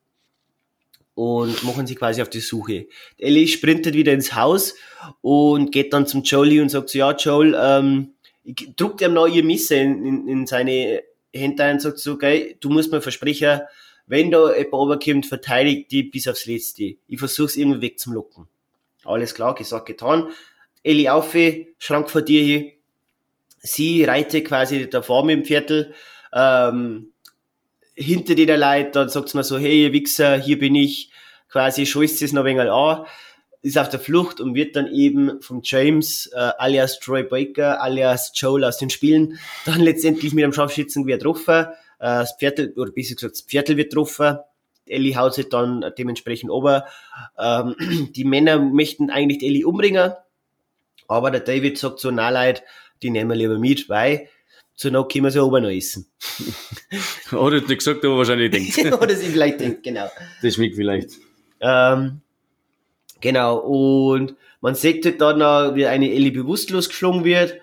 und 1.15 1.63
machen 1.63 1.87
sich 1.87 1.97
quasi 1.97 2.21
auf 2.21 2.29
die 2.29 2.41
Suche. 2.41 2.87
Ellie 3.17 3.47
sprintet 3.47 3.95
wieder 3.95 4.13
ins 4.13 4.35
Haus 4.35 4.75
und 5.21 5.71
geht 5.71 5.93
dann 5.93 6.07
zum 6.07 6.23
Joel 6.23 6.61
und 6.61 6.69
sagt 6.69 6.89
so, 6.89 6.99
ja 6.99 7.15
Joel, 7.15 7.55
ähm, 7.59 8.13
ich 8.43 8.75
druckt 8.75 9.01
ihm 9.01 9.13
noch 9.13 9.27
ihr 9.27 9.43
Messer 9.43 9.77
in, 9.77 10.05
in, 10.05 10.27
in 10.27 10.47
seine 10.47 11.03
Hände 11.33 11.63
ein 11.63 11.75
und 11.75 11.81
sagt 11.81 11.99
so, 11.99 12.13
okay, 12.13 12.57
du 12.59 12.69
musst 12.69 12.91
mir 12.91 13.01
versprechen, 13.01 13.61
wenn 14.07 14.29
da 14.29 14.55
jemand 14.55 14.73
runterkommt, 14.73 15.25
verteidigt 15.25 15.91
die 15.91 16.03
bis 16.03 16.27
aufs 16.27 16.45
Letzte. 16.45 16.95
Ich 17.07 17.17
versuch's 17.17 17.55
irgendwie 17.55 17.81
wegzumlocken. 17.81 18.47
Alles 19.03 19.33
klar, 19.33 19.55
gesagt, 19.55 19.87
getan. 19.87 20.29
Ellie 20.85 21.11
auf, 21.11 21.35
Schrank 21.79 22.09
vor 22.09 22.21
dir 22.21 22.43
hier. 22.43 22.71
Sie 23.59 24.03
reitet 24.03 24.45
quasi 24.45 24.87
davor 24.89 25.25
mit 25.25 25.37
dem 25.37 25.45
Viertel, 25.45 25.93
ähm, 26.31 27.11
hinter 27.95 28.35
dir 28.35 28.45
der 28.45 28.57
Leute, 28.57 28.91
dann 28.91 29.09
sagt 29.09 29.29
sie 29.29 29.37
mir 29.37 29.43
so, 29.43 29.57
hey, 29.57 29.83
ihr 29.83 29.93
Wichser, 29.93 30.37
hier 30.37 30.59
bin 30.59 30.75
ich, 30.75 31.09
quasi 31.49 31.85
scheußt 31.85 32.21
es 32.21 32.33
noch 32.33 32.43
ein 32.43 32.57
wenig 32.57 32.69
an, 32.69 33.05
ist 33.63 33.77
auf 33.79 33.89
der 33.89 33.99
Flucht 33.99 34.39
und 34.39 34.53
wird 34.53 34.75
dann 34.75 34.91
eben 34.91 35.41
von 35.41 35.61
James, 35.63 36.27
äh, 36.27 36.51
alias 36.57 36.99
Troy 36.99 37.23
Baker, 37.23 37.81
alias 37.81 38.31
Joel 38.35 38.65
aus 38.65 38.77
den 38.77 38.91
Spielen, 38.91 39.39
dann 39.65 39.79
letztendlich 39.79 40.33
mit 40.33 40.43
einem 40.43 40.53
Scharfschützengewehr 40.53 41.17
getroffen, 41.17 41.65
äh, 41.99 42.19
das 42.19 42.35
Viertel, 42.37 42.73
oder 42.75 42.91
besser 42.91 43.15
gesagt, 43.15 43.33
das 43.33 43.41
Viertel 43.41 43.77
wird 43.77 43.89
getroffen, 43.89 44.37
Ellie 44.85 45.15
haut 45.15 45.33
sich 45.33 45.49
dann 45.49 45.83
dementsprechend 45.97 46.51
ober. 46.51 46.85
Ähm, 47.39 47.75
die 48.15 48.25
Männer 48.25 48.59
möchten 48.59 49.09
eigentlich 49.09 49.41
Ellie 49.41 49.65
umbringen, 49.65 50.13
aber 51.07 51.31
der 51.31 51.41
David 51.41 51.77
sagt 51.77 51.99
so, 51.99 52.11
na 52.11 52.29
leid, 52.29 52.63
die 53.01 53.09
nehmen 53.09 53.29
wir 53.29 53.35
lieber 53.35 53.59
mit, 53.59 53.89
weil 53.89 54.29
zur 54.75 54.91
Not 54.91 55.11
können 55.11 55.25
wir 55.25 55.31
sie 55.31 55.43
oben 55.43 55.63
noch 55.63 55.69
essen. 55.69 56.07
Hat 57.31 57.33
er 57.33 57.51
nicht 57.51 57.77
gesagt, 57.77 58.03
aber 58.03 58.17
wahrscheinlich 58.17 58.51
denkt. 58.51 58.77
Oder 59.01 59.15
sie 59.15 59.27
vielleicht 59.27 59.61
denkt, 59.61 59.83
genau. 59.83 60.09
Das 60.41 60.55
schmeckt 60.55 60.75
vielleicht. 60.75 61.11
Ähm, 61.61 62.21
genau, 63.21 63.57
und 63.57 64.35
man 64.59 64.75
sieht 64.75 65.05
halt 65.05 65.21
dann, 65.21 65.39
noch, 65.39 65.75
wie 65.75 65.85
eine 65.85 66.11
Ellie 66.11 66.31
bewusstlos 66.31 66.89
geschlagen 66.89 67.23
wird 67.23 67.59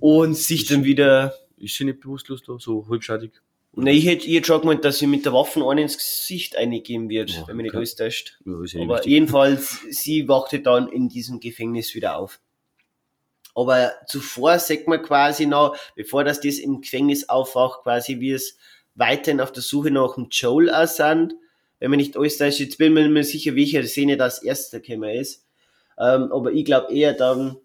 und 0.00 0.36
sich 0.36 0.66
dann 0.66 0.84
wieder. 0.84 1.34
Ist 1.56 1.74
sie 1.74 1.84
nicht 1.84 2.00
bewusstlos 2.00 2.42
da, 2.46 2.56
so 2.58 2.86
halbschadig? 2.88 3.32
Ne, 3.72 3.92
ich 3.92 4.06
hätte, 4.06 4.26
ich 4.26 4.34
hätte 4.34 4.46
schon 4.46 4.60
gemeint, 4.62 4.84
dass 4.84 4.98
sie 4.98 5.06
mit 5.06 5.24
der 5.24 5.32
Waffe 5.32 5.60
einen 5.60 5.78
ins 5.84 5.96
Gesicht 5.96 6.56
eingeben 6.56 7.08
wird, 7.08 7.30
Ja, 7.30 7.46
wenn 7.46 7.56
mich 7.56 7.64
nicht 7.64 7.74
alles 7.76 7.94
täuscht. 7.94 8.38
Ja, 8.44 8.52
ja 8.52 8.58
nicht 8.60 8.76
Aber 8.76 8.94
wichtig. 8.96 9.10
jedenfalls, 9.12 9.78
sie 9.90 10.28
wachte 10.28 10.60
dann 10.60 10.88
in 10.88 11.08
diesem 11.08 11.38
Gefängnis 11.38 11.94
wieder 11.94 12.16
auf. 12.16 12.40
Aber 13.54 13.92
zuvor 14.06 14.58
sagt 14.58 14.88
man 14.88 15.02
quasi 15.02 15.46
noch, 15.46 15.76
bevor 15.96 16.24
das 16.24 16.40
das 16.40 16.58
im 16.58 16.80
Gefängnis 16.80 17.28
aufwacht, 17.28 17.82
quasi 17.82 18.20
wie 18.20 18.32
es 18.32 18.56
weiterhin 18.94 19.40
auf 19.40 19.52
der 19.52 19.62
Suche 19.62 19.90
nach 19.90 20.14
dem 20.14 20.28
Joel 20.30 20.70
auch 20.72 20.86
sind. 20.86 21.34
Wenn 21.78 21.90
man 21.90 21.98
nicht 21.98 22.16
alles 22.16 22.38
täuscht, 22.38 22.58
jetzt 22.60 22.78
bin 22.78 22.88
ich 22.88 22.94
mir 22.94 23.00
nicht 23.02 23.12
mehr 23.12 23.24
sicher, 23.24 23.54
welche 23.54 23.86
Szene 23.86 24.16
das 24.16 24.42
erste 24.42 24.80
gekommen 24.80 25.10
ist. 25.10 25.44
Ähm, 25.98 26.32
aber 26.32 26.52
ich 26.52 26.64
glaube 26.64 26.92
eher 26.92 27.12
dann, 27.12 27.56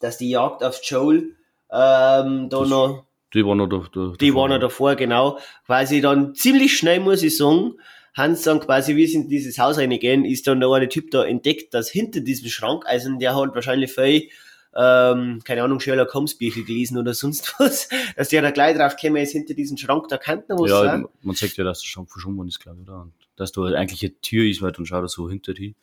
dass 0.00 0.18
die 0.18 0.30
Jagd 0.30 0.62
auf 0.62 0.80
Joel 0.84 1.36
ähm, 1.70 2.48
da 2.48 2.60
Das- 2.60 2.68
noch 2.68 3.06
Die 3.34 3.44
war 3.44 3.54
noch 3.54 3.68
da. 3.68 3.82
da 3.92 4.12
die 4.18 4.28
davor. 4.28 4.42
waren 4.42 4.50
noch 4.50 4.60
davor, 4.60 4.94
genau. 4.96 5.38
Quasi 5.66 6.00
dann 6.00 6.34
ziemlich 6.34 6.76
schnell, 6.78 7.00
muss 7.00 7.22
ich 7.22 7.36
sagen, 7.36 7.74
Hans 8.16 8.42
dann 8.42 8.60
quasi, 8.60 8.94
wie 8.94 9.06
sie 9.06 9.16
in 9.16 9.28
dieses 9.28 9.58
Haus 9.58 9.76
reingehen, 9.76 10.24
ist 10.24 10.46
dann 10.46 10.60
noch 10.60 10.72
ein 10.74 10.88
Typ 10.88 11.10
da 11.10 11.24
entdeckt, 11.24 11.74
dass 11.74 11.90
hinter 11.90 12.20
diesem 12.20 12.48
Schrank, 12.48 12.84
also 12.86 13.10
der 13.18 13.34
hat 13.34 13.54
wahrscheinlich 13.56 13.90
viel, 13.92 14.28
ähm, 14.76 15.40
keine 15.44 15.62
Ahnung, 15.64 15.80
Sherlock 15.80 16.14
Holmes 16.14 16.36
Bücher 16.38 16.62
gelesen 16.62 16.96
oder 16.98 17.12
sonst 17.14 17.54
was, 17.58 17.88
dass 18.16 18.28
der 18.28 18.42
da 18.42 18.50
gleich 18.52 18.76
drauf 18.76 18.96
gekommen 18.96 19.16
ist, 19.22 19.32
hinter 19.32 19.54
diesem 19.54 19.76
Schrank, 19.76 20.08
da 20.08 20.16
kann 20.18 20.42
noch 20.48 20.60
was 20.60 20.70
Ja, 20.70 20.84
sein. 20.84 21.06
man 21.22 21.34
sagt 21.34 21.56
ja, 21.56 21.64
dass 21.64 21.80
der 21.80 21.86
Schrank 21.88 22.10
verschwunden 22.10 22.46
ist, 22.48 22.60
glaube 22.60 22.78
ich, 22.82 22.88
oder? 22.88 23.02
Und 23.02 23.12
dass 23.36 23.50
da 23.52 23.62
eigentlich 23.62 24.02
eine 24.04 24.20
Tür 24.20 24.44
ist, 24.48 24.62
weil 24.62 24.72
dann 24.72 24.86
schaut 24.86 25.02
er 25.04 25.08
so 25.08 25.28
hinter 25.28 25.54
die. 25.54 25.74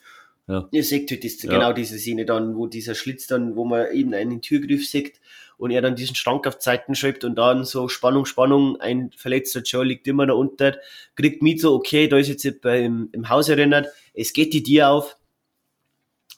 Ja. 0.47 0.68
Ihr 0.72 0.84
seht 0.84 1.10
halt 1.12 1.24
das, 1.24 1.41
Ja. 1.43 1.49
genau 1.52 1.72
diese 1.74 1.97
Szene 1.99 2.26
dann, 2.26 2.56
wo 2.56 2.68
dieser 2.68 2.95
Schlitz 2.95 3.28
dann, 3.28 3.56
wo 3.56 3.64
man 3.66 3.91
eben 3.93 4.14
einen 4.14 4.41
Türgriff 4.41 4.88
sieht 4.88 5.20
und 5.62 5.70
er 5.70 5.84
dann 5.84 5.95
diesen 5.95 6.16
Schrank 6.16 6.47
auf 6.47 6.57
Zeiten 6.57 6.95
schreibt 6.95 7.24
und 7.24 7.36
dann 7.36 7.66
so 7.66 7.88
Spannung, 7.88 8.26
Spannung, 8.26 8.82
ein 8.82 9.12
verletzter 9.16 9.62
Joe 9.62 9.86
liegt 9.86 10.07
immer 10.07 10.26
da 10.26 10.34
unter, 10.34 10.76
kriegt 11.16 11.43
mit 11.43 11.62
so, 11.62 11.76
okay, 11.76 12.07
da 12.07 12.18
ist 12.18 12.30
jetzt 12.30 12.62
beim, 12.62 13.09
im 13.12 13.30
Haus 13.30 13.47
erinnert, 13.47 13.88
es 14.16 14.34
geht 14.34 14.53
die 14.53 14.64
Tür 14.64 14.89
auf, 14.89 15.18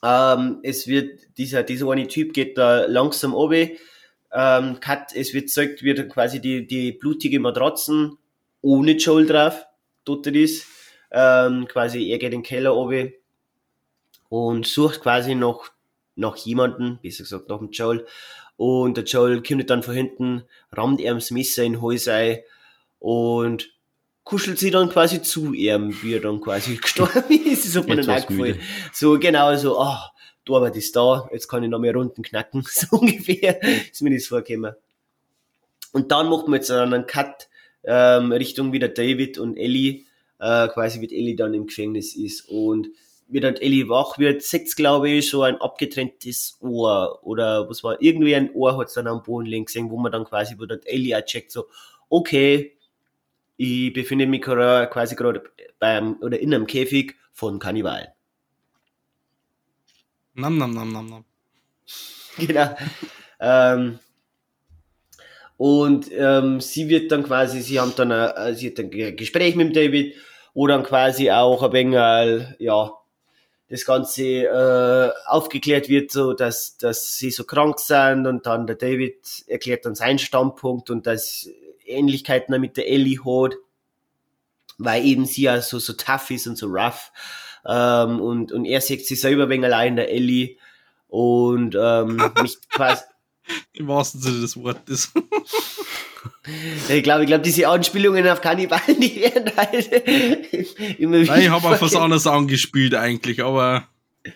ähm, 0.02 0.58
es 0.62 0.86
wird, 0.88 1.20
dieser, 1.38 1.62
dieser 1.62 1.90
eine 1.90 2.06
Typ 2.06 2.34
geht 2.34 2.58
da 2.58 2.84
langsam 2.84 3.32
oben, 3.32 3.70
ähm, 4.30 4.78
cut, 4.80 5.14
es 5.14 5.32
wird 5.32 5.48
zeigt, 5.48 5.82
wird 5.82 6.06
quasi 6.10 6.38
die, 6.38 6.66
die 6.66 6.92
blutige 6.92 7.40
Matratzen 7.40 8.18
ohne 8.60 8.92
Joel 8.92 9.24
drauf, 9.24 9.64
tut 10.04 10.26
er 10.26 10.32
das, 10.32 10.66
ähm, 11.10 11.66
quasi 11.66 12.10
er 12.10 12.18
geht 12.18 12.34
in 12.34 12.40
den 12.40 12.42
Keller 12.42 12.76
oben, 12.76 13.14
und 14.28 14.66
sucht 14.66 15.00
quasi 15.00 15.34
noch 15.34 15.70
nach 16.16 16.36
jemanden, 16.36 16.98
besser 17.02 17.24
gesagt 17.24 17.48
nach 17.48 17.58
dem 17.58 17.70
Joel. 17.70 18.06
Und 18.56 18.96
der 18.96 19.04
Joel 19.04 19.42
kommt 19.42 19.68
dann 19.70 19.82
von 19.82 19.94
hinten, 19.94 20.44
rammt 20.72 21.00
ihm 21.00 21.14
das 21.14 21.30
Messer 21.30 21.64
in 21.64 21.74
den 21.74 21.82
Hals 21.82 22.06
ein 22.08 22.38
und 23.00 23.70
kuschelt 24.22 24.58
sie 24.58 24.70
dann 24.70 24.88
quasi 24.88 25.22
zu 25.22 25.52
ihm, 25.52 25.96
wie 26.02 26.14
er 26.14 26.20
dann 26.20 26.40
quasi 26.40 26.76
gestorben 26.82 27.22
ist. 27.28 27.66
Das 27.66 27.76
hat 27.76 27.88
mir 27.88 27.96
dann 27.96 28.10
auch 28.10 28.26
gefallen. 28.26 28.60
So 28.92 29.18
genau 29.18 29.54
so, 29.56 29.78
ah, 29.78 30.12
die 30.46 30.52
Arbeit 30.52 30.76
ist 30.76 30.94
da, 30.94 31.28
jetzt 31.32 31.48
kann 31.48 31.62
ich 31.62 31.70
noch 31.70 31.78
mehr 31.78 31.94
Runden 31.94 32.22
knacken, 32.22 32.64
so 32.68 32.98
ungefähr 32.98 33.62
ist 33.62 34.02
mir 34.02 34.14
das 34.14 34.26
vorgekommen. 34.26 34.74
Und 35.92 36.10
dann 36.10 36.28
macht 36.28 36.48
man 36.48 36.56
jetzt 36.56 36.70
einen 36.70 37.06
Cut 37.06 37.48
ähm, 37.84 38.32
Richtung 38.32 38.72
wieder 38.72 38.88
David 38.88 39.38
und 39.38 39.56
Ellie, 39.56 40.04
äh, 40.40 40.68
quasi 40.68 41.00
wie 41.00 41.14
Ellie 41.14 41.36
dann 41.36 41.54
im 41.54 41.66
Gefängnis 41.66 42.16
ist. 42.16 42.48
Und 42.48 42.88
wie 43.28 43.40
dann 43.40 43.56
Ellie 43.56 43.88
wach 43.88 44.18
wird, 44.18 44.42
sieht's 44.42 44.76
glaube 44.76 45.10
ich 45.10 45.28
so 45.30 45.42
ein 45.42 45.60
abgetrenntes 45.60 46.58
Ohr 46.60 47.20
oder 47.22 47.68
was 47.68 47.82
war, 47.82 48.00
irgendwie 48.00 48.34
ein 48.36 48.52
Ohr 48.54 48.76
hat's 48.78 48.94
dann 48.94 49.06
am 49.06 49.22
Boden 49.22 49.46
liegen 49.46 49.64
gesehen, 49.64 49.90
wo 49.90 49.98
man 49.98 50.12
dann 50.12 50.24
quasi, 50.24 50.56
wo 50.58 50.66
dann 50.66 50.80
Ellie 50.84 51.16
auch 51.16 51.24
checkt, 51.24 51.50
so, 51.50 51.66
okay, 52.08 52.76
ich 53.56 53.92
befinde 53.92 54.26
mich 54.26 54.42
gerade- 54.42 54.88
quasi 54.90 55.14
gerade 55.16 55.42
beim, 55.78 56.16
oder 56.20 56.38
in 56.38 56.52
einem 56.54 56.66
Käfig 56.66 57.14
von 57.32 57.58
Kannibalen. 57.58 58.08
Nam, 60.34 60.58
nam, 60.58 60.74
nam, 60.74 60.92
nam, 60.92 61.06
nam. 61.06 61.24
genau. 62.38 62.76
ähm, 63.40 63.98
und 65.56 66.10
ähm, 66.12 66.60
sie 66.60 66.88
wird 66.88 67.12
dann 67.12 67.22
quasi, 67.22 67.60
sie 67.60 67.78
haben 67.78 67.92
dann, 67.96 68.10
ein, 68.10 68.54
sie 68.56 68.70
hat 68.70 68.80
ein 68.80 68.90
Ge- 68.90 69.12
Gespräch 69.12 69.54
mit 69.54 69.76
David, 69.76 70.16
wo 70.52 70.66
dann 70.66 70.82
quasi 70.82 71.30
auch 71.30 71.62
ein 71.62 71.72
wenig, 71.72 71.94
äh, 71.96 72.54
ja, 72.64 72.92
das 73.68 73.84
Ganze 73.84 74.22
äh, 74.44 75.10
aufgeklärt 75.26 75.88
wird, 75.88 76.10
so 76.10 76.32
dass, 76.32 76.76
dass 76.76 77.16
sie 77.16 77.30
so 77.30 77.44
krank 77.44 77.80
sind 77.80 78.26
und 78.26 78.46
dann 78.46 78.66
der 78.66 78.76
David 78.76 79.44
erklärt 79.46 79.86
dann 79.86 79.94
seinen 79.94 80.18
Standpunkt 80.18 80.90
und 80.90 81.06
dass 81.06 81.48
Ähnlichkeiten 81.86 82.60
mit 82.60 82.76
der 82.76 82.88
Ellie 82.88 83.24
hat, 83.24 83.54
weil 84.78 85.04
eben 85.04 85.24
sie 85.24 85.42
ja 85.42 85.60
so, 85.60 85.78
so 85.78 85.94
tough 85.94 86.30
ist 86.30 86.46
und 86.46 86.56
so 86.56 86.66
rough. 86.66 87.10
Ähm, 87.66 88.20
und, 88.20 88.52
und 88.52 88.64
er 88.66 88.80
sieht 88.80 89.06
sich 89.06 89.20
selber 89.20 89.48
wenig 89.48 89.66
allein, 89.66 89.96
der 89.96 90.10
Ellie, 90.10 90.56
und 91.14 91.76
ähm, 91.78 92.16
mich 92.42 92.58
quasi, 92.68 93.04
Im 93.72 93.88
wahrsten 93.88 94.20
Sinne 94.20 94.40
des 94.40 94.56
Wortes. 94.56 95.12
ich 96.88 97.02
glaube, 97.02 97.22
ich 97.22 97.26
glaube, 97.26 97.42
diese 97.42 97.68
Anspielungen 97.68 98.26
auf 98.28 98.40
Kannibalen, 98.40 99.00
die 99.00 99.20
werden 99.20 99.52
halt 99.56 99.86
immer 100.98 101.20
wieder. 101.20 101.32
Nein, 101.32 101.42
ich 101.42 101.50
habe 101.50 101.68
auf 101.68 101.82
was 101.82 101.94
anderes 101.94 102.26
angespielt 102.26 102.94
eigentlich, 102.94 103.42
aber 103.42 103.88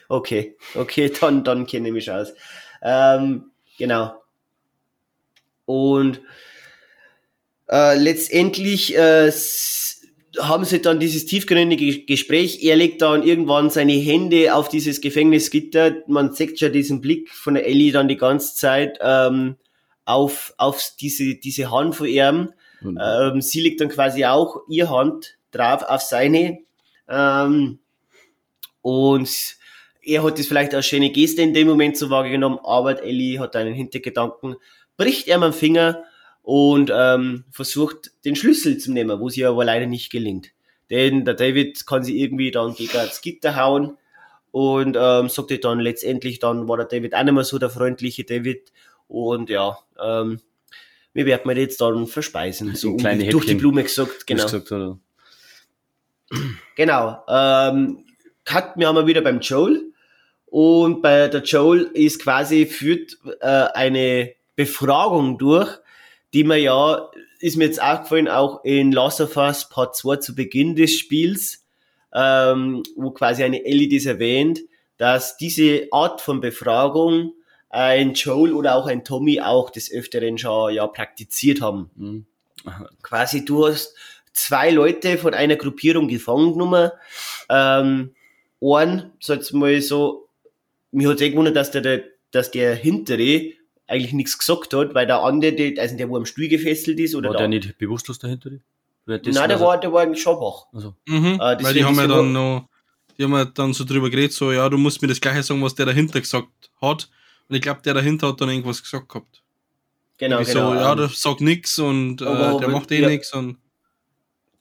Okay, 0.09 0.56
okay, 0.74 1.11
dann, 1.20 1.44
dann 1.44 1.66
kenne 1.66 1.88
ich 1.88 1.94
mich 1.94 2.11
aus. 2.11 2.34
Ähm, 2.82 3.50
genau. 3.78 4.20
Und 5.64 6.20
äh, 7.68 7.96
letztendlich 7.96 8.96
äh, 8.96 9.30
haben 10.39 10.64
sie 10.64 10.83
dann 10.83 11.01
dieses 11.01 11.26
tiefgründige 11.26 12.05
Gespräch. 12.05 12.62
Er 12.62 12.76
legt 12.76 13.01
dann 13.03 13.22
irgendwann 13.22 13.70
seine 13.70 13.93
Hände 13.93 14.55
auf 14.55 14.68
dieses 14.68 15.01
Gefängnisgitter. 15.01 16.03
Man 16.07 16.33
sieht 16.33 16.59
schon 16.59 16.72
diesen 16.72 17.01
Blick 17.01 17.31
von 17.31 17.55
der 17.55 17.66
Ellie 17.66 17.93
dann 17.93 18.09
die 18.09 18.16
ganze 18.16 18.55
Zeit 18.55 18.99
ähm, 19.01 19.57
auf, 20.05 20.55
auf 20.59 20.93
diese, 21.01 21.37
diese 21.37 21.70
Hand 21.70 21.97
von 21.97 22.07
ihm. 22.07 22.53
Und, 22.83 22.99
Ähm, 23.01 23.41
sie 23.41 23.61
legt 23.61 23.81
dann 23.81 23.89
quasi 23.89 24.24
auch 24.24 24.61
ihr 24.68 24.91
Hand 24.91 25.37
drauf 25.51 25.83
auf 25.83 26.03
seine. 26.03 26.59
Ähm, 27.09 27.79
und 28.83 29.57
er 30.03 30.22
hat 30.22 30.39
das 30.39 30.47
vielleicht 30.47 30.74
als 30.74 30.87
schöne 30.87 31.11
Geste 31.11 31.43
in 31.43 31.55
dem 31.55 31.68
Moment 31.68 31.97
so 31.97 32.11
wahrgenommen, 32.11 32.59
aber 32.62 33.03
Ellie 33.03 33.39
hat 33.41 33.57
einen 33.57 33.74
Hintergedanken, 33.74 34.57
bricht 34.97 35.26
ihm 35.26 35.43
am 35.43 35.53
Finger 35.53 36.05
und 36.49 36.90
ähm, 36.90 37.44
versucht 37.51 38.11
den 38.24 38.34
Schlüssel 38.34 38.78
zu 38.78 38.90
nehmen, 38.90 39.20
wo 39.20 39.28
sie 39.28 39.44
aber 39.44 39.66
leider 39.66 39.84
nicht 39.84 40.11
gelingt. 40.11 40.53
Denn 40.88 41.26
der 41.26 41.34
David 41.34 41.86
kann 41.86 42.03
sie 42.03 42.22
irgendwie 42.22 42.51
dann 42.51 42.74
gegen 42.74 42.94
das 42.94 43.20
Gitter 43.20 43.55
hauen 43.55 43.99
und 44.51 44.96
ähm, 44.99 45.28
sagt 45.28 45.51
ihr 45.51 45.61
dann 45.61 45.78
letztendlich, 45.78 46.38
dann 46.38 46.66
war 46.66 46.78
der 46.78 46.86
David 46.86 47.14
auch 47.14 47.22
nicht 47.22 47.34
mehr 47.34 47.44
so 47.44 47.59
der 47.59 47.68
freundliche 47.68 48.24
David 48.24 48.72
und 49.09 49.51
ja, 49.51 49.76
ähm, 50.03 50.40
wir 51.12 51.26
werden 51.26 51.42
wir 51.44 51.59
jetzt 51.59 51.82
dann 51.82 52.07
verspeisen, 52.07 52.74
so 52.74 52.96
Kleine 52.96 53.24
um- 53.24 53.30
durch 53.30 53.44
die. 53.44 53.55
Blume 53.55 53.82
gesagt, 53.82 54.26
genau. 54.26 54.46
genau. 54.46 54.62
gesagt? 54.62 55.01
Genau. 56.76 57.24
Ähm, 57.28 58.07
Cut, 58.46 58.72
wir 58.76 58.88
haben 58.88 58.96
wir 58.96 59.07
wieder 59.07 59.20
beim 59.20 59.40
Joel. 59.40 59.92
Und 60.46 61.03
bei 61.03 61.28
der 61.28 61.42
Joel 61.42 61.90
ist 61.92 62.22
quasi, 62.22 62.64
führt 62.64 63.18
äh, 63.40 63.46
eine 63.74 64.32
Befragung 64.57 65.36
durch, 65.36 65.78
die 66.35 66.45
man 66.45 66.61
ja, 66.61 67.11
ist 67.41 67.57
mir 67.57 67.64
jetzt 67.64 67.83
aufgefallen, 67.83 68.29
auch 68.29 68.64
in 68.64 68.93
Last 68.93 69.20
of 69.20 69.37
Us 69.37 69.68
Part 69.68 69.97
2 69.97 70.16
zu 70.16 70.35
Beginn 70.35 70.76
des 70.76 70.99
Spiels, 70.99 71.64
ähm, 72.12 72.83
wo 72.97 73.11
quasi 73.11 73.45
eine 73.45 73.64
Ellie 73.64 73.89
das 73.89 74.07
erwähnt, 74.07 74.61
dass 74.97 75.37
diese 75.37 75.89
Art 75.93 76.20
von 76.20 76.41
Befragung 76.41 77.33
ein 77.70 78.14
Joel 78.14 78.53
oder 78.53 78.74
auch 78.74 78.87
ein 78.87 79.05
Tommy 79.05 79.41
auch 79.41 79.70
des 79.70 79.93
Öfteren 79.93 80.39
schon 80.39 80.74
ja 80.74 80.87
praktiziert 80.87 81.61
haben 81.61 81.91
Mhm. 81.95 82.26
quasi 83.03 83.45
du 83.45 83.66
hast 83.66 83.95
zwei 84.33 84.70
Leute 84.70 85.18
von 85.18 85.35
einer 85.35 85.57
Gruppierung 85.57 86.09
gefangen 86.09 86.53
genommen. 86.53 86.91
Ähm, 87.49 88.14
einen, 88.61 89.12
so 89.20 89.35
jetzt 89.35 89.53
mal 89.53 89.81
so, 89.81 90.29
mir 90.91 91.11
hat 91.11 91.20
eh 91.20 91.31
gewundert, 91.31 91.57
dass 91.57 91.70
der, 91.70 91.81
der, 91.81 92.05
dass 92.31 92.51
der 92.51 92.74
hintere 92.74 93.53
eigentlich 93.89 94.12
nichts 94.12 94.39
gesagt 94.39 94.72
hat, 94.74 94.95
weil 94.95 95.07
der 95.07 95.22
andere, 95.22 95.53
der, 95.53 95.80
also 95.82 95.97
der, 95.97 96.09
wo 96.09 96.16
am 96.16 96.26
Stuhl 96.26 96.47
gefesselt 96.49 97.01
ist, 97.01 97.14
oder 97.14 97.30
War 97.30 97.36
der, 97.39 97.49
der 97.49 97.59
nicht 97.61 97.78
bewusstlos 97.78 98.18
dahinter? 98.18 98.51
Nein, 99.07 99.22
der 99.24 99.43
also- 99.43 99.64
war, 99.64 99.80
der 99.80 99.93
war 99.93 100.03
eigentlich 100.03 100.22
schon 100.22 100.36
wach. 100.36 100.66
Also, 100.72 100.95
Mhm, 101.07 101.24
Äh, 101.34 101.39
weil 101.39 101.57
deswegen 101.57 101.74
die 101.78 101.84
haben 101.84 101.97
ja 101.97 102.07
dann 102.07 102.32
noch, 102.32 102.68
die 103.16 103.24
haben 103.24 103.32
ja 103.32 103.45
dann 103.47 103.72
so 103.72 103.84
drüber 103.84 104.11
geredet, 104.11 104.32
so, 104.32 104.53
ja, 104.53 104.68
du 104.68 104.76
musst 104.78 105.01
mir 105.03 105.09
das 105.09 105.20
gleiche 105.20 105.43
sagen, 105.43 105.62
was 105.62 105.74
der 105.74 105.86
dahinter 105.86 106.20
gesagt 106.20 106.49
hat. 106.80 107.09
Und 107.49 107.57
ich 107.57 107.62
glaube, 107.62 107.80
der 107.82 107.95
dahinter 107.95 108.28
hat 108.28 108.41
dann 108.41 108.51
irgendwas 108.51 108.82
gesagt 108.82 109.09
gehabt. 109.09 109.43
Genau, 110.18 110.36
Irgendwie 110.36 110.53
genau. 110.53 110.70
so, 110.74 110.76
ja, 110.76 110.95
der 110.95 111.09
sagt 111.09 111.41
nix 111.41 111.78
und 111.78 112.20
äh, 112.20 112.26
Aber- 112.26 112.61
der 112.61 112.68
macht 112.68 112.91
eh 112.93 113.01
ja. 113.01 113.09
nix 113.09 113.32
und 113.32 113.57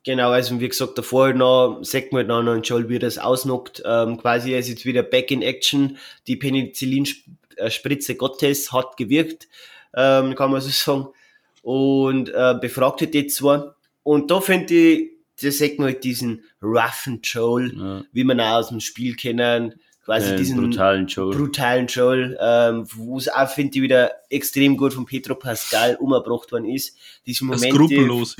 Genau, 0.05 0.29
also 0.29 0.57
wie 0.61 0.69
gesagt, 0.69 0.97
davor 0.97 1.33
noch, 1.33 1.79
sagt 1.81 2.13
man 2.13 2.25
dann 2.29 2.45
noch 2.45 2.55
Joel, 2.63 2.87
wie 2.87 2.95
er 2.95 2.99
das 2.99 3.17
ausnockt. 3.17 3.83
Ähm, 3.85 4.17
quasi, 4.17 4.53
er 4.53 4.59
ist 4.59 4.69
jetzt 4.69 4.85
wieder 4.85 5.03
back 5.03 5.31
in 5.31 5.41
action. 5.41 5.97
Die 6.27 6.37
Penicillin-Spritze 7.57 8.15
Gottes 8.15 8.71
hat 8.71 8.97
gewirkt, 8.97 9.47
ähm, 9.95 10.35
kann 10.35 10.51
man 10.51 10.61
so 10.61 10.69
sagen. 10.69 11.07
Und 11.61 12.29
äh, 12.29 12.55
befragt 12.59 13.01
hat 13.01 13.13
die 13.13 13.27
zwei. 13.27 13.63
Und 14.03 14.31
da 14.31 14.39
finde 14.39 14.73
ich, 14.73 15.11
da 15.41 15.51
sieht 15.51 15.77
man 15.79 15.89
halt 15.89 16.03
diesen 16.03 16.43
roughen 16.61 17.19
Joel, 17.21 17.77
ja, 17.77 18.03
wie 18.11 18.23
man 18.23 18.39
auch 18.39 18.59
aus 18.59 18.69
dem 18.69 18.79
Spiel 18.79 19.15
kennen. 19.15 19.75
Quasi 20.05 20.29
den 20.29 20.37
diesen 20.37 20.61
brutalen 20.61 21.07
Joe. 21.07 21.35
brutalen 21.35 21.87
Joel, 21.87 22.37
ähm, 22.39 22.87
wo 22.93 23.17
es 23.17 23.27
auch, 23.27 23.49
finde 23.49 23.77
ich, 23.77 23.81
wieder 23.81 24.11
extrem 24.29 24.77
gut 24.77 24.93
von 24.93 25.05
Pedro 25.05 25.35
Pascal 25.35 25.97
umgebracht 25.97 26.49
worden 26.53 26.63
ist. 26.63 26.97
Diese 27.25 27.45
das 27.45 27.59
Momente, 27.59 27.75
Skrupellose. 27.75 28.35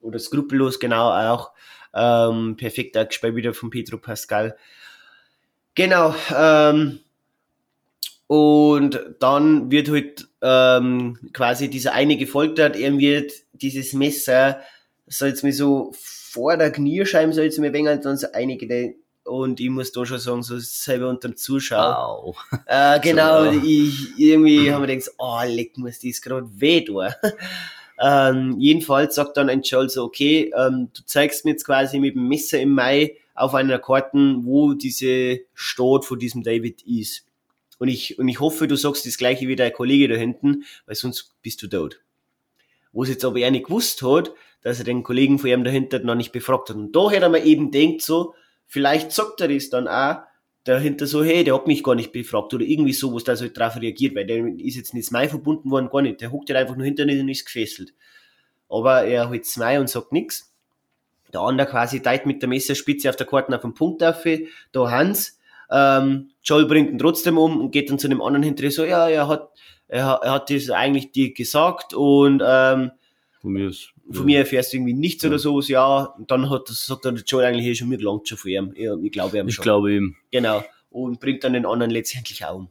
oder 0.00 0.18
skrupellos, 0.18 0.80
genau 0.80 1.10
auch. 1.10 1.52
Ähm, 1.94 2.56
perfekt 2.56 2.98
auch 2.98 3.06
gespielt 3.06 3.36
wieder 3.36 3.54
von 3.54 3.70
Pedro 3.70 3.98
Pascal. 3.98 4.56
Genau. 5.76 6.12
Ähm, 6.36 6.98
und 8.28 9.00
dann 9.20 9.70
wird 9.70 9.90
halt 9.90 10.28
ähm, 10.42 11.18
quasi 11.32 11.68
dieser 11.68 11.94
eine 11.94 12.16
gefolgt 12.16 12.60
hat, 12.60 12.76
er 12.76 12.96
wird 12.98 13.32
dieses 13.52 13.94
Messer, 13.94 14.60
soll 15.06 15.30
jetzt 15.30 15.42
mir 15.42 15.52
so 15.52 15.92
vor 15.96 16.56
der 16.58 16.70
Knierscheibe, 16.70 17.32
soll 17.32 17.44
jetzt 17.44 17.58
mir 17.58 17.72
wenger, 17.72 17.96
dann 17.96 18.18
so 18.18 18.28
einige, 18.32 18.94
und 19.24 19.60
ich 19.60 19.70
muss 19.70 19.92
da 19.92 20.04
schon 20.04 20.18
sagen, 20.18 20.42
so 20.42 20.58
selber 20.58 21.08
unter 21.08 21.28
dem 21.28 21.36
Zuschauer. 21.36 21.98
Au. 21.98 22.34
Äh, 22.66 23.00
genau, 23.02 23.50
So, 23.50 23.60
ich 23.64 24.18
irgendwie 24.18 24.70
habe 24.72 24.86
mir 24.86 24.94
gedacht, 24.94 25.10
oh, 25.18 25.40
leck, 25.46 25.78
muss 25.78 26.00
das 26.00 26.20
gerade 26.20 26.48
weh 26.60 26.82
tun. 26.82 27.08
ähm, 28.00 28.56
jedenfalls 28.58 29.14
sagt 29.14 29.38
dann 29.38 29.48
ein 29.48 29.62
Joel 29.62 29.88
so, 29.88 30.04
okay, 30.04 30.52
ähm, 30.56 30.90
du 30.94 31.02
zeigst 31.04 31.44
mir 31.44 31.52
jetzt 31.52 31.64
quasi 31.64 31.98
mit 31.98 32.14
dem 32.14 32.28
Messer 32.28 32.60
im 32.60 32.74
Mai 32.74 33.16
auf 33.34 33.54
einer 33.54 33.78
Karten, 33.78 34.44
wo 34.44 34.74
diese 34.74 35.40
Stadt 35.54 36.04
von 36.04 36.18
diesem 36.18 36.42
David 36.42 36.82
ist. 36.82 37.27
Und 37.78 37.88
ich, 37.88 38.18
und 38.18 38.28
ich 38.28 38.40
hoffe, 38.40 38.68
du 38.68 38.76
sagst 38.76 39.06
das 39.06 39.18
gleiche 39.18 39.48
wie 39.48 39.56
dein 39.56 39.72
Kollege 39.72 40.08
da 40.08 40.16
hinten, 40.16 40.64
weil 40.86 40.96
sonst 40.96 41.34
bist 41.42 41.62
du 41.62 41.68
tot. 41.68 42.00
Wo 42.92 43.04
es 43.04 43.08
jetzt 43.08 43.24
aber 43.24 43.38
er 43.38 43.50
nicht 43.50 43.66
gewusst 43.66 44.02
hat, 44.02 44.32
dass 44.62 44.78
er 44.78 44.84
den 44.84 45.02
Kollegen 45.02 45.38
von 45.38 45.50
ihm 45.50 45.64
dahinter 45.64 46.00
noch 46.00 46.14
nicht 46.14 46.32
befragt 46.32 46.70
hat. 46.70 46.76
Und 46.76 46.92
da 46.94 47.10
hätte 47.10 47.24
er 47.24 47.28
mir 47.28 47.44
eben 47.44 47.70
denkt 47.70 48.02
so, 48.02 48.34
vielleicht 48.66 49.12
sagt 49.12 49.40
er 49.40 49.48
das 49.48 49.70
dann 49.70 49.86
auch, 49.86 50.22
dahinter 50.64 51.06
so, 51.06 51.24
hey, 51.24 51.44
der 51.44 51.54
hat 51.54 51.66
mich 51.66 51.82
gar 51.82 51.94
nicht 51.94 52.12
befragt 52.12 52.52
oder 52.52 52.64
irgendwie 52.64 52.92
so, 52.92 53.12
wo 53.12 53.18
da 53.18 53.36
so 53.36 53.48
drauf 53.48 53.76
reagiert, 53.76 54.14
weil 54.14 54.26
der 54.26 54.46
ist 54.46 54.76
jetzt 54.76 54.92
nicht 54.92 55.10
Mai 55.10 55.28
verbunden 55.28 55.70
worden, 55.70 55.88
gar 55.88 56.02
nicht. 56.02 56.20
Der 56.20 56.30
huckt 56.30 56.50
halt 56.50 56.58
einfach 56.58 56.76
nur 56.76 56.84
hinter 56.84 57.04
und 57.04 57.28
ist 57.28 57.46
gefesselt. 57.46 57.94
Aber 58.68 59.04
er 59.04 59.30
holt 59.30 59.46
Mai 59.56 59.80
und 59.80 59.88
sagt 59.88 60.12
nix. 60.12 60.52
Der 61.32 61.40
andere 61.40 61.68
quasi 61.68 62.00
teilt 62.00 62.26
mit 62.26 62.42
der 62.42 62.48
Messerspitze 62.48 63.08
auf 63.08 63.16
der 63.16 63.26
Karten 63.26 63.54
auf 63.54 63.62
den 63.62 63.74
Punkt 63.74 64.02
auf, 64.02 64.24
da 64.72 64.90
Hans. 64.90 65.37
Ähm, 65.70 66.30
Joel 66.42 66.66
bringt 66.66 66.90
ihn 66.90 66.98
trotzdem 66.98 67.36
um 67.38 67.60
und 67.60 67.70
geht 67.70 67.90
dann 67.90 67.98
zu 67.98 68.08
dem 68.08 68.22
anderen 68.22 68.42
hinterher 68.42 68.70
so, 68.70 68.84
ja, 68.84 69.08
er 69.08 69.28
hat, 69.28 69.50
er, 69.86 70.06
hat- 70.06 70.22
er 70.22 70.32
hat 70.32 70.50
das 70.50 70.70
eigentlich 70.70 71.12
dir 71.12 71.32
gesagt 71.34 71.92
und 71.94 72.42
ähm, 72.44 72.90
Von 73.40 73.52
mir 73.52 73.68
ist. 73.68 73.90
von 74.10 74.24
mir 74.24 74.38
erfährst 74.38 74.72
du 74.72 74.78
irgendwie 74.78 74.94
nichts 74.94 75.24
oder 75.24 75.38
sowas, 75.38 75.68
ja. 75.68 76.04
Und 76.04 76.30
dann 76.30 76.48
hat, 76.50 76.68
sagt 76.68 77.04
der 77.04 77.12
Joel 77.14 77.44
eigentlich, 77.46 77.66
hey, 77.66 77.74
schon 77.74 77.88
mir 77.88 77.98
gelangt 77.98 78.26
schon 78.28 78.38
von 78.38 78.50
ihm. 78.50 78.74
Ja, 78.76 78.96
ich 79.02 79.12
glaube 79.12 79.38
ihm 79.38 79.48
Ich 79.48 79.54
schon. 79.56 79.62
glaube 79.62 79.92
ihm. 79.94 80.16
Genau. 80.30 80.64
Und 80.90 81.20
bringt 81.20 81.44
dann 81.44 81.52
den 81.52 81.66
anderen 81.66 81.90
letztendlich 81.90 82.44
auch 82.46 82.56
um. 82.56 82.70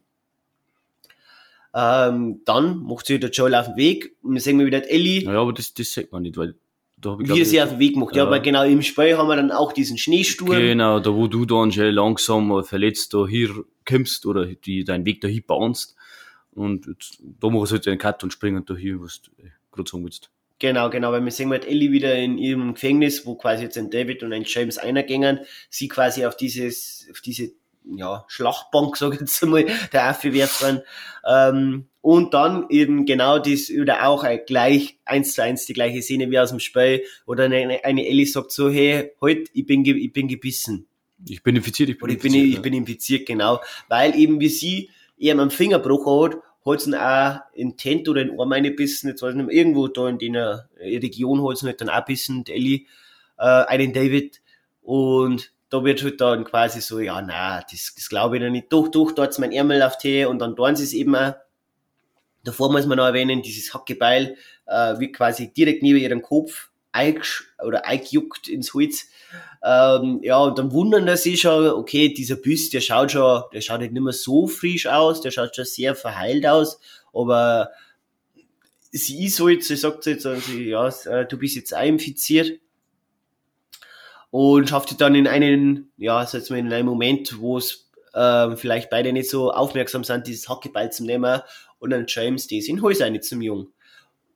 Ähm, 1.74 2.42
dann 2.46 2.80
macht 2.84 3.06
sich 3.06 3.20
der 3.20 3.30
Joel 3.30 3.54
auf 3.54 3.68
den 3.68 3.76
Weg 3.76 4.16
und 4.24 4.34
dann 4.34 4.40
sehen 4.40 4.58
wir 4.58 4.66
wieder 4.66 4.90
Ellie, 4.90 5.24
Naja, 5.26 5.42
aber 5.42 5.54
das, 5.54 5.74
das 5.74 5.94
sagt 5.94 6.12
man 6.12 6.24
nicht, 6.24 6.38
weil 6.38 6.56
da 6.98 7.18
ich 7.22 7.30
wie 7.30 7.40
er 7.40 7.46
sie 7.46 7.62
auf 7.62 7.70
den 7.70 7.80
Weg 7.80 7.96
macht. 7.96 8.16
Ja, 8.16 8.24
Ja. 8.24 8.28
aber 8.28 8.40
genau 8.40 8.64
im 8.64 8.82
Spiel 8.82 9.18
haben 9.18 9.28
wir 9.28 9.36
dann 9.36 9.52
auch 9.52 9.72
diesen 9.72 9.98
Schneesturm. 9.98 10.52
Genau, 10.52 11.00
da 11.00 11.14
wo 11.14 11.28
du 11.28 11.46
dann 11.46 11.72
schon 11.72 11.92
langsam 11.94 12.64
verletzt 12.64 13.14
da 13.14 13.28
hier 13.28 13.50
kommst 13.88 14.26
oder 14.26 14.46
die, 14.48 14.84
deinen 14.84 15.06
Weg 15.06 15.22
dahin 15.22 15.44
bahnst. 15.46 15.96
Und 16.52 16.88
jetzt, 16.88 17.20
da 17.22 17.50
machst 17.50 17.72
du 17.72 17.76
halt 17.76 17.86
den 17.86 18.00
Cut 18.00 18.24
und 18.24 18.34
springen 18.34 18.66
da 18.66 18.76
hier, 18.76 19.00
was 19.00 19.22
du 19.22 19.32
äh, 19.44 19.50
gerade 19.72 19.90
sagen 19.90 20.04
willst. 20.04 20.32
Genau, 20.60 20.90
genau, 20.90 21.12
weil 21.12 21.24
wir 21.24 21.32
sehen 21.32 21.52
halt 21.52 21.68
Ellie 21.68 21.92
wieder 21.92 22.16
in 22.16 22.40
ihrem 22.40 22.74
Gefängnis, 22.74 23.28
wo 23.28 23.36
quasi 23.36 23.64
jetzt 23.66 23.78
ein 23.78 23.92
David 23.92 24.24
und 24.24 24.34
ein 24.34 24.44
James 24.44 24.80
einergängen, 24.80 25.42
sie 25.70 25.88
quasi 25.88 26.26
auf 26.26 26.36
dieses, 26.36 27.08
auf 27.12 27.22
diese, 27.22 27.52
ja, 27.86 28.26
Schlachtbank, 28.28 28.98
sag 28.98 29.14
ich 29.14 29.20
jetzt 29.20 29.44
einmal, 29.44 29.68
der 29.94 30.10
aufgewerft 30.10 30.64
werden. 30.64 30.82
Ähm, 31.30 31.86
und 32.08 32.34
dann 32.34 32.68
eben 32.70 33.06
genau 33.06 33.38
das 33.38 33.68
wieder 33.68 34.08
auch 34.08 34.26
gleich 34.46 34.98
eins 35.04 35.34
zu 35.34 35.44
eins 35.44 35.66
die 35.66 35.74
gleiche 35.74 36.02
Szene 36.02 36.32
wie 36.32 36.40
aus 36.40 36.52
dem 36.52 36.62
Spiel, 36.62 37.04
oder 37.26 37.44
eine, 37.44 37.84
eine 37.84 38.08
Ellie 38.08 38.26
sagt 38.26 38.54
so, 38.54 38.70
hey, 38.70 39.12
halt, 39.22 39.50
ich 39.54 39.66
bin, 39.66 39.84
ich 39.84 40.14
bin 40.14 40.30
gebissen. 40.30 40.88
Ich 41.28 41.44
bin 41.44 41.58
infiziert, 41.58 41.90
ich 41.90 41.98
bin 41.98 42.06
Oder 42.06 42.14
ich 42.14 42.22
bin, 42.22 42.34
infiziert. 42.34 42.56
ich 42.56 42.62
bin 42.62 42.74
infiziert, 42.74 43.26
genau. 43.26 43.60
Weil 43.90 44.16
eben 44.16 44.40
wie 44.40 44.48
sie 44.48 44.90
eben 45.18 45.42
am 45.42 45.52
Fingerbruch 45.52 46.06
hat, 46.24 46.38
hat 46.66 46.80
sie 46.80 46.98
auch 46.98 47.42
in 47.52 47.76
Tent 47.76 48.08
oder 48.08 48.22
in 48.22 48.40
Arm 48.40 48.54
eingebissen, 48.54 49.10
jetzt 49.10 49.22
weiß 49.22 49.32
ich 49.32 49.36
nicht 49.36 49.48
mehr, 49.48 49.56
irgendwo 49.58 49.90
da 49.90 50.08
in 50.08 50.18
der 50.32 50.70
Region 50.80 51.46
hat 51.46 51.58
sie 51.58 51.66
halt 51.66 51.82
dann 51.82 51.90
auch 51.90 52.06
bissen, 52.06 52.46
die 52.46 52.54
Ellie, 52.54 52.86
äh, 53.38 53.44
einen 53.44 53.92
David. 53.92 54.42
Und 54.82 55.52
da 55.70 55.84
wird 55.84 56.02
halt 56.04 56.22
dann 56.22 56.46
quasi 56.46 56.80
so, 56.80 57.02
ja, 57.02 57.22
na, 57.22 57.60
das, 57.70 57.96
das 57.96 58.08
glaube 58.08 58.38
ich 58.38 58.44
noch 58.44 58.50
nicht. 58.50 58.72
Doch, 58.72 58.88
doch, 58.88 59.12
da 59.12 59.24
hat's 59.24 59.40
mein 59.40 59.52
Ärmel 59.52 59.84
auf 59.84 59.98
die 59.98 60.24
und 60.24 60.40
dann 60.40 60.56
tun 60.56 60.78
sie 60.78 60.86
es 60.86 60.94
eben 60.94 61.14
auch. 61.14 61.34
Davor 62.48 62.72
muss 62.72 62.86
man 62.86 62.98
noch 62.98 63.06
erwähnen, 63.06 63.42
dieses 63.42 63.74
Hackebeil 63.74 64.38
äh, 64.68 65.00
wird 65.00 65.14
quasi 65.14 65.54
direkt 65.54 65.84
neben 65.84 66.00
ihrem 66.00 66.22
Kopf 66.22 66.70
oder 67.64 67.86
eingejuckt 67.86 68.48
ins 68.48 68.74
Holz. 68.74 69.10
Ähm, 69.64 70.22
ja, 70.24 70.40
und 70.40 70.58
dann 70.58 70.72
wundern 70.72 71.06
sie 71.18 71.32
sich 71.32 71.42
schon, 71.42 71.68
okay, 71.68 72.14
dieser 72.14 72.38
Biss, 72.38 72.70
der 72.70 72.80
schaut 72.80 73.12
schon, 73.12 73.44
der 73.54 73.62
schaut 73.62 73.82
nicht 73.82 73.92
mehr 73.92 74.14
so 74.14 74.48
frisch 74.48 74.88
aus, 74.88 75.22
der 75.22 75.32
schaut 75.32 75.56
schon 75.56 75.66
sehr 75.66 75.94
verheilt 75.94 76.48
aus, 76.48 76.80
aber 77.14 77.70
sie 78.92 79.26
ist 79.26 79.40
halt, 79.42 79.64
sie 79.64 79.76
sagt 79.76 80.06
jetzt, 80.06 80.26
also, 80.26 80.54
ja, 80.54 80.88
äh, 81.06 81.28
du 81.28 81.38
bist 81.38 81.56
jetzt 81.56 81.76
auch 81.76 81.84
infiziert. 81.84 82.60
Und 84.32 84.70
schafft 84.70 84.90
sie 84.90 84.98
dann 84.98 85.16
in 85.16 85.28
einen, 85.28 85.92
ja, 85.98 86.26
sag 86.26 86.40
jetzt 86.40 86.50
mal 86.50 86.60
in 86.60 86.72
einem 86.72 86.88
Moment, 86.88 87.40
wo 87.40 87.58
es 87.58 87.90
äh, 88.14 88.56
vielleicht 88.56 88.90
beide 88.90 89.14
nicht 89.14 89.30
so 89.30 89.52
aufmerksam 89.52 90.04
sind, 90.04 90.28
dieses 90.28 90.50
Hackebeil 90.50 90.92
zu 90.92 91.06
nehmen 91.06 91.42
und 91.80 91.90
dann 91.90 92.06
James, 92.08 92.48
die 92.48 92.60
in 92.60 92.82
Häuser 92.82 93.10
nicht 93.10 93.24
zum 93.24 93.42
Jung. 93.42 93.70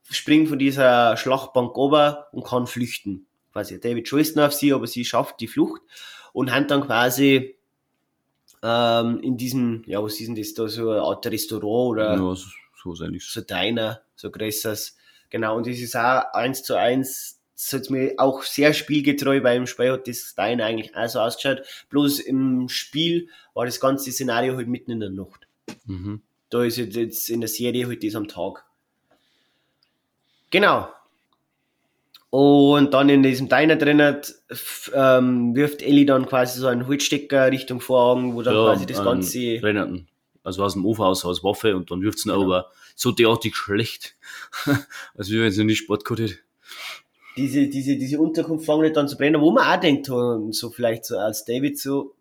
Springt 0.10 0.50
von 0.50 0.60
dieser 0.60 1.16
Schlachtbank 1.18 1.76
runter 1.76 2.28
und 2.32 2.46
kann 2.46 2.68
flüchten. 2.68 3.28
Quasi 3.54 3.80
David 3.80 4.08
schießt 4.08 4.36
noch 4.36 4.46
auf 4.46 4.54
sie, 4.54 4.74
aber 4.74 4.88
sie 4.88 5.06
schafft 5.06 5.40
die 5.40 5.48
Flucht 5.48 5.82
und 6.34 6.52
hat 6.52 6.72
dann 6.72 6.82
quasi 6.82 7.56
ähm, 8.64 9.20
in 9.22 9.38
diesem, 9.38 9.84
ja, 9.86 10.02
was 10.04 10.20
ist 10.20 10.28
denn 10.28 10.36
das 10.36 10.54
da, 10.54 10.68
so 10.68 10.92
eine 10.92 11.02
Art 11.02 11.26
Restaurant 11.26 11.92
oder 11.92 12.14
Ja, 12.14 12.36
so, 12.36 12.36
so 12.84 12.94
ist 12.94 13.02
eigentlich. 13.02 13.26
so 13.26 13.42
Diner, 13.42 14.02
so 14.16 14.30
größeres. 14.32 14.98
Genau, 15.30 15.58
und 15.58 15.68
das 15.68 15.80
ist 15.80 15.96
auch 15.96 16.34
eins 16.34 16.64
zu 16.64 16.78
eins, 16.78 17.42
das 17.56 17.74
hat 17.74 17.90
mir 17.90 18.16
auch 18.18 18.44
sehr 18.44 18.74
spielgetreu, 18.74 19.44
weil 19.44 19.58
im 19.58 19.68
Spiel 19.68 19.92
hat 19.92 20.08
das 20.08 20.34
Diner 20.36 20.66
eigentlich 20.66 20.96
auch 20.96 21.08
so 21.08 21.20
ausgeschaut. 21.20 21.62
Bloß 21.90 22.20
im 22.20 22.70
Spiel 22.70 23.30
war 23.54 23.66
das 23.66 23.80
ganze 23.80 24.12
Szenario 24.12 24.56
halt 24.58 24.68
mitten 24.68 24.92
in 24.92 25.00
der 25.00 25.10
Nacht. 25.10 25.48
Mhm. 25.86 26.22
Da 26.52 26.64
ist 26.64 26.78
jetzt- 26.78 26.96
jetzt 26.96 27.30
in 27.30 27.42
der 27.42 27.48
Serie 27.50 27.88
halt 27.88 28.04
das 28.04 28.14
am 28.16 28.28
Tag. 28.28 28.64
Genau. 30.52 30.90
Und 32.30 32.94
dann 32.94 33.10
in 33.10 33.24
diesem 33.24 33.50
Diner 33.50 33.76
drinnen 33.76 34.18
f- 34.50 34.92
ähm, 34.94 35.54
wirft 35.56 35.82
Ellie 35.82 36.06
dann 36.06 36.26
quasi 36.28 36.60
so 36.60 36.68
einen 36.68 36.88
Holzstecker 36.88 37.52
Richtung 37.52 37.82
Vorhang, 37.82 38.36
wo 38.36 38.42
dann 38.42 38.54
quasi 38.54 38.86
das 38.86 39.04
Ganze. 39.04 39.60
Brennenden. 39.60 40.08
Also 40.44 40.64
aus 40.64 40.74
dem 40.74 40.86
Ofen 40.86 41.04
aus, 41.04 41.26
aus 41.26 41.44
Waffe 41.44 41.76
und 41.76 41.92
dann 41.92 42.02
wirft 42.02 42.20
es 42.20 42.26
ihn 42.26 42.32
aber 42.32 42.72
so 42.96 43.12
derartig 43.12 43.56
schlecht. 43.56 44.16
also 45.16 45.32
wie 45.34 45.42
wenn 45.42 45.52
sie 45.52 45.64
nicht 45.66 45.80
Sport 45.80 46.06
gehabt 46.06 46.22
hätte. 46.22 46.38
diese, 47.38 47.68
diese, 47.68 47.98
diese 47.98 48.20
Unterkunft 48.20 48.66
fangen 48.66 48.82
nicht 48.84 48.98
an 48.98 49.08
zu 49.10 49.18
brennen, 49.18 49.42
wo 49.42 49.52
man 49.52 49.66
auch 49.68 49.80
denkt, 49.80 50.08
so 50.08 50.70
vielleicht 50.70 51.06
so 51.06 51.18
als 51.18 51.44
David 51.46 51.78
so, 51.80 52.16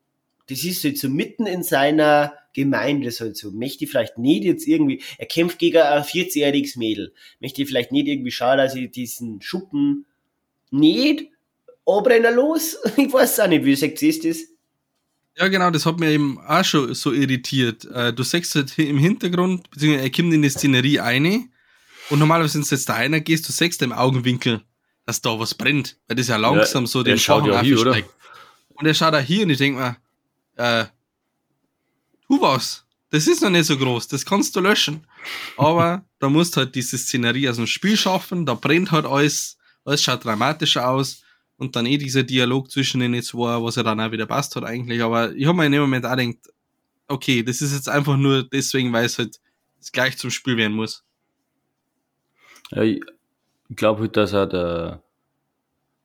das 0.51 0.65
ist 0.65 0.85
halt 0.85 0.99
so 0.99 1.09
mitten 1.09 1.47
in 1.47 1.63
seiner 1.63 2.35
Gemeinde, 2.53 3.11
so, 3.11 3.33
so 3.33 3.53
möchte 3.53 3.85
ich 3.85 3.91
vielleicht 3.91 4.19
nicht 4.19 4.45
jetzt 4.45 4.67
irgendwie, 4.67 5.03
er 5.19 5.27
kämpft 5.27 5.59
gegen 5.59 5.79
ein 5.79 6.03
40-jähriges 6.03 6.79
Mädel, 6.79 7.13
möchte 7.41 7.63
ich 7.63 7.69
vielleicht 7.69 7.93
nicht 7.93 8.09
irgendwie 8.09 8.31
schauen, 8.31 8.59
dass 8.59 8.75
ich 8.75 8.91
diesen 8.91 9.41
Schuppen 9.41 10.07
nicht 10.71 11.29
anbrennen 11.87 12.35
los? 12.35 12.77
Ich 12.97 13.13
weiß 13.13 13.41
auch 13.41 13.49
nicht, 13.49 13.65
wie 13.65 13.73
ihr 13.73 14.23
das? 14.23 14.39
Ja, 15.37 15.49
genau, 15.49 15.71
das 15.71 15.87
hat 15.87 16.01
mir 16.01 16.11
eben 16.11 16.39
auch 16.41 16.65
schon 16.65 16.93
so 16.95 17.13
irritiert. 17.13 17.85
Äh, 17.85 18.13
Du 18.13 18.25
siehst 18.25 18.55
halt 18.57 18.77
im 18.79 18.99
Hintergrund, 18.99 19.71
beziehungsweise 19.71 20.05
er 20.05 20.11
kommt 20.11 20.35
in 20.35 20.43
die 20.43 20.51
Szenerie 20.51 21.01
eine 21.01 21.49
und 22.11 22.19
normalerweise, 22.19 22.59
wenn 22.59 22.63
du 22.63 22.69
jetzt 22.75 22.89
da 22.89 22.95
einer 22.95 23.21
gehst, 23.21 23.49
du 23.49 23.53
siehst 23.53 23.81
im 23.83 23.93
Augenwinkel 23.93 24.63
dass 25.11 25.21
da 25.21 25.39
was 25.39 25.55
brennt. 25.55 25.97
Weil 26.07 26.17
das 26.17 26.29
ja 26.29 26.37
langsam 26.37 26.85
Ja, 26.85 26.89
so 26.89 27.03
den 27.03 27.19
schaut 27.19 27.45
Vorhang 27.45 27.67
ja 27.67 27.79
hier. 27.79 28.05
Und 28.75 28.87
er 28.87 28.95
schaut 28.95 29.15
auch 29.15 29.21
hier 29.21 29.43
und 29.45 29.51
ich 29.51 29.59
denke 29.59 29.81
mir, 29.81 29.97
äh, 30.61 30.87
tu 32.27 32.41
was. 32.41 32.85
Das 33.11 33.27
ist 33.27 33.43
noch 33.43 33.51
nicht 33.51 33.67
so 33.67 33.77
groß, 33.77 34.07
das 34.09 34.25
kannst 34.25 34.55
du 34.55 34.61
löschen. 34.61 35.05
Aber 35.57 36.05
da 36.21 36.29
musst 36.29 36.57
halt 36.57 36.75
diese 36.75 36.97
Szenerie 36.97 37.49
aus 37.49 37.57
dem 37.57 37.67
Spiel 37.67 37.97
schaffen, 37.97 38.47
da 38.47 38.55
brennt 38.55 38.93
halt 38.93 39.05
alles, 39.05 39.59
alles 39.85 40.03
schaut 40.03 40.25
dramatischer 40.25 40.89
aus. 40.89 41.23
Und 41.57 41.77
dann 41.77 41.85
eh 41.85 41.99
dieser 41.99 42.23
Dialog 42.23 42.71
zwischen 42.71 43.01
den 43.01 43.23
zwei, 43.23 43.63
was 43.63 43.77
ja 43.77 43.83
dann 43.83 44.01
auch 44.01 44.13
wieder 44.13 44.25
passt 44.25 44.57
hat 44.57 44.65
eigentlich. 44.65 45.03
Aber 45.03 45.35
ich 45.35 45.45
habe 45.45 45.59
mir 45.59 45.67
in 45.67 45.73
dem 45.73 45.83
Moment 45.83 46.07
auch 46.07 46.17
gedacht, 46.17 46.39
okay, 47.07 47.43
das 47.43 47.61
ist 47.61 47.75
jetzt 47.75 47.89
einfach 47.89 48.17
nur 48.17 48.45
deswegen, 48.45 48.93
weil 48.93 49.05
es 49.05 49.19
halt 49.19 49.41
gleich 49.93 50.17
zum 50.17 50.31
Spiel 50.31 50.57
werden 50.57 50.77
muss. 50.77 51.05
Ja, 52.71 52.83
ich 52.83 53.03
glaube 53.77 54.03
halt, 54.03 54.17
dass 54.17 54.33
er 54.33 54.47
der, 54.47 55.03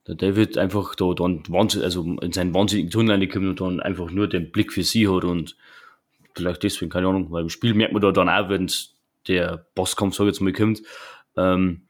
der 0.08 0.16
David 0.16 0.58
einfach 0.58 0.95
da 0.95 1.14
dann 1.14 1.43
wahnsinn, 1.47 1.82
also 1.82 2.03
in 2.22 2.32
seinen 2.32 2.53
wahnsinnigen 2.53 2.91
Tunnel 2.91 3.16
reinkommt 3.16 3.47
und 3.47 3.62
dann 3.62 3.80
einfach 3.80 4.12
nur 4.12 4.28
den 4.28 4.51
Blick 4.51 4.72
für 4.72 4.84
sie 4.84 5.08
hat 5.08 5.24
und 5.24 5.56
vielleicht 6.36 6.64
deswegen, 6.64 6.91
keine 6.91 7.08
Ahnung, 7.08 7.32
weil 7.32 7.43
im 7.43 7.49
Spiel 7.49 7.74
merkt 7.74 7.93
man 7.93 8.01
da 8.01 8.12
dann 8.12 8.30
auch, 8.30 8.49
wenn 8.49 8.70
der 9.28 9.66
Bosskampf, 9.74 10.16
sag 10.16 10.26
ich 10.26 10.34
jetzt 10.34 10.41
mal, 10.41 10.53
kommt, 10.53 10.84
ähm, 11.38 11.82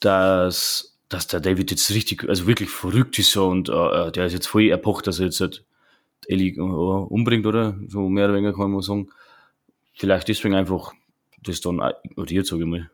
dass, 0.00 0.98
dass 1.08 1.26
der 1.26 1.40
David 1.40 1.70
jetzt 1.70 1.90
richtig, 1.90 2.26
also 2.28 2.46
wirklich 2.46 2.70
verrückt 2.70 3.18
ist 3.18 3.36
und 3.36 3.68
äh, 3.68 4.12
der 4.12 4.26
ist 4.26 4.32
jetzt 4.32 4.46
voll 4.46 4.68
erpocht, 4.68 5.06
dass 5.06 5.18
er 5.18 5.26
jetzt 5.26 5.40
halt 5.40 5.64
Ellie 6.26 6.54
äh, 6.54 6.60
umbringt, 6.60 7.46
oder? 7.46 7.76
So 7.88 8.08
mehr 8.08 8.26
oder 8.26 8.34
weniger 8.34 8.54
kann 8.54 8.70
man 8.70 8.80
sagen. 8.80 9.10
Vielleicht 9.92 10.28
deswegen 10.28 10.54
einfach 10.54 10.92
das 11.42 11.60
dann 11.60 11.82
ignoriert, 12.04 12.46
sag 12.46 12.58
ich 12.60 12.66
mal. 12.66 12.90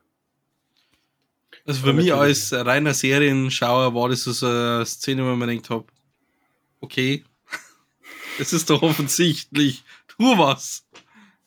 Also 1.65 1.81
für 1.85 1.93
mich 1.93 2.13
als 2.13 2.51
reiner 2.53 2.93
Serienschauer 2.93 3.93
war 3.93 4.09
das 4.09 4.23
so 4.23 4.45
eine 4.45 4.85
Szene, 4.85 5.23
wo 5.23 5.35
man 5.35 5.47
denkt 5.47 5.69
hab, 5.69 5.91
okay, 6.79 7.23
das 8.39 8.53
ist 8.53 8.69
doch 8.69 8.81
offensichtlich, 8.81 9.83
tu 10.07 10.37
was. 10.37 10.85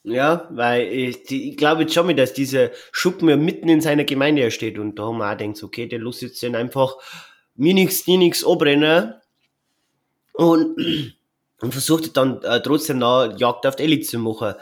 Ja, 0.04 0.46
weil 0.50 0.86
ich, 0.92 1.30
ich 1.30 1.56
glaube 1.56 1.82
jetzt 1.82 1.94
schon 1.94 2.06
mal, 2.06 2.14
dass 2.14 2.34
dieser 2.34 2.70
Schuppen 2.92 3.28
ja 3.28 3.36
mitten 3.36 3.68
in 3.70 3.80
seiner 3.80 4.04
Gemeinde 4.04 4.50
steht 4.50 4.78
und 4.78 4.98
da 4.98 5.04
haben 5.04 5.18
wir 5.18 5.32
auch 5.32 5.36
gedacht, 5.36 5.62
okay, 5.62 5.86
der 5.86 5.98
lässt 5.98 6.22
jetzt 6.22 6.42
den 6.42 6.54
einfach 6.54 6.96
mir 7.56 7.72
nix, 7.72 8.04
dir 8.04 8.18
nix 8.18 8.44
abbrennen 8.44 9.14
und, 10.34 10.76
und 11.60 11.72
versucht 11.72 12.16
dann 12.16 12.42
äh, 12.42 12.60
trotzdem 12.62 12.98
noch 12.98 13.34
Jagd 13.38 13.66
auf 13.66 13.76
die 13.76 13.84
Elite 13.84 14.06
zu 14.06 14.18
machen. 14.18 14.54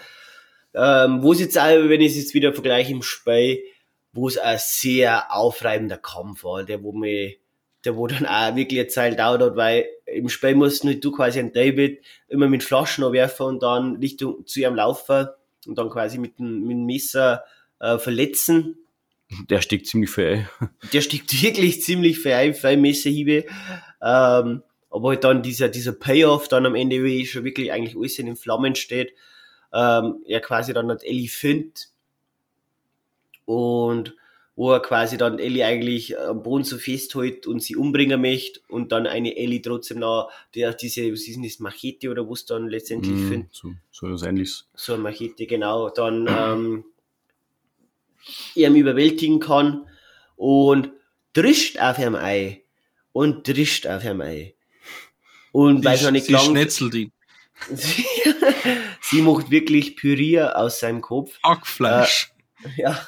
Ähm, 0.75 1.23
wo 1.23 1.33
es 1.33 1.41
jetzt 1.41 1.59
auch, 1.59 1.67
wenn 1.67 2.01
ich 2.01 2.13
es 2.13 2.19
jetzt 2.19 2.35
wieder 2.35 2.55
vergleiche 2.55 2.93
im 2.93 3.03
Spiel, 3.03 3.63
wo 4.13 4.29
es 4.29 4.39
ein 4.39 4.59
sehr 4.61 5.35
aufreibender 5.35 5.97
Kampf 5.97 6.45
war, 6.45 6.63
der 6.65 6.83
wo 6.83 6.93
mir, 6.93 7.35
der 7.85 7.97
wo 7.97 8.07
dann 8.07 8.27
auch 8.27 8.55
wirklich 8.55 8.81
eine 8.81 8.89
Zeit 8.89 9.19
dauert 9.19 9.43
hat, 9.43 9.57
weil 9.57 9.87
im 10.07 10.29
Spiel 10.29 10.55
musst 10.55 10.85
nicht 10.85 11.03
du 11.05 11.13
quasi 11.13 11.39
einen 11.39 11.53
David 11.53 12.05
immer 12.29 12.49
mit 12.49 12.63
Flaschen 12.63 13.11
werfen 13.13 13.47
und 13.47 13.63
dann 13.63 13.97
Richtung 13.97 14.47
zu 14.47 14.61
ihm 14.61 14.75
laufen 14.75 15.29
und 15.67 15.79
dann 15.79 15.89
quasi 15.89 16.19
mit 16.19 16.39
dem, 16.39 16.61
mit 16.63 16.77
dem 16.77 16.87
Messer 16.87 17.45
äh, 17.81 17.99
verletzen. 17.99 18.77
Der 19.49 19.63
steckt 19.63 19.87
ziemlich 19.87 20.11
viel 20.11 20.27
ein. 20.61 20.71
Der 20.93 21.01
steckt 21.01 21.43
wirklich 21.43 21.83
ziemlich 21.83 22.19
viel 22.19 22.33
ein, 22.33 22.55
viel 22.55 22.77
Messerhiebe. 22.77 23.47
Ähm, 24.03 24.63
aber 24.91 25.09
halt 25.09 25.25
dann 25.25 25.43
dieser, 25.43 25.71
dieser 25.71 25.93
Payoff 25.93 26.49
dann 26.49 26.67
am 26.67 26.75
Ende, 26.75 27.03
wie 27.03 27.25
schon 27.25 27.45
wirklich 27.45 27.73
eigentlich 27.73 27.97
alles 27.97 28.19
in 28.19 28.27
den 28.27 28.37
Flammen 28.37 28.75
steht, 28.75 29.15
ähm, 29.73 30.23
er 30.27 30.41
quasi 30.41 30.75
dann 30.75 30.91
hat 30.91 31.03
Ellie 31.03 31.29
findet 31.29 31.92
und 33.45 34.15
wo 34.55 34.71
er 34.73 34.81
quasi 34.81 35.17
dann 35.17 35.39
Ellie 35.39 35.65
eigentlich 35.65 36.19
am 36.19 36.43
Boden 36.43 36.65
so 36.65 36.77
festhält 36.77 37.47
und 37.47 37.63
sie 37.63 37.75
umbringen 37.75 38.21
möchte 38.21 38.61
und 38.69 38.93
dann 38.93 39.07
eine 39.07 39.35
Ellie 39.37 39.63
trotzdem 39.63 40.01
noch, 40.01 40.31
der 40.55 40.75
diese, 40.75 41.11
was 41.11 41.21
ist 41.23 41.37
denn 41.37 41.43
das, 41.43 41.59
Machete 41.59 42.11
oder 42.11 42.29
was 42.29 42.45
dann 42.45 42.69
letztendlich 42.69 43.19
Mm, 43.19 43.29
findet, 43.29 43.55
so, 43.55 43.73
so 43.91 44.11
was 44.13 44.23
ähnliches. 44.23 44.69
so 44.75 44.93
eine 44.93 45.03
Machete, 45.03 45.47
genau, 45.47 45.89
dann 45.89 46.27
ähm, 46.29 46.85
ihm 48.55 48.75
überwältigen 48.77 49.41
kann 49.41 49.87
und 50.37 50.91
drischt 51.33 51.79
auf 51.79 51.99
ihm 51.99 52.15
ein 52.15 52.59
und 53.13 53.49
drischt 53.49 53.87
auf 53.87 54.05
ihm 54.05 54.21
ein. 54.21 54.53
Und 55.53 55.85
weiß 55.85 56.03
noch 56.03 56.11
nicht 56.11 56.27
sie 56.27 56.33
lang, 56.33 56.45
schnetzelt 56.45 56.95
ihn. 56.95 57.13
sie 59.01 59.23
macht 59.23 59.51
wirklich 59.51 59.97
Pürier 59.97 60.57
aus 60.59 60.81
seinem 60.81 61.01
Kopf. 61.01 61.39
Hackfleisch. 61.43 62.33
Ja. 62.77 62.99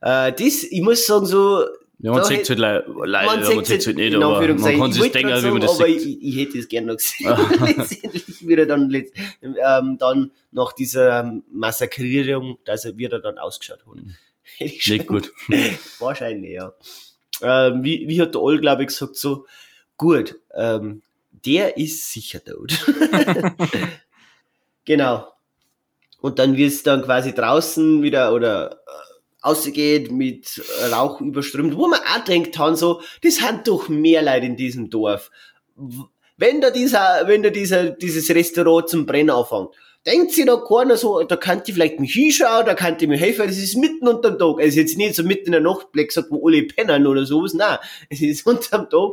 Äh, 0.00 0.32
das, 0.32 0.62
ich 0.64 0.80
muss 0.82 1.06
sagen, 1.06 1.26
so, 1.26 1.64
Ja, 1.98 2.12
man 2.12 2.24
sieht 2.24 2.42
es 2.42 2.50
halt 2.50 2.58
le- 2.58 2.84
leider, 3.04 3.26
man, 3.36 3.44
sieht's 3.44 3.68
sieht's 3.68 3.86
halt 3.86 3.96
nicht, 3.96 4.12
in 4.14 4.22
aber 4.22 4.40
man 4.46 4.56
kann 4.78 4.90
Ich 4.90 4.94
sich 4.96 5.12
denken, 5.12 5.42
wie 5.42 5.50
man 5.50 5.60
das 5.60 5.76
sagen, 5.78 5.90
aber 5.90 6.00
sieht. 6.00 6.22
ich, 6.22 6.22
ich 6.22 6.36
hätte 6.36 6.58
es 6.58 6.68
gerne 6.68 6.86
noch 6.88 6.96
gesehen. 6.96 7.26
Letztendlich 7.78 8.46
wird 8.46 8.58
er 8.60 8.66
dann 8.66 8.92
ähm, 9.42 9.96
dann 9.98 10.30
nach 10.52 10.72
dieser 10.74 11.20
ähm, 11.20 11.42
Massakrierung, 11.50 12.58
dass 12.64 12.84
er 12.84 12.96
wieder 12.98 13.18
dann 13.20 13.38
ausgeschaut 13.38 13.78
hat. 13.80 14.02
Ich 14.58 14.86
Nicht 14.86 15.08
gut. 15.08 15.32
Wahrscheinlich, 15.98 16.52
ja. 16.52 16.72
Ähm, 17.42 17.82
wie, 17.82 18.06
wie 18.06 18.22
hat 18.22 18.34
der 18.34 18.42
All, 18.42 18.58
glaube 18.60 18.82
ich, 18.82 18.88
gesagt, 18.88 19.16
so, 19.16 19.44
gut, 19.96 20.36
ähm, 20.54 21.02
der 21.44 21.76
ist 21.76 22.12
sicher 22.12 22.42
tot. 22.44 22.72
genau. 24.84 25.26
Und 26.20 26.38
dann 26.38 26.56
wird 26.56 26.72
es 26.72 26.82
dann 26.82 27.02
quasi 27.02 27.34
draußen 27.34 28.02
wieder 28.02 28.32
oder 28.32 28.72
äh, 28.86 29.05
ausgeht 29.46 30.10
mit 30.10 30.62
Rauch 30.92 31.20
überströmt, 31.20 31.76
wo 31.76 31.86
man 31.86 32.00
auch 32.00 32.24
denkt, 32.24 32.58
dann 32.58 32.76
so, 32.76 33.00
das 33.22 33.36
sind 33.36 33.66
doch 33.68 33.88
mehr 33.88 34.22
Leute 34.22 34.46
in 34.46 34.56
diesem 34.56 34.90
Dorf. 34.90 35.30
Wenn 36.36 36.60
da 36.60 36.70
dieser, 36.70 37.22
wenn 37.26 37.42
da 37.42 37.50
dieser, 37.50 37.90
dieses 37.90 38.28
Restaurant 38.30 38.88
zum 38.88 39.06
Brennen 39.06 39.30
anfängt, 39.30 39.70
denkt 40.06 40.32
sich 40.32 40.46
da 40.46 40.56
keiner 40.56 40.96
so, 40.96 41.22
da 41.24 41.36
kann 41.36 41.62
die 41.66 41.72
vielleicht 41.72 41.98
mich 41.98 42.12
hinschauen, 42.12 42.64
da 42.64 42.74
kann 42.74 42.96
die 42.96 43.08
mir 43.08 43.16
helfen, 43.18 43.46
das 43.46 43.58
ist 43.58 43.76
mitten 43.76 44.06
unterm 44.06 44.38
Tag. 44.38 44.60
Es 44.60 44.68
ist 44.68 44.76
jetzt 44.76 44.98
nicht 44.98 45.16
so 45.16 45.24
mitten 45.24 45.46
in 45.46 45.52
der 45.52 45.60
Nacht, 45.60 45.90
Black 45.92 46.12
sagt, 46.12 46.30
wo 46.30 46.46
alle 46.46 46.62
pennen 46.62 47.06
oder 47.06 47.26
sowas, 47.26 47.54
nein. 47.54 47.78
Es 48.08 48.20
ist 48.20 48.46
unterm 48.46 48.88
Tag, 48.88 49.10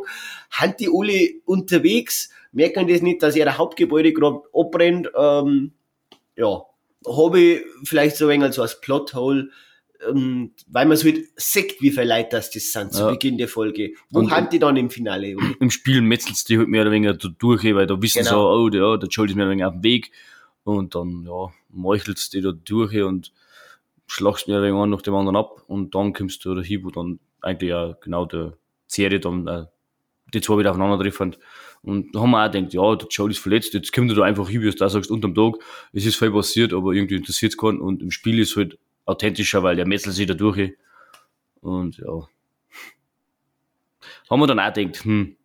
haben 0.52 0.76
die 0.80 0.90
alle 0.94 1.32
unterwegs, 1.46 2.30
merken 2.52 2.88
das 2.88 3.02
nicht, 3.02 3.24
dass 3.24 3.36
ihr 3.36 3.58
Hauptgebäude 3.58 4.14
gerade 4.14 4.42
abbrennt, 4.54 5.10
ähm, 5.18 5.74
ja, 6.36 6.64
habe 7.08 7.40
ich 7.40 7.62
vielleicht 7.84 8.16
so 8.16 8.28
ein 8.28 8.42
wenig 8.42 8.60
als 8.60 8.80
Plothole, 8.80 9.50
ähm, 10.10 10.52
weil 10.68 10.86
man 10.86 10.98
so 10.98 11.06
halt 11.06 11.20
sieht, 11.36 11.82
wie 11.82 11.92
viele 11.92 12.06
Leute 12.16 12.30
das, 12.32 12.52
das 12.52 12.72
sind 12.72 12.94
zu 12.94 13.04
Ja. 13.04 13.12
Beginn 13.12 13.38
der 13.38 13.48
Folge. 13.48 13.94
Wo 14.10 14.20
Und- 14.20 14.32
haben 14.32 14.50
die 14.50 14.60
dann 14.60 14.78
im 14.78 14.90
Finale? 14.90 15.36
Im 15.60 15.70
Spiel 15.70 16.02
metzelst 16.02 16.50
die 16.50 16.58
halt 16.58 16.68
mehr 16.70 16.82
oder 16.84 16.92
weniger 16.92 17.14
durch, 17.14 17.64
weil 17.64 17.88
da 17.88 18.02
wissen 18.02 18.24
Genau. 18.24 18.56
sie, 18.56 18.64
oh, 18.66 18.70
der, 18.70 18.98
der 18.98 19.10
Joel 19.10 19.30
ist 19.30 19.36
mehr 19.36 19.46
oder 19.46 19.52
weniger 19.52 19.68
auf 19.70 19.74
dem 19.76 19.84
Weg. 19.84 20.12
Und 20.64 20.96
dann, 20.96 21.24
ja, 21.28 21.52
meuchelst 21.70 22.34
die 22.34 22.42
da 22.42 22.52
durch 22.52 23.02
und 23.02 23.32
schlagst 24.08 24.48
mehr 24.48 24.58
oder 24.58 24.68
weniger 24.68 24.84
einen 24.84 24.92
nach 24.92 25.02
dem 25.02 25.16
anderen 25.16 25.36
ab. 25.36 25.64
Und 25.68 25.94
dann 25.96 26.14
kommst 26.14 26.44
du 26.46 26.54
da 26.56 26.62
hin, 26.62 26.82
wo 26.84 26.90
dann 26.90 27.20
eigentlich 27.42 27.70
ja 27.72 27.98
genau 28.02 28.26
der 28.26 28.54
Serie 28.88 29.20
dann, 29.20 29.48
äh, 29.48 29.66
die 30.34 30.42
zwei 30.42 30.58
wieder 30.60 30.72
aufeinander 30.72 31.00
treffen. 31.04 31.36
Und 31.82 32.16
da 32.16 32.22
haben 32.22 32.32
wir 32.32 32.46
auch 32.48 32.52
gedacht, 32.52 32.74
ja, 32.74 32.96
der 32.96 33.08
Joel 33.10 33.32
ist 33.32 33.40
verletzt, 33.40 33.74
jetzt 33.74 33.92
kommt 33.92 34.10
er 34.12 34.16
da 34.16 34.24
einfach 34.24 34.48
hin, 34.48 34.62
wie 34.62 34.70
du 34.70 34.76
da 34.76 34.88
sagst, 34.90 35.12
unterm 35.12 35.36
Tag. 35.36 35.56
Es 35.92 36.06
ist 36.06 36.16
viel 36.16 36.32
passiert, 36.32 36.74
aber 36.74 36.94
irgendwie 36.94 37.16
interessiert 37.16 37.52
es 37.52 37.58
keinen. 37.58 37.82
Und 37.82 38.02
im 38.02 38.10
Spiel 38.10 38.40
ist 38.40 38.56
halt 38.56 38.78
authentischer, 39.06 39.64
weil 39.64 39.76
der 39.76 39.88
metzelt 39.88 40.16
sich 40.16 40.28
da 40.28 40.34
durch. 40.34 40.74
Und 41.62 41.98
ja. 41.98 42.28
Haben 44.30 44.40
wir 44.42 44.48
dann 44.48 44.60
auch 44.60 44.74
gedacht, 44.74 45.04
hm, 45.06 45.36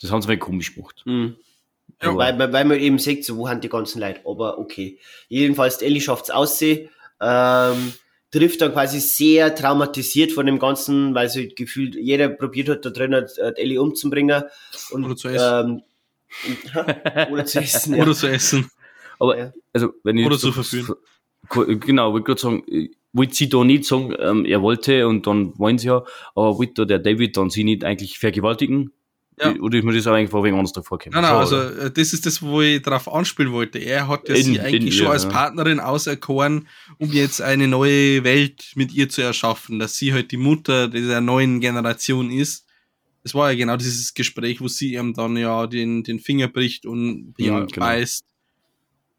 das 0.00 0.10
haben 0.10 0.22
sie 0.22 0.28
mir 0.28 0.38
komisch 0.38 0.74
gemacht. 0.74 1.02
Mhm. 1.04 1.36
Aber- 1.98 2.16
weil, 2.16 2.38
weil, 2.38 2.52
weil 2.52 2.64
man 2.64 2.78
eben 2.80 2.98
sieht, 2.98 3.24
so, 3.24 3.36
wo 3.36 3.48
haben 3.48 3.60
die 3.60 3.68
ganzen 3.68 4.00
Leute. 4.00 4.20
Aber 4.24 4.58
okay. 4.58 4.98
Jedenfalls, 5.28 5.82
Ellie 5.82 6.00
schafft's 6.00 6.30
aussehen. 6.30 6.88
Ähm, 7.20 7.92
trifft 8.32 8.60
dann 8.60 8.72
quasi 8.72 8.98
sehr 8.98 9.54
traumatisiert 9.54 10.32
von 10.32 10.46
dem 10.46 10.58
Ganzen, 10.58 11.14
weil 11.14 11.28
sie 11.28 11.48
gefühlt, 11.54 11.94
jeder 11.94 12.28
probiert 12.30 12.68
hat, 12.70 12.84
da 12.84 12.90
drinnen 12.90 13.26
äh, 13.36 13.52
die 13.54 13.60
Ellie 13.60 13.80
umzubringen. 13.80 14.42
Und, 14.90 15.04
Oder 15.04 15.16
zu 15.16 15.28
essen. 15.28 15.82
Ähm, 16.46 16.62
oder 17.32 17.44
zu 17.44 17.60
essen. 17.60 17.94
Ja. 17.94 18.02
Oder 18.02 18.14
zu 18.14 18.26
essen. 18.26 18.70
Aber, 19.18 19.38
Ja. 19.38 19.52
also, 19.72 19.92
wenn 20.02 20.16
ich 20.18 20.26
Oder 20.26 20.36
zu 20.38 20.46
so- 20.46 20.52
verführen. 20.52 20.96
So- 21.50 21.64
Genau, 21.66 22.16
ich 22.18 22.24
gerade 22.24 22.40
sagen, 22.40 22.62
ich 22.66 22.90
wollte 23.12 23.34
sie 23.34 23.48
da 23.48 23.62
nicht 23.64 23.84
sagen, 23.84 24.14
ähm, 24.18 24.44
er 24.44 24.62
wollte 24.62 25.06
und 25.06 25.26
dann 25.26 25.58
wollen 25.58 25.78
sie 25.78 25.88
ja, 25.88 26.02
aber 26.34 26.58
wollte 26.58 26.74
da 26.74 26.84
der 26.84 26.98
David 26.98 27.36
dann 27.36 27.50
sie 27.50 27.64
nicht 27.64 27.84
eigentlich 27.84 28.18
vergewaltigen? 28.18 28.92
Ja. 29.40 29.54
Oder 29.60 29.78
ist 29.78 29.84
mir 29.84 29.94
das 29.94 30.06
auch 30.06 30.12
eigentlich 30.12 30.30
vor 30.30 30.44
wegen 30.44 30.56
anders 30.56 30.72
davor 30.74 30.98
gekommen? 30.98 31.14
Nein, 31.22 31.30
nein, 31.32 31.40
also 31.40 31.56
Schade. 31.56 31.80
äh, 31.86 31.90
das 31.90 32.12
ist 32.12 32.26
das, 32.26 32.42
wo 32.42 32.60
ich 32.60 32.82
darauf 32.82 33.12
anspielen 33.12 33.50
wollte. 33.52 33.78
Er 33.78 34.06
hat 34.06 34.28
ja 34.28 34.34
In- 34.34 34.42
sie 34.44 34.54
in 34.56 34.60
eigentlich 34.60 34.94
ihr, 34.94 35.04
schon 35.04 35.12
als 35.12 35.24
ja. 35.24 35.30
Partnerin 35.30 35.80
auserkoren, 35.80 36.68
um 36.98 37.10
jetzt 37.12 37.40
eine 37.40 37.66
neue 37.66 38.24
Welt 38.24 38.72
mit 38.76 38.92
ihr 38.92 39.08
zu 39.08 39.22
erschaffen, 39.22 39.78
dass 39.78 39.96
sie 39.96 40.12
halt 40.12 40.30
die 40.32 40.36
Mutter 40.36 40.86
dieser 40.88 41.20
neuen 41.22 41.60
Generation 41.60 42.30
ist. 42.30 42.66
Das 43.24 43.34
war 43.34 43.50
ja 43.52 43.56
genau 43.56 43.76
dieses 43.76 44.14
Gespräch, 44.14 44.60
wo 44.60 44.68
sie 44.68 44.94
ihm 44.94 45.14
dann 45.14 45.36
ja 45.36 45.66
den, 45.66 46.02
den 46.02 46.18
Finger 46.20 46.48
bricht 46.48 46.84
und 46.86 47.34
ja, 47.38 47.60
Mhm, 47.60 47.66
genau. 47.68 47.86
beißt. 47.86 48.24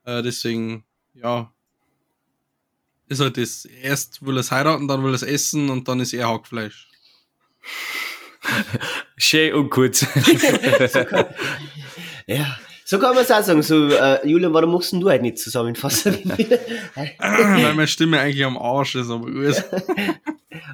Äh, 0.05 0.21
deswegen, 0.21 0.83
ja. 1.15 1.52
Ist 3.09 3.19
halt 3.19 3.37
das. 3.37 3.65
Erst 3.65 4.25
will 4.25 4.37
er 4.37 4.41
es 4.41 4.51
heiraten, 4.51 4.87
dann 4.87 5.03
will 5.03 5.11
er 5.11 5.15
es 5.15 5.23
essen 5.23 5.69
und 5.69 5.87
dann 5.87 5.99
ist 5.99 6.13
er 6.13 6.29
Hackfleisch. 6.29 6.87
Schön 9.17 9.53
und 9.53 9.69
kurz. 9.69 10.01
ja, 12.27 12.57
so 12.85 12.99
kann 12.99 13.15
man 13.15 13.23
es 13.23 13.31
auch 13.31 13.41
sagen. 13.41 13.61
So, 13.61 13.87
äh, 13.89 14.27
Julian, 14.27 14.53
warum 14.53 14.71
machst 14.71 14.93
du 14.93 15.09
halt 15.09 15.21
nicht 15.21 15.37
zusammenfassen? 15.37 16.19
Weil 16.95 17.73
meine 17.75 17.87
Stimme 17.87 18.19
eigentlich 18.19 18.45
am 18.45 18.57
Arsch 18.57 18.95
ist, 18.95 19.09
aber 19.09 19.31
gut. 19.31 19.63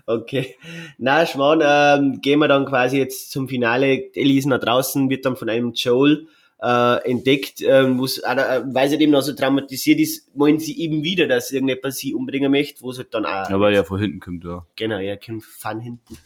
okay. 0.06 0.56
Na, 0.98 1.26
Schwan, 1.26 1.62
ähm, 1.64 2.22
gehen 2.22 2.40
wir 2.40 2.48
dann 2.48 2.66
quasi 2.66 2.98
jetzt 2.98 3.32
zum 3.32 3.48
Finale. 3.48 4.12
Elise 4.14 4.50
nach 4.50 4.60
draußen 4.60 5.10
wird 5.10 5.26
dann 5.26 5.36
von 5.36 5.50
einem 5.50 5.74
Joel 5.74 6.28
äh, 6.62 7.10
entdeckt, 7.10 7.62
ähm, 7.62 8.00
wo's, 8.00 8.18
äh, 8.18 8.62
weil 8.66 8.90
sie 8.90 8.98
eben 8.98 9.12
noch 9.12 9.22
so 9.22 9.34
traumatisiert 9.34 10.00
ist, 10.00 10.30
wollen 10.34 10.60
sie 10.60 10.80
eben 10.80 11.04
wieder, 11.04 11.28
dass 11.28 11.52
irgendjemand 11.52 11.94
sie 11.94 12.14
umbringen 12.14 12.52
möchte, 12.52 12.82
wo 12.82 12.92
sie 12.92 13.00
halt 13.00 13.14
dann 13.14 13.26
auch... 13.26 13.50
Ja, 13.50 13.60
weil 13.60 13.74
er 13.74 13.86
von 13.86 14.00
hinten 14.00 14.20
kommt, 14.20 14.44
ja. 14.44 14.66
Genau, 14.76 15.00
er 15.00 15.18
kommt 15.18 15.44
von 15.44 15.80
hinten. 15.80 16.18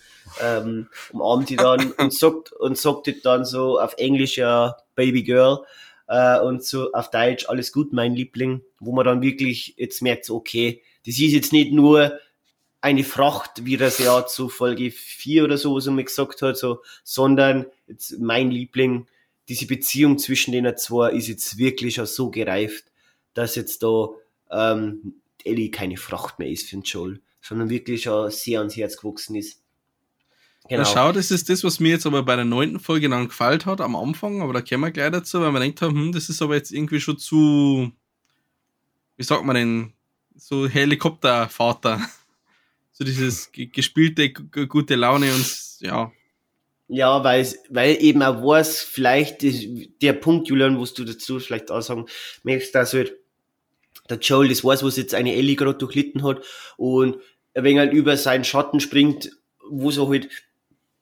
Ähm, 0.42 0.88
umarmt 1.12 1.50
die 1.50 1.56
dann 1.56 1.92
und 1.92 2.14
sagt, 2.14 2.52
und 2.54 2.78
sagt 2.78 3.08
halt 3.08 3.26
dann 3.26 3.46
so 3.46 3.80
auf 3.80 3.94
Englisch 3.98 4.38
ja 4.38 4.76
Baby 4.96 5.24
Girl 5.24 5.60
äh, 6.08 6.40
und 6.40 6.64
so 6.64 6.92
auf 6.94 7.12
Deutsch 7.12 7.48
alles 7.48 7.72
gut, 7.72 7.94
mein 7.94 8.16
Liebling, 8.16 8.62
wo 8.80 8.94
man 8.94 9.06
dann 9.06 9.22
wirklich 9.22 9.76
jetzt 9.78 10.02
merkt, 10.02 10.26
so, 10.26 10.36
okay, 10.36 10.82
das 11.06 11.20
ist 11.20 11.34
jetzt 11.34 11.54
nicht 11.54 11.74
nur 11.74 12.20
eine 12.82 13.04
Fracht, 13.04 13.66
wie 13.66 13.78
das 13.78 14.00
ja 14.00 14.26
zu 14.26 14.50
Folge 14.50 14.92
4 14.92 15.44
oder 15.44 15.58
so, 15.58 15.76
was 15.76 15.86
er 15.86 15.94
mir 15.94 16.04
gesagt 16.04 16.42
hat, 16.42 16.58
so, 16.58 16.82
sondern 17.04 17.66
jetzt 17.88 18.20
mein 18.20 18.52
Liebling, 18.52 19.08
diese 19.49 19.68
Beziehung 19.68 20.18
zwischen 20.18 20.52
den 20.52 20.76
zwei 20.78 21.11
ist 21.11 21.28
jetzt 21.28 21.57
wirklich 21.57 21.95
schon 21.95 22.06
so 22.06 22.30
gereift, 22.30 22.86
dass 23.34 23.56
jetzt 23.56 23.84
da 23.84 24.07
ähm, 24.52 25.15
Ellie 25.44 25.72
keine 25.72 25.98
Fracht 25.98 26.40
mehr 26.40 26.49
ist 26.49 26.70
für 26.70 26.78
den 26.78 26.84
Joel, 26.84 27.22
sondern 27.41 27.70
wirklich 27.70 28.03
schon 28.03 28.32
sehr 28.32 28.60
ans 28.60 28.78
Herz 28.78 28.98
gewachsen 28.98 29.36
ist. 29.36 29.60
Genau. 30.70 30.86
schau, 30.86 31.11
das 31.11 31.30
ist 31.30 31.49
das, 31.49 31.64
was 31.65 31.82
mir 31.82 31.90
jetzt 31.90 32.06
aber 32.06 32.24
bei 32.24 32.38
der 32.38 32.45
neunten 32.45 32.80
Folge 32.80 33.10
dann 33.10 33.28
gefallen 33.28 33.65
hat 33.65 33.82
am 33.82 33.98
Anfang, 33.98 34.41
aber 34.41 34.53
da 34.53 34.61
kommen 34.61 34.84
wir 34.84 34.91
gleich 34.91 35.11
dazu, 35.11 35.41
weil 35.41 35.52
man 35.52 35.61
denkt, 35.61 35.82
hm, 35.82 36.14
das 36.14 36.30
ist 36.30 36.41
aber 36.41 36.56
jetzt 36.56 36.72
irgendwie 36.72 37.02
schon 37.02 37.18
zu, 37.18 37.91
wie 39.18 39.24
sagt 39.24 39.44
man 39.44 39.56
denn, 39.57 39.94
so 40.36 40.68
Helikoptervater. 40.68 42.02
So 42.95 43.03
dieses 43.03 43.52
gespielte, 43.52 44.32
gute 44.32 44.94
Laune 44.94 45.34
und 45.34 45.80
ja, 45.80 46.11
ja, 46.88 47.24
weil, 47.24 47.48
weil 47.70 48.02
eben 48.02 48.22
auch 48.22 48.46
weiß, 48.46 48.82
vielleicht 48.82 49.44
der 50.02 50.14
Punkt, 50.14 50.50
Julian, 50.50 50.78
wo 50.78 50.86
du 50.86 51.06
dazu 51.06 51.40
vielleicht 51.40 51.72
auch 51.72 51.82
sagen 51.82 52.06
möchtest, 52.44 52.76
dass 52.76 52.94
halt 52.94 53.16
der 54.10 54.18
Joel 54.18 54.50
das 54.50 54.64
weiß, 54.64 54.84
was 54.84 54.98
jetzt 54.98 55.16
eine 55.16 55.34
Ellie 55.34 55.56
gerade 55.56 55.78
durchlitten 55.78 56.24
hat 56.24 56.44
und 56.78 57.18
ein 57.54 57.64
wenig 57.64 57.80
halt 57.80 57.94
über 57.94 58.18
seinen 58.18 58.44
Schatten 58.44 58.80
springt, 58.80 59.32
wo 59.70 59.92
so 59.92 60.10
halt 60.10 60.30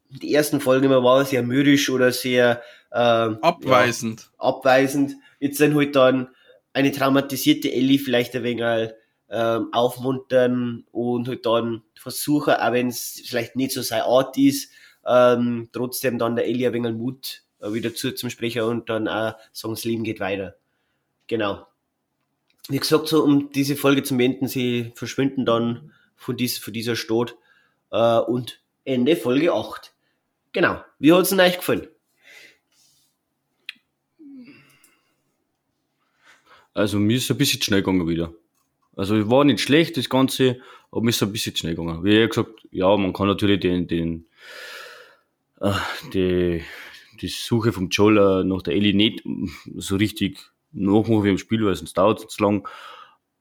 die 0.09 0.33
ersten 0.33 0.59
Folgen 0.59 0.85
immer 0.85 1.03
war, 1.03 1.25
sehr 1.25 1.41
mürrisch 1.41 1.89
oder 1.89 2.11
sehr 2.11 2.61
äh, 2.91 2.95
abweisend. 2.97 4.29
Ja, 4.33 4.47
abweisend. 4.47 5.13
Jetzt 5.39 5.59
dann 5.61 5.75
halt 5.75 5.95
dann 5.95 6.29
eine 6.73 6.91
traumatisierte 6.91 7.71
Ellie 7.71 7.99
vielleicht 7.99 8.35
ein 8.35 8.43
wenig 8.43 8.63
halt, 8.63 8.95
ähm, 9.29 9.69
aufmuntern 9.71 10.85
und 10.91 11.27
halt 11.27 11.45
dann 11.45 11.83
versuchen, 11.95 12.53
auch 12.53 12.73
wenn 12.73 12.89
es 12.89 13.21
vielleicht 13.25 13.55
nicht 13.55 13.71
so 13.71 13.81
seine 13.81 14.03
Art 14.03 14.37
ist, 14.37 14.71
ähm, 15.05 15.69
trotzdem 15.71 16.17
dann 16.17 16.35
der 16.35 16.47
Elia 16.47 16.73
Wengel 16.73 16.93
Mut 16.93 17.43
äh, 17.59 17.73
wieder 17.73 17.93
zu 17.93 18.13
zum 18.13 18.29
Sprecher 18.29 18.67
und 18.67 18.89
dann 18.89 19.07
auch 19.07 19.35
sagen, 19.51 19.73
das 19.75 19.85
Leben 19.85 20.03
geht 20.03 20.19
weiter. 20.19 20.55
Genau. 21.27 21.67
Wie 22.69 22.79
gesagt, 22.79 23.07
so 23.07 23.23
um 23.23 23.51
diese 23.51 23.75
Folge 23.75 24.03
zu 24.03 24.15
beenden, 24.17 24.47
sie 24.47 24.91
verschwinden 24.95 25.45
dann 25.45 25.91
von, 26.15 26.37
dies, 26.37 26.57
von 26.57 26.73
dieser 26.73 26.95
Stadt 26.95 27.35
äh, 27.91 28.19
und 28.19 28.61
Ende 28.83 29.15
Folge 29.15 29.53
8. 29.53 29.93
Genau. 30.53 30.83
Wie 30.99 31.11
hat 31.13 31.23
es 31.23 31.33
euch 31.33 31.57
gefallen? 31.57 31.87
Also 36.73 36.99
mir 36.99 37.17
ist 37.17 37.29
ein 37.29 37.37
bisschen 37.37 37.61
schnell 37.61 37.81
gegangen 37.81 38.07
wieder. 38.07 38.33
Also 38.95 39.29
war 39.29 39.43
nicht 39.43 39.59
schlecht, 39.59 39.97
das 39.97 40.09
Ganze, 40.09 40.61
aber 40.91 41.01
mir 41.01 41.09
ist 41.09 41.21
ein 41.23 41.31
bisschen 41.31 41.55
schnell 41.55 41.75
gegangen. 41.75 42.03
Wie 42.03 42.27
gesagt, 42.27 42.67
ja, 42.71 42.95
man 42.97 43.13
kann 43.13 43.27
natürlich 43.27 43.59
den, 43.59 43.87
den 43.87 44.19
äh, 44.19 44.80
die, 46.13 46.63
die 47.21 47.27
Suche 47.27 47.71
vom 47.71 47.89
Joel 47.89 48.43
nach 48.43 48.61
der 48.61 48.73
Ellie 48.73 48.95
nicht 48.95 49.23
so 49.75 49.95
richtig 49.95 50.39
nachmachen 50.71 51.23
wie 51.23 51.29
im 51.29 51.37
Spiel, 51.37 51.65
weil 51.65 51.75
sonst 51.75 51.97
dauert 51.97 52.23
es 52.23 52.39
lang. 52.39 52.67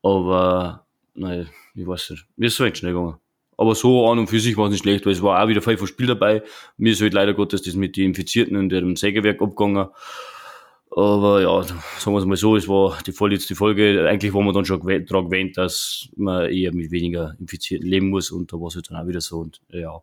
Aber, 0.02 0.86
nein, 1.14 1.48
ich 1.74 1.86
weiß 1.86 2.10
nicht. 2.10 2.26
Mir 2.36 2.46
ist 2.46 2.56
so 2.56 2.64
ein 2.64 2.74
schnell 2.74 2.92
gegangen. 2.92 3.16
Aber 3.56 3.74
so 3.74 4.08
an 4.08 4.18
und 4.18 4.28
für 4.28 4.40
sich 4.40 4.56
war 4.56 4.66
es 4.66 4.72
nicht 4.72 4.82
schlecht, 4.82 5.04
weil 5.04 5.12
es 5.12 5.22
war 5.22 5.42
auch 5.42 5.48
wieder 5.48 5.60
viel 5.60 5.76
von 5.76 5.86
Spiel 5.86 6.06
dabei. 6.06 6.42
Mir 6.78 6.92
ist 6.92 7.02
halt 7.02 7.12
leider 7.12 7.34
Gottes 7.34 7.60
das 7.62 7.74
mit 7.74 7.96
den 7.96 8.06
Infizierten 8.06 8.56
und 8.56 8.70
dem 8.70 8.96
Sägewerk 8.96 9.42
abgegangen. 9.42 9.88
Aber 10.90 11.42
ja, 11.42 11.62
sagen 11.62 12.14
wir 12.14 12.18
es 12.18 12.24
mal 12.24 12.36
so, 12.36 12.56
es 12.56 12.66
war 12.66 12.98
die 13.06 13.12
vorletzte 13.12 13.54
Folge. 13.54 14.08
Eigentlich 14.08 14.32
war 14.32 14.42
man 14.42 14.54
dann 14.54 14.64
schon 14.64 14.80
daran 14.80 15.26
gewöhnt, 15.26 15.56
dass 15.56 16.08
man 16.16 16.50
eher 16.50 16.74
mit 16.74 16.90
weniger 16.90 17.36
Infizierten 17.38 17.86
leben 17.86 18.08
muss 18.08 18.30
und 18.30 18.52
da 18.52 18.56
war 18.56 18.68
es 18.68 18.76
halt 18.76 18.90
dann 18.90 18.96
auch 18.96 19.06
wieder 19.06 19.20
so. 19.20 19.40
Und 19.40 19.60
ja, 19.68 20.00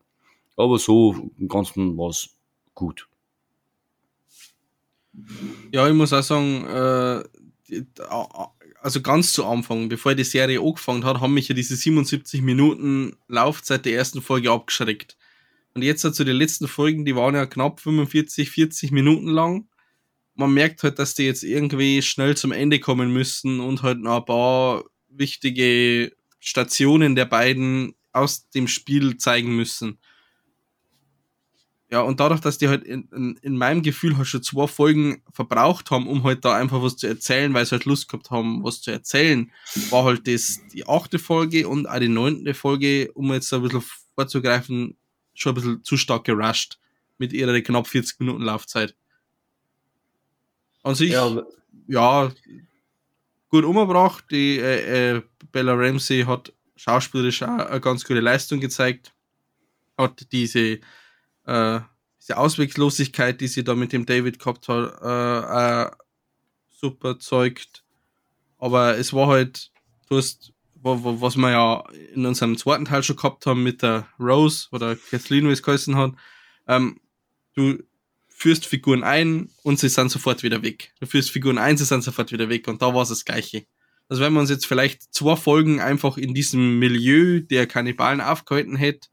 aber 0.57 0.79
so 0.79 1.31
im 1.37 1.47
Ganzen 1.47 1.97
war 1.97 2.09
es 2.09 2.29
gut. 2.73 3.07
Ja, 5.71 5.87
ich 5.87 5.93
muss 5.93 6.13
auch 6.13 6.21
sagen, 6.21 6.65
äh, 6.65 7.23
also 8.81 9.01
ganz 9.01 9.33
zu 9.33 9.45
Anfang, 9.45 9.89
bevor 9.89 10.15
die 10.15 10.23
Serie 10.23 10.61
angefangen 10.61 11.03
hat, 11.05 11.21
haben 11.21 11.33
mich 11.33 11.47
ja 11.47 11.55
diese 11.55 11.75
77 11.75 12.41
Minuten 12.41 13.15
Laufzeit 13.27 13.85
der 13.85 13.93
ersten 13.93 14.21
Folge 14.21 14.51
abgeschreckt. 14.51 15.17
Und 15.73 15.83
jetzt 15.83 16.01
zu 16.01 16.23
den 16.23 16.35
letzten 16.35 16.67
Folgen, 16.67 17.05
die 17.05 17.15
waren 17.15 17.35
ja 17.35 17.45
knapp 17.45 17.79
45, 17.79 18.49
40 18.49 18.91
Minuten 18.91 19.27
lang. 19.27 19.67
Man 20.33 20.53
merkt 20.53 20.83
halt, 20.83 20.99
dass 20.99 21.15
die 21.15 21.23
jetzt 21.23 21.43
irgendwie 21.43 22.01
schnell 22.01 22.37
zum 22.37 22.51
Ende 22.51 22.79
kommen 22.79 23.11
müssen 23.11 23.59
und 23.59 23.83
halt 23.83 23.99
noch 23.99 24.17
ein 24.17 24.25
paar 24.25 24.83
wichtige 25.09 26.13
Stationen 26.39 27.15
der 27.15 27.25
beiden 27.25 27.95
aus 28.11 28.49
dem 28.49 28.67
Spiel 28.67 29.17
zeigen 29.17 29.55
müssen. 29.55 29.99
Ja, 31.89 32.01
und 32.01 32.19
dadurch, 32.19 32.41
dass 32.41 32.57
die 32.57 32.67
halt 32.67 32.83
in, 32.83 33.07
in, 33.13 33.39
in 33.41 33.57
meinem 33.57 33.81
Gefühl 33.81 34.17
halt 34.17 34.27
schon 34.27 34.43
zwei 34.43 34.67
Folgen 34.67 35.23
verbraucht 35.31 35.89
haben, 35.89 36.07
um 36.07 36.23
halt 36.23 36.43
da 36.43 36.57
einfach 36.57 36.81
was 36.81 36.97
zu 36.97 37.07
erzählen, 37.07 37.53
weil 37.53 37.65
sie 37.65 37.71
halt 37.71 37.85
Lust 37.85 38.09
gehabt 38.09 38.29
haben, 38.29 38.61
was 38.63 38.81
zu 38.81 38.91
erzählen, 38.91 39.49
war 39.89 40.03
halt 40.03 40.27
das 40.27 40.59
die 40.73 40.85
achte 40.85 41.17
Folge 41.17 41.67
und 41.67 41.87
auch 41.87 41.99
die 41.99 42.09
neunte 42.09 42.53
Folge, 42.53 43.09
um 43.13 43.31
jetzt 43.31 43.53
ein 43.53 43.61
bisschen 43.61 43.83
vorzugreifen, 44.15 44.97
schon 45.33 45.53
ein 45.53 45.55
bisschen 45.55 45.83
zu 45.83 45.95
stark 45.95 46.25
gerusht 46.25 46.77
mit 47.17 47.31
ihrer 47.31 47.59
knapp 47.61 47.87
40 47.87 48.19
Minuten 48.19 48.43
Laufzeit. 48.43 48.93
An 50.83 50.95
sich, 50.95 51.11
ja, 51.11 51.41
ja 51.87 52.31
gut 53.49 53.63
umgebracht. 53.63 54.25
Die 54.29 54.59
äh, 54.59 55.15
äh, 55.15 55.21
Bella 55.51 55.73
Ramsey 55.73 56.23
hat 56.23 56.53
schauspielerisch 56.75 57.43
auch 57.43 57.47
eine 57.47 57.79
ganz 57.79 58.03
gute 58.03 58.19
Leistung 58.19 58.59
gezeigt. 58.59 59.13
Hat 59.97 60.31
diese 60.31 60.79
äh, 61.47 61.79
diese 62.21 62.37
Ausweglosigkeit, 62.37 63.41
die 63.41 63.47
sie 63.47 63.63
da 63.63 63.73
mit 63.73 63.93
dem 63.93 64.05
David 64.05 64.45
hat, 64.45 64.67
äh, 64.67 65.83
äh, 65.83 65.91
super 66.69 67.19
zeugt. 67.19 67.83
Aber 68.57 68.97
es 68.97 69.13
war 69.13 69.27
halt, 69.27 69.71
du 70.09 70.17
hast, 70.17 70.53
was 70.81 71.37
wir 71.37 71.51
ja 71.51 71.83
in 72.13 72.25
unserem 72.25 72.57
zweiten 72.57 72.85
Teil 72.85 73.03
schon 73.03 73.15
gehabt 73.15 73.45
haben 73.45 73.63
mit 73.63 73.81
der 73.81 74.07
Rose 74.19 74.67
oder 74.71 74.95
Kathleen, 74.95 75.47
wie 75.47 75.53
es 75.53 75.63
geheißen 75.63 75.95
hat, 75.95 76.13
ähm, 76.67 76.99
du 77.55 77.77
führst 78.27 78.65
Figuren 78.65 79.03
ein 79.03 79.49
und 79.63 79.79
sie 79.79 79.89
sind 79.89 80.11
sofort 80.11 80.43
wieder 80.43 80.61
weg. 80.61 80.93
Du 80.99 81.07
führst 81.07 81.31
Figuren 81.31 81.57
ein, 81.57 81.77
sie 81.77 81.85
sind 81.85 82.03
sofort 82.03 82.31
wieder 82.31 82.49
weg 82.49 82.67
und 82.67 82.81
da 82.81 82.93
war 82.93 83.03
es 83.03 83.09
das 83.09 83.25
Gleiche. 83.25 83.65
Also 84.09 84.21
wenn 84.21 84.33
man 84.33 84.41
uns 84.41 84.49
jetzt 84.49 84.67
vielleicht 84.67 85.13
zwei 85.13 85.35
Folgen 85.35 85.81
einfach 85.81 86.17
in 86.17 86.33
diesem 86.33 86.79
Milieu 86.79 87.41
der 87.41 87.67
Kannibalen 87.67 88.21
aufgehalten 88.21 88.75
hätte, 88.75 89.09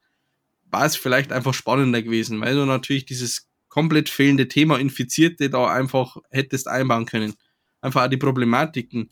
war 0.75 0.85
es 0.85 0.97
vielleicht 0.97 1.31
einfach 1.31 1.55
spannender 1.55 2.03
gewesen, 2.03 2.41
weil 2.41 2.57
du 2.57 2.67
natürlich 2.67 3.07
dieses 3.07 3.49
komplett 3.69 4.09
fehlende 4.09 4.49
Thema 4.49 4.79
Infizierte 4.79 5.49
da 5.49 5.69
einfach 5.69 6.17
hättest 6.31 6.67
einbauen 6.67 7.07
können. 7.07 7.35
Einfach 7.81 8.05
auch 8.05 8.09
die 8.09 8.17
Problematiken, 8.17 9.11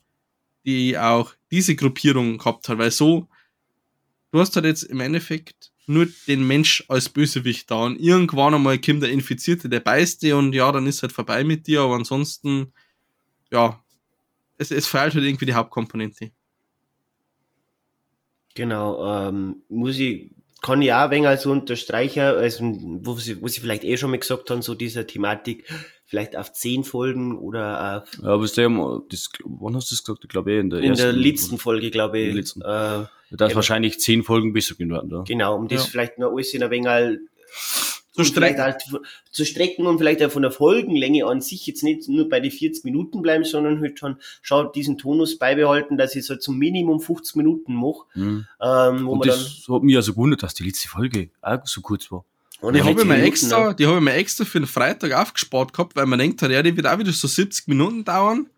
die 0.67 0.99
auch 0.99 1.35
diese 1.53 1.77
Gruppierung 1.77 2.39
gehabt 2.39 2.69
hat, 2.69 2.79
weil 2.79 2.91
so, 2.91 3.29
du 4.33 4.41
hast 4.41 4.57
halt 4.57 4.67
jetzt 4.67 4.83
im 4.83 4.99
Endeffekt 4.99 5.71
nur 5.87 6.09
den 6.27 6.45
Mensch 6.47 6.85
als 6.89 7.09
Bösewicht 7.09 7.71
da 7.71 7.85
und 7.85 8.01
irgendwann 8.01 8.55
einmal 8.55 8.81
kommt 8.81 9.05
der 9.05 9.11
Infizierte, 9.11 9.69
der 9.69 9.81
beißt 9.81 10.23
dir 10.23 10.37
und 10.37 10.53
ja, 10.53 10.73
dann 10.73 10.87
ist 10.87 11.03
halt 11.03 11.13
vorbei 11.13 11.45
mit 11.45 11.69
dir, 11.69 11.83
aber 11.83 11.95
ansonsten, 11.95 12.73
ja, 13.53 13.81
es, 14.59 14.73
es 14.73 14.89
fehlt 14.89 15.15
halt 15.15 15.25
irgendwie 15.25 15.47
die 15.47 15.55
Hauptkomponente. 15.55 16.33
Genau, 18.55 19.29
ähm, 19.29 19.63
muss 19.69 19.99
ich 19.99 20.31
kann 20.63 20.81
ich 20.81 20.93
auch 20.93 21.03
ein 21.05 21.11
wenig 21.11 21.29
als 21.29 21.45
Unterstreicher, 21.45 22.37
also, 22.37 22.65
wo 23.03 23.17
sie, 23.17 23.43
wo 23.43 23.49
sie 23.49 23.61
vielleicht 23.61 23.85
eh 23.85 23.97
schon 23.97 24.11
mal 24.11 24.19
gesagt 24.19 24.49
haben, 24.49 24.63
so 24.63 24.75
dieser 24.75 25.07
Thematik, 25.07 25.69
vielleicht 26.07 26.37
auf 26.37 26.53
zehn 26.53 26.85
Folgen 26.85 27.37
oder 27.37 28.03
auf. 28.03 28.23
Ja, 28.23 28.29
aber 28.31 28.47
der, 28.47 28.69
das, 29.11 29.31
wann 29.45 29.75
hast 29.75 29.91
du 29.91 29.95
das 29.95 30.05
gesagt? 30.05 30.25
Ich 30.25 30.31
glaube 30.31 30.53
eh 30.53 30.61
in 30.61 30.71
der 30.71 30.79
in 30.81 30.91
ersten. 30.91 31.09
In 31.09 31.15
der 31.15 31.23
letzten 31.23 31.59
Folge, 31.59 31.91
glaube 31.91 32.21
ich. 32.21 32.35
Letzten. 32.35 32.63
Äh, 32.63 33.07
da 33.35 33.47
ist 33.47 33.57
wahrscheinlich 33.57 33.99
zehn 33.99 34.23
Folgen 34.23 34.53
besser 34.53 34.75
geworden, 34.77 35.09
da. 35.09 35.25
Genau, 35.27 35.57
um 35.57 35.69
das 35.69 35.85
ja. 35.85 35.91
vielleicht 35.91 36.19
noch 36.19 36.33
alles 36.33 36.55
in 36.55 36.63
ein 36.63 36.71
wenig 36.71 37.19
zu 38.13 38.25
strecken. 38.25 38.61
Halt 38.61 38.83
zu 39.31 39.45
strecken 39.45 39.87
und 39.87 39.99
vielleicht 39.99 40.23
auch 40.23 40.31
von 40.31 40.43
der 40.43 40.51
Folgenlänge 40.51 41.27
an 41.27 41.41
sich 41.41 41.67
jetzt 41.67 41.83
nicht 41.83 42.09
nur 42.09 42.29
bei 42.29 42.41
die 42.41 42.51
40 42.51 42.85
Minuten 42.85 43.23
bleiben, 43.23 43.45
sondern 43.45 43.81
halt 43.81 43.99
schon 43.99 44.17
schaut 44.43 44.77
diesen 44.77 44.99
Tonus 44.99 45.39
beibehalten, 45.39 45.97
dass 45.97 46.15
ich 46.15 46.27
so 46.27 46.37
zum 46.37 46.59
Minimum 46.59 47.01
50 47.01 47.37
Minuten 47.37 47.75
mache. 47.75 48.05
Mhm. 48.15 48.47
Ähm, 48.61 49.09
und 49.09 49.19
man 49.19 49.29
das 49.29 49.65
hat 49.69 49.83
mich 49.83 49.97
also 49.97 50.13
gewundert, 50.13 50.43
dass 50.43 50.55
die 50.55 50.65
letzte 50.65 50.89
Folge 50.89 51.31
auch 51.41 51.65
so 51.65 51.81
kurz 51.81 52.11
war. 52.13 52.25
Und 52.61 52.75
die 52.75 52.83
habe 52.83 53.01
ich, 53.01 53.07
mir 53.07 53.21
extra, 53.23 53.69
ne? 53.69 53.75
die 53.75 53.87
hab 53.87 53.97
ich 53.97 54.01
mir 54.01 54.13
extra 54.13 54.45
für 54.45 54.61
den 54.61 54.69
Freitag 54.69 55.13
aufgespart 55.13 55.73
gehabt, 55.73 55.97
weil 55.97 56.07
man 56.07 56.21
denkt, 56.21 56.41
ja, 56.43 56.63
die 56.63 56.77
wird 56.77 56.87
auch 56.87 56.99
wieder 56.99 57.11
so 57.11 57.27
70 57.27 57.67
Minuten 57.67 58.05
dauern, 58.05 58.49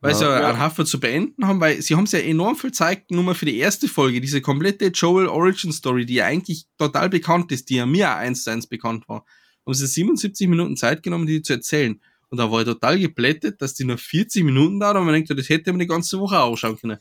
weil 0.00 0.12
ja, 0.12 0.18
sie 0.18 0.24
ja, 0.24 0.40
ja 0.40 0.48
einen 0.48 0.60
Haufen 0.60 0.86
zu 0.86 0.98
beenden 0.98 1.46
haben, 1.46 1.60
weil 1.60 1.80
sie 1.82 1.94
haben 1.94 2.04
es 2.04 2.12
ja 2.12 2.20
enorm 2.20 2.56
viel 2.56 2.72
Zeit 2.72 3.10
nur 3.10 3.34
für 3.34 3.46
die 3.46 3.58
erste 3.58 3.86
Folge, 3.88 4.20
diese 4.20 4.40
komplette 4.40 4.86
Joel 4.86 5.28
Origin 5.28 5.72
Story, 5.72 6.06
die 6.06 6.14
ja 6.14 6.26
eigentlich 6.26 6.66
total 6.78 7.10
bekannt 7.10 7.52
ist, 7.52 7.68
die 7.68 7.76
ja 7.76 7.86
mir 7.86 8.10
auch 8.10 8.16
eins 8.16 8.44
zu 8.44 8.50
eins 8.50 8.66
bekannt 8.66 9.08
war. 9.08 9.24
Haben 9.66 9.74
sie 9.74 9.86
77 9.86 10.48
Minuten 10.48 10.76
Zeit 10.76 11.02
genommen, 11.02 11.26
die 11.26 11.42
zu 11.42 11.52
erzählen. 11.52 12.00
Und 12.30 12.38
da 12.38 12.50
war 12.50 12.60
ich 12.60 12.66
total 12.66 12.98
geplättet, 12.98 13.60
dass 13.60 13.74
die 13.74 13.84
nur 13.84 13.98
40 13.98 14.44
Minuten 14.44 14.80
dauert 14.80 14.96
und 14.96 15.04
man 15.04 15.14
denkt, 15.14 15.30
das 15.30 15.48
hätte 15.48 15.72
man 15.72 15.80
die 15.80 15.86
ganze 15.86 16.18
Woche 16.18 16.38
auch 16.38 16.52
ausschauen 16.52 16.78
können. 16.78 16.98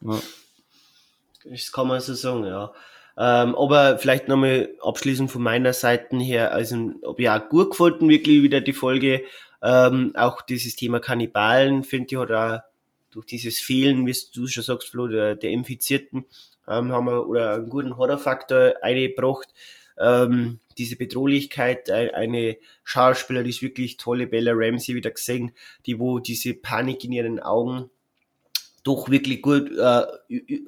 Ja. 0.00 0.18
Das 1.44 1.70
kann 1.70 1.86
man 1.86 2.00
so 2.00 2.14
sagen, 2.14 2.44
ja. 2.44 2.72
Ähm, 3.16 3.54
aber 3.54 3.98
vielleicht 3.98 4.28
nochmal 4.28 4.70
abschließend 4.82 5.30
von 5.30 5.42
meiner 5.42 5.72
Seite 5.72 6.16
her, 6.16 6.52
also 6.52 6.92
ob 7.02 7.20
ich 7.20 7.28
auch 7.28 7.48
gut 7.48 7.70
gefunden, 7.70 8.08
wirklich 8.08 8.42
wieder 8.42 8.60
die 8.60 8.72
Folge. 8.72 9.22
Ähm, 9.62 10.12
auch 10.16 10.42
dieses 10.42 10.76
Thema 10.76 11.00
Kannibalen, 11.00 11.84
finde 11.84 12.06
ich, 12.10 12.16
auch 12.16 12.60
durch 13.10 13.26
dieses 13.26 13.58
Fehlen, 13.58 14.06
wie 14.06 14.16
du 14.34 14.46
schon 14.46 14.62
sagst, 14.62 14.88
Flo, 14.88 15.08
der, 15.08 15.34
der 15.34 15.50
Infizierten, 15.50 16.24
ähm, 16.68 16.92
haben 16.92 17.06
wir 17.06 17.26
oder 17.26 17.54
einen 17.54 17.68
guten 17.68 17.96
Horrorfaktor 17.96 18.74
eingebracht. 18.82 19.48
Ähm, 19.98 20.60
diese 20.78 20.96
Bedrohlichkeit, 20.96 21.90
eine 21.90 22.56
Schauspieler, 22.84 23.42
die 23.42 23.50
ist 23.50 23.60
wirklich 23.60 23.98
tolle 23.98 24.26
Bella 24.26 24.52
Ramsey 24.54 24.94
wieder 24.94 25.10
gesehen, 25.10 25.52
die 25.84 25.98
wo 25.98 26.20
diese 26.20 26.54
Panik 26.54 27.04
in 27.04 27.12
ihren 27.12 27.40
Augen 27.40 27.90
doch 28.82 29.10
wirklich 29.10 29.42
gut 29.42 29.70
äh, 29.76 30.02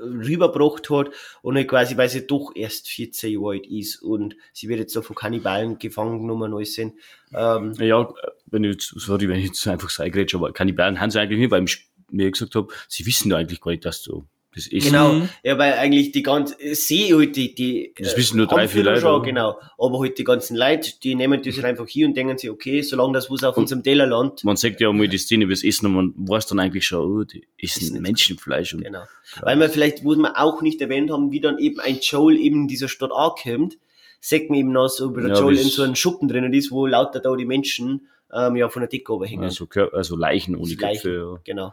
rübergebracht 0.00 0.88
hat 0.90 1.10
und 1.42 1.56
halt 1.56 1.68
quasi, 1.68 1.96
weil 1.96 2.08
sie 2.08 2.26
doch 2.26 2.52
erst 2.54 2.88
14 2.88 3.32
Jahre 3.32 3.50
alt 3.50 3.66
ist 3.66 4.02
und 4.02 4.36
sie 4.52 4.68
wird 4.68 4.80
jetzt 4.80 4.92
so 4.92 5.02
von 5.02 5.16
Kannibalen 5.16 5.78
gefangen 5.78 6.20
genommen 6.20 6.52
alles 6.54 6.74
sind. 6.74 6.94
Ähm, 7.34 7.72
ja, 7.78 8.12
wenn 8.46 8.64
ich 8.64 8.72
jetzt, 8.72 8.94
sorry, 8.96 9.28
wenn 9.28 9.38
ich 9.38 9.46
jetzt 9.46 9.66
einfach 9.66 9.98
eingrätsche, 9.98 10.36
aber 10.36 10.52
Kannibalen 10.52 11.00
haben 11.00 11.10
sie 11.10 11.20
eigentlich 11.20 11.38
nicht, 11.38 11.50
weil 11.50 11.64
ich 11.64 11.88
mir 12.10 12.30
gesagt 12.30 12.54
habe, 12.54 12.68
sie 12.88 13.06
wissen 13.06 13.32
eigentlich 13.32 13.60
gar 13.60 13.70
nicht, 13.70 13.84
dass 13.84 14.02
du 14.02 14.26
das 14.54 14.66
ist 14.66 14.86
genau, 14.86 15.14
mhm. 15.14 15.28
ja, 15.42 15.56
weil 15.56 15.72
eigentlich 15.74 16.12
die 16.12 16.22
ganze, 16.22 16.54
sehe 16.74 17.16
halt 17.16 17.36
die, 17.36 17.54
die, 17.54 17.94
das 17.98 18.14
wissen 18.18 18.36
nur 18.36 18.46
drei, 18.46 18.68
vier 18.68 18.84
Leute. 18.84 19.00
Schon, 19.00 19.22
genau. 19.22 19.58
Aber 19.78 20.00
halt 20.00 20.18
die 20.18 20.24
ganzen 20.24 20.56
Leute, 20.56 20.90
die 21.02 21.14
nehmen 21.14 21.42
das 21.42 21.54
halt 21.56 21.64
einfach 21.64 21.88
hier 21.88 22.06
und 22.06 22.14
denken 22.14 22.36
sich, 22.36 22.50
okay, 22.50 22.82
solange 22.82 23.14
das 23.14 23.30
was 23.30 23.44
auf 23.44 23.56
und 23.56 23.62
unserem 23.62 23.82
Teller 23.82 24.06
landet. 24.06 24.44
Man 24.44 24.56
sagt 24.56 24.82
ja 24.82 24.88
auch 24.88 24.92
mal 24.92 25.08
die 25.08 25.16
Szene 25.16 25.44
über 25.44 25.54
das 25.54 25.64
Essen 25.64 25.86
und 25.86 25.94
man 25.94 26.28
weiß 26.28 26.46
dann 26.48 26.58
eigentlich 26.58 26.86
schon, 26.86 27.00
oh, 27.00 27.24
die 27.24 27.46
essen 27.58 28.00
Menschenfleisch. 28.02 28.74
Und, 28.74 28.84
genau. 28.84 28.98
Ja. 28.98 29.42
Weil 29.42 29.56
man 29.56 29.70
vielleicht, 29.70 30.04
wo 30.04 30.14
wir 30.14 30.38
auch 30.38 30.60
nicht 30.60 30.82
erwähnt 30.82 31.10
haben, 31.10 31.32
wie 31.32 31.40
dann 31.40 31.58
eben 31.58 31.80
ein 31.80 32.00
Joel 32.02 32.36
eben 32.36 32.62
in 32.62 32.68
dieser 32.68 32.88
Stadt 32.88 33.10
ankommt, 33.10 33.78
sagt 34.20 34.50
man 34.50 34.58
eben 34.58 34.72
noch 34.72 34.88
so, 34.88 35.06
über 35.06 35.22
der 35.22 35.30
ja, 35.30 35.40
Joel 35.40 35.56
in 35.56 35.68
so 35.68 35.82
einem 35.82 35.94
Schuppen 35.94 36.28
drinnen 36.28 36.52
ist, 36.52 36.70
wo 36.70 36.86
lauter 36.86 37.20
da 37.20 37.34
die 37.36 37.46
Menschen, 37.46 38.06
ähm, 38.30 38.56
ja, 38.56 38.68
von 38.68 38.80
der 38.80 38.90
Decke 38.90 39.14
oberhängen. 39.14 39.44
Also, 39.44 39.66
also 39.92 40.14
Leichen 40.14 40.56
ohne 40.56 40.76
Köpfe. 40.76 41.10
Ja. 41.10 41.40
Genau 41.42 41.72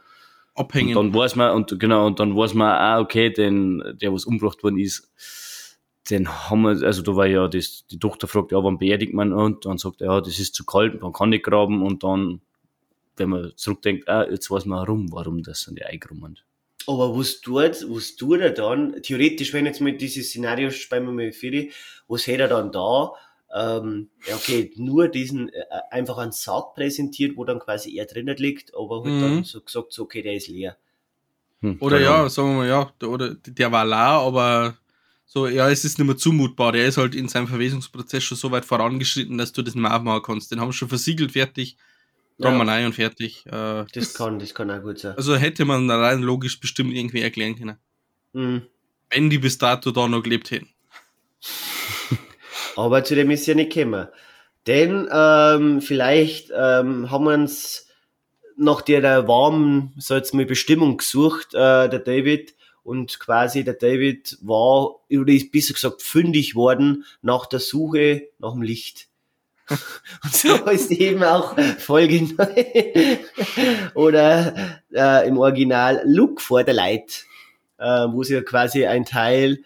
abhängen. 0.59 0.95
Und 0.97 1.13
dann 1.13 1.19
weiß 1.19 1.35
man, 1.35 1.51
und 1.51 1.79
genau, 1.79 2.07
und 2.07 2.19
dann 2.19 2.35
weiß 2.35 2.53
man, 2.53 2.69
ah, 2.69 2.99
okay, 2.99 3.29
den, 3.29 3.83
der, 4.01 4.13
was 4.13 4.25
umgebracht 4.25 4.63
worden 4.63 4.77
ist, 4.77 5.09
den 6.09 6.27
haben 6.27 6.61
wir, 6.61 6.85
also 6.85 7.01
da 7.01 7.15
war 7.15 7.27
ja 7.27 7.47
das, 7.47 7.85
die 7.87 7.99
Tochter 7.99 8.27
fragt, 8.27 8.51
ja, 8.51 8.63
wann 8.63 8.77
beerdigt 8.79 9.13
man? 9.13 9.31
Und 9.31 9.65
dann 9.65 9.77
sagt 9.77 10.01
er, 10.01 10.07
ja, 10.07 10.21
das 10.21 10.39
ist 10.39 10.55
zu 10.55 10.65
kalt, 10.65 11.01
man 11.01 11.13
kann 11.13 11.29
nicht 11.29 11.43
graben, 11.43 11.81
und 11.81 12.03
dann, 12.03 12.41
wenn 13.17 13.29
man 13.29 13.53
zurückdenkt, 13.55 14.09
ah, 14.09 14.27
jetzt 14.29 14.49
weiß 14.49 14.65
man 14.65 14.79
warum, 14.79 15.11
warum 15.11 15.43
das 15.43 15.61
sind 15.61 15.77
die 15.77 15.85
eingerummen. 15.85 16.39
Aber 16.87 17.15
was 17.15 17.41
tut, 17.41 17.85
was 17.87 18.15
tut 18.15 18.39
er 18.39 18.51
dann? 18.51 19.01
Theoretisch, 19.03 19.53
wenn 19.53 19.65
jetzt 19.65 19.81
mit 19.81 20.01
dieses 20.01 20.29
Szenario 20.29 20.71
spielen 20.71 21.05
wir 21.05 21.11
mal 21.11 21.31
für 21.31 21.67
was 22.07 22.25
hätte 22.25 22.43
er 22.43 22.47
dann 22.47 22.71
da? 22.71 23.11
Ähm, 23.53 24.09
ja, 24.27 24.35
okay, 24.35 24.71
nur 24.75 25.07
diesen 25.07 25.49
äh, 25.49 25.63
einfach 25.89 26.17
einen 26.17 26.31
Sarg 26.31 26.75
präsentiert, 26.75 27.35
wo 27.35 27.45
dann 27.45 27.59
quasi 27.59 27.97
er 27.97 28.05
drinnen 28.05 28.37
liegt, 28.37 28.75
aber 28.75 29.03
halt 29.03 29.13
mhm. 29.13 29.21
dann 29.21 29.43
so 29.43 29.61
gesagt, 29.61 29.91
so, 29.91 30.03
okay, 30.03 30.21
der 30.21 30.35
ist 30.35 30.47
leer. 30.47 30.77
Hm, 31.61 31.77
oder 31.79 31.99
ja, 31.99 32.29
sagen 32.29 32.49
wir 32.49 32.57
mal, 32.57 32.67
ja, 32.67 32.93
der, 33.01 33.09
oder 33.09 33.35
der 33.35 33.71
war 33.71 33.85
leer, 33.85 33.97
aber 33.97 34.77
so, 35.25 35.47
ja, 35.47 35.69
es 35.69 35.83
ist 35.83 35.99
nicht 35.99 36.07
mehr 36.07 36.17
zumutbar. 36.17 36.71
Der 36.71 36.87
ist 36.87 36.97
halt 36.97 37.13
in 37.13 37.27
seinem 37.27 37.47
Verwesungsprozess 37.47 38.23
schon 38.23 38.37
so 38.37 38.51
weit 38.51 38.65
vorangeschritten, 38.65 39.37
dass 39.37 39.51
du 39.51 39.61
das 39.61 39.75
nicht 39.75 39.81
mehr 39.81 39.95
aufmachen 39.95 40.23
kannst. 40.23 40.51
Den 40.51 40.59
haben 40.59 40.69
wir 40.69 40.73
schon 40.73 40.89
versiegelt, 40.89 41.33
fertig, 41.33 41.77
dran 42.39 42.57
ja. 42.57 42.63
rein 42.63 42.85
und 42.87 42.93
fertig. 42.93 43.45
Äh, 43.45 43.51
das, 43.51 43.91
das, 43.93 44.13
kann, 44.15 44.39
das 44.39 44.53
kann 44.53 44.71
auch 44.71 44.81
gut 44.81 44.99
sein. 44.99 45.15
Also 45.17 45.35
hätte 45.35 45.65
man 45.65 45.89
rein 45.89 46.21
logisch 46.21 46.59
bestimmt 46.59 46.93
irgendwie 46.93 47.21
erklären 47.21 47.55
können. 47.55 47.77
Mhm. 48.33 48.61
Wenn 49.09 49.29
die 49.29 49.37
bis 49.37 49.57
dato 49.57 49.91
da 49.91 50.07
noch 50.07 50.23
gelebt 50.23 50.51
hätten. 50.51 50.69
Aber 52.79 53.03
zu 53.03 53.13
dem 53.13 53.29
ist 53.29 53.45
ja 53.45 53.55
nicht 53.55 53.73
gekommen. 53.73 54.07
Denn 54.65 55.09
ähm, 55.11 55.81
vielleicht 55.81 56.49
ähm, 56.55 57.11
haben 57.11 57.25
wir 57.25 57.33
uns 57.33 57.87
nach 58.55 58.81
der 58.81 59.27
warmen, 59.27 59.93
so 59.97 60.15
jetzt 60.15 60.33
mal 60.33 60.45
Bestimmung 60.45 60.97
gesucht, 60.97 61.53
äh, 61.53 61.89
der 61.89 61.99
David, 61.99 62.55
und 62.83 63.19
quasi 63.19 63.65
der 63.65 63.73
David 63.73 64.37
war, 64.41 64.95
oder 65.11 65.33
ist 65.33 65.51
besser 65.51 65.73
gesagt 65.73 66.01
fündig 66.01 66.55
worden 66.55 67.03
nach 67.21 67.45
der 67.45 67.59
Suche 67.59 68.29
nach 68.39 68.53
dem 68.53 68.61
Licht. 68.61 69.07
Und 70.23 70.33
so 70.33 70.55
ist 70.71 70.89
eben 70.89 71.21
auch 71.21 71.55
Folge 71.77 72.23
9 72.23 73.19
oder 73.93 74.55
äh, 74.91 75.27
im 75.27 75.37
Original 75.37 76.01
Look 76.05 76.41
for 76.41 76.63
the 76.65 76.71
Light, 76.71 77.25
äh, 77.77 78.07
wo 78.09 78.23
sie 78.23 78.33
ja 78.33 78.41
quasi 78.41 78.87
ein 78.87 79.05
Teil 79.05 79.59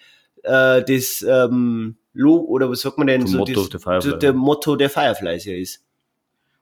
äh, 0.43 0.83
des 0.83 1.21
ähm, 1.21 1.95
Logo, 2.13 2.45
oder 2.45 2.69
was 2.69 2.81
sagt 2.81 2.97
man 2.97 3.07
denn, 3.07 3.25
so 3.25 3.39
Motto, 3.39 3.53
das, 3.53 3.69
der 3.69 3.79
Firefly. 3.79 4.19
der 4.19 4.33
Motto 4.33 4.75
der 4.75 4.89
Fireflies 4.89 5.45
ja 5.45 5.55
ist. 5.55 5.83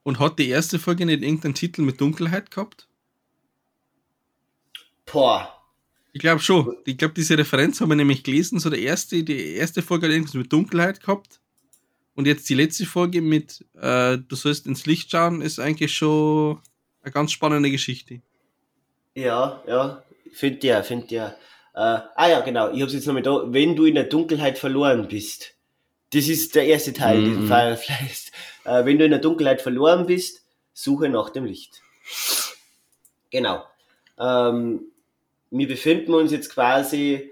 Und 0.04 0.20
hat 0.20 0.40
die 0.40 0.50
erste 0.50 0.80
Folge 0.80 1.06
nicht 1.06 1.22
irgendeinen 1.22 1.54
Titel 1.54 1.82
mit 1.82 2.00
Dunkelheit 2.02 2.50
gehabt? 2.50 2.88
Boah. 5.06 5.58
Ich 6.14 6.20
glaube 6.20 6.42
schon. 6.42 6.76
Ich 6.86 6.98
glaube, 6.98 7.14
diese 7.14 7.38
Referenz 7.38 7.80
haben 7.80 7.90
wir 7.90 7.96
nämlich 7.96 8.24
gelesen. 8.24 8.60
So 8.60 8.70
der 8.70 8.80
erste, 8.80 9.24
die 9.24 9.56
erste 9.56 9.82
Folge 9.82 10.08
hat 10.08 10.14
irgendwas 10.14 10.34
mit 10.34 10.52
Dunkelheit 10.52 11.02
gehabt. 11.02 11.40
Und 12.16 12.28
jetzt 12.28 12.50
die 12.50 12.56
letzte 12.56 12.86
Folge 12.86 13.22
mit 13.22 13.66
äh, 13.80 14.18
Du 14.18 14.36
sollst 14.36 14.68
ins 14.68 14.86
Licht 14.86 15.12
schauen, 15.12 15.42
ist 15.42 15.60
eigentlich 15.60 15.94
schon 15.94 16.60
eine 17.04 17.12
ganz 17.12 17.32
spannende 17.32 17.72
Geschichte. 17.72 18.22
Ja, 19.16 19.64
ja. 19.68 20.04
Finde 20.32 20.68
ja, 20.68 20.84
finde 20.84 21.14
ja. 21.14 21.36
Äh, 21.74 21.80
ah 22.16 22.28
ja, 22.28 22.42
genau, 22.42 22.72
ich 22.72 22.82
hab's 22.82 22.94
jetzt 22.94 23.08
nochmal 23.08 23.24
da. 23.24 23.44
Wenn 23.48 23.76
du 23.76 23.86
in 23.86 23.96
der 23.96 24.06
Dunkelheit 24.06 24.58
verloren 24.58 25.08
bist. 25.08 25.54
Das 26.14 26.28
ist 26.28 26.56
der 26.56 26.66
erste 26.66 26.92
Teil, 26.94 27.22
mhm. 27.22 27.48
Fireflies. 27.48 28.32
Äh, 28.64 28.86
wenn 28.86 29.00
du 29.00 29.06
in 29.06 29.10
der 29.10 29.20
Dunkelheit 29.20 29.60
verloren 29.60 30.06
bist, 30.06 30.46
suche 30.72 31.10
nach 31.10 31.32
dem 31.32 31.46
Licht. 31.46 31.82
Genau. 33.32 33.64
Ähm, 34.20 34.82
wir 35.50 35.68
befinden 35.68 36.14
uns 36.14 36.32
jetzt 36.32 36.54
quasi, 36.54 37.32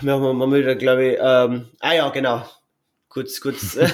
wir 0.00 0.12
haben 0.12 0.38
mal 0.38 0.52
wieder, 0.52 0.76
glaube 0.76 1.06
ich, 1.06 1.18
ähm, 1.20 1.70
ah 1.80 1.92
ja, 1.92 2.08
genau. 2.10 2.46
Kurz, 3.08 3.40
kurz. 3.40 3.76
Äh, 3.76 3.88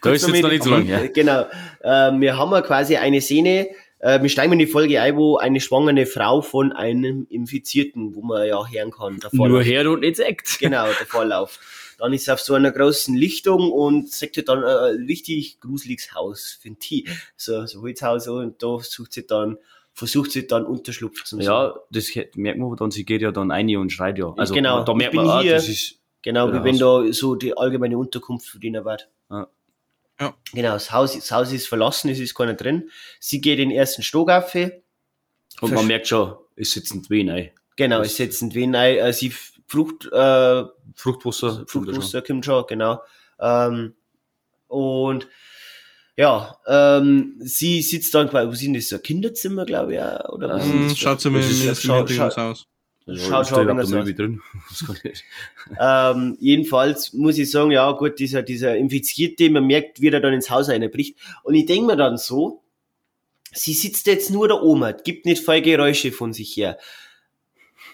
kurz 0.00 0.22
da 0.22 0.28
ist 0.28 0.34
jetzt 0.34 0.42
noch 0.42 0.50
nicht 0.50 0.62
so 0.62 0.70
lang, 0.70 0.86
ja. 0.86 1.06
Genau. 1.06 1.46
Ähm, 1.82 2.20
wir 2.20 2.38
haben 2.38 2.62
quasi 2.62 2.96
eine 2.96 3.20
Szene, 3.20 3.68
äh, 4.06 4.22
wir 4.22 4.28
steigen 4.28 4.52
in 4.52 4.60
die 4.60 4.66
Folge 4.66 5.00
ein, 5.00 5.16
wo 5.16 5.36
eine 5.36 5.60
schwangere 5.60 6.06
Frau 6.06 6.40
von 6.40 6.72
einem 6.72 7.26
Infizierten, 7.28 8.14
wo 8.14 8.22
man 8.22 8.46
ja 8.46 8.64
hören 8.64 8.92
kann. 8.92 9.18
Nur 9.32 9.62
her 9.62 9.90
und 9.90 10.00
nicht 10.00 10.16
sagt. 10.16 10.58
Genau, 10.60 10.86
der 10.86 11.06
Vorlauf. 11.06 11.58
Dann 11.98 12.12
ist 12.12 12.26
sie 12.26 12.32
auf 12.32 12.40
so 12.40 12.54
einer 12.54 12.70
großen 12.70 13.16
Lichtung 13.16 13.72
und 13.72 14.10
sagt 14.10 14.48
dann 14.48 14.62
äh, 14.62 14.94
ein 14.94 15.06
richtig 15.06 15.60
gruseliges 15.60 16.14
Haus, 16.14 16.56
finde 16.60 16.78
ich. 16.88 17.08
So, 17.36 17.66
so 17.66 17.82
Holzhaus 17.82 18.28
und 18.28 18.62
da 18.62 18.78
sucht 18.80 19.12
sie 19.12 19.26
dann 19.26 19.58
versucht 19.92 20.30
sie 20.30 20.46
dann 20.46 20.66
Unterschlupf 20.66 21.24
zu 21.24 21.36
suchen. 21.36 21.46
Ja, 21.46 21.74
das 21.90 22.10
merkt 22.34 22.58
man 22.58 22.76
dann, 22.76 22.90
sie 22.90 23.06
geht 23.06 23.22
ja 23.22 23.32
dann 23.32 23.50
ein 23.50 23.74
und 23.76 23.90
schreit 23.90 24.18
ja. 24.18 24.34
Also 24.36 24.52
genau, 24.52 24.84
da 24.84 24.92
merkt 24.92 25.14
man, 25.14 25.26
ah, 25.26 25.42
das 25.42 25.68
ist 25.68 25.98
Genau, 26.26 26.52
wie 26.52 26.64
wenn 26.64 26.76
da 26.76 27.04
so 27.12 27.36
die 27.36 27.56
allgemeine 27.56 27.96
Unterkunft 27.96 28.48
verdienen 28.48 28.84
wird. 28.84 29.02
Ja. 29.02 29.08
Ja. 30.20 30.34
Genau, 30.52 30.72
das 30.72 30.92
Haus, 30.92 31.14
das 31.14 31.30
Haus 31.30 31.52
ist 31.52 31.68
verlassen, 31.68 32.08
es 32.08 32.18
ist 32.18 32.34
keiner 32.34 32.54
drin. 32.54 32.90
Sie 33.20 33.40
geht 33.40 33.58
in 33.58 33.68
den 33.68 33.78
ersten 33.78 34.02
Stock 34.02 34.30
auf. 34.30 34.54
Und 34.54 35.72
man 35.72 35.86
merkt 35.86 36.08
schon, 36.08 36.36
es 36.54 36.72
sitzen 36.72 37.08
Wehen 37.10 37.30
ein. 37.30 37.50
Genau, 37.76 38.00
es 38.00 38.16
sitzen 38.16 38.54
Wehen 38.54 38.74
ein. 38.74 38.96
Äh, 38.96 39.12
sie 39.12 39.32
Frucht, 39.66 40.06
äh, 40.12 40.64
Fruchtwasser. 40.94 41.64
Fruchtwasser 41.66 42.22
kommt 42.22 42.44
schon, 42.44 42.64
genau. 42.66 43.02
Ähm, 43.38 43.94
und 44.68 45.28
ja, 46.16 46.56
ähm, 46.66 47.34
sie 47.40 47.82
sitzt 47.82 48.14
dann 48.14 48.30
quasi, 48.30 48.48
wo 48.48 48.54
sind 48.54 48.74
das, 48.74 48.88
so 48.88 48.96
ein 48.96 49.02
Kinderzimmer, 49.02 49.66
glaube 49.66 49.94
ich, 49.94 50.28
oder 50.30 50.48
was 50.48 50.64
ähm, 50.64 50.94
Schaut 50.96 51.20
zumindest 51.20 51.82
scha 51.82 52.06
scha 52.06 52.50
aus. 52.50 52.66
Schaut 53.14 53.46
schon 53.46 53.68
anders 53.68 53.92
aus. 53.92 54.04
drin. 54.14 54.40
Ähm, 55.80 56.36
jedenfalls 56.40 57.12
muss 57.12 57.38
ich 57.38 57.50
sagen, 57.50 57.70
ja 57.72 57.90
gut, 57.92 58.18
dieser, 58.18 58.42
dieser 58.42 58.76
Infizierte, 58.76 59.48
man 59.50 59.66
merkt, 59.66 60.00
wie 60.00 60.08
er 60.08 60.20
dann 60.20 60.32
ins 60.34 60.50
Haus 60.50 60.68
einbricht. 60.68 61.16
Und 61.42 61.54
ich 61.54 61.66
denke 61.66 61.86
mir 61.86 61.96
dann 61.96 62.16
so, 62.18 62.62
sie 63.52 63.72
sitzt 63.74 64.06
jetzt 64.06 64.30
nur 64.30 64.48
da 64.48 64.54
oben, 64.60 64.92
gibt 65.04 65.24
nicht 65.26 65.44
voll 65.44 65.60
Geräusche 65.62 66.12
von 66.12 66.32
sich 66.32 66.56
her. 66.56 66.78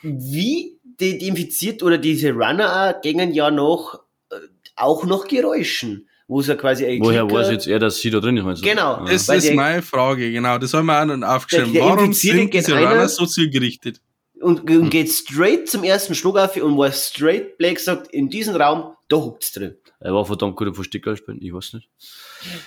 Wie 0.03 0.79
die, 1.01 1.19
die 1.19 1.29
infiziert 1.29 1.83
oder 1.83 1.99
diese 1.99 2.33
Runner 2.33 2.95
gängen 3.03 3.33
ja 3.33 3.51
noch 3.51 4.01
äh, 4.31 4.37
auch 4.77 5.05
noch 5.05 5.27
Geräuschen, 5.29 6.09
wo 6.29 6.43
sie 6.43 6.57
quasi 6.57 6.85
ein 6.87 7.01
Woher 7.03 7.23
Klicker- 7.25 7.35
weiß 7.35 7.51
jetzt 7.51 7.67
er, 7.67 7.79
dass 7.79 7.99
sie 7.99 8.11
da 8.11 8.21
drin 8.21 8.37
ist? 8.37 8.63
Genau. 8.63 9.05
Das 9.07 9.29
ist 9.29 9.55
meine 9.55 9.83
Frage, 9.83 10.31
genau. 10.33 10.59
Das 10.59 10.75
haben 10.75 10.87
wir 10.87 11.01
auch 11.01 11.05
noch 11.07 11.27
aufgeschrieben. 11.27 11.73
Der- 11.73 11.83
der 11.83 11.91
Warum 11.91 12.13
sind 12.13 12.53
diese 12.55 12.75
Runner 12.77 13.09
so 13.09 13.27
zielgerichtet? 13.27 14.01
Und, 14.43 14.69
und 14.69 14.91
geht 14.91 15.11
straight 15.11 15.69
zum 15.69 15.85
ersten 15.85 16.15
Schluck 16.15 16.37
auf 16.37 16.57
und 16.57 16.77
war 16.77 16.93
straight 16.93 17.57
Black 17.59 17.79
sagt, 17.79 18.13
in 18.13 18.29
diesem 18.29 18.57
Raum, 18.57 18.95
da 19.09 19.17
hockt's 19.17 19.53
drin. 19.53 19.77
Er 20.01 20.13
war 20.15 20.25
verdammt 20.25 20.57
gut 20.57 20.69
im 20.69 20.75
Verstecker 20.75 21.17
spielen, 21.17 21.41
ich 21.41 21.53
weiß 21.53 21.75
nicht. 21.75 21.89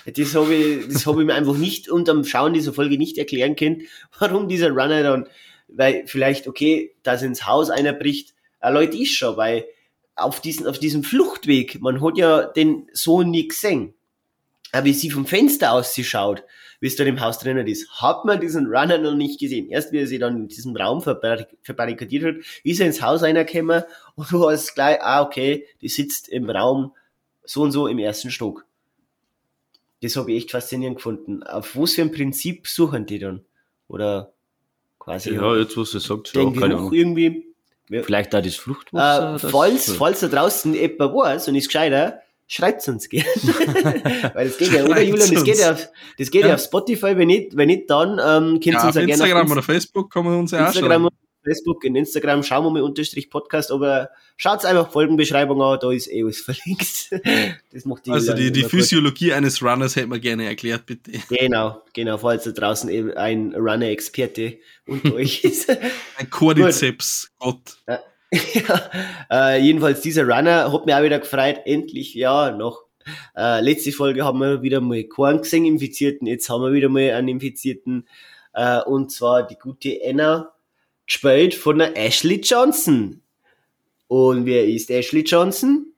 Das 0.06 0.34
habe 0.34 0.54
ich, 0.54 0.88
das 0.88 1.06
habe 1.06 1.20
ich 1.20 1.26
mir 1.26 1.34
einfach 1.34 1.56
nicht 1.56 1.88
unterm 1.90 2.24
Schauen 2.24 2.54
dieser 2.54 2.72
Folge 2.72 2.96
nicht 2.96 3.18
erklären 3.18 3.56
können, 3.56 3.82
warum 4.18 4.48
dieser 4.48 4.70
Runner 4.70 5.02
dann, 5.02 5.28
weil 5.68 6.06
vielleicht, 6.06 6.48
okay, 6.48 6.94
dass 7.02 7.22
ins 7.22 7.46
Haus 7.46 7.70
einer 7.70 7.92
bricht, 7.92 8.34
äh, 8.60 8.70
Leute 8.70 8.96
ist 8.96 9.12
schon, 9.12 9.36
weil 9.36 9.66
auf 10.14 10.40
diesen, 10.40 10.66
auf 10.66 10.78
diesem 10.78 11.04
Fluchtweg, 11.04 11.80
man 11.80 12.02
hat 12.02 12.16
ja 12.16 12.44
den 12.44 12.88
Sohn 12.92 13.30
nie 13.30 13.48
gesehen. 13.48 13.92
Aber 14.72 14.86
wie 14.86 14.94
sie 14.94 15.10
vom 15.10 15.26
Fenster 15.26 15.72
aus 15.72 15.94
sie 15.94 16.04
schaut, 16.04 16.42
wie 16.86 16.88
es 16.88 16.94
da 16.94 17.02
im 17.02 17.20
Haus 17.20 17.40
drinnen 17.40 17.66
ist, 17.66 17.90
hat 18.00 18.24
man 18.24 18.40
diesen 18.40 18.66
Runner 18.66 18.96
noch 18.96 19.16
nicht 19.16 19.40
gesehen. 19.40 19.68
Erst 19.68 19.90
wie 19.90 19.98
er 19.98 20.06
sie 20.06 20.20
dann 20.20 20.36
in 20.36 20.46
diesem 20.46 20.76
Raum 20.76 21.00
verbarrik- 21.00 21.56
verbarrikadiert 21.60 22.24
hat, 22.24 22.34
ist 22.62 22.78
er 22.78 22.86
ins 22.86 23.02
Haus 23.02 23.24
reingekommen 23.24 23.82
und 24.14 24.30
du 24.30 24.48
hast 24.48 24.72
gleich, 24.76 25.02
ah, 25.02 25.20
okay, 25.22 25.66
die 25.82 25.88
sitzt 25.88 26.28
im 26.28 26.48
Raum 26.48 26.92
so 27.42 27.62
und 27.62 27.72
so 27.72 27.88
im 27.88 27.98
ersten 27.98 28.30
Stock. 28.30 28.66
Das 30.00 30.14
habe 30.14 30.30
ich 30.30 30.44
echt 30.44 30.52
faszinierend 30.52 30.98
gefunden. 30.98 31.42
Auf 31.42 31.76
was 31.76 31.94
für 31.94 32.02
ein 32.02 32.12
Prinzip 32.12 32.68
suchen 32.68 33.04
die 33.04 33.18
dann? 33.18 33.44
Oder 33.88 34.32
quasi 35.00 35.34
Ja, 35.34 35.56
jetzt, 35.56 35.76
was 35.76 35.90
du 35.90 35.98
sagst, 35.98 36.36
ja, 36.36 36.42
den 36.44 36.54
keine 36.54 36.76
Geruch 36.76 36.92
irgendwie. 36.92 37.48
Vielleicht 37.88 38.32
da 38.32 38.40
das 38.40 38.54
Fluchtwasser. 38.54 39.34
Äh, 39.34 39.38
falls, 39.50 39.92
falls 39.92 40.20
da 40.20 40.28
draußen 40.28 40.72
jemand 40.72 41.00
weiß 41.00 41.48
und 41.48 41.56
ist 41.56 41.66
gescheiter, 41.66 42.22
schreibt's 42.46 42.88
uns 42.88 43.08
gerne. 43.08 43.26
Weil 44.34 44.48
das 44.48 44.58
geht 44.58 44.72
ja, 44.72 44.84
oder 44.84 45.00
Julian, 45.02 45.34
das 45.34 45.44
geht 45.44 45.58
ja 45.58 45.72
auf, 45.72 45.88
das 46.18 46.30
geht 46.30 46.42
ja. 46.42 46.48
Ja. 46.48 46.54
auf 46.54 46.60
Spotify, 46.62 47.16
wenn 47.16 47.28
nicht, 47.28 47.56
wenn 47.56 47.66
nicht 47.68 47.90
dann, 47.90 48.12
ähm, 48.12 48.60
könnt 48.60 48.66
ihr 48.66 48.72
Ja, 48.72 48.86
uns 48.86 48.88
auf 48.90 48.94
ja 48.94 49.00
gerne 49.06 49.12
Instagram 49.12 49.50
oder 49.50 49.62
Facebook 49.62 50.12
kann 50.12 50.24
man 50.24 50.38
uns 50.38 50.50
ja 50.52 50.62
auch 50.64 50.66
Instagram 50.68 51.02
schauen. 51.02 51.04
und 51.06 51.26
Facebook, 51.44 51.84
in 51.84 51.94
Instagram 51.94 52.42
schauen 52.42 52.64
wir 52.64 52.70
mal 52.72 52.82
unterstrich 52.82 53.30
Podcast, 53.30 53.70
aber 53.70 54.10
schaut's 54.36 54.64
einfach 54.64 54.90
Folgenbeschreibung 54.90 55.62
an, 55.62 55.78
da 55.80 55.92
ist 55.92 56.10
eh 56.10 56.22
alles 56.24 56.40
verlinkt. 56.42 57.10
Das 57.72 57.84
macht 57.84 58.04
die 58.06 58.10
Also 58.10 58.32
die, 58.34 58.50
die 58.50 58.60
immer 58.60 58.68
gut. 58.68 58.80
Physiologie 58.80 59.32
eines 59.32 59.62
Runners 59.62 59.94
hätte 59.94 60.08
man 60.08 60.20
gerne 60.20 60.46
erklärt, 60.46 60.86
bitte. 60.86 61.12
Genau, 61.28 61.82
genau, 61.94 62.18
falls 62.18 62.44
da 62.44 62.50
draußen 62.50 62.90
eben 62.90 63.12
ein 63.12 63.54
Runner-Experte 63.54 64.58
unter 64.86 65.14
euch 65.14 65.44
ist. 65.44 65.70
Ein 66.18 66.30
Cordyceps, 66.30 67.30
Gott. 67.38 67.78
Ja, 68.32 68.90
äh, 69.30 69.60
jedenfalls 69.60 70.00
dieser 70.00 70.24
Runner 70.24 70.72
hat 70.72 70.86
mich 70.86 70.94
auch 70.94 71.02
wieder 71.02 71.18
gefreut, 71.18 71.60
endlich, 71.64 72.14
ja, 72.14 72.50
noch. 72.50 72.84
Äh, 73.36 73.60
letzte 73.60 73.92
Folge 73.92 74.24
haben 74.24 74.40
wir 74.40 74.62
wieder 74.62 74.80
mal 74.80 75.04
keinen 75.04 75.42
gesehen, 75.42 75.64
Infizierten, 75.64 76.26
jetzt 76.26 76.48
haben 76.48 76.62
wir 76.62 76.72
wieder 76.72 76.88
mal 76.88 77.12
einen 77.12 77.28
Infizierten, 77.28 78.08
äh, 78.52 78.80
und 78.82 79.12
zwar 79.12 79.46
die 79.46 79.56
gute 79.56 79.98
Anna, 80.04 80.52
gespielt 81.06 81.54
von 81.54 81.78
der 81.78 81.96
Ashley 81.96 82.40
Johnson. 82.42 83.22
Und 84.08 84.46
wer 84.46 84.66
ist 84.66 84.90
Ashley 84.90 85.22
Johnson? 85.22 85.92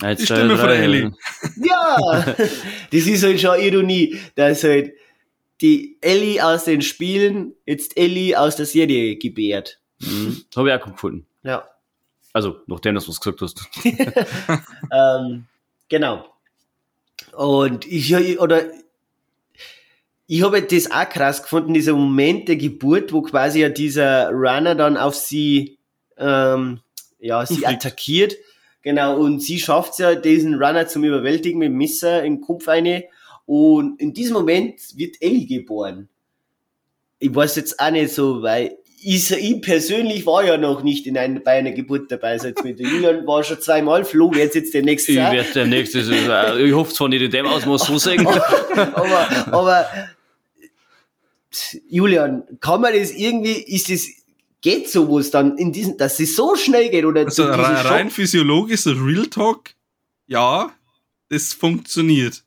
Eins, 0.00 0.20
Die 0.20 0.26
Stimme 0.26 0.56
von 0.56 0.70
Ellie. 0.70 1.12
Ja, 1.56 2.22
das 2.90 3.06
ist 3.06 3.22
halt 3.22 3.40
schon 3.40 3.60
Ironie, 3.60 4.18
dass 4.34 4.64
halt 4.64 4.92
die 5.60 5.96
Ellie 6.00 6.44
aus 6.44 6.64
den 6.64 6.82
Spielen 6.82 7.54
jetzt 7.66 7.96
Ellie 7.96 8.38
aus 8.38 8.56
der 8.56 8.66
Serie 8.66 9.16
gebärt. 9.16 9.78
Mhm. 10.00 10.42
Habe 10.56 10.70
ich 10.70 10.74
auch 10.74 10.92
gefunden. 10.92 11.26
Ja. 11.42 11.68
Also, 12.32 12.56
nachdem 12.66 12.94
das 12.94 13.08
was 13.08 13.20
gesagt 13.20 13.40
hast. 13.40 13.60
Ähm, 14.92 15.46
genau. 15.88 16.26
Und 17.32 17.86
ich, 17.86 18.38
oder, 18.40 18.62
ich 20.26 20.42
habe 20.42 20.62
das 20.62 20.90
auch 20.90 21.08
krass 21.08 21.42
gefunden, 21.42 21.74
dieser 21.74 21.94
Moment 21.94 22.48
der 22.48 22.56
Geburt, 22.56 23.12
wo 23.12 23.22
quasi 23.22 23.60
ja 23.60 23.68
dieser 23.68 24.30
Runner 24.30 24.74
dann 24.74 24.96
auf 24.96 25.14
sie, 25.14 25.78
ähm, 26.18 26.80
ja, 27.18 27.44
sie 27.46 27.66
attackiert. 27.66 28.34
Genau, 28.82 29.16
und 29.16 29.40
sie 29.40 29.58
schafft 29.58 29.92
es 29.92 29.98
ja, 29.98 30.14
diesen 30.14 30.54
Runner 30.54 30.86
zum 30.86 31.04
Überwältigen 31.04 31.58
mit 31.58 31.68
dem 31.68 31.78
Messer 31.78 32.22
den 32.22 32.40
Kopf 32.40 32.66
eine. 32.68 33.04
Und 33.46 34.00
in 34.00 34.12
diesem 34.12 34.34
Moment 34.34 34.80
wird 34.96 35.20
Ellie 35.20 35.46
geboren. 35.46 36.08
Ich 37.18 37.34
weiß 37.34 37.56
jetzt 37.56 37.78
auch 37.78 37.90
nicht 37.90 38.12
so, 38.12 38.42
weil 38.42 38.78
ich, 39.04 39.30
ich 39.30 39.60
persönlich 39.62 40.24
war 40.26 40.44
ja 40.44 40.56
noch 40.56 40.82
nicht 40.82 41.06
in 41.06 41.18
einer, 41.18 41.40
bei 41.40 41.52
einer 41.52 41.72
Geburt 41.72 42.10
dabei. 42.10 42.32
Also 42.32 42.48
jetzt 42.48 42.62
mit 42.64 42.78
der 42.78 42.86
Julian 42.88 43.26
war 43.26 43.42
schon 43.44 43.60
zweimal, 43.60 44.04
Flo 44.04 44.32
wird 44.34 44.54
jetzt 44.54 44.72
der 44.74 44.82
nächste 44.82 45.12
Ich 45.12 45.18
werde 45.18 45.52
der 45.54 45.66
nächste, 45.66 45.98
äh, 46.00 46.62
ich 46.66 46.72
hoffe 46.72 46.92
zwar 46.94 47.08
nicht 47.08 47.22
in 47.22 47.30
dem 47.30 47.46
Ausmaß 47.46 47.86
so 47.86 47.98
sagen. 47.98 48.26
aber, 48.26 49.28
aber 49.52 49.86
Julian, 51.88 52.44
kann 52.60 52.80
man 52.80 52.94
das 52.94 53.10
irgendwie, 53.12 53.52
ist 53.52 53.90
das, 53.90 54.06
geht 54.62 54.88
sowas 54.88 55.30
dann 55.30 55.58
in 55.58 55.72
diesen, 55.72 55.98
dass 55.98 56.18
es 56.18 56.34
so 56.34 56.56
schnell 56.56 56.88
geht 56.88 57.04
oder 57.04 57.24
Also 57.26 57.44
rein, 57.44 57.58
rein 57.86 58.10
physiologisch, 58.10 58.86
Real 58.86 59.26
Talk, 59.26 59.70
ja, 60.26 60.72
das 61.28 61.52
funktioniert. 61.52 62.42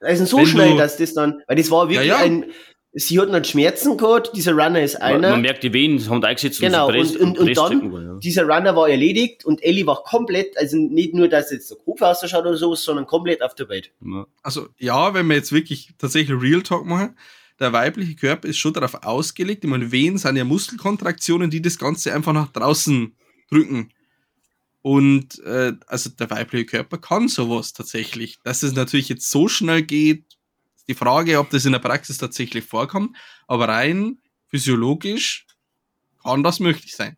also 0.00 0.24
so 0.26 0.38
wenn 0.38 0.46
schnell, 0.46 0.70
du- 0.72 0.76
dass 0.76 0.96
das 0.98 1.14
dann, 1.14 1.42
weil 1.46 1.56
das 1.56 1.70
war 1.70 1.88
wirklich 1.88 2.08
Ja, 2.08 2.18
ja. 2.18 2.24
ein, 2.24 2.46
sie 2.92 3.20
hat 3.20 3.32
dann 3.32 3.44
Schmerzen 3.44 3.96
gehabt, 3.96 4.32
dieser 4.34 4.52
Runner 4.52 4.82
ist 4.82 4.94
Man, 4.94 5.02
einer, 5.02 5.30
man 5.30 5.42
merkt 5.42 5.62
die 5.62 5.72
Venen, 5.72 6.08
haben 6.08 6.24
eingesetzt 6.24 6.60
Genau, 6.60 6.88
und, 6.88 7.16
und- 7.16 7.38
und- 7.38 7.38
und 7.38 7.56
dann- 7.56 7.92
ja. 7.92 8.18
dieser 8.18 8.42
Runner 8.44 8.74
war 8.74 8.88
erledigt 8.88 9.44
und 9.44 9.62
Ellie 9.62 9.86
war 9.86 10.02
komplett, 10.02 10.56
also 10.58 10.76
nicht 10.76 11.14
nur, 11.14 11.28
dass 11.28 11.50
jetzt 11.52 11.70
der 11.70 11.78
Kopf 11.78 12.02
ausschaut 12.02 12.40
oder 12.44 12.56
so, 12.56 12.74
sondern 12.74 13.06
komplett 13.06 13.42
auf 13.42 13.54
der 13.54 13.68
Welt. 13.68 13.92
Also 14.42 14.68
ja, 14.78 15.14
wenn 15.14 15.26
wir 15.28 15.36
jetzt 15.36 15.52
wirklich 15.52 15.90
tatsächlich 15.98 16.40
Real 16.40 16.62
Talk 16.62 16.84
machen, 16.84 17.16
der 17.60 17.72
weibliche 17.72 18.14
Körper 18.16 18.48
ist 18.48 18.58
schon 18.58 18.72
darauf 18.72 19.02
ausgelegt, 19.04 19.62
ich 19.64 19.70
meine, 19.70 19.92
Venen 19.92 20.18
sind 20.18 20.36
ja 20.36 20.44
Muskelkontraktionen, 20.44 21.50
die 21.50 21.60
das 21.62 21.78
Ganze 21.78 22.12
einfach 22.14 22.32
nach 22.32 22.48
draußen 22.48 23.14
drücken. 23.50 23.90
Und 24.82 25.38
äh, 25.44 25.74
also 25.86 26.08
der 26.10 26.30
weibliche 26.30 26.64
Körper 26.64 26.96
kann 26.98 27.28
sowas 27.28 27.74
tatsächlich. 27.74 28.38
Dass 28.44 28.62
es 28.62 28.72
natürlich 28.74 29.10
jetzt 29.10 29.30
so 29.30 29.46
schnell 29.46 29.82
geht, 29.82 30.24
die 30.90 30.94
Frage, 30.94 31.38
ob 31.38 31.50
das 31.50 31.64
in 31.64 31.72
der 31.72 31.78
Praxis 31.78 32.18
tatsächlich 32.18 32.64
vorkommt, 32.64 33.16
aber 33.46 33.68
rein 33.68 34.18
physiologisch 34.48 35.46
kann 36.22 36.42
das 36.42 36.58
möglich 36.58 36.96
sein. 36.96 37.16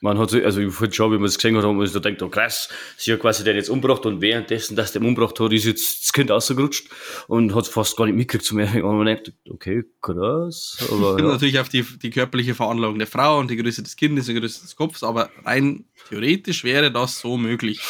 Man 0.00 0.18
hat 0.18 0.28
sich, 0.28 0.44
also 0.44 0.60
ich 0.60 0.74
finde 0.74 0.94
schon, 0.94 1.12
wie 1.12 1.16
man 1.16 1.24
es 1.24 1.38
gesehen 1.38 1.56
hat, 1.56 1.64
haben 1.64 1.78
wir 1.78 1.86
sich 1.86 1.98
da 1.98 2.10
gedacht, 2.10 2.22
oh 2.22 2.28
krass, 2.28 2.68
sie 2.98 3.10
hat 3.10 3.20
quasi 3.20 3.42
den 3.42 3.56
jetzt 3.56 3.70
umgebracht 3.70 4.04
und 4.04 4.20
währenddessen, 4.20 4.76
dass 4.76 4.92
der 4.92 5.00
umgebracht 5.00 5.40
hat, 5.40 5.50
ist 5.50 5.64
jetzt 5.64 6.02
das 6.02 6.12
Kind 6.12 6.30
rausgerutscht 6.30 6.90
und 7.26 7.54
hat 7.54 7.62
es 7.62 7.68
fast 7.70 7.96
gar 7.96 8.04
nicht 8.04 8.16
mitgekriegt 8.16 8.44
zum 8.44 8.58
Erwähnen. 8.58 8.84
Und 8.84 8.98
man 8.98 9.06
denkt, 9.06 9.32
okay, 9.48 9.82
krass, 10.02 10.76
aber 10.92 11.12
Kommt 11.12 11.20
ja. 11.20 11.26
natürlich 11.28 11.58
auf 11.58 11.70
die, 11.70 11.86
die 12.02 12.10
körperliche 12.10 12.54
Veranlagung 12.54 12.98
der 12.98 13.08
Frau 13.08 13.38
und 13.38 13.50
die 13.50 13.56
Größe 13.56 13.82
des 13.82 13.96
Kindes, 13.96 14.26
die 14.26 14.34
Größe 14.34 14.60
des 14.60 14.76
Kopfs, 14.76 15.02
aber 15.02 15.30
rein 15.46 15.86
theoretisch 16.10 16.64
wäre 16.64 16.92
das 16.92 17.20
so 17.20 17.38
möglich. 17.38 17.80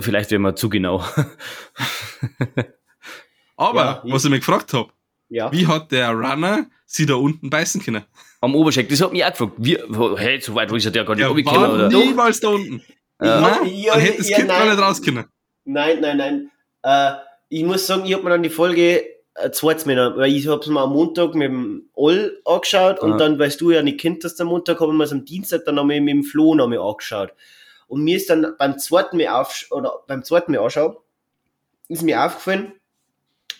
Vielleicht 0.00 0.32
wären 0.32 0.42
wir 0.42 0.56
zu 0.56 0.68
genau. 0.68 1.02
Aber, 3.56 4.02
Ja, 4.04 4.12
was 4.12 4.24
ich 4.24 4.30
mich 4.30 4.40
gefragt 4.40 4.72
habe, 4.72 4.90
Ja. 5.28 5.50
wie 5.52 5.66
hat 5.66 5.92
der 5.92 6.10
Runner 6.10 6.66
sie 6.86 7.06
da 7.06 7.14
unten 7.14 7.50
beißen 7.50 7.82
können? 7.82 8.04
Am 8.40 8.54
Oberschenkel, 8.54 8.96
das 8.96 9.04
hat 9.04 9.12
mich 9.12 9.24
auch 9.24 9.30
gefragt. 9.30 9.52
Wie, 9.58 9.78
hey, 10.16 10.40
so 10.40 10.54
weit 10.54 10.70
ist 10.72 10.84
er 10.84 10.90
der 10.90 11.04
gar 11.04 11.14
nicht 11.14 11.20
Der 11.22 11.28
runtergekommen, 11.28 11.68
war 11.70 11.74
oder? 11.86 11.88
niemals 11.88 12.40
da 12.40 12.48
unten. 12.48 12.82
Ja. 13.22 13.40
Nein, 13.40 13.66
Ja, 13.74 13.92
dann 13.94 14.02
hätte 14.02 14.18
das 14.18 14.28
ja, 14.28 14.36
Kind 14.36 14.48
gar 14.48 14.58
nein. 14.66 14.74
nicht 14.76 14.84
raus 14.84 15.00
können. 15.02 15.24
Nein, 15.64 16.00
nein, 16.00 16.16
nein. 16.18 16.50
Äh, 16.82 17.12
ich 17.48 17.64
muss 17.64 17.86
sagen, 17.86 18.04
ich 18.04 18.12
habe 18.12 18.24
mir 18.24 18.30
dann 18.30 18.42
die 18.42 18.50
Folge 18.50 19.04
äh, 19.36 19.50
zweites 19.50 19.86
weil 19.86 20.32
ich 20.32 20.46
habe 20.46 20.60
es 20.60 20.66
mir 20.68 20.80
am 20.80 20.92
Montag 20.92 21.34
mit 21.34 21.48
dem 21.48 21.88
All 21.96 22.36
angeschaut 22.44 23.00
und 23.00 23.14
Ah. 23.14 23.16
dann, 23.16 23.38
weißt 23.38 23.60
du 23.60 23.70
ja 23.70 23.82
nicht 23.82 23.98
kennt, 24.00 24.24
dass 24.24 24.34
der 24.36 24.46
Montag, 24.46 24.80
habe 24.80 24.92
ich 24.92 24.98
mir 24.98 25.04
es 25.04 25.12
am 25.12 25.24
Dienstag 25.24 25.64
dann 25.64 25.76
nochmal 25.76 26.00
mit 26.00 26.12
dem 26.14 26.22
Flo 26.24 26.54
nochmal 26.54 26.78
angeschaut. 26.78 27.32
Und 27.86 28.02
mir 28.04 28.16
ist 28.16 28.28
dann 28.30 28.54
beim 28.58 28.78
zweiten 28.78 29.16
Mal 29.16 29.28
auf, 29.28 29.66
oder 29.70 30.00
beim 30.06 30.22
zweiten 30.24 30.52
Mal 30.52 30.60
anschauen, 30.60 30.96
ist 31.88 32.02
mir 32.02 32.22
aufgefallen, 32.24 32.72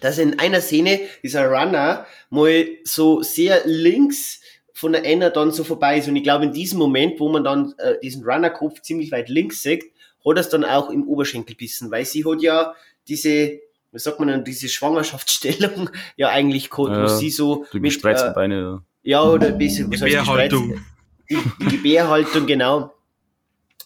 dass 0.05 0.18
in 0.18 0.39
einer 0.39 0.60
Szene 0.60 1.01
dieser 1.22 1.47
Runner 1.48 2.06
mal 2.28 2.66
so 2.85 3.22
sehr 3.22 3.62
links 3.64 4.39
von 4.74 4.93
der 4.93 5.02
Anna 5.06 5.31
dann 5.31 5.51
so 5.51 5.64
vorbei 5.64 5.97
ist. 5.97 6.09
Und 6.09 6.16
ich 6.16 6.22
glaube, 6.22 6.44
in 6.44 6.52
diesem 6.52 6.78
Moment, 6.78 7.18
wo 7.20 7.31
man 7.31 7.43
dann 7.43 7.72
äh, 7.78 7.94
diesen 8.02 8.22
Runner-Kopf 8.22 8.82
ziemlich 8.82 9.10
weit 9.12 9.31
links 9.31 9.62
sieht, 9.62 9.82
hat 10.22 10.36
er 10.36 10.40
es 10.40 10.51
dann 10.51 10.62
auch 10.62 10.90
im 10.90 11.09
Oberschenkel 11.09 11.56
bissen, 11.56 11.90
weil 11.90 12.05
sie 12.05 12.22
hat 12.26 12.43
ja 12.43 12.74
diese, 13.09 13.60
was 13.93 14.05
sagt 14.05 14.18
man 14.18 14.28
denn, 14.28 14.44
diese 14.44 14.68
Schwangerschaftsstellung 14.68 15.89
ja 16.16 16.28
eigentlich 16.28 16.68
gehabt, 16.68 16.90
wo 16.90 17.01
Ja, 17.01 17.09
sie 17.09 17.31
so 17.31 17.64
Die 17.72 17.81
mit, 17.81 17.93
gespreizten 17.93 18.32
äh, 18.32 18.35
Beine, 18.35 18.82
ja, 19.02 19.22
oder 19.22 19.47
ein 19.47 19.59
bisschen, 19.59 19.90
was 19.90 20.01
Gebärhaltung. 20.01 20.82
die, 21.31 21.39
die 21.60 21.76
Gebärhaltung, 21.76 22.44
genau. 22.44 22.93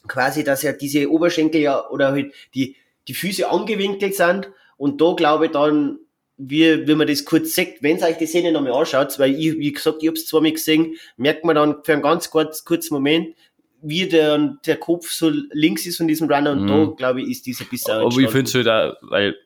Quasi, 0.08 0.42
dass 0.42 0.62
ja 0.62 0.72
diese 0.72 1.08
Oberschenkel 1.08 1.60
ja, 1.60 1.88
oder 1.90 2.10
halt 2.10 2.32
die, 2.54 2.74
die 3.06 3.14
Füße 3.14 3.48
angewinkelt 3.48 4.16
sind. 4.16 4.50
Und 4.76 5.00
da 5.00 5.12
glaube 5.14 5.46
ich 5.46 5.52
dann, 5.52 5.98
wie, 6.38 6.86
wie 6.86 6.94
man 6.94 7.06
das 7.06 7.24
kurz 7.24 7.54
sieht, 7.54 7.82
wenn 7.82 7.98
ihr 7.98 8.06
euch 8.06 8.16
die 8.16 8.26
Szene 8.26 8.52
nochmal 8.52 8.72
anschaut, 8.72 9.18
weil 9.18 9.34
ich, 9.34 9.58
wie 9.58 9.72
gesagt, 9.72 10.02
ich 10.02 10.08
hab's 10.08 10.26
zweimal 10.26 10.52
gesehen, 10.52 10.94
merkt 11.16 11.44
man 11.44 11.56
dann 11.56 11.82
für 11.84 11.92
einen 11.92 12.02
ganz 12.02 12.30
kurz, 12.30 12.64
kurzen 12.64 12.94
Moment, 12.94 13.34
wie 13.82 14.08
der, 14.08 14.56
der 14.64 14.76
Kopf 14.76 15.10
so 15.10 15.30
links 15.52 15.86
ist 15.86 15.98
von 15.98 16.08
diesem 16.08 16.30
Runner 16.30 16.52
und 16.52 16.64
Mhm. 16.64 16.68
da, 16.68 16.86
glaube 16.96 17.22
ich, 17.22 17.30
ist 17.30 17.46
dieser 17.46 17.64
bisschen 17.64 17.94
Aber 17.94 18.18
ich 18.18 18.30
finde 18.30 18.48
es 18.48 18.54
halt 18.54 18.68
auch, 18.68 18.96
weil 19.02 19.36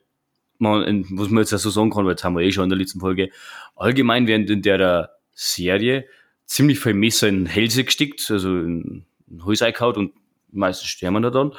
man, 0.59 1.05
was 1.11 1.29
man 1.29 1.43
jetzt 1.43 1.53
auch 1.53 1.59
so 1.59 1.71
sagen 1.71 1.91
kann, 1.91 2.05
weil 2.05 2.13
jetzt 2.13 2.25
haben 2.25 2.37
wir 2.37 2.45
eh 2.45 2.53
schon 2.53 2.65
in 2.65 2.71
der 2.71 2.79
letzten 2.79 3.01
Folge, 3.01 3.31
allgemein 3.75 4.27
werden 4.27 4.47
in 4.47 4.63
der 4.63 5.11
Serie 5.35 6.07
ziemlich 6.47 6.79
viel 6.79 6.95
Messer 6.95 7.29
in 7.29 7.47
Hälse 7.47 7.85
gesteckt, 7.85 8.31
also 8.31 8.49
in 8.49 9.05
in 9.33 9.45
Hals 9.45 9.97
und 9.97 10.13
meistens 10.51 10.89
sterben 10.89 11.23
da 11.23 11.31
dann. 11.31 11.53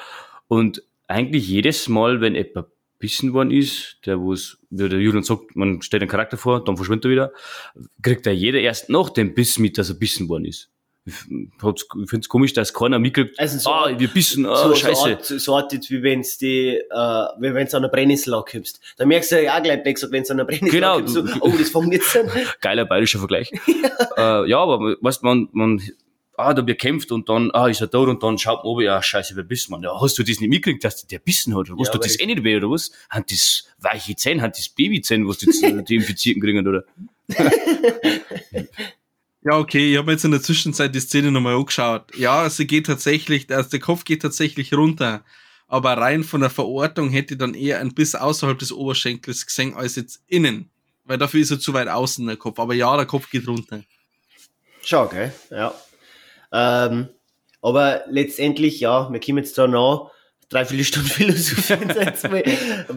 Und 0.47 0.83
eigentlich 1.07 1.47
jedes 1.47 1.89
Mal, 1.89 2.21
wenn 2.21 2.35
jemand 2.35 2.67
bissen 3.03 3.33
worden 3.33 3.51
ist, 3.51 3.97
der 4.05 4.21
wo 4.21 4.31
es, 4.31 4.57
wie 4.69 4.87
der 4.87 4.97
Julian 4.99 5.23
sagt, 5.23 5.57
man 5.57 5.81
stellt 5.81 6.01
einen 6.03 6.09
Charakter 6.09 6.37
vor, 6.37 6.63
dann 6.63 6.77
verschwindet 6.77 7.03
er 7.05 7.11
wieder, 7.11 7.31
kriegt 8.01 8.25
er 8.25 8.31
jeder 8.33 8.61
erst 8.61 8.89
nach 8.89 9.09
dem 9.09 9.33
Biss 9.33 9.59
mit, 9.59 9.77
dass 9.77 9.89
er 9.89 9.95
bissen 9.95 10.29
worden 10.29 10.45
ist. 10.45 10.69
Ich 11.05 11.13
finde 11.15 12.19
es 12.21 12.29
komisch, 12.29 12.53
dass 12.53 12.73
keiner 12.73 12.97
mitkriegt, 12.97 13.37
Also 13.37 13.57
so- 13.59 13.69
ah, 13.71 13.91
wir 13.99 14.07
bissen, 14.07 14.45
ah, 14.45 14.55
so, 14.55 14.69
so, 14.69 14.75
scheiße. 14.75 15.09
Art, 15.09 15.25
so 15.25 15.53
Art 15.57 15.73
jetzt, 15.73 15.91
wie 15.91 16.01
wenn's 16.01 16.37
die, 16.37 16.77
äh, 16.77 17.25
wie 17.41 17.53
wenn's 17.53 17.73
an 17.73 17.83
einer 17.83 17.91
Brennnessel 17.91 18.33
ankommst. 18.33 18.79
Da 18.95 19.05
merkst 19.05 19.33
du 19.33 19.43
ja 19.43 19.57
auch 19.57 19.61
gleich 19.61 19.83
gesagt, 19.83 20.13
wenn's 20.13 20.31
an 20.31 20.39
einer 20.39 20.45
Brennnessel 20.47 20.79
Genau. 20.79 20.93
ankommst, 20.99 21.13
so, 21.15 21.25
oh, 21.41 21.51
das 21.59 21.69
fängt 21.71 21.91
jetzt 21.91 22.15
an. 22.15 22.29
geiler 22.61 22.85
bayerischer 22.85 23.19
Vergleich. 23.19 23.51
ja. 24.17 24.43
Äh, 24.43 24.49
ja, 24.49 24.59
aber 24.59 24.95
weißt 25.01 25.23
man, 25.23 25.49
man, 25.51 25.81
ah, 26.35 26.53
da 26.53 26.65
wird 26.65 26.79
kämpft 26.79 27.11
und 27.11 27.29
dann, 27.29 27.51
ah, 27.51 27.67
ist 27.67 27.81
er 27.81 27.89
tot 27.89 28.09
und 28.09 28.23
dann 28.23 28.37
schaut 28.37 28.63
man 28.63 28.71
oben, 28.71 28.83
ja, 28.83 29.01
scheiße, 29.01 29.35
wer 29.35 29.43
bist 29.43 29.69
man? 29.69 29.83
Ja, 29.83 29.99
hast 29.99 30.17
du 30.17 30.23
das 30.23 30.39
nicht 30.39 30.49
mitgekriegt, 30.49 30.83
dass 30.83 31.05
der 31.05 31.19
bissen 31.19 31.55
hat? 31.55 31.69
Oder 31.69 31.79
was 31.79 31.87
Ja, 31.87 31.93
du 31.93 31.99
das 31.99 32.19
eh 32.19 32.25
nicht 32.25 32.43
weh, 32.43 32.57
oder 32.57 32.69
was? 32.69 32.91
Hat 33.09 33.31
das 33.31 33.65
weiche 33.79 34.15
Zähne, 34.15 34.41
hat 34.41 34.57
das 34.57 34.69
Babyzähne, 34.69 35.27
was 35.27 35.37
die, 35.39 35.47
die 35.87 35.95
Infizierten 35.95 36.41
kriegen, 36.41 36.67
oder? 36.67 36.83
Ja, 39.45 39.57
okay, 39.57 39.91
ich 39.91 39.97
habe 39.97 40.13
jetzt 40.13 40.23
in 40.23 40.31
der 40.31 40.41
Zwischenzeit 40.41 40.95
die 40.95 41.01
Szene 41.01 41.29
nochmal 41.29 41.55
angeschaut. 41.55 42.15
Ja, 42.15 42.49
sie 42.49 42.65
geht 42.65 42.85
tatsächlich, 42.85 43.53
also 43.53 43.69
der 43.69 43.81
Kopf 43.81 44.05
geht 44.05 44.21
tatsächlich 44.21 44.73
runter. 44.73 45.25
Aber 45.67 45.97
rein 45.97 46.23
von 46.23 46.39
der 46.39 46.49
Verortung 46.49 47.09
hätte 47.09 47.33
ich 47.33 47.39
dann 47.39 47.53
eher 47.53 47.79
ein 47.79 47.93
bisschen 47.93 48.21
außerhalb 48.21 48.57
des 48.57 48.71
Oberschenkels 48.71 49.45
gesehen 49.45 49.73
als 49.73 49.97
jetzt 49.97 50.21
innen. 50.27 50.69
Weil 51.03 51.17
dafür 51.17 51.41
ist 51.41 51.51
er 51.51 51.59
zu 51.59 51.73
weit 51.73 51.89
außen, 51.89 52.25
der 52.25 52.37
Kopf. 52.37 52.57
Aber 52.57 52.73
ja, 52.73 52.95
der 52.95 53.05
Kopf 53.05 53.29
geht 53.29 53.47
runter. 53.47 53.83
Schau, 54.81 55.07
gell? 55.07 55.33
Ja. 55.49 55.73
Ähm, 56.53 57.09
aber 57.61 58.03
letztendlich, 58.09 58.79
ja, 58.79 59.11
wir 59.11 59.19
kommen 59.19 59.39
jetzt 59.39 59.57
da 59.57 59.67
noch 59.67 60.11
dreiviertel 60.49 60.85
Stunden 60.85 61.09
philosophieren, 61.09 61.89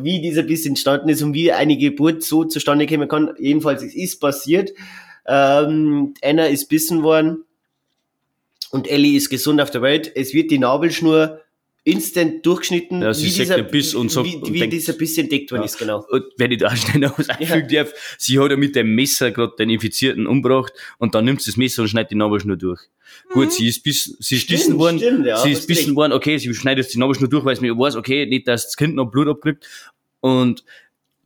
wie 0.02 0.20
dieser 0.20 0.42
Biss 0.42 0.66
entstanden 0.66 1.08
ist 1.08 1.22
und 1.22 1.34
wie 1.34 1.52
eine 1.52 1.76
Geburt 1.76 2.22
so 2.22 2.44
zustande 2.44 2.86
kommen 2.86 3.08
kann. 3.08 3.34
Jedenfalls, 3.38 3.82
es 3.82 3.94
ist 3.94 4.20
passiert. 4.20 4.70
Ähm, 5.26 6.14
Anna 6.22 6.46
ist 6.46 6.68
bissen 6.68 7.02
worden 7.02 7.44
und 8.70 8.88
Ellie 8.88 9.16
ist 9.16 9.30
gesund 9.30 9.60
auf 9.60 9.70
der 9.70 9.82
Welt. 9.82 10.12
Es 10.14 10.34
wird 10.34 10.50
die 10.50 10.58
Nabelschnur 10.58 11.40
instant 11.86 12.44
durchgeschnitten, 12.44 13.00
Ja, 13.00 13.14
sie 13.14 13.26
wie, 13.26 13.30
dieser, 13.38 13.62
Biss 13.62 13.94
und 13.94 14.10
so- 14.10 14.24
wie, 14.24 14.34
und 14.36 14.52
wie 14.52 14.58
denkt- 14.58 14.74
dieser 14.74 14.92
Biss 14.92 15.16
entdeckt 15.18 15.50
worden 15.52 15.60
Ja. 15.62 15.66
ist, 15.66 15.78
genau. 15.78 16.04
Und 16.10 16.24
wenn 16.36 16.50
ich 16.50 16.58
da 16.58 16.74
schnell 16.76 16.98
noch 17.00 17.18
was 17.18 17.28
einfügen 17.28 17.68
darf, 17.68 17.92
sie 18.18 18.38
hat 18.40 18.50
ja 18.50 18.56
mit 18.56 18.74
dem 18.74 18.94
Messer 18.94 19.30
gerade 19.30 19.54
den 19.58 19.70
Infizierten 19.70 20.26
umgebracht 20.26 20.72
und 20.98 21.14
dann 21.14 21.24
nimmt 21.24 21.40
sie 21.42 21.50
das 21.50 21.56
Messer 21.56 21.82
und 21.82 21.88
schneidet 21.88 22.10
die 22.10 22.16
Nabelschnur 22.16 22.56
durch. 22.56 22.80
Gut, 23.32 23.52
sie 23.52 23.68
ist 23.68 23.82
bis, 23.84 24.16
sie 24.18 24.36
ist 24.36 24.48
bissen 24.48 24.76
worden, 24.78 24.98
stimmt, 24.98 25.26
ja, 25.26 25.36
sie 25.38 25.52
ist 25.52 25.66
bissen 25.68 25.94
worden, 25.94 26.12
okay, 26.12 26.38
sie 26.38 26.52
schneidet 26.54 26.92
die 26.92 26.98
Nabelschnur 26.98 27.30
durch, 27.30 27.44
weil 27.44 27.54
sie 27.56 27.62
mir 27.62 27.78
weiß, 27.78 27.94
okay, 27.96 28.26
nicht, 28.26 28.48
dass 28.48 28.64
das 28.64 28.76
Kind 28.76 28.96
noch 28.96 29.06
Blut 29.06 29.28
abkriegt. 29.28 29.64
Und 30.20 30.64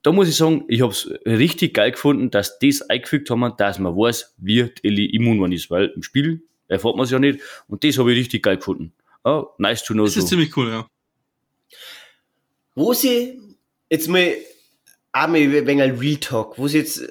da 0.03 0.13
muss 0.13 0.29
ich 0.29 0.37
sagen, 0.37 0.65
ich 0.69 0.83
habe 0.83 0.93
es 0.93 1.11
richtig 1.25 1.73
geil 1.75 1.93
gefunden, 1.93 2.31
dass 2.31 2.59
das 2.59 2.83
eingefügt 2.83 3.31
haben, 3.31 3.51
dass 3.57 3.79
man 3.79 3.95
weiß, 3.97 4.35
wie 4.39 4.67
Ellie 4.83 5.09
immun 5.11 5.35
geworden 5.37 5.53
ist, 5.53 5.71
weil 5.71 5.87
im 5.97 6.03
Spiel 6.03 6.43
erfährt 6.69 6.97
man 6.97 7.05
es 7.05 7.11
ja 7.11 7.19
nicht. 7.19 7.41
Und 7.67 7.83
das 7.83 7.99
habe 7.99 8.13
ich 8.13 8.19
richtig 8.19 8.43
geil 8.43 8.57
gefunden. 8.59 8.93
Oh, 9.25 9.47
nice 9.59 9.83
to 9.85 9.93
know 9.93 10.05
Das 10.05 10.17
ist 10.17 10.23
so. 10.23 10.29
ziemlich 10.29 10.57
cool, 10.57 10.69
ja. 10.71 10.87
wo 12.75 12.93
sie 12.95 13.39
jetzt 13.91 14.09
mal 14.09 14.35
einmal 15.13 15.41
ein 15.41 15.67
wenig 15.67 15.83
ein 15.83 15.99
Real 15.99 16.17
Talk, 16.17 16.57
wo 16.59 16.69
sie 16.69 16.79
jetzt, 16.79 17.03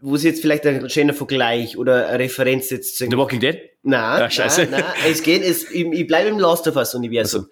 wo 0.00 0.16
sie 0.16 0.28
jetzt 0.28 0.40
vielleicht 0.40 0.66
ein 0.66 0.90
schöner 0.90 1.14
Vergleich 1.14 1.76
oder 1.78 2.08
eine 2.08 2.18
Referenz 2.18 2.70
jetzt 2.70 2.98
zu 2.98 3.06
The 3.08 3.16
Walking 3.16 3.40
Dead? 3.40 3.58
Nein, 3.82 4.22
Ah, 4.22 4.30
scheiße. 4.30 4.62
nein, 4.66 4.80
nein, 4.80 4.94
es 5.06 5.22
geht, 5.22 5.42
es, 5.42 5.70
ich, 5.70 5.86
ich 5.86 6.06
bleibe 6.06 6.28
im 6.30 6.38
Last 6.38 6.66
of 6.68 6.76
Us 6.76 6.94
Universum. 6.94 7.48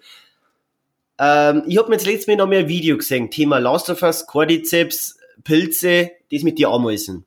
Ähm, 1.19 1.63
ich 1.67 1.77
habe 1.77 1.89
mir 1.89 1.95
jetzt 1.95 2.05
letztes 2.05 2.27
Mal 2.27 2.35
noch 2.37 2.47
mal 2.47 2.57
ein 2.57 2.67
Video 2.67 2.97
gesehen, 2.97 3.29
Thema 3.31 3.59
Last 3.59 3.89
of 3.89 4.01
Us, 4.01 4.25
Cordyceps, 4.27 5.17
Pilze, 5.43 6.11
das 6.31 6.41
mit 6.43 6.57
den 6.59 6.65
Ameisen. 6.65 7.25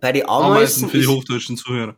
Bei 0.00 0.12
den 0.12 0.28
Ameisen 0.28 0.84
Ameisen, 0.84 0.88
für 0.88 0.96
die 0.98 1.02
ist, 1.02 1.08
hochdeutschen 1.08 1.56
Zuhörer. 1.56 1.96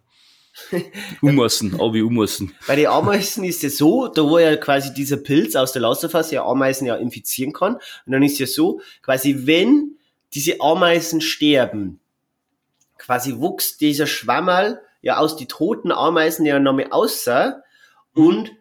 Ummassen, 1.22 1.78
auch 1.78 1.94
wie 1.94 2.02
Ummassen. 2.02 2.54
bei 2.66 2.76
den 2.76 2.86
Ameisen 2.86 3.44
ist 3.44 3.64
es 3.64 3.78
so, 3.78 4.08
da 4.08 4.22
wo 4.22 4.38
ja 4.38 4.56
quasi 4.56 4.92
dieser 4.94 5.16
Pilz 5.16 5.56
aus 5.56 5.72
der 5.72 5.82
Us 5.82 6.30
ja 6.30 6.44
Ameisen 6.44 6.86
ja 6.86 6.96
infizieren 6.96 7.52
kann. 7.52 7.74
Und 7.74 8.12
dann 8.12 8.22
ist 8.22 8.38
ja 8.38 8.46
so, 8.46 8.80
quasi 9.02 9.46
wenn 9.46 9.96
diese 10.34 10.60
Ameisen 10.60 11.20
sterben, 11.20 12.00
quasi 12.98 13.38
wuchs 13.38 13.76
dieser 13.78 14.06
Schwammerl 14.06 14.80
ja 15.02 15.16
aus 15.16 15.36
die 15.36 15.46
toten 15.46 15.92
Ameisen 15.92 16.46
ja 16.46 16.58
nochmal 16.58 16.88
außer 16.90 17.62
und 18.14 18.52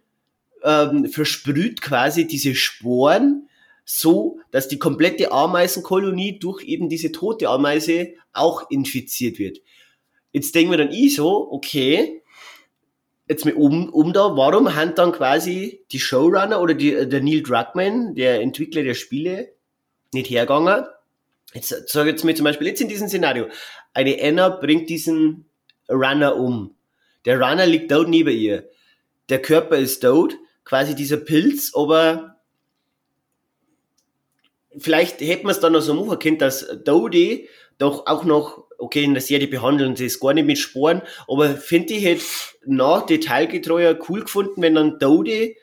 ähm, 0.64 1.08
versprüht 1.08 1.82
quasi 1.82 2.28
diese 2.28 2.56
Sporen 2.56 3.50
so, 3.86 4.40
dass 4.52 4.68
die 4.68 4.78
komplette 4.78 5.32
Ameisenkolonie 5.32 6.38
durch 6.40 6.64
eben 6.64 6.90
diese 6.90 7.12
tote 7.12 7.50
Ameise 7.50 8.14
auch 8.34 8.70
infiziert 8.70 9.40
wird. 9.40 9.60
Jetzt 10.32 10.54
denken 10.54 10.72
wir 10.72 10.78
dann 10.78 10.92
ich 10.92 11.16
so, 11.16 11.52
okay, 11.52 12.22
jetzt 13.28 13.46
mal 13.46 13.54
um, 13.54 13.90
um 13.90 14.12
da, 14.14 14.36
warum 14.36 14.76
haben 14.76 14.96
dann 14.96 15.12
quasi 15.12 15.86
die 15.92 16.00
Showrunner 16.00 16.62
oder 16.62 16.74
die, 16.74 17.08
der 17.08 17.22
Neil 17.22 17.44
Druckmann, 17.44 18.16
der 18.16 18.42
Entwickler 18.42 18.84
der 18.84 18.96
Spiele, 18.96 19.54
nicht 20.14 20.30
hergegangen? 20.30 20.86
Jetzt 21.54 21.90
sag 21.90 22.08
jetzt 22.08 22.24
mir 22.24 22.36
zum 22.36 22.44
Beispiel 22.44 22.68
jetzt 22.68 22.82
in 22.82 22.90
diesem 22.90 23.08
Szenario, 23.08 23.48
eine 23.94 24.18
Anna 24.22 24.50
bringt 24.50 24.90
diesen 24.90 25.46
Runner 25.90 26.36
um. 26.36 26.76
Der 27.26 27.40
Runner 27.40 27.66
liegt 27.66 27.92
dort 27.92 28.08
neben 28.08 28.36
ihr. 28.36 28.70
Der 29.30 29.42
Körper 29.42 29.78
ist 29.78 30.00
tot, 30.00 30.36
quasi 30.64 30.96
dieser 30.96 31.18
Pilz, 31.18 31.74
aber 31.76 32.38
vielleicht 34.78 35.22
hätte 35.22 35.44
man 35.44 35.52
es 35.52 35.60
dann 35.60 35.74
noch 35.74 35.82
so 35.82 35.94
machen 35.94 36.20
können, 36.20 36.38
dass 36.38 36.68
Dodie 36.84 37.50
doch 37.80 38.06
auch 38.06 38.24
noch, 38.24 38.66
okay, 38.78 39.04
in 39.04 39.14
der 39.14 39.22
Serie 39.22 39.48
behandeln 39.48 39.96
sie 39.96 40.06
es 40.06 40.20
gar 40.20 40.34
nicht 40.34 40.46
mit 40.46 40.60
Sporen, 40.60 41.02
aber 41.28 41.56
finde 41.56 41.96
ich 41.96 42.06
hätte 42.06 42.24
nach 42.66 43.06
detailgetreuer 43.06 43.98
cool 44.08 44.22
gefunden, 44.22 44.62
wenn 44.62 44.76
dann 44.76 45.00
Dodie, 45.00 45.56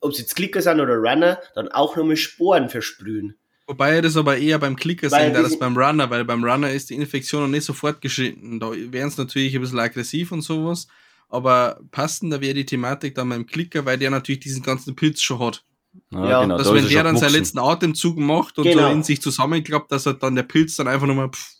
ob 0.00 0.12
es 0.12 0.18
jetzt 0.18 0.36
Klicker 0.36 0.60
sind 0.60 0.80
oder 0.80 0.96
Runner, 0.96 1.40
dann 1.54 1.68
auch 1.68 1.96
noch 1.96 2.04
mit 2.04 2.18
Sporen 2.18 2.68
versprühen. 2.68 3.36
Wobei 3.66 4.00
das 4.00 4.16
aber 4.16 4.36
eher 4.36 4.58
beim 4.58 4.74
Klicker 4.74 5.08
sehen, 5.08 5.32
da 5.32 5.42
das 5.42 5.56
beim 5.56 5.76
Runner, 5.76 6.10
weil 6.10 6.24
beim 6.24 6.42
Runner 6.42 6.70
ist 6.70 6.90
die 6.90 6.96
Infektion 6.96 7.42
noch 7.42 7.48
nicht 7.48 7.64
so 7.64 7.72
fortgeschritten. 7.72 8.58
Da 8.58 8.72
wären 8.72 9.08
es 9.08 9.16
natürlich 9.16 9.54
ein 9.54 9.60
bisschen 9.60 9.78
aggressiv 9.78 10.32
und 10.32 10.42
sowas, 10.42 10.88
aber 11.28 11.80
passender 11.92 12.40
wäre 12.40 12.54
die 12.54 12.66
Thematik 12.66 13.14
dann 13.14 13.28
beim 13.28 13.46
Klicker, 13.46 13.84
weil 13.84 13.96
der 13.96 14.10
natürlich 14.10 14.40
diesen 14.40 14.64
ganzen 14.64 14.96
Pilz 14.96 15.22
schon 15.22 15.38
hat. 15.38 15.62
Ja, 16.10 16.44
dass 16.46 16.66
da 16.66 16.74
wenn 16.74 16.84
er 16.84 16.90
der 16.90 17.02
dann 17.04 17.16
seinen 17.16 17.32
letzten 17.32 17.58
Atemzug 17.60 18.16
macht 18.18 18.58
und 18.58 18.64
Genau. 18.64 18.88
so 18.88 18.92
in 18.92 19.02
sich 19.04 19.22
zusammenklappt, 19.22 19.92
dass 19.92 20.06
er 20.06 20.14
dann 20.14 20.34
der 20.34 20.42
Pilz 20.42 20.74
dann 20.74 20.88
einfach 20.88 21.06
nochmal 21.06 21.28
pff, 21.28 21.59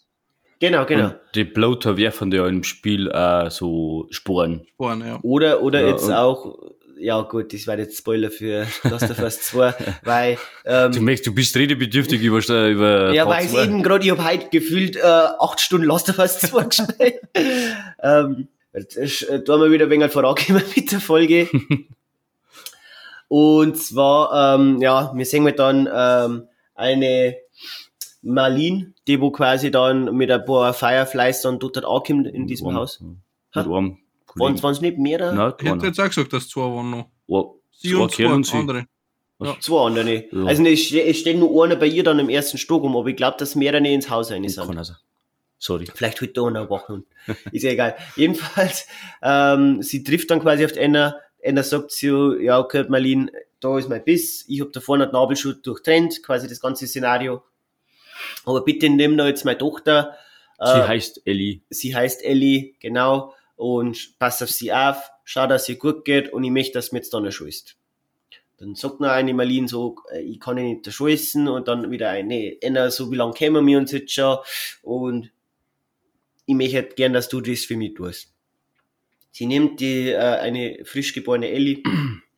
Genau, 0.60 0.84
genau. 0.84 1.06
Und 1.06 1.16
die 1.34 1.44
Bloater 1.44 1.96
werfen 1.96 2.30
ja 2.32 2.46
im 2.46 2.62
Spiel 2.62 3.10
auch 3.10 3.50
so 3.50 4.06
Sporen. 4.10 4.66
Sporen, 4.74 5.00
ja. 5.00 5.18
Oder, 5.22 5.62
oder 5.62 5.80
Ja, 5.80 5.88
jetzt 5.88 6.10
auch, 6.12 6.58
ja 6.98 7.22
gut, 7.22 7.54
das 7.54 7.66
war 7.66 7.78
jetzt 7.78 7.96
Spoiler 7.96 8.30
für 8.30 8.66
Last 8.84 9.10
of 9.10 9.18
Us 9.20 9.40
2, 9.40 9.74
weil, 10.04 10.38
ähm, 10.66 10.92
Du 10.92 11.00
merkst, 11.00 11.26
du 11.26 11.34
bist 11.34 11.56
redebedürftig 11.56 12.20
über, 12.22 12.38
über 12.68 13.12
Ja, 13.14 13.26
weil 13.26 13.46
ich 13.46 13.56
eben 13.56 13.82
gerade, 13.82 14.04
ich 14.04 14.10
habe 14.10 14.22
heute 14.22 14.48
gefühlt 14.50 14.96
äh, 14.96 15.00
acht 15.02 15.60
Stunden 15.60 15.86
Last 15.86 16.10
of 16.10 16.18
Us 16.18 16.38
2 16.40 16.64
gespielt. 16.68 17.20
ähm, 18.02 18.48
jetzt 18.74 18.96
ist, 18.96 19.22
äh, 19.22 19.42
da 19.42 19.54
haben 19.54 19.62
wir 19.62 19.70
wieder 19.70 19.86
ein 19.86 19.90
wenig 19.90 20.12
vorangekommen 20.12 20.62
mit 20.76 20.92
der 20.92 21.00
Folge. 21.00 21.48
Und 23.28 23.78
zwar, 23.78 24.56
ähm, 24.56 24.82
ja, 24.82 25.10
wir 25.14 25.24
sehen 25.24 25.46
wir 25.46 25.52
dann 25.52 25.88
ähm, 25.90 26.48
eine 26.74 27.36
Marlene, 28.22 28.92
die 29.10 29.20
wo 29.20 29.30
quasi 29.30 29.70
dann 29.70 30.14
mit 30.16 30.30
ein 30.30 30.44
paar 30.44 30.72
Fireflies 30.72 31.42
dann 31.42 31.58
dort 31.58 31.84
ankommt 31.84 32.26
in 32.28 32.46
diesem 32.46 32.68
einem- 32.68 32.76
Haus. 32.78 33.00
Mit 33.00 33.66
Waren 33.66 34.72
es 34.72 34.80
nicht 34.80 34.96
mehrere? 34.98 35.34
Nein, 35.34 35.52
Ich 35.60 35.68
hätte 35.68 35.86
jetzt 35.86 36.00
auch 36.00 36.06
gesagt, 36.06 36.32
dass 36.32 36.48
zwei 36.48 36.62
waren 36.62 36.90
noch. 36.90 37.06
Oh, 37.26 37.56
Sie 37.72 37.90
zwei 37.90 37.98
und 38.02 38.12
zwei 38.12 38.26
und 38.26 38.46
sie. 38.46 38.56
andere. 38.56 38.84
Zwei 39.60 39.86
andere. 39.86 40.24
Ja. 40.30 40.44
Also 40.46 40.62
es 40.64 40.80
ste- 40.84 41.02
es 41.04 41.18
steht 41.18 41.38
nur 41.38 41.64
einer 41.64 41.76
bei 41.76 41.86
ihr 41.86 42.04
dann 42.04 42.18
im 42.18 42.28
ersten 42.28 42.58
Stock 42.58 42.84
um, 42.84 42.96
aber 42.96 43.08
ich 43.08 43.16
glaube, 43.16 43.36
dass 43.38 43.54
mehrere 43.56 43.86
ins 43.88 44.08
Haus 44.10 44.30
rein 44.30 44.46
sind. 44.48 44.66
Kann 44.66 44.78
also. 44.78 44.92
Sorry. 45.58 45.86
Vielleicht 45.92 46.20
heute 46.20 46.40
auch 46.42 46.50
noch 46.50 46.62
ein 46.62 46.70
Wachhund. 46.70 47.06
Ist 47.52 47.62
ja 47.64 47.70
egal. 47.72 47.96
Jedenfalls, 48.16 48.86
ähm, 49.22 49.82
sie 49.82 50.04
trifft 50.04 50.30
dann 50.30 50.40
quasi 50.40 50.64
auf 50.64 50.72
die 50.72 50.78
Enna. 50.78 51.16
Enna 51.38 51.62
sagt 51.62 51.90
sie, 51.90 52.08
ja, 52.42 52.58
okay, 52.60 52.84
Marlene, 52.88 53.32
da 53.60 53.76
ist 53.78 53.88
mein 53.88 54.04
Biss. 54.04 54.44
Ich 54.46 54.60
hab 54.60 54.72
da 54.72 54.80
vorne 54.80 55.06
den 55.06 55.12
Nabelschutz 55.12 55.62
durchtrennt, 55.62 56.22
quasi 56.22 56.46
das 56.48 56.60
ganze 56.60 56.86
Szenario. 56.86 57.42
Aber 58.44 58.64
bitte 58.64 58.88
nimm 58.90 59.16
da 59.16 59.26
jetzt 59.26 59.44
meine 59.44 59.58
Tochter. 59.58 60.16
Sie 60.58 60.64
Äh, 60.78 60.82
heißt 60.86 61.22
Ellie. 61.24 61.60
sie 61.70 61.94
heißt 61.94 62.22
Ellie, 62.24 62.74
genau, 62.80 63.34
und 63.56 64.18
pass 64.18 64.42
auf 64.42 64.50
sie 64.50 64.72
auf, 64.72 64.96
schau, 65.24 65.46
dass 65.46 65.68
ihr 65.68 65.76
gut 65.76 66.04
geht 66.04 66.32
und 66.32 66.44
ich 66.44 66.50
möchte, 66.50 66.74
dass 66.74 66.92
mir 66.92 66.98
jetzt 66.98 67.14
da 67.14 67.20
nicht 67.20 67.34
schießt. 67.34 67.76
Dann 68.58 68.74
sagt 68.74 69.00
noch 69.00 69.08
eine 69.08 69.32
Marlene 69.32 69.68
so, 69.68 69.96
äh, 70.12 70.20
ich 70.20 70.38
kann 70.38 70.58
ihn 70.58 70.66
nicht 70.82 70.92
schießen 70.92 71.48
und 71.48 71.66
dann 71.66 71.90
wieder 71.90 72.10
eine, 72.10 72.28
nee, 72.28 72.58
Enna, 72.60 72.90
so 72.90 73.10
wie 73.10 73.16
lange 73.16 73.32
kennen 73.32 73.66
wir 73.66 73.78
uns 73.78 73.92
jetzt 73.92 74.12
schon 74.12 74.38
und 74.82 75.30
ich 76.46 76.54
möchte 76.54 76.76
halt 76.76 76.96
gern, 76.96 77.12
dass 77.14 77.28
du 77.28 77.40
das 77.40 77.64
für 77.64 77.76
mich 77.76 77.94
tust. 77.94 78.34
Sie 79.30 79.46
nimmt 79.46 79.80
die, 79.80 80.10
äh, 80.10 80.16
eine 80.18 80.84
frisch 80.84 81.14
geborene 81.14 81.48
Ellie, 81.48 81.82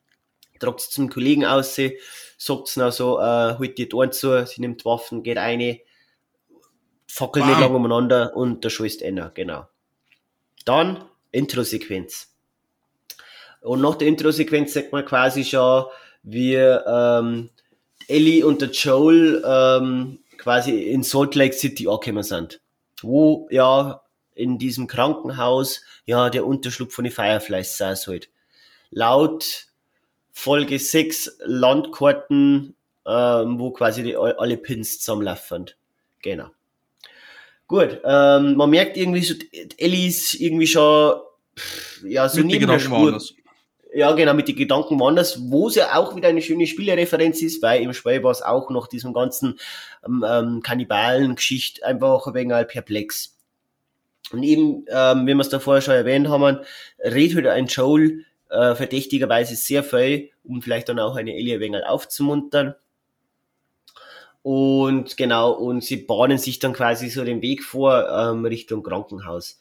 sie 0.63 0.91
zum 0.91 1.11
Kollegen 1.11 1.45
aus, 1.45 1.75
sagt 1.75 2.69
sie 2.69 2.81
noch 2.81 2.93
so, 2.93 3.19
äh, 3.19 3.59
holt 3.59 3.79
die 3.79 3.93
Ohren 3.93 4.13
zu, 4.13 4.47
sie 4.47 4.61
nimmt 4.61 4.85
Waffen, 4.85 5.23
geht 5.23 5.39
eine, 5.39 5.81
fackelt 7.07 7.47
nicht 7.47 7.61
lang 7.61 7.75
umeinander 7.75 8.35
und 8.37 8.65
der 8.65 8.71
schießt 8.71 9.03
einer, 9.03 9.31
genau. 9.31 9.67
Dann 10.65 11.05
Intro-Sequenz. 11.31 12.35
Und 13.61 13.81
nach 13.81 13.95
der 13.97 14.09
Intro-Sequenz 14.09 14.73
sagt 14.73 14.93
man 14.93 15.05
quasi 15.05 15.45
schon, 15.45 15.87
wie 16.23 16.55
ähm, 16.55 17.51
Ellie 18.09 18.45
und 18.45 18.61
der 18.61 18.71
Joel 18.71 19.43
ähm, 19.47 20.19
quasi 20.37 20.83
in 20.83 21.03
Salt 21.03 21.35
Lake 21.35 21.55
City 21.55 21.89
angekommen 21.89 22.23
sind. 22.23 22.61
Wo 23.01 23.49
ja 23.51 24.03
in 24.35 24.59
diesem 24.59 24.87
Krankenhaus 24.87 25.83
ja 26.05 26.31
der 26.31 26.47
Unterschlupf 26.47 26.95
von 26.95 27.05
den 27.05 27.13
Fireflies 27.13 27.77
sein 27.77 27.97
sollte. 27.97 28.29
Laut 28.91 29.67
Folge 30.33 30.79
6 30.79 31.39
Landkarten, 31.45 32.75
ähm, 33.07 33.59
wo 33.59 33.71
quasi 33.71 34.03
die, 34.03 34.17
alle 34.17 34.57
Pins 34.57 34.99
zusammenlaufen. 35.01 35.71
Genau. 36.23 36.49
Gut, 37.69 38.01
ähm, 38.05 38.57
man 38.57 38.71
merkt 38.71 38.97
irgendwie 38.97 39.23
so, 39.23 39.35
Ellie 39.79 40.09
ist 40.09 40.35
irgendwie 40.35 40.67
schon 40.67 41.21
ja, 42.05 42.29
so 42.29 42.39
Mit 42.39 42.45
den 42.45 42.47
neben 42.47 42.67
der 42.67 42.77
Gedanken 42.77 42.85
Spur. 42.85 42.99
woanders. 42.99 43.35
Ja, 43.95 44.13
genau, 44.13 44.33
mit 44.33 44.49
den 44.49 44.57
Gedanken 44.57 44.99
woanders, 44.99 45.51
wo 45.51 45.69
es 45.69 45.75
ja 45.75 45.95
auch 45.97 46.17
wieder 46.17 46.29
eine 46.29 46.41
schöne 46.41 46.67
Spielereferenz 46.67 47.43
ist, 47.43 47.63
weil 47.63 47.83
im 47.83 47.93
Spiel 47.93 48.23
war 48.23 48.31
es 48.31 48.41
auch 48.41 48.71
nach 48.71 48.87
diesem 48.87 49.13
ganzen 49.13 49.59
ähm, 50.07 50.25
ähm, 50.27 50.63
Kannibalen-Geschichte 50.63 51.85
einfach 51.85 52.27
ein 52.27 52.35
wenig 52.35 52.69
perplex. 52.69 53.37
Und 54.33 54.43
eben, 54.45 54.87
ähm, 54.89 55.27
wie 55.27 55.35
wir 55.35 55.41
es 55.41 55.51
da 55.51 55.59
vorher 55.59 55.83
schon 55.83 55.95
erwähnt 55.95 56.29
haben, 56.29 56.61
redet 57.05 57.37
halt 57.37 57.47
ein 57.49 57.67
Joel 57.67 58.25
äh, 58.53 58.75
verdächtigerweise 58.75 59.57
sehr 59.57 59.83
viel, 59.83 60.31
um 60.45 60.63
vielleicht 60.63 60.89
dann 60.89 60.99
auch 60.99 61.17
eine 61.17 61.33
ein 61.33 61.61
wenig 61.61 61.85
aufzumuntern. 61.85 62.75
Und 64.43 65.17
genau, 65.17 65.53
und 65.53 65.85
sie 65.85 65.97
bahnen 65.97 66.39
sich 66.39 66.59
dann 66.59 66.73
quasi 66.73 67.09
so 67.09 67.25
den 67.25 67.43
Weg 67.43 67.63
vor 67.63 68.09
ähm, 68.09 68.45
Richtung 68.45 68.83
Krankenhaus. 68.83 69.61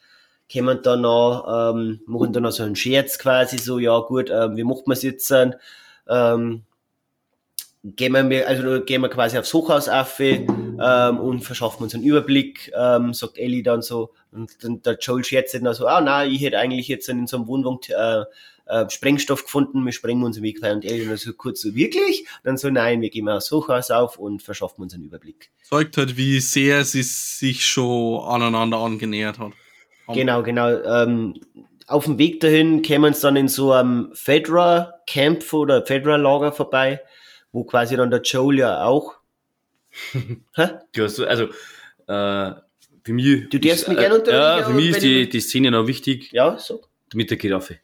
Kommen 0.51 0.81
dann 0.81 1.01
noch, 1.01 1.73
ähm, 1.73 2.01
machen 2.05 2.33
dann 2.33 2.43
noch 2.43 2.51
so 2.51 2.63
einen 2.63 2.75
Scherz 2.75 3.19
quasi, 3.19 3.57
so, 3.57 3.79
ja 3.79 3.99
gut, 3.99 4.29
ähm, 4.29 4.57
wie 4.57 4.63
macht 4.63 4.87
man 4.87 4.97
es 4.97 5.03
jetzt? 5.03 5.31
Ähm, 6.09 6.63
gehen 7.83 8.29
wir, 8.29 8.47
also 8.47 8.81
gehen 8.81 9.01
wir 9.01 9.09
quasi 9.09 9.37
aufs 9.37 9.53
Hochhaus 9.53 9.87
auf 9.87 10.19
ähm, 10.19 11.19
und 11.19 11.41
verschaffen 11.41 11.83
uns 11.83 11.95
einen 11.95 12.03
Überblick, 12.03 12.71
ähm, 12.75 13.13
sagt 13.13 13.37
Ellie 13.37 13.63
dann 13.63 13.81
so. 13.81 14.11
Und 14.31 14.63
dann 14.63 14.81
der 14.81 14.97
Joel 14.99 15.23
scherzt 15.23 15.53
dann 15.53 15.73
so, 15.73 15.87
ah 15.87 16.01
nein, 16.01 16.31
ich 16.31 16.41
hätte 16.41 16.59
eigentlich 16.59 16.87
jetzt 16.87 17.07
in 17.09 17.27
so 17.27 17.37
einem 17.37 17.47
Wohnwagen 17.47 17.79
äh, 17.89 18.25
äh, 18.71 18.89
Sprengstoff 18.89 19.43
gefunden, 19.43 19.85
wir 19.85 19.91
sprengen 19.91 20.23
uns 20.23 20.37
im 20.37 20.43
Weg. 20.43 20.61
Und 20.63 20.85
Ellie 20.85 21.05
dann 21.05 21.17
so 21.17 21.33
kurz 21.33 21.61
so, 21.61 21.75
wirklich? 21.75 22.25
Dann 22.43 22.57
so, 22.57 22.69
nein, 22.69 23.01
wir 23.01 23.09
gehen 23.09 23.25
mal 23.25 23.37
aufs 23.37 23.51
Hochhaus 23.51 23.91
auf 23.91 24.17
und 24.17 24.41
verschaffen 24.41 24.81
uns 24.81 24.93
einen 24.93 25.03
Überblick. 25.03 25.51
Zeigt 25.63 25.97
halt, 25.97 26.15
wie 26.15 26.39
sehr 26.39 26.85
sie 26.85 27.03
sich 27.03 27.65
schon 27.65 28.21
aneinander 28.23 28.77
angenähert 28.77 29.39
hat. 29.39 29.51
Haben. 30.07 30.15
Genau, 30.15 30.41
genau. 30.43 30.69
Ähm, 30.69 31.41
auf 31.87 32.05
dem 32.05 32.17
Weg 32.17 32.39
dahin 32.39 32.81
kämen 32.81 33.13
sie 33.13 33.21
dann 33.21 33.35
in 33.35 33.49
so 33.49 33.73
einem 33.73 34.11
Fedra-Camp 34.13 35.51
oder 35.51 35.85
Fedra-Lager 35.85 36.53
vorbei, 36.53 37.01
wo 37.51 37.65
quasi 37.65 37.97
dann 37.97 38.09
der 38.09 38.21
Joel 38.21 38.59
ja 38.59 38.85
auch. 38.85 39.15
Hä? 40.55 40.69
Du 40.95 41.03
hast 41.03 41.17
so, 41.17 41.25
also, 41.25 41.45
äh, 42.07 42.53
für 43.03 43.13
mich. 43.13 43.49
Du 43.49 43.59
darfst 43.59 43.81
ist, 43.83 43.87
mich 43.89 43.97
äh, 43.97 44.01
gerne 44.01 44.15
unterbrechen, 44.15 44.59
Ja, 44.59 44.63
für 44.63 44.73
mich 44.73 44.89
ist 44.91 45.01
die, 45.01 45.27
die 45.27 45.39
Szene 45.41 45.71
noch 45.71 45.87
wichtig 45.87 46.31
Ja, 46.31 46.57
so. 46.57 46.81
mit 47.13 47.29
der 47.29 47.37
Giraffe. 47.37 47.79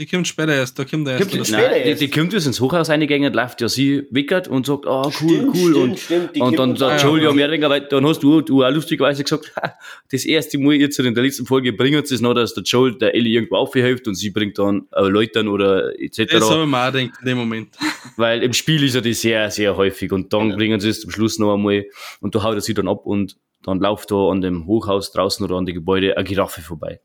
Die 0.00 0.06
kommt 0.06 0.28
später 0.28 0.54
erst, 0.54 0.78
da 0.78 0.84
kommt 0.84 1.08
der 1.08 1.18
erst. 1.18 1.30
Kommt 1.32 1.44
später 1.44 1.62
Nein, 1.70 1.82
die, 1.82 1.88
erst. 1.88 2.02
die 2.02 2.08
kommt 2.10 2.32
jetzt 2.32 2.46
ins 2.46 2.60
Hochhaus 2.60 2.88
reingegangen, 2.88 3.32
läuft 3.32 3.60
ja 3.60 3.68
sie 3.68 4.06
wickert 4.12 4.46
und 4.46 4.64
sagt, 4.64 4.86
ah, 4.86 5.02
cool, 5.06 5.12
Stimmt, 5.12 5.46
cool. 5.56 5.56
stimmt, 5.56 5.76
und 5.76 5.98
stimmt, 5.98 6.36
die 6.36 6.40
und 6.40 6.56
dann 6.56 6.76
sagt 6.76 7.02
Joel, 7.02 7.22
ja, 7.22 7.28
ja. 7.30 7.34
mehr 7.34 7.48
länger, 7.48 7.68
weil 7.68 7.80
dann 7.80 8.06
hast 8.06 8.20
du, 8.22 8.40
du 8.40 8.64
auch 8.64 8.70
lustigerweise 8.70 9.24
gesagt, 9.24 9.52
ha, 9.60 9.74
das 10.12 10.24
erste 10.24 10.56
Mal 10.58 10.74
jetzt 10.74 11.00
in 11.00 11.14
der 11.14 11.24
letzten 11.24 11.46
Folge 11.46 11.72
bringen 11.72 12.04
sie 12.06 12.14
es 12.14 12.20
noch, 12.20 12.34
dass 12.34 12.54
der 12.54 12.62
Joel 12.62 12.96
der 12.96 13.12
Ellie 13.16 13.32
irgendwo 13.34 13.56
aufhilft 13.56 14.06
und 14.06 14.14
sie 14.14 14.30
bringt 14.30 14.56
dann 14.60 14.86
äh, 14.92 15.02
Leutern 15.02 15.48
oder 15.48 15.98
etc. 16.00 16.26
Das 16.30 16.48
habe 16.48 16.62
ich 16.62 16.68
mir 16.68 16.78
auch 16.88 16.92
gedacht 16.92 17.18
in 17.20 17.26
dem 17.26 17.38
Moment. 17.38 17.68
Weil 18.16 18.44
im 18.44 18.52
Spiel 18.52 18.84
ist 18.84 18.94
ja 18.94 19.00
das 19.00 19.20
sehr, 19.20 19.50
sehr 19.50 19.76
häufig 19.76 20.12
und 20.12 20.32
dann 20.32 20.48
Genau. 20.48 20.56
bringen 20.56 20.78
sie 20.78 20.90
es 20.90 21.00
zum 21.00 21.10
Schluss 21.10 21.40
noch 21.40 21.54
einmal 21.54 21.86
und 22.20 22.36
da 22.36 22.44
haut 22.44 22.54
er 22.54 22.60
sie 22.60 22.72
dann 22.72 22.86
ab 22.86 23.04
und 23.04 23.36
dann 23.64 23.80
läuft 23.80 24.12
da 24.12 24.28
an 24.30 24.42
dem 24.42 24.66
Hochhaus 24.68 25.10
draußen 25.10 25.44
oder 25.44 25.56
an 25.56 25.66
dem 25.66 25.74
Gebäude 25.74 26.16
eine 26.16 26.24
Giraffe 26.24 26.62
vorbei. 26.62 27.00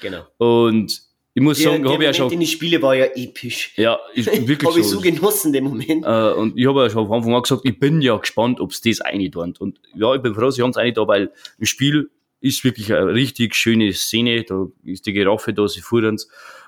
Genau. 0.00 0.22
Und 0.36 1.07
ich 1.38 1.44
muss 1.44 1.58
Der, 1.58 1.70
sagen, 1.70 1.84
habe 1.88 2.02
ich 2.02 2.06
ja 2.08 2.14
schon, 2.14 2.32
in 2.32 2.40
die 2.40 2.48
Spiele 2.48 2.82
war 2.82 2.96
ja 2.96 3.04
episch. 3.14 3.72
ja, 3.76 3.96
ist 4.12 4.26
wirklich 4.48 4.68
Habe 4.68 4.80
ich 4.80 4.86
so. 4.86 4.96
so 4.96 5.00
genossen, 5.00 5.52
den 5.52 5.64
Moment. 5.64 6.04
Äh, 6.04 6.32
und 6.32 6.58
ich 6.58 6.66
habe 6.66 6.82
ja 6.82 6.90
schon 6.90 7.06
von 7.06 7.16
Anfang 7.18 7.32
an 7.32 7.42
gesagt, 7.42 7.62
ich 7.62 7.78
bin 7.78 8.00
ja 8.00 8.16
gespannt, 8.16 8.60
ob 8.60 8.74
sie 8.74 8.90
das 8.90 9.00
eingetan. 9.02 9.54
Und 9.60 9.80
ja, 9.94 10.12
ich 10.16 10.20
bin 10.20 10.34
froh, 10.34 10.50
sie 10.50 10.62
haben 10.62 10.70
es 10.70 10.76
eingetan, 10.76 11.06
weil 11.06 11.30
im 11.58 11.64
Spiel 11.64 12.10
ist 12.40 12.64
wirklich 12.64 12.92
eine 12.92 13.14
richtig 13.14 13.54
schöne 13.54 13.92
Szene. 13.92 14.42
Da 14.42 14.66
ist 14.84 15.06
die 15.06 15.12
Giraffe 15.12 15.54
da, 15.54 15.68
sie 15.68 15.80
fuhren 15.80 16.16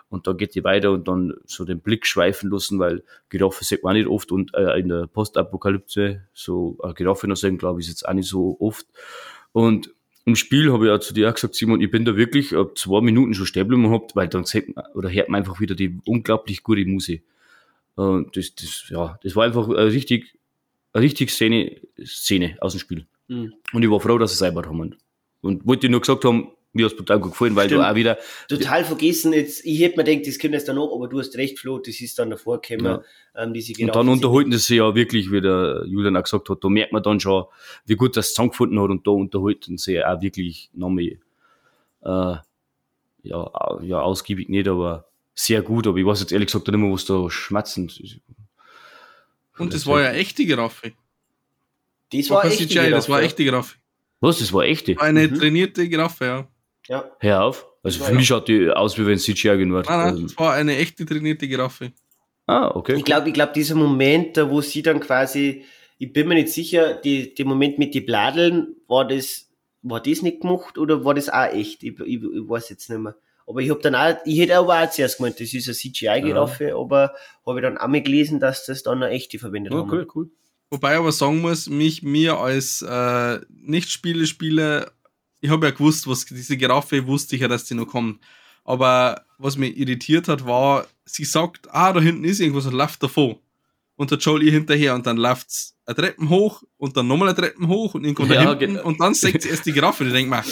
und 0.08 0.26
da 0.28 0.34
geht 0.34 0.54
die 0.54 0.62
weiter 0.62 0.92
und 0.92 1.08
dann 1.08 1.34
so 1.46 1.64
den 1.64 1.80
Blick 1.80 2.06
schweifen 2.06 2.48
lassen, 2.50 2.78
weil 2.78 3.02
Giraffe 3.28 3.64
sieht 3.64 3.82
man 3.82 3.96
nicht 3.96 4.06
oft 4.08 4.30
und 4.30 4.54
äh, 4.54 4.78
in 4.78 4.88
der 4.88 5.08
Postapokalypse 5.08 6.22
so 6.32 6.78
eine 6.82 6.94
Giraffe 6.94 7.26
noch 7.26 7.36
sehen, 7.36 7.58
glaube 7.58 7.80
ich, 7.80 7.86
ist 7.86 7.92
jetzt 7.94 8.08
auch 8.08 8.12
nicht 8.12 8.28
so 8.28 8.56
oft. 8.60 8.86
Und 9.50 9.92
im 10.24 10.36
Spiel 10.36 10.72
habe 10.72 10.86
ich 10.86 10.92
auch 10.92 10.98
zu 10.98 11.14
dir 11.14 11.28
auch 11.28 11.34
gesagt, 11.34 11.54
Simon, 11.54 11.80
ich 11.80 11.90
bin 11.90 12.04
da 12.04 12.16
wirklich 12.16 12.54
ab 12.54 12.76
zwei 12.76 13.00
Minuten 13.00 13.34
schon 13.34 13.46
stehen 13.46 13.62
geblieben 13.62 13.84
gehabt, 13.84 14.14
weil 14.14 14.28
dann 14.28 14.44
sieht 14.44 14.74
man, 14.74 14.84
oder 14.94 15.10
hört 15.10 15.28
man 15.28 15.40
einfach 15.40 15.60
wieder 15.60 15.74
die 15.74 15.98
unglaublich 16.04 16.62
gute 16.62 16.84
Musik. 16.84 17.22
Und 17.94 18.36
das, 18.36 18.54
das, 18.54 18.86
ja, 18.90 19.18
das 19.22 19.34
war 19.36 19.44
einfach 19.44 19.68
eine 19.68 19.92
richtig, 19.92 20.36
eine 20.92 21.04
richtig 21.04 21.30
Szene, 21.30 21.80
Szene 22.04 22.56
aus 22.60 22.72
dem 22.72 22.80
Spiel. 22.80 23.06
Mhm. 23.28 23.54
Und 23.72 23.82
ich 23.82 23.90
war 23.90 24.00
froh, 24.00 24.18
dass 24.18 24.30
sie 24.30 24.34
es 24.34 24.38
selber 24.40 24.62
haben. 24.64 24.96
Und 25.40 25.66
wollte 25.66 25.88
nur 25.88 26.00
gesagt 26.00 26.24
haben, 26.24 26.48
mir 26.72 26.84
hat 26.84 26.92
es 26.92 26.98
total 26.98 27.18
gut 27.18 27.32
gefallen, 27.32 27.56
weil 27.56 27.68
Stimmt. 27.68 27.82
du 27.82 27.90
auch 27.90 27.94
wieder, 27.94 28.18
Total 28.48 28.84
vergessen, 28.84 29.32
jetzt, 29.32 29.64
ich 29.64 29.80
hätte 29.80 29.96
mir 29.96 30.04
gedacht, 30.04 30.26
das 30.26 30.38
kommt 30.38 30.54
jetzt 30.54 30.68
dann 30.68 30.76
noch, 30.76 30.92
aber 30.94 31.08
du 31.08 31.18
hast 31.18 31.36
recht, 31.36 31.58
Flo, 31.58 31.78
das 31.78 32.00
ist 32.00 32.18
dann 32.18 32.30
davor 32.30 32.60
gekommen, 32.60 33.00
ähm, 33.36 33.52
diese 33.52 33.72
und 33.82 33.94
dann 33.94 34.08
unterhalten 34.08 34.52
sie 34.52 34.58
sich 34.58 34.76
ja 34.78 34.94
wirklich, 34.94 35.30
wie 35.32 35.40
der 35.40 35.84
Julian 35.86 36.16
auch 36.16 36.22
gesagt 36.22 36.48
hat, 36.48 36.62
da 36.62 36.68
merkt 36.68 36.92
man 36.92 37.02
dann 37.02 37.18
schon, 37.20 37.44
wie 37.86 37.96
gut 37.96 38.16
das 38.16 38.28
zusammengefunden 38.30 38.80
hat 38.80 38.90
und 38.90 39.06
da 39.06 39.10
unterhalten 39.10 39.78
sie 39.78 39.94
ja 39.94 40.14
auch 40.14 40.20
wirklich 40.22 40.70
nochmal, 40.72 41.04
äh, 42.02 42.36
ja, 43.22 43.50
ja, 43.82 44.00
ausgiebig 44.00 44.48
nicht, 44.48 44.68
aber 44.68 45.06
sehr 45.34 45.62
gut, 45.62 45.86
aber 45.86 45.98
ich 45.98 46.06
weiß 46.06 46.20
jetzt 46.20 46.32
ehrlich 46.32 46.46
gesagt 46.48 46.68
nicht 46.68 46.76
mehr, 46.76 46.92
was 46.92 47.04
da 47.04 47.28
schmatzend 47.30 47.98
ist. 48.00 48.20
Und 49.58 49.74
das 49.74 49.86
war 49.86 50.00
ja 50.02 50.12
echte 50.12 50.44
Giraffe. 50.46 50.92
Das 52.12 52.30
war 52.30 52.42
kein 52.42 52.52
echt. 52.52 52.60
CGI, 52.70 52.90
das 52.90 53.08
war 53.08 53.22
echte 53.22 53.44
Giraffe. 53.44 53.76
Was, 54.20 54.38
das 54.38 54.52
war 54.52 54.64
echte? 54.64 54.98
Eine 55.00 55.28
Mhm. 55.28 55.34
trainierte 55.38 55.88
Giraffe, 55.88 56.24
ja. 56.24 56.48
Ja. 56.90 57.08
Hör 57.20 57.44
auf. 57.44 57.66
Also 57.84 58.00
Ja, 58.00 58.06
für 58.06 58.12
ja. 58.12 58.18
mich 58.18 58.26
schaut 58.26 58.48
die 58.48 58.68
aus, 58.68 58.98
wie 58.98 59.06
wenn 59.06 59.16
CGI 59.16 59.56
genug 59.56 59.88
Nein, 59.88 60.14
nein, 60.14 60.22
das 60.24 60.36
war 60.36 60.54
eine 60.54 60.76
echte 60.76 61.06
trainierte 61.06 61.46
Giraffe. 61.46 61.92
Ah, 62.48 62.72
okay. 62.74 62.96
Ich 62.96 63.04
glaube, 63.04 63.28
ich 63.28 63.34
glaube, 63.34 63.52
dieser 63.54 63.76
Moment, 63.76 64.36
da 64.36 64.50
wo 64.50 64.60
sie 64.60 64.82
dann 64.82 64.98
quasi, 64.98 65.64
ich 65.98 66.12
bin 66.12 66.26
mir 66.26 66.34
nicht 66.34 66.48
sicher, 66.48 66.94
die, 66.94 67.32
der 67.32 67.46
Moment 67.46 67.78
mit 67.78 67.94
den 67.94 68.04
Bladeln, 68.04 68.74
war 68.88 69.06
das, 69.06 69.48
war 69.82 70.02
das 70.02 70.22
nicht 70.22 70.40
gemacht 70.40 70.78
oder 70.78 71.04
war 71.04 71.14
das 71.14 71.28
auch 71.28 71.52
echt? 71.52 71.84
Ich, 71.84 72.00
ich, 72.00 72.22
ich 72.22 72.48
weiß 72.48 72.70
jetzt 72.70 72.90
nicht 72.90 72.98
mehr. 72.98 73.14
Aber 73.46 73.60
ich 73.60 73.70
habe 73.70 73.80
dann 73.80 73.94
auch, 73.94 74.16
ich 74.24 74.40
hätte 74.40 74.56
aber 74.58 74.82
auch 74.82 74.90
zuerst 74.90 75.18
gemeint, 75.18 75.38
das 75.38 75.54
ist 75.54 75.68
eine 75.68 75.76
CGI-Giraffe, 75.76 76.74
aber 76.74 77.14
habe 77.46 77.60
ich 77.60 77.62
dann 77.62 77.78
auch 77.78 77.86
mal 77.86 78.02
gelesen, 78.02 78.40
dass 78.40 78.66
das 78.66 78.82
dann 78.82 79.02
eine 79.02 79.12
echte 79.12 79.38
verwendet 79.38 79.72
haben. 79.72 79.88
Okay, 79.88 80.06
cool. 80.14 80.28
Wobei 80.70 80.94
ich 80.94 80.98
aber 80.98 81.12
sagen 81.12 81.40
muss, 81.40 81.68
mich, 81.68 82.02
mir 82.02 82.38
als 82.38 82.82
äh, 82.82 83.38
Nicht-Spiele-Spieler, 83.48 84.90
ich 85.40 85.50
habe 85.50 85.66
ja 85.66 85.72
gewusst, 85.72 86.06
was 86.06 86.24
diese 86.24 86.56
Giraffe 86.56 87.06
wusste 87.06 87.34
ich 87.34 87.42
ja, 87.42 87.48
dass 87.48 87.64
die 87.64 87.74
noch 87.74 87.86
kommt. 87.86 88.20
Aber 88.64 89.24
was 89.38 89.56
mich 89.56 89.76
irritiert 89.76 90.28
hat, 90.28 90.44
war, 90.44 90.86
sie 91.04 91.24
sagt, 91.24 91.68
ah, 91.72 91.92
da 91.92 92.00
hinten 92.00 92.24
ist 92.24 92.40
irgendwas 92.40 92.66
und 92.66 92.74
läuft 92.74 93.02
davon. 93.02 93.36
Und 93.96 94.10
der 94.10 94.18
Joel 94.18 94.42
ihr 94.42 94.52
hinterher 94.52 94.94
und 94.94 95.06
dann 95.06 95.16
läuft's, 95.16 95.76
eine 95.86 95.96
Treppen 95.96 96.28
hoch 96.28 96.62
und 96.76 96.96
dann 96.96 97.06
nochmal 97.06 97.28
eine 97.28 97.36
Treppen 97.36 97.68
hoch 97.68 97.94
und 97.94 98.04
irgendwann 98.04 98.30
Ja, 98.30 98.44
da 98.44 98.58
hinten 98.58 98.76
genau. 98.76 98.86
und 98.86 99.00
dann 99.00 99.14
sägt 99.14 99.42
sie 99.42 99.48
erst 99.48 99.66
die 99.66 99.72
Giraffe. 99.72 100.04
Und 100.04 100.10
ich 100.10 100.14
denke 100.14 100.30
mir, 100.30 100.44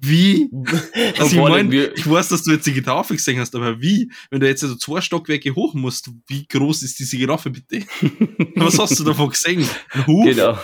wie? 0.00 0.48
Also 1.18 1.36
ich, 1.36 1.42
mein, 1.42 1.72
ich 1.72 2.08
weiß, 2.08 2.28
dass 2.28 2.44
du 2.44 2.52
jetzt 2.52 2.66
die 2.66 2.72
Giraffe 2.72 3.14
gesehen 3.14 3.40
hast, 3.40 3.54
aber 3.54 3.80
wie? 3.80 4.10
Wenn 4.30 4.40
du 4.40 4.46
jetzt 4.46 4.62
also 4.62 4.76
zwei 4.76 5.00
Stockwerke 5.00 5.54
hoch 5.54 5.74
musst, 5.74 6.10
wie 6.26 6.46
groß 6.46 6.82
ist 6.82 6.98
diese 6.98 7.16
Giraffe 7.16 7.50
bitte? 7.50 7.84
Was 8.54 8.78
hast 8.78 8.98
du 8.98 9.04
davon 9.04 9.30
gesehen? 9.30 9.68
Ein 9.90 10.06
Huf? 10.06 10.24
Genau. 10.24 10.58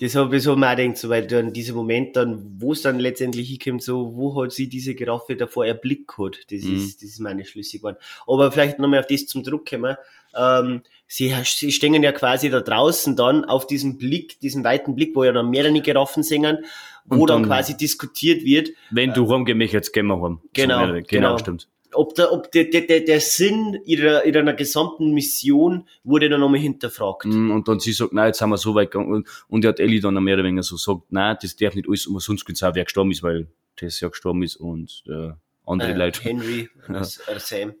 Das 0.00 0.14
habe 0.14 0.36
ich 0.36 0.44
so 0.44 0.54
mal 0.54 0.76
gedacht, 0.76 0.96
so, 0.98 1.08
weil 1.08 1.26
dann 1.26 1.52
dieser 1.52 1.74
Moment 1.74 2.14
dann, 2.14 2.56
wo 2.58 2.72
es 2.72 2.82
dann 2.82 3.00
letztendlich 3.00 3.48
hinkommt, 3.48 3.82
so, 3.82 4.14
wo 4.14 4.40
hat 4.40 4.52
sie 4.52 4.68
diese 4.68 4.94
Giraffe 4.94 5.34
davor 5.34 5.66
erblickt 5.66 6.16
hat, 6.18 6.38
das 6.52 6.62
Mhm. 6.62 6.76
ist, 6.76 7.02
das 7.02 7.10
ist 7.10 7.18
meine 7.18 7.44
schlüssig 7.44 7.80
geworden. 7.80 7.96
Aber 8.26 8.52
vielleicht 8.52 8.78
nochmal 8.78 9.00
auf 9.00 9.06
das 9.08 9.26
zum 9.26 9.42
Druck 9.42 9.68
kommen, 9.68 9.96
ähm, 10.36 10.82
sie, 11.08 11.34
sie 11.44 11.72
stehen 11.72 12.00
ja 12.00 12.12
quasi 12.12 12.48
da 12.48 12.60
draußen 12.60 13.16
dann 13.16 13.44
auf 13.44 13.66
diesem 13.66 13.98
Blick, 13.98 14.38
diesen 14.38 14.62
weiten 14.62 14.94
Blick, 14.94 15.16
wo 15.16 15.24
ja 15.24 15.32
dann 15.32 15.50
mehrere 15.50 15.80
Giraffen 15.80 16.22
singen, 16.22 16.58
wo 17.04 17.26
dann, 17.26 17.42
dann- 17.42 17.50
quasi 17.50 17.76
diskutiert 17.76 18.44
wird, 18.44 18.70
Wenn 18.90 19.12
du 19.14 19.28
heimgehen 19.32 19.58
möchtest, 19.58 19.92
gehen 19.92 20.06
wir 20.06 20.20
heim. 20.22 20.38
Genau, 20.52 20.80
So 20.86 20.92
genau. 20.92 21.06
genau, 21.08 21.38
stimmt. 21.38 21.66
Ob 21.92 22.14
der, 22.14 22.32
ob 22.32 22.50
der, 22.52 22.64
der, 22.64 23.00
der, 23.00 23.20
Sinn 23.20 23.78
ihrer, 23.84 24.24
ihrer 24.24 24.52
gesamten 24.52 25.12
Mission 25.12 25.88
wurde 26.04 26.28
dann 26.28 26.40
nochmal 26.40 26.60
hinterfragt. 26.60 27.26
Mm, 27.26 27.50
Und 27.50 27.68
dann 27.68 27.80
sie 27.80 27.92
sagt, 27.92 28.12
nein, 28.12 28.26
jetzt 28.28 28.38
sind 28.38 28.50
wir 28.50 28.58
so 28.58 28.74
weit 28.74 28.90
gegangen. 28.90 29.12
Und, 29.12 29.28
und 29.48 29.64
die 29.64 29.68
hat 29.68 29.80
Ellie 29.80 30.00
dann 30.00 30.22
mehr 30.22 30.34
oder 30.34 30.44
weniger 30.44 30.62
so 30.62 30.76
gesagt, 30.76 31.10
nein, 31.10 31.36
das 31.40 31.56
darf 31.56 31.74
nicht 31.74 31.88
alles 31.88 32.06
umsonst 32.06 32.44
gewesen 32.44 32.58
sein, 32.58 32.74
wer 32.74 32.84
gestorben 32.84 33.10
ist, 33.10 33.22
weil 33.22 33.48
das 33.76 34.00
ja 34.00 34.08
gestorben 34.08 34.42
ist 34.42 34.56
und 34.56 35.02
äh, 35.08 35.30
andere 35.66 35.90
Äh, 35.92 35.96
Leute. 35.96 36.22
Henry 36.22 36.68
Ja. 36.88 37.04
Sam. 37.04 37.74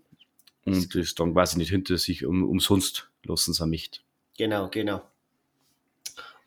Und 0.64 0.94
das 0.94 1.14
dann 1.14 1.32
quasi 1.32 1.56
nicht 1.58 1.70
hinter 1.70 1.96
sich 1.96 2.24
um, 2.26 2.44
umsonst 2.48 3.08
lassen 3.24 3.52
sie 3.54 3.66
nicht. 3.66 4.02
Genau, 4.36 4.68
genau. 4.70 5.02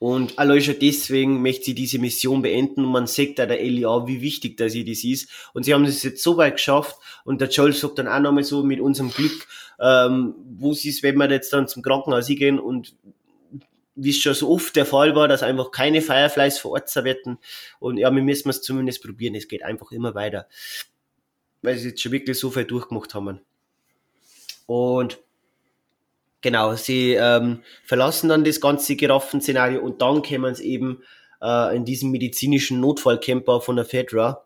Und 0.02 0.40
allein 0.40 0.64
schon 0.64 0.80
deswegen 0.82 1.44
möchte 1.44 1.66
sie 1.66 1.76
diese 1.76 2.00
Mission 2.00 2.42
beenden 2.42 2.84
und 2.84 2.92
man 2.92 3.06
sieht 3.06 3.38
da 3.38 3.46
der 3.46 3.62
Ellie 3.62 3.88
auch, 3.88 4.08
wie 4.08 4.20
wichtig 4.20 4.58
dass 4.58 4.72
sie 4.72 4.84
das 4.84 5.04
ist. 5.04 5.30
Und 5.54 5.62
sie 5.62 5.76
haben 5.76 5.86
es 5.86 6.02
jetzt 6.02 6.24
so 6.24 6.38
weit 6.38 6.56
geschafft 6.56 6.96
und 7.24 7.40
der 7.40 7.50
Joel 7.50 7.72
sagt 7.72 8.00
dann 8.00 8.08
auch 8.08 8.20
nochmal 8.20 8.44
so 8.44 8.64
mit 8.64 8.80
unserem 8.80 9.12
Glück, 9.12 9.46
ähm, 9.80 10.34
wo 10.58 10.72
es, 10.72 11.04
wenn 11.04 11.18
wir 11.18 11.30
jetzt 11.30 11.54
dann 11.54 11.68
zum 11.68 11.84
Krankenhaus 11.84 12.26
gehen 12.26 12.60
und 12.60 12.96
wie 13.94 14.10
es 14.10 14.18
schon 14.18 14.34
so 14.34 14.50
oft 14.50 14.76
der 14.76 14.88
Fall 14.88 15.16
war, 15.16 15.28
dass 15.28 15.44
einfach 15.44 15.70
keine 15.70 16.02
Fireflies 16.02 16.58
vor 16.58 16.72
Ort 16.72 16.96
werden. 16.96 17.38
Und 17.80 17.98
ja, 17.98 18.10
wir 18.10 18.24
müssen 18.24 18.50
es 18.50 18.64
zumindest 18.64 19.04
probieren. 19.04 19.36
Es 19.36 19.48
geht 19.48 19.62
einfach 19.62 19.92
immer 19.92 20.16
weiter. 20.16 20.48
Weil 21.62 21.78
sie 21.78 21.90
jetzt 21.90 22.02
schon 22.02 22.12
wirklich 22.12 22.40
so 22.40 22.50
viel 22.50 22.66
durchgemacht 22.66 23.14
haben. 23.14 23.42
Und 24.66 25.20
Genau, 26.42 26.74
sie 26.76 27.14
ähm, 27.14 27.62
verlassen 27.84 28.30
dann 28.30 28.44
das 28.44 28.60
ganze 28.60 28.96
Giraffenszenario 28.96 29.80
und 29.80 30.02
dann 30.02 30.24
kommen 30.24 30.56
sie 30.56 30.66
eben 30.66 31.04
äh, 31.42 31.76
in 31.76 31.86
diesem 31.86 32.12
medizinischen 32.12 32.80
Notfallcamper 32.80 33.62
von 33.62 33.76
der 33.76 33.86
Fedra, 33.86 34.44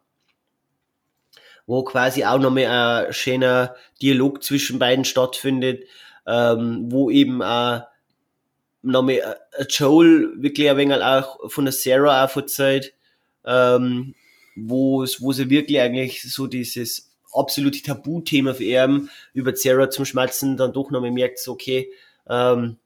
wo 1.65 1.83
quasi 1.83 2.25
auch 2.25 2.37
nochmal 2.37 3.05
ein 3.07 3.13
schöner 3.13 3.75
Dialog 4.01 4.43
zwischen 4.43 4.77
beiden 4.77 5.05
stattfindet, 5.05 5.85
ähm, 6.27 6.87
wo 6.89 7.09
eben 7.09 7.41
äh, 7.41 7.79
nochmal 8.81 9.37
äh, 9.57 9.65
Joel 9.69 10.33
wirklich 10.35 10.69
ein 10.69 10.77
wenig 10.77 11.01
auch 11.01 11.49
von 11.49 11.65
der 11.65 11.71
Sarah 11.71 12.25
auch 12.25 12.29
verzeiht, 12.29 12.93
ähm, 13.45 14.15
wo, 14.55 15.05
wo 15.19 15.31
sie 15.31 15.49
wirklich 15.49 15.79
eigentlich 15.79 16.21
so 16.23 16.47
dieses 16.47 17.04
absolute 17.35 17.81
Tabuthema 17.81 18.53
für 18.53 18.63
ihn 18.63 19.09
über 19.33 19.55
Sarah 19.55 19.89
zum 19.89 20.05
Schmerzen 20.05 20.57
dann 20.57 20.73
doch 20.73 20.91
nochmal 20.91 21.11
merkt, 21.11 21.39
so, 21.39 21.53
okay, 21.53 21.91
ähm, 22.29 22.77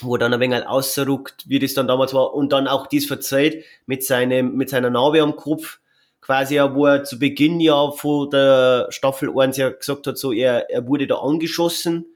wo 0.00 0.16
dann 0.16 0.32
ein 0.32 0.40
wenig 0.40 0.66
ausruckt, 0.66 1.48
wie 1.48 1.58
das 1.58 1.74
dann 1.74 1.88
damals 1.88 2.14
war, 2.14 2.34
und 2.34 2.52
dann 2.52 2.66
auch 2.66 2.86
dies 2.86 3.06
verzeiht 3.06 3.64
mit 3.86 4.04
seinem, 4.04 4.56
mit 4.56 4.70
seiner 4.70 4.90
Narbe 4.90 5.20
am 5.20 5.36
Kopf, 5.36 5.80
quasi 6.20 6.56
ja, 6.56 6.74
wo 6.74 6.86
er 6.86 7.04
zu 7.04 7.18
Beginn 7.18 7.60
ja 7.60 7.90
von 7.90 8.30
der 8.30 8.86
Staffel 8.90 9.30
1 9.36 9.56
ja 9.56 9.70
gesagt 9.70 10.06
hat, 10.06 10.18
so, 10.18 10.32
er, 10.32 10.70
er 10.70 10.86
wurde 10.86 11.06
da 11.06 11.16
angeschossen, 11.16 12.06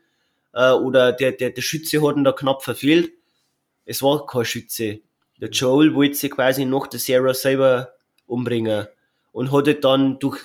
äh, 0.55 0.71
oder 0.71 1.13
der, 1.13 1.33
der, 1.33 1.51
der 1.51 1.63
Schütze 1.63 2.07
hat 2.07 2.17
ihn 2.17 2.25
da 2.25 2.33
knapp 2.33 2.63
verfehlt. 2.63 3.13
Es 3.85 4.03
war 4.03 4.27
kein 4.27 4.45
Schütze. 4.45 5.01
Der 5.41 5.51
Joel 5.51 5.95
wollte 5.95 6.15
sich 6.15 6.31
quasi 6.31 6.65
noch 6.65 6.87
der 6.87 7.01
Sarah 7.01 7.35
selber 7.35 7.93
umbringen 8.27 8.87
und 9.33 9.53
hat 9.53 9.67
halt 9.67 9.85
dann 9.85 10.19
durch 10.21 10.41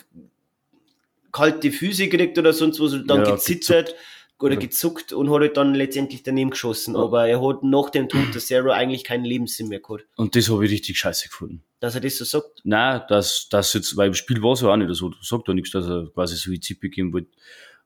kalte 1.32 1.72
Füße 1.72 2.08
gekriegt 2.08 2.38
oder 2.38 2.54
sonst 2.54 2.80
was 2.80 2.94
und 2.94 3.08
dann 3.08 3.26
Ja, 3.26 3.32
gezittert 3.32 3.96
oder 4.40 4.54
Ja. 4.54 4.60
gezuckt 4.60 5.12
und 5.12 5.30
hat 5.32 5.42
halt 5.42 5.58
dann 5.58 5.76
letztendlich 5.76 6.24
daneben 6.24 6.52
geschossen. 6.52 6.96
Ja. 6.96 7.02
Aber 7.02 7.28
er 7.28 7.46
hat 7.46 7.64
nach 7.64 7.90
dem 7.90 8.08
Tod 8.08 8.34
der 8.34 8.42
Sarah 8.42 8.74
eigentlich 8.74 9.04
keinen 9.04 9.26
Lebenssinn 9.26 9.68
mehr 9.68 9.80
gehabt. 9.80 10.06
Und 10.16 10.36
das 10.36 10.50
habe 10.50 10.66
ich 10.66 10.72
richtig 10.72 10.98
scheiße 10.98 11.28
gefunden. 11.28 11.64
Dass 11.80 11.96
er 11.96 12.02
das 12.02 12.18
so 12.18 12.26
sagt. 12.26 12.62
Nein, 12.64 13.02
das, 13.10 13.48
das 13.50 13.74
jetzt, 13.74 13.96
weil 13.98 14.08
im 14.08 14.14
Spiel 14.14 14.42
war 14.42 14.54
es 14.54 14.62
ja 14.62 14.70
auch 14.70 14.78
nicht 14.78 14.94
so. 14.96 15.10
Du 15.10 15.18
sagt 15.22 15.48
ja 15.48 15.54
nichts, 15.54 15.72
dass 15.72 15.86
er 15.88 16.10
quasi 16.14 16.36
Suizid 16.36 16.80
begehen 16.80 17.12
wollte. 17.14 17.30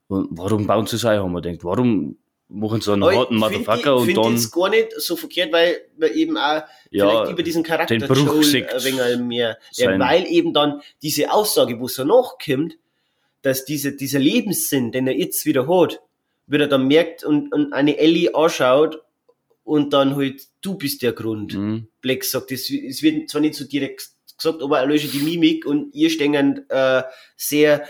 Und 0.06 0.28
warum 0.32 0.66
bauen 0.66 0.86
sie 0.86 0.96
es 0.96 1.04
ein, 1.04 1.18
haben 1.18 1.32
wir 1.32 1.40
gedacht. 1.40 1.64
Warum 1.64 2.18
machen 2.48 2.80
sie 2.80 2.92
einen 2.92 3.04
harten 3.04 3.34
ich 3.34 3.40
Motherfucker 3.40 3.96
ich 3.96 4.16
und 4.16 4.24
dann, 4.24 4.32
jetzt 4.32 4.52
gar 4.52 4.68
nicht 4.68 4.92
so 5.00 5.16
verkehrt, 5.16 5.52
weil 5.52 5.80
wir 5.96 6.14
eben 6.14 6.36
auch 6.36 6.62
ja, 6.90 7.08
vielleicht 7.08 7.32
über 7.32 7.42
diesen 7.42 7.62
Charakter 7.62 7.96
den 7.96 8.06
Bruch 8.06 8.16
Joel 8.16 8.66
ein 8.68 8.84
wenig 8.84 9.20
mehr, 9.20 9.58
ja, 9.72 9.98
weil 9.98 10.26
eben 10.26 10.52
dann 10.52 10.80
diese 11.02 11.32
Aussage, 11.32 11.80
wo 11.80 11.86
es 11.86 11.94
danach 11.94 12.34
kommt, 12.44 12.76
dass 13.44 13.66
diese, 13.66 13.92
dieser 13.92 14.18
Lebenssinn, 14.18 14.90
den 14.90 15.06
er 15.06 15.16
jetzt 15.16 15.44
wieder 15.44 15.68
hat, 15.68 16.00
wieder 16.46 16.66
dann 16.66 16.86
merkt 16.86 17.24
und, 17.24 17.52
und 17.52 17.74
eine 17.74 17.98
Ellie 17.98 18.34
anschaut 18.34 19.02
und 19.64 19.92
dann 19.92 20.16
halt, 20.16 20.48
du 20.62 20.76
bist 20.76 21.02
der 21.02 21.12
Grund. 21.12 21.54
Mhm. 21.54 21.88
Black 22.00 22.24
sagt, 22.24 22.52
es, 22.52 22.70
wird 22.70 23.28
zwar 23.28 23.42
nicht 23.42 23.54
so 23.54 23.66
direkt 23.66 24.08
gesagt, 24.36 24.62
aber 24.62 24.80
er 24.80 24.86
löscht 24.86 25.12
die 25.12 25.18
Mimik 25.18 25.66
und 25.66 25.94
ihr 25.94 26.08
stehen 26.08 26.34
äh, 26.70 27.02
sehr 27.36 27.86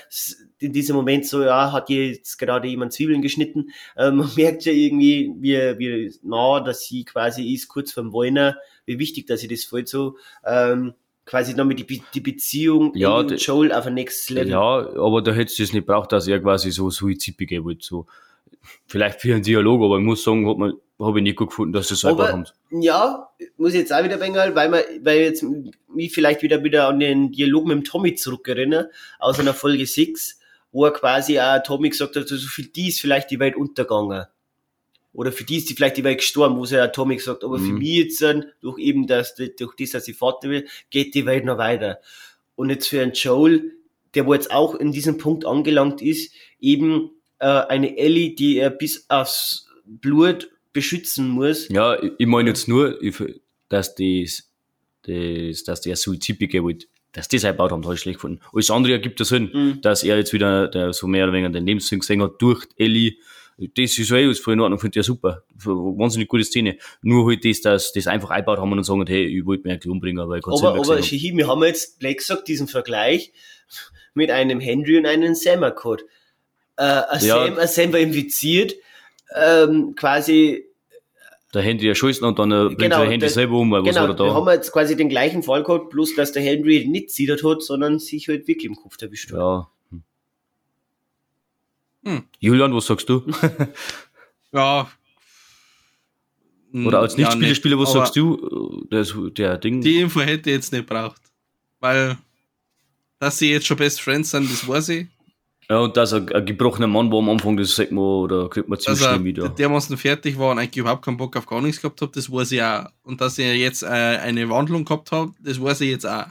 in 0.59 0.73
diesem 0.73 0.97
Moment 0.97 1.25
so, 1.27 1.43
ja, 1.43 1.71
hat 1.71 1.87
hier 1.87 2.09
jetzt 2.09 2.37
gerade 2.37 2.67
jemand 2.67 2.93
Zwiebeln 2.93 3.23
geschnitten. 3.23 3.71
Ähm, 3.97 4.17
man 4.19 4.31
merkt 4.37 4.65
ja 4.65 4.73
irgendwie, 4.73 5.33
wie, 5.39 5.57
wie 5.79 6.15
nah, 6.23 6.61
dass 6.61 6.85
sie 6.85 7.05
quasi 7.05 7.55
ist, 7.55 7.69
kurz 7.69 7.93
vorm 7.93 8.13
Wollner, 8.13 8.57
wie 8.87 8.99
wichtig, 8.99 9.29
dass 9.29 9.41
sie 9.41 9.49
das 9.49 9.65
voll 9.65 9.87
so, 9.87 10.17
ähm, 10.45 10.95
quasi 11.27 11.55
damit 11.55 11.79
die, 11.79 11.85
Be- 11.85 12.05
die 12.13 12.21
Beziehung 12.21 12.93
Ja, 12.95 13.17
und 13.19 13.31
Joel 13.45 13.73
auf 13.73 13.87
ein 13.87 13.95
nächstes 13.95 14.31
Level. 14.31 14.51
Ja, 14.51 14.61
aber 14.97 15.23
da 15.23 15.33
hättest 15.33 15.59
du 15.59 15.63
es 15.63 15.73
nicht 15.73 15.87
braucht, 15.87 16.13
dass 16.13 16.27
er 16.29 16.41
quasi 16.41 16.71
so 16.71 16.91
Suizid 16.91 17.37
begehen 17.37 17.65
wollte. 17.65 17.85
So. 17.85 18.07
Vielleicht 18.87 19.21
für 19.21 19.35
einen 19.35 19.43
Dialog, 19.43 19.83
aber 19.83 19.99
ich 19.99 20.05
muss 20.05 20.23
sagen, 20.25 20.49
hat 20.49 20.59
man, 20.59 20.73
habe 20.99 21.19
ich 21.19 21.23
nicht 21.23 21.37
gut 21.37 21.49
gefunden, 21.49 21.73
dass 21.73 21.89
sie 21.89 21.95
es 21.95 22.05
einfach 22.05 22.33
haben. 22.33 22.45
Ja, 22.71 23.29
muss 23.57 23.73
ich 23.73 23.81
jetzt 23.81 23.93
auch 23.93 24.05
wieder 24.05 24.17
bängeln, 24.17 24.55
weil 24.55 24.69
man, 24.69 24.81
weil 25.03 25.21
jetzt 25.21 25.45
mich 25.95 26.13
vielleicht 26.13 26.43
wieder 26.43 26.63
wieder 26.65 26.89
an 26.89 27.01
den 27.01 27.33
Dialog 27.33 27.67
mit 27.67 27.77
dem 27.77 27.85
Tommy 27.85 28.15
zurückerinnere, 28.15 28.91
aus 29.19 29.39
einer 29.39 29.55
Folge 29.55 29.87
6, 29.87 30.39
wo 30.73 30.85
er 30.85 30.93
quasi 30.93 31.39
auch 31.41 31.63
Tommy 31.63 31.91
gesagt 31.91 32.17
hat, 32.17 32.27
so 32.29 32.37
für 32.37 32.63
die 32.63 32.89
ist 32.89 33.01
vielleicht 33.01 33.31
die 33.31 33.39
Welt 33.39 33.57
untergegangen. 33.57 34.27
Oder 35.15 35.33
für 35.33 35.45
die 35.45 35.57
ist 35.57 35.71
die 35.71 35.75
vielleicht 35.75 35.97
die 35.97 36.05
Welt 36.05 36.19
gestorben, 36.19 36.57
wo 36.59 36.67
sie 36.67 36.75
ja 36.77 36.89
Tommy 36.89 37.17
gesagt, 37.17 37.45
aber 37.45 37.59
für 37.59 37.73
Mhm. 37.73 37.79
mich 37.79 37.97
jetzt, 37.97 38.21
durch 38.61 38.79
eben 38.79 39.07
das, 39.07 39.35
durch 39.37 39.75
das, 39.79 39.91
dass 39.93 40.09
ich 40.09 40.17
Vater 40.17 40.51
will, 40.51 40.67
geht 40.91 41.15
die 41.15 41.25
Welt 41.25 41.45
noch 41.45 41.57
weiter. 41.57 42.01
Und 42.57 42.69
jetzt 42.71 42.89
für 42.89 43.01
einen 43.01 43.13
Joel, 43.13 43.73
der 44.15 44.27
wo 44.27 44.35
jetzt 44.35 44.51
auch 44.51 44.75
in 44.75 44.93
diesem 44.93 45.17
Punkt 45.19 45.47
angelangt 45.47 46.03
ist, 46.03 46.35
eben 46.61 47.11
äh, 47.39 47.47
eine 47.47 47.97
Ellie, 47.97 48.35
die 48.35 48.59
er 48.59 48.71
bis 48.71 49.07
aufs 49.09 49.69
Blut 49.85 50.51
beschützen 50.73 51.29
muss, 51.29 51.69
Ja, 51.69 51.97
ich, 52.19 52.27
meine 52.27 52.49
jetzt 52.51 52.67
nur, 52.69 52.99
dass 53.69 53.95
das, 53.95 54.51
das, 55.03 55.65
dass 55.65 55.81
der 55.83 55.97
Suizid 55.97 56.39
begehen 56.39 56.65
wollte, 56.65 56.87
dass 57.13 57.29
das 57.29 57.45
eingebaut 57.45 57.71
haben, 57.71 57.85
habe 57.85 57.95
ich 57.95 58.01
schlecht 58.01 58.17
gefunden. 58.19 58.41
Alles 58.53 58.71
andere 58.71 58.95
ergibt 58.95 59.21
ja 59.21 59.25
Sinn, 59.25 59.51
Mhm. 59.53 59.81
dass 59.81 60.03
er 60.03 60.17
jetzt 60.17 60.33
wieder 60.33 60.67
der, 60.69 60.93
so 60.93 61.07
mehr 61.07 61.25
oder 61.25 61.33
weniger 61.33 61.51
den 61.51 61.67
Lebenssinn 61.67 62.01
gesehen 62.01 62.23
hat 62.23 62.41
durch 62.43 62.67
Ellie. 62.77 63.15
Das 63.59 63.97
ist 63.99 64.11
eh 64.11 64.25
alles 64.25 64.41
voll 64.41 64.55
in 64.55 64.61
Ordnung, 64.61 64.81
finde 64.81 64.93
ich 64.93 64.97
ja 64.97 65.03
super. 65.05 65.45
Wahnsinnig 65.65 66.29
gute 66.29 66.45
Szene. 66.45 66.77
Nur 67.03 67.27
halt 67.29 67.45
das, 67.45 67.61
dass 67.61 67.93
das 67.93 68.07
einfach 68.09 68.31
eingebaut 68.31 68.59
haben 68.59 68.73
und 68.73 68.83
sagen, 68.85 69.05
hey, 69.07 69.27
ich 69.27 69.47
wollte 69.47 69.63
mich 69.65 69.73
eigentlich 69.73 69.91
umbringen, 69.91 70.29
weil 70.29 70.41
ich 70.41 70.45
Sinn 70.45 70.53
Aber, 70.55 70.73
mehr 70.75 70.83
aber 70.85 70.97
gesehen 70.97 71.19
Shahid, 71.21 71.37
wir 71.37 71.47
haben 71.49 71.63
jetzt 71.63 71.99
Black 72.01 72.19
gesagt, 72.19 72.49
diesen 72.49 72.67
Vergleich 72.67 73.33
mit 74.15 74.31
einem 74.31 74.59
Henry 74.61 74.99
und 74.99 75.07
einem 75.07 75.35
Sam 75.35 75.61
gehabt. 75.61 76.05
Äh, 76.77 76.83
ein, 76.83 77.25
Ja. 77.25 77.47
Sam, 77.47 77.59
ein 77.59 77.69
Sam 77.69 77.93
war 77.93 78.01
infiziert, 78.01 78.75
ähm, 79.37 79.95
quasi. 79.95 80.65
Der 81.55 81.63
Handy 81.63 81.87
erschossen 81.87 82.25
und 82.25 82.37
dann 82.41 82.51
äh, 82.51 82.65
bringt 82.65 82.79
Genau, 82.81 82.97
sein 82.97 83.11
Handy 83.11 83.27
das- 83.27 83.35
selber 83.35 83.59
um, 83.59 83.71
weil 83.71 83.83
was 83.83 83.89
genau, 83.89 84.01
war 84.09 84.09
er 84.11 84.19
wir 84.19 84.27
da? 84.27 84.35
haben 84.35 84.49
jetzt 84.49 84.73
quasi 84.73 84.97
den 84.97 85.09
gleichen 85.09 85.45
Fall 85.45 85.63
gehabt, 85.63 85.91
bloß 85.91 86.17
dass 86.17 86.33
der 86.33 86.43
Henry 86.43 86.85
nicht 86.89 87.11
zittert 87.11 87.45
hat, 87.45 87.63
sondern 87.63 88.01
sich 88.01 88.27
halt 88.27 88.49
wirklich 88.49 88.67
im 88.67 88.75
Kopf 88.75 89.01
erwischt 89.01 89.31
hat. 89.31 89.39
Ja. 89.39 89.69
Hm. 92.05 92.17
Hm. 92.17 92.25
Julian, 92.39 92.75
was 92.75 92.87
sagst 92.87 93.09
du? 93.09 93.25
Ja. 94.53 94.89
Oder 96.73 97.01
als 97.01 97.17
Ja, 97.17 97.35
Nicht-Spieler, 97.35 97.77
was 97.77 97.91
aber 97.91 98.01
sagst 98.01 98.15
du? 98.17 98.87
Der, 98.91 99.03
der 99.03 99.59
Ding. 99.59 99.81
Die 99.81 99.99
Info 100.01 100.21
hätte 100.21 100.49
ich 100.51 100.57
jetzt 100.57 100.73
nicht 100.73 100.87
braucht. 100.87 101.21
Weil, 101.81 102.17
dass 103.19 103.39
sie 103.39 103.51
jetzt 103.51 103.67
schon 103.67 103.77
Best 103.77 104.01
Friends 104.01 104.31
sind, 104.31 104.49
das 104.49 104.67
weiß 104.67 104.89
ich. 104.91 105.09
Ja, 105.69 105.79
und 105.79 105.97
dass 105.97 106.13
ein, 106.13 106.33
ein 106.33 106.47
gebrochener 106.47 106.87
Mann 106.87 107.11
war 107.11 107.19
am 107.19 107.31
Anfang, 107.31 107.57
das 107.57 107.75
sagt 107.75 107.91
man, 107.91 108.05
oder 108.05 108.49
kriegt 108.49 108.69
man 108.69 108.79
ziemlich 108.79 109.03
schnell 109.03 109.25
wieder. 109.25 109.49
dermaßen 109.49 109.97
fertig 109.97 110.39
war 110.39 110.53
und 110.53 110.59
eigentlich 110.59 110.77
überhaupt 110.77 111.05
keinen 111.05 111.17
Bock 111.17 111.37
auf 111.37 111.47
gar 111.47 111.61
nichts 111.61 111.81
gehabt 111.81 112.01
hat, 112.03 112.15
das 112.15 112.31
weiß 112.31 112.53
ich 112.53 112.63
auch. 112.63 112.87
Und 113.03 113.21
dass 113.21 113.39
er 113.39 113.57
jetzt 113.57 113.83
äh, 113.83 113.87
eine 113.87 114.49
Wandlung 114.51 114.85
gehabt 114.85 115.11
hat, 115.11 115.31
das 115.41 115.61
weiß 115.61 115.81
ich 115.81 115.91
jetzt 115.91 116.07
auch. 116.07 116.27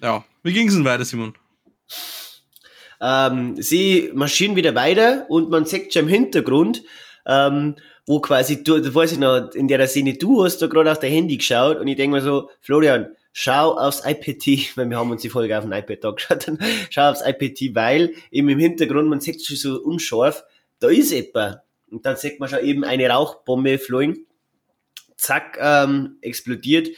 Ja, 0.00 0.24
wie 0.42 0.52
ging 0.52 0.68
es 0.68 0.74
denn 0.74 0.84
weiter, 0.84 1.04
Simon? 1.04 1.34
Ähm, 3.00 3.60
sie 3.60 4.10
marschieren 4.14 4.56
wieder 4.56 4.74
weiter 4.74 5.26
und 5.28 5.50
man 5.50 5.66
sieht 5.66 5.92
schon 5.92 6.02
im 6.04 6.08
Hintergrund, 6.08 6.82
ähm, 7.26 7.76
wo 8.06 8.20
quasi, 8.20 8.62
du, 8.62 8.78
das 8.78 8.94
weiß 8.94 9.12
ich 9.12 9.18
noch, 9.18 9.52
in 9.54 9.68
der 9.68 9.86
Szene, 9.86 10.14
du 10.14 10.44
hast 10.44 10.58
da 10.58 10.66
gerade 10.66 10.92
auf 10.92 10.98
dein 10.98 11.12
Handy 11.12 11.36
geschaut 11.36 11.78
und 11.78 11.88
ich 11.88 11.96
denke 11.96 12.16
mir 12.16 12.22
so, 12.22 12.50
Florian, 12.60 13.08
schau 13.32 13.76
aufs 13.76 14.02
IPT, 14.04 14.76
weil 14.76 14.88
wir 14.88 14.98
haben 14.98 15.10
uns 15.10 15.22
die 15.22 15.28
Folge 15.28 15.56
auf 15.58 15.64
dem 15.64 15.72
iPad 15.72 16.04
da 16.04 16.10
geschaut, 16.12 16.48
dann 16.48 16.58
schau 16.90 17.10
aufs 17.10 17.22
IPT, 17.26 17.74
weil 17.74 18.14
eben 18.30 18.48
im 18.48 18.58
Hintergrund, 18.58 19.08
man 19.08 19.20
sieht 19.20 19.44
schon 19.44 19.56
so 19.56 19.80
unscharf, 19.82 20.44
da 20.78 20.88
ist 20.88 21.12
etwa. 21.12 21.62
Und 21.90 22.04
dann 22.04 22.16
sieht 22.16 22.40
man 22.40 22.48
schon 22.48 22.64
eben 22.64 22.84
eine 22.84 23.08
Rauchbombe 23.08 23.78
fliegen. 23.78 24.26
Zack, 25.16 25.56
ähm, 25.60 26.18
explodiert. 26.20 26.88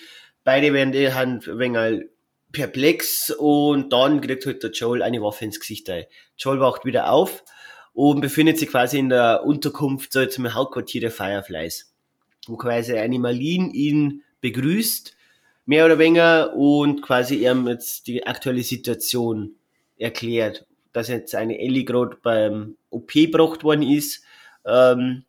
Beide 0.45 0.73
werden 0.73 0.95
ein 0.95 1.59
wenig 1.59 2.09
perplex 2.53 3.31
und 3.31 3.93
dann 3.93 4.21
kriegt 4.21 4.47
halt 4.47 4.63
der 4.63 4.71
Joel 4.71 5.03
eine 5.03 5.23
Waffe 5.23 5.45
ins 5.45 5.61
Gesicht. 5.61 5.89
Ein. 5.91 6.05
Joel 6.37 6.61
wacht 6.61 6.85
wieder 6.85 7.13
auf 7.13 7.45
und 7.93 8.21
befindet 8.21 8.59
sich 8.59 8.69
quasi 8.69 8.99
in 8.99 9.09
der 9.09 9.45
Unterkunft 9.45 10.13
so 10.13 10.25
zum 10.27 10.55
Hauptquartier 10.55 11.01
der 11.01 11.11
Fireflies, 11.11 11.93
wo 12.47 12.57
quasi 12.57 12.95
eine 12.97 13.19
Marlene 13.19 13.71
ihn 13.73 14.23
begrüßt, 14.41 15.17
mehr 15.67 15.85
oder 15.85 15.99
weniger, 15.99 16.55
und 16.55 17.03
quasi 17.03 17.47
ihm 17.47 17.67
jetzt 17.69 18.07
die 18.07 18.27
aktuelle 18.27 18.63
Situation 18.63 19.57
erklärt, 19.99 20.67
dass 20.93 21.09
jetzt 21.09 21.35
eine 21.35 21.59
Ellie 21.59 21.85
gerade 21.85 22.17
beim 22.23 22.77
OP 22.91 23.13
gebracht 23.13 23.65
worden 23.65 23.83
ist, 23.83 24.23
ähm, 24.65 25.25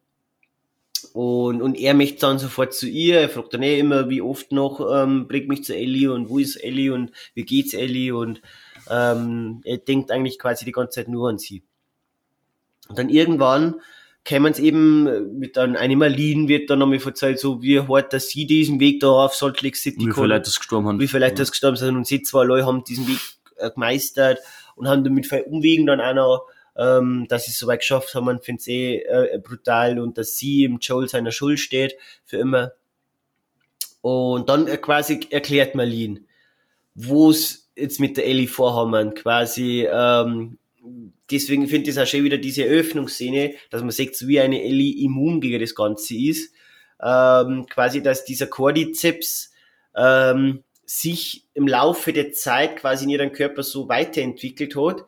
und, 1.19 1.61
und 1.61 1.77
er 1.77 1.93
möchte 1.95 2.21
dann 2.21 2.39
sofort 2.39 2.73
zu 2.73 2.87
ihr. 2.87 3.19
Er 3.19 3.27
fragt 3.27 3.53
dann 3.53 3.61
eh 3.61 3.77
immer, 3.77 4.07
wie 4.07 4.21
oft 4.21 4.53
noch, 4.53 4.79
ähm, 4.89 5.27
bringt 5.27 5.49
mich 5.49 5.65
zu 5.65 5.75
Ellie 5.75 6.13
und 6.13 6.29
wo 6.29 6.39
ist 6.39 6.55
Ellie 6.55 6.93
und 6.93 7.11
wie 7.33 7.43
geht's 7.43 7.73
Ellie 7.73 8.15
und 8.15 8.41
ähm, 8.89 9.59
er 9.65 9.79
denkt 9.79 10.11
eigentlich 10.11 10.39
quasi 10.39 10.63
die 10.63 10.71
ganze 10.71 11.01
Zeit 11.01 11.09
nur 11.09 11.27
an 11.27 11.37
sie. 11.37 11.61
Und 12.87 12.97
dann 12.97 13.09
irgendwann 13.09 13.81
kämen 14.23 14.53
es 14.53 14.59
eben 14.59 15.37
mit 15.37 15.57
dann 15.57 15.75
eine 15.75 15.97
Marlene 15.97 16.47
wird 16.47 16.69
dann 16.69 16.79
nochmal 16.79 17.01
erzählt, 17.05 17.37
so 17.37 17.61
wie 17.61 17.81
hart 17.81 18.13
dass 18.13 18.29
sie 18.29 18.45
diesen 18.47 18.79
Weg 18.79 19.01
da 19.01 19.09
auf 19.09 19.35
Salt 19.35 19.61
Lake 19.61 19.75
City 19.77 20.07
Wie 20.07 20.13
viele 20.13 20.27
Leute 20.27 20.43
das 20.43 20.57
gestorben 20.57 20.87
haben. 20.87 20.99
wie 21.01 21.07
viele 21.09 21.25
Leute 21.25 21.35
das 21.39 21.51
gestorben 21.51 21.75
sind 21.75 21.97
und 21.97 22.07
sie 22.07 22.21
zwei 22.21 22.45
Leute 22.45 22.65
haben 22.65 22.85
diesen 22.85 23.05
Weg 23.09 23.19
äh, 23.57 23.69
gemeistert 23.69 24.39
und 24.77 24.87
haben 24.87 25.03
damit 25.03 25.27
viel 25.27 25.41
Umwegen 25.41 25.85
dann 25.85 25.99
auch 25.99 26.13
noch, 26.13 26.45
ähm, 26.79 27.25
dass 27.27 27.45
sie 27.45 27.51
es 27.51 27.59
so 27.59 27.67
weit 27.67 27.81
geschafft 27.81 28.15
haben, 28.15 28.39
findet 28.41 28.61
es 28.61 28.67
eh 28.67 28.97
äh, 28.99 29.39
brutal 29.43 29.99
und 29.99 30.17
dass 30.17 30.37
sie 30.37 30.63
im 30.63 30.79
Joel 30.79 31.09
seiner 31.09 31.31
Schuld 31.31 31.59
steht 31.59 31.95
für 32.23 32.37
immer. 32.37 32.71
Und 34.01 34.47
dann 34.47 34.67
äh, 34.67 34.77
quasi 34.77 35.19
erklärt 35.29 35.75
Marlene, 35.75 36.21
wo 36.95 37.31
es 37.31 37.69
jetzt 37.75 37.99
mit 37.99 38.15
der 38.15 38.25
Ellie 38.25 38.47
vorhaben, 38.47 39.13
quasi, 39.13 39.87
ähm, 39.91 40.57
deswegen 41.29 41.67
finde 41.67 41.89
ich 41.89 41.97
es 41.97 42.01
auch 42.01 42.07
schön 42.07 42.23
wieder 42.23 42.37
diese 42.37 42.65
Eröffnungsszene, 42.65 43.55
dass 43.71 43.81
man 43.81 43.91
sieht, 43.91 44.15
wie 44.25 44.39
eine 44.39 44.63
Ellie 44.63 45.03
immun 45.03 45.41
gegen 45.41 45.59
das 45.59 45.75
Ganze 45.75 46.15
ist. 46.15 46.53
Ähm, 47.01 47.65
quasi, 47.69 48.01
dass 48.01 48.23
dieser 48.23 48.47
Cordyceps 48.47 49.51
ähm, 49.95 50.63
sich 50.85 51.45
im 51.53 51.67
Laufe 51.67 52.13
der 52.13 52.31
Zeit 52.31 52.77
quasi 52.77 53.03
in 53.03 53.11
ihrem 53.11 53.31
Körper 53.33 53.63
so 53.63 53.89
weiterentwickelt 53.89 54.75
hat, 54.77 55.05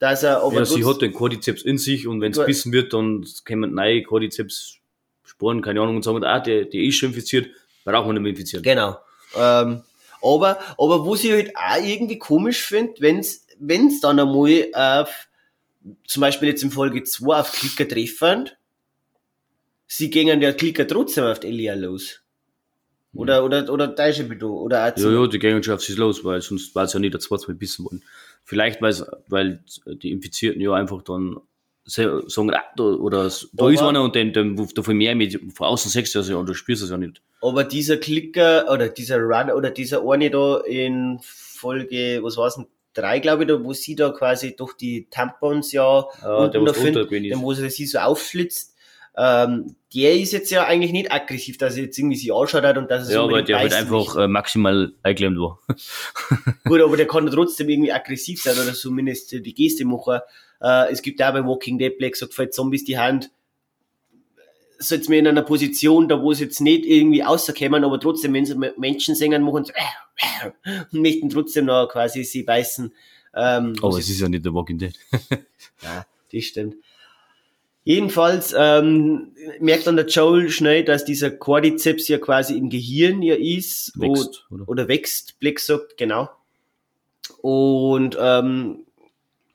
dass 0.00 0.22
er 0.22 0.42
aber 0.42 0.56
ja, 0.56 0.64
sie 0.64 0.84
hat 0.84 1.02
den 1.02 1.12
Cordyceps 1.12 1.62
in 1.62 1.76
sich 1.76 2.08
und 2.08 2.22
wenn 2.22 2.32
es 2.32 2.44
bissen 2.44 2.72
wird, 2.72 2.94
dann 2.94 3.24
kommen 3.46 3.74
neue 3.74 4.02
Cordyceps-Sporen, 4.02 5.60
keine 5.60 5.82
Ahnung, 5.82 5.96
und 5.96 6.02
sagen, 6.02 6.24
ah, 6.24 6.40
der, 6.40 6.64
der 6.64 6.80
ist 6.80 6.96
schon 6.96 7.10
infiziert, 7.10 7.50
brauchen 7.84 8.08
wir 8.08 8.14
nicht 8.14 8.22
mehr 8.22 8.30
infizieren. 8.30 8.62
Genau. 8.62 8.96
Ähm, 9.36 9.82
aber, 10.22 10.58
aber 10.78 11.04
wo 11.04 11.14
ich 11.14 11.30
halt 11.30 11.54
auch 11.54 11.84
irgendwie 11.84 12.18
komisch 12.18 12.62
finde, 12.62 12.94
wenn's, 13.00 13.46
wenn's 13.58 14.00
dann 14.00 14.18
einmal 14.18 14.68
auf, 14.72 15.28
zum 16.06 16.22
Beispiel 16.22 16.48
jetzt 16.48 16.62
in 16.62 16.70
Folge 16.70 17.04
2 17.04 17.36
auf 17.38 17.52
Klicker 17.52 17.86
treffen, 17.86 18.48
sie 19.86 20.08
gehen 20.08 20.40
der 20.40 20.54
Klicker 20.54 20.88
trotzdem 20.88 21.24
auf 21.24 21.44
Elia 21.44 21.74
los. 21.74 22.22
Oder, 23.12 23.44
oder, 23.44 23.68
oder 23.68 23.88
da 23.88 24.06
ist 24.06 24.20
er 24.20 24.30
wieder, 24.30 24.48
oder 24.48 24.86
auch 24.86 24.96
Ja, 24.96 25.10
ja, 25.10 25.26
die 25.26 25.38
gehen 25.38 25.62
schon 25.62 25.74
auf 25.74 25.82
sich 25.82 25.96
los, 25.96 26.24
weil 26.24 26.40
sonst 26.40 26.74
war 26.74 26.84
es 26.84 26.92
ja 26.94 27.00
nicht 27.00 27.12
der 27.12 27.20
zweite 27.20 27.48
Mal 27.48 27.54
bissen 27.54 27.84
worden. 27.84 28.02
Vielleicht, 28.50 28.82
weil 29.28 29.62
die 29.86 30.10
Infizierten 30.10 30.60
ja 30.60 30.72
einfach 30.72 31.02
dann 31.02 31.36
sagen, 31.84 32.52
ah, 32.52 32.64
da, 32.76 32.82
oder 32.82 33.28
da 33.52 33.62
Aber- 33.64 33.72
ist 33.72 33.80
einer 33.80 34.02
und 34.02 34.16
den, 34.16 34.32
den, 34.32 34.56
da 34.74 34.82
viel 34.82 34.94
mehr 34.94 35.14
mit, 35.14 35.40
von 35.54 35.68
außen 35.68 35.88
du 36.16 36.18
das 36.18 36.28
ja 36.28 36.34
und 36.34 36.48
du 36.48 36.54
spürst 36.54 36.82
es 36.82 36.90
ja 36.90 36.96
nicht. 36.96 37.22
Aber 37.40 37.62
dieser 37.62 37.96
Klicker 37.96 38.66
oder 38.72 38.88
dieser 38.88 39.18
Run 39.20 39.52
oder 39.52 39.70
dieser 39.70 40.02
eine 40.04 40.30
da 40.30 40.58
in 40.66 41.20
Folge, 41.22 42.18
was 42.24 42.36
war's 42.36 42.56
denn, 42.56 42.66
drei, 42.92 43.20
glaube 43.20 43.44
ich, 43.44 43.48
da, 43.48 43.62
wo 43.62 43.72
sie 43.72 43.94
da 43.94 44.10
quasi 44.10 44.56
durch 44.56 44.72
die 44.74 45.06
Tampons 45.10 45.70
ja, 45.70 46.04
Ja, 46.20 46.36
unten 46.38 46.52
der, 46.52 46.72
da 46.72 46.72
den, 47.04 47.24
ist. 47.24 47.40
wo 47.40 47.54
sie 47.54 47.70
sie 47.70 47.86
so 47.86 47.98
aufschlitzt, 47.98 48.74
ähm, 49.16 49.76
der 49.94 50.14
ist 50.14 50.32
jetzt 50.32 50.50
ja 50.50 50.64
eigentlich 50.64 50.92
nicht 50.92 51.12
aggressiv, 51.12 51.58
dass 51.58 51.76
er 51.76 51.84
jetzt 51.84 51.98
irgendwie 51.98 52.16
sie 52.16 52.30
anschaut 52.30 52.62
hat 52.62 52.78
und 52.78 52.90
dass 52.90 53.08
er 53.08 53.14
Ja, 53.14 53.20
so 53.20 53.28
aber 53.28 53.42
der 53.42 53.56
beißen 53.56 53.78
einfach 53.78 54.16
äh, 54.16 54.28
maximal 54.28 54.92
eingeklemmt 55.02 55.38
war. 55.38 55.58
Gut, 56.64 56.80
aber 56.80 56.96
der 56.96 57.06
kann 57.06 57.26
trotzdem 57.26 57.68
irgendwie 57.68 57.92
aggressiv 57.92 58.40
sein 58.40 58.56
oder 58.56 58.72
zumindest 58.72 59.32
die 59.32 59.54
Geste 59.54 59.84
machen. 59.84 60.20
Äh, 60.60 60.92
es 60.92 61.02
gibt 61.02 61.20
auch 61.22 61.32
bei 61.32 61.44
Walking 61.44 61.78
Dead 61.78 61.96
Black 61.96 62.16
sagt, 62.16 62.34
falls 62.34 62.54
Zombies 62.54 62.84
die 62.84 62.98
Hand, 62.98 63.30
setzt 64.78 65.08
mir 65.10 65.18
in 65.18 65.26
einer 65.26 65.42
Position, 65.42 66.08
da 66.08 66.22
wo 66.22 66.32
sie 66.32 66.44
jetzt 66.44 66.60
nicht 66.60 66.86
irgendwie 66.86 67.20
rauskommen, 67.20 67.84
aber 67.84 68.00
trotzdem, 68.00 68.32
wenn 68.32 68.46
sie 68.46 68.56
Menschen 68.78 69.14
singen, 69.14 69.42
machen 69.42 69.64
sie 69.64 69.72
und 70.92 71.02
möchten 71.02 71.28
trotzdem 71.28 71.66
noch 71.66 71.88
quasi 71.88 72.24
sie 72.24 72.44
beißen. 72.44 72.92
Ähm, 73.34 73.74
Aber 73.82 73.98
es 73.98 74.08
ist 74.08 74.20
ja 74.20 74.28
nicht 74.28 74.44
der 74.44 74.54
Walking 74.54 74.78
Dead. 74.78 74.94
ja, 75.82 76.06
das 76.32 76.44
stimmt. 76.44 76.76
Jedenfalls 77.82 78.54
ähm, 78.56 79.32
merkt 79.58 79.86
dann 79.86 79.96
der 79.96 80.06
Joel 80.06 80.50
schnell, 80.50 80.84
dass 80.84 81.04
dieser 81.04 81.30
Cordyceps 81.30 82.08
ja 82.08 82.18
quasi 82.18 82.56
im 82.56 82.68
Gehirn 82.68 83.22
ja 83.22 83.34
ist. 83.34 83.92
Wächst, 83.98 84.44
und, 84.50 84.60
oder? 84.60 84.68
oder 84.68 84.88
wächst, 84.88 85.40
Black 85.40 85.58
sagt, 85.58 85.96
genau. 85.96 86.28
Und 87.40 88.18
ähm, 88.20 88.84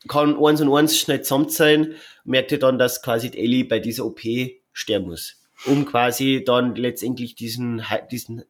kann 0.08 0.38
eins 0.44 0.62
und 0.62 0.74
eins 0.74 0.98
schnell 0.98 1.22
zusammen 1.22 1.50
sein, 1.50 1.96
merkt 2.24 2.52
er 2.52 2.58
dann, 2.58 2.80
dass 2.80 3.02
quasi 3.02 3.28
Ellie 3.28 3.66
bei 3.66 3.80
dieser 3.80 4.06
OP 4.06 4.22
sterben 4.74 5.08
muss. 5.08 5.42
Um 5.66 5.86
quasi 5.86 6.44
dann 6.46 6.76
letztendlich 6.76 7.36
diesen, 7.36 7.84
diesen 8.12 8.44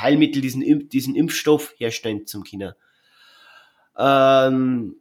Heilmittel, 0.00 0.42
diesen, 0.42 0.88
diesen 0.88 1.14
Impfstoff 1.14 1.74
herstellen 1.78 2.26
zum 2.26 2.42
Kinder. 2.42 2.76
Ähm, 3.96 4.96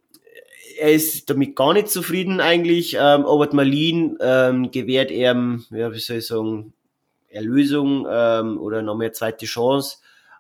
er 0.82 0.94
ist 0.94 1.30
damit 1.30 1.56
gar 1.56 1.74
nicht 1.74 1.90
zufrieden 1.90 2.42
eigentlich, 2.42 2.96
ähm, 2.96 3.26
aber 3.26 3.46
die 3.46 3.56
Marlene 3.56 4.18
ähm, 4.20 4.72
gewährt 4.72 5.12
ihm, 5.12 5.64
ja, 5.70 5.94
wie 5.94 6.00
soll 6.00 6.18
ich 6.18 6.26
sagen, 6.26 6.74
Erlösung 7.30 8.08
ähm, 8.10 8.58
oder 8.60 8.82
noch 8.82 8.98
mehr 8.98 9.14
zweite 9.14 9.46
Chance. 9.46 9.98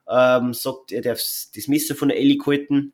Ähm, 0.10 0.56
sagt, 0.56 0.92
er 0.92 1.04
darf 1.04 1.20
das 1.20 1.68
Messer 1.68 1.94
von 1.94 2.10
der 2.10 2.18
Ellie 2.18 2.40
halten 2.44 2.92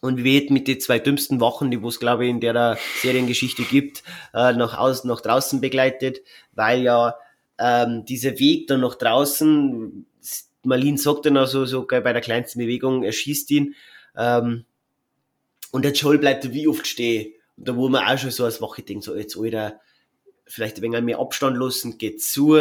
und 0.00 0.24
wird 0.24 0.50
mit 0.50 0.66
den 0.66 0.80
zwei 0.80 0.98
dümmsten 0.98 1.40
Wachen, 1.40 1.70
die 1.70 1.78
es 1.78 2.00
glaube 2.00 2.24
ich 2.24 2.30
in 2.30 2.40
der 2.40 2.76
Seriengeschichte 3.02 3.62
gibt, 3.62 4.02
äh, 4.34 4.52
nach 4.52 4.76
außen, 4.76 5.08
nach 5.08 5.20
draußen 5.20 5.60
begleitet, 5.60 6.18
weil 6.52 6.82
ja 6.82 7.14
ähm, 7.60 8.04
dieser 8.04 8.36
Weg 8.40 8.66
dann 8.66 8.80
nach 8.80 8.96
draußen, 8.96 10.06
Marlene 10.64 10.98
sagt 10.98 11.26
dann 11.26 11.36
also 11.36 11.64
so 11.66 11.86
bei 11.86 12.00
der 12.00 12.20
kleinsten 12.20 12.58
Bewegung, 12.58 13.04
er 13.04 13.12
schießt 13.12 13.48
ihn, 13.52 13.76
ähm, 14.16 14.64
und 15.72 15.84
der 15.84 15.92
Joel 15.92 16.18
bleibt 16.18 16.52
wie 16.52 16.68
oft 16.68 16.86
stehen. 16.86 17.32
Und 17.56 17.68
da 17.68 17.76
wo 17.76 17.88
man 17.88 18.06
auch 18.06 18.18
schon 18.18 18.30
so 18.30 18.44
als 18.44 18.60
denkt, 18.60 19.04
so 19.04 19.16
jetzt 19.16 19.36
Alter, 19.36 19.80
vielleicht 20.46 20.76
ein 20.76 20.82
wenig 20.82 21.02
mehr 21.02 21.18
Abstand 21.18 21.56
lassen, 21.58 21.98
geht 21.98 22.22
zu. 22.22 22.56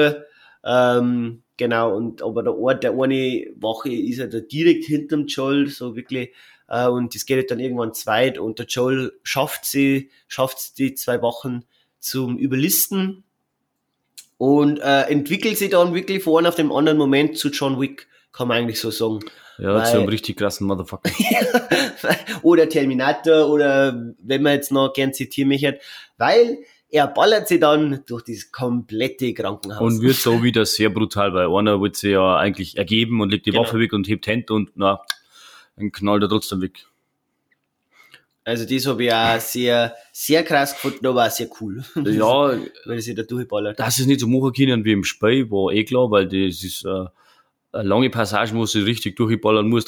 Ähm, 0.63 1.43
genau, 1.55 1.95
und 1.95 2.21
aber 2.21 2.43
der 2.43 2.57
Ort, 2.57 2.83
der 2.83 2.91
eine 2.91 3.47
Wache 3.55 3.89
ist 3.89 4.17
ja 4.17 4.27
da 4.27 4.39
direkt 4.39 4.85
hinterm 4.85 5.27
Joel, 5.27 5.69
so 5.69 5.95
wirklich, 5.95 6.33
äh, 6.67 6.87
und 6.87 7.15
das 7.15 7.25
geht 7.25 7.37
halt 7.37 7.51
dann 7.51 7.59
irgendwann 7.59 7.93
zweit 7.93 8.37
und 8.37 8.59
der 8.59 8.65
Joel 8.65 9.13
schafft 9.23 9.65
sie, 9.65 10.09
schafft 10.27 10.77
die 10.77 10.93
zwei 10.95 11.21
Wachen 11.21 11.65
zum 11.99 12.37
Überlisten 12.37 13.23
und 14.37 14.79
äh, 14.79 15.03
entwickelt 15.03 15.57
sie 15.57 15.69
dann 15.69 15.93
wirklich 15.93 16.23
von 16.23 16.45
auf 16.45 16.55
dem 16.55 16.71
anderen 16.71 16.97
Moment 16.97 17.37
zu 17.37 17.49
John 17.49 17.79
Wick, 17.79 18.07
kann 18.31 18.47
man 18.47 18.57
eigentlich 18.57 18.79
so 18.79 18.91
sagen. 18.91 19.19
Ja, 19.59 19.73
Weil- 19.73 19.85
zu 19.85 19.97
einem 19.97 20.09
richtig 20.09 20.37
krassen 20.37 20.67
Motherfucker. 20.67 21.09
oder 22.43 22.69
Terminator 22.69 23.49
oder 23.49 24.13
wenn 24.21 24.41
man 24.43 24.53
jetzt 24.53 24.71
noch 24.71 24.93
gern 24.93 25.13
zitieren 25.13 25.49
möchte, 25.49 25.79
weil 26.17 26.59
er 26.89 27.07
ballert 27.07 27.47
sie 27.47 27.59
dann 27.59 28.01
durch 28.05 28.23
das 28.23 28.51
komplette 28.51 29.33
Krankenhaus. 29.33 29.81
Und 29.81 30.01
wird 30.01 30.15
so 30.15 30.41
wieder 30.43 30.65
sehr 30.65 30.89
brutal, 30.89 31.33
weil 31.33 31.47
einer 31.53 31.81
wird 31.81 31.95
sie 31.97 32.11
ja 32.11 32.37
eigentlich 32.37 32.77
ergeben 32.77 33.19
und 33.19 33.29
legt 33.31 33.45
die 33.45 33.51
Genau. 33.51 33.63
Waffe 33.63 33.79
weg 33.79 33.93
und 33.93 34.07
hebt 34.07 34.27
Hände 34.27 34.53
und 34.53 34.69
na, 34.75 35.01
dann 35.75 35.91
knallt 35.91 36.23
er 36.23 36.29
trotzdem 36.29 36.61
weg. 36.61 36.85
Also 38.43 38.63
das 38.63 38.85
habe 38.85 39.03
ich 39.03 39.13
auch 39.13 39.39
sehr, 39.41 39.93
sehr 40.13 40.41
krass 40.43 40.73
gefunden, 40.73 41.05
aber 41.05 41.25
auch 41.25 41.29
sehr 41.31 41.49
cool. 41.59 41.83
Ja, 42.05 42.57
Weil 42.85 43.01
sie 43.01 43.13
da 43.13 43.23
durchballert. 43.23 43.77
dass 43.77 43.99
es 43.99 44.05
nicht 44.05 44.21
so 44.21 44.27
machen 44.27 44.53
können 44.53 44.85
wie 44.85 44.93
im 44.93 45.03
Spiel, 45.03 45.51
war 45.51 45.73
eh 45.73 45.83
klar, 45.83 46.09
weil 46.09 46.25
das 46.27 46.63
ist 46.63 46.85
äh, 46.85 47.05
lange 47.83 48.09
Passage, 48.09 48.53
wo 48.53 48.65
sie 48.65 48.81
richtig 48.81 49.15
durchballern 49.15 49.67
muss. 49.69 49.85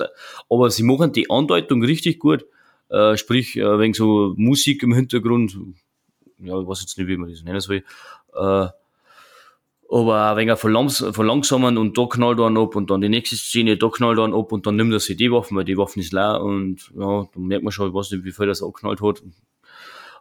Aber 0.49 0.69
sie 0.69 0.83
machen 0.83 1.11
die 1.11 1.29
Andeutung 1.29 1.83
richtig 1.83 2.19
gut. 2.19 2.45
Äh, 2.89 3.17
sprich, 3.17 3.55
äh, 3.55 3.79
wegen 3.79 3.93
so 3.93 4.33
Musik 4.37 4.81
im 4.83 4.93
Hintergrund, 4.93 5.57
ja, 6.39 6.59
ich 6.59 6.67
weiß 6.67 6.81
jetzt 6.81 6.97
nicht, 6.97 7.07
wie 7.07 7.17
man 7.17 7.29
das 7.29 7.43
nennen 7.43 7.59
soll. 7.59 7.83
Äh, 8.33 8.67
aber 9.91 10.37
wenig 10.37 10.57
verlangs 10.59 11.03
verlangsamen 11.11 11.77
und 11.77 11.97
da 11.97 12.05
knallt 12.05 12.37
dann 12.37 12.57
ab 12.57 12.75
und 12.75 12.91
dann 12.91 13.01
die 13.01 13.09
nächste 13.09 13.35
Szene, 13.35 13.75
da 13.75 13.89
knallt 13.89 14.19
dann 14.19 14.35
ab 14.35 14.51
und 14.51 14.67
dann 14.67 14.75
nimmt 14.75 14.93
er 14.93 14.99
sich 14.99 15.17
die 15.17 15.31
Waffen, 15.31 15.57
weil 15.57 15.65
die 15.65 15.77
Waffen 15.77 15.99
ist 16.01 16.13
leer 16.13 16.41
und 16.41 16.91
ja, 16.95 17.27
da 17.33 17.39
merkt 17.39 17.63
man 17.63 17.71
schon, 17.71 17.89
ich 17.89 17.93
weiß 17.93 18.11
nicht, 18.11 18.23
wie 18.23 18.31
viel 18.31 18.45
das 18.45 18.61
abknallt 18.61 19.01
hat. 19.01 19.23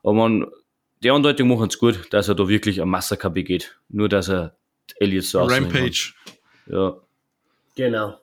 Aber 0.03 0.15
man, 0.15 0.47
die 1.03 1.11
Andeutung 1.11 1.49
machen 1.49 1.69
es 1.69 1.79
gut, 1.79 2.09
dass 2.11 2.29
er 2.29 2.35
da 2.35 2.49
wirklich 2.49 2.81
ein 2.81 2.89
Massaker 2.89 3.31
begeht. 3.31 3.79
Nur, 3.89 4.09
dass 4.09 4.29
er 4.29 4.57
Elliot 4.97 5.25
so 5.25 5.43
Rampage. 5.43 6.15
Ja. 6.67 6.97
Genau. 7.79 8.19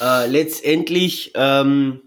Äh, 0.00 0.26
letztendlich 0.26 1.30
ähm, 1.36 2.02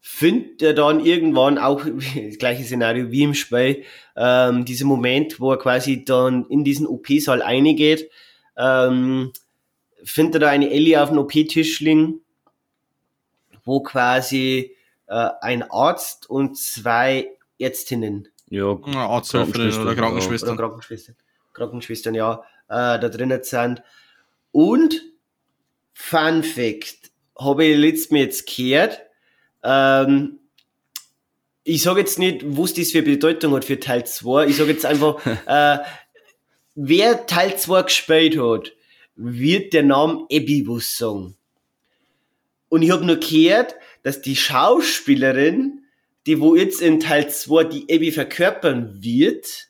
findet 0.00 0.62
er 0.62 0.72
dann 0.72 1.04
irgendwann 1.04 1.58
auch 1.58 1.84
das 1.84 2.38
gleiche 2.38 2.64
Szenario 2.64 3.10
wie 3.10 3.24
im 3.24 3.34
Spiel, 3.34 3.84
ähm, 4.16 4.64
dieser 4.64 4.86
Moment, 4.86 5.40
wo 5.40 5.50
er 5.50 5.58
quasi 5.58 6.06
dann 6.06 6.46
in 6.48 6.64
diesen 6.64 6.86
OP-Saal 6.86 7.42
eingeht, 7.42 8.10
ähm, 8.56 9.34
findet 10.02 10.36
er 10.36 10.40
da 10.40 10.48
eine 10.48 10.70
Ellie 10.70 11.00
auf 11.00 11.10
dem 11.10 11.18
OP-Tisch 11.18 11.80
liegen, 11.80 12.22
wo 13.62 13.82
quasi 13.82 14.74
äh, 15.06 15.28
ein 15.42 15.70
Arzt 15.70 16.30
und 16.30 16.56
zwei 16.56 17.28
Ärztinnen 17.58 18.28
Ja, 18.48 18.74
Arzthelferin 18.82 19.82
oder 19.82 19.94
Krankenschwester, 19.94 19.96
Krankenschwester. 19.96 20.46
oder 20.46 20.56
Krankenschwestern, 20.56 21.16
Krankenschwestern, 21.52 22.14
ja, 22.14 22.42
äh, 22.68 22.98
da 22.98 23.08
drinnen 23.10 23.42
sind. 23.42 23.82
Und 24.54 25.02
Fun 25.94 26.44
Fact, 26.44 27.10
habe 27.36 27.64
ich 27.64 27.76
letztes 27.76 28.12
Mal 28.12 28.20
jetzt 28.20 28.46
gehört, 28.46 29.00
ähm, 29.64 30.38
ich 31.64 31.82
sage 31.82 31.98
jetzt 31.98 32.20
nicht, 32.20 32.44
was 32.44 32.72
das 32.72 32.92
für 32.92 33.02
Bedeutung 33.02 33.52
hat 33.54 33.64
für 33.64 33.80
Teil 33.80 34.06
2. 34.06 34.46
Ich 34.46 34.56
sage 34.56 34.70
jetzt 34.70 34.86
einfach, 34.86 35.20
äh, 35.46 35.78
wer 36.76 37.26
Teil 37.26 37.58
2 37.58 37.82
gespielt 37.82 38.38
hat, 38.38 38.72
wird 39.16 39.72
der 39.72 39.82
Name 39.82 40.24
was 40.30 40.96
sagen. 40.96 41.36
Und 42.68 42.82
ich 42.82 42.92
habe 42.92 43.04
nur 43.04 43.16
gehört, 43.16 43.74
dass 44.04 44.22
die 44.22 44.36
Schauspielerin, 44.36 45.82
die 46.26 46.38
wo 46.38 46.54
jetzt 46.54 46.80
in 46.80 47.00
Teil 47.00 47.28
2 47.28 47.64
die 47.64 47.92
Abby 47.92 48.12
verkörpern 48.12 49.02
wird. 49.02 49.68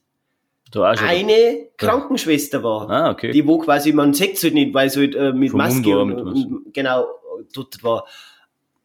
Eine 0.82 1.68
Krankenschwester 1.76 2.62
war. 2.62 2.90
ah, 2.90 3.10
okay. 3.10 3.32
Die 3.32 3.46
wo 3.46 3.58
quasi, 3.58 3.92
man 3.92 4.14
sieht 4.14 4.42
halt 4.42 4.54
nicht, 4.54 4.74
weil 4.74 4.90
sie 4.90 5.00
halt, 5.00 5.14
äh, 5.14 5.32
mit 5.32 5.50
Vermummt 5.50 5.76
Maske 5.76 5.90
war, 5.90 6.02
und, 6.02 6.08
mit 6.08 6.18
und, 6.18 6.74
genau 6.74 7.06
dort 7.52 7.82
war. 7.82 8.06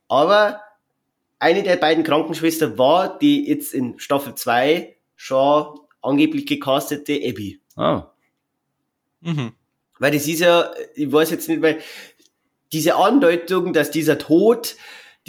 Aber 0.07 0.61
eine 1.39 1.63
der 1.63 1.77
beiden 1.77 2.03
Krankenschwestern 2.03 2.77
war 2.77 3.17
die 3.17 3.47
jetzt 3.47 3.73
in 3.73 3.97
Staffel 3.99 4.35
2 4.35 4.95
schon 5.15 5.79
angeblich 6.01 6.45
gecastete 6.45 7.13
Abby. 7.23 7.59
ah, 7.75 8.11
Mhm. 9.21 9.51
Weil 9.99 10.11
das 10.11 10.27
ist 10.27 10.39
ja, 10.39 10.71
ich 10.95 11.11
weiß 11.11 11.31
jetzt 11.31 11.49
nicht, 11.49 11.61
weil 11.61 11.79
diese 12.71 12.95
Andeutung, 12.95 13.73
dass 13.73 13.91
dieser 13.91 14.17
Tod 14.17 14.77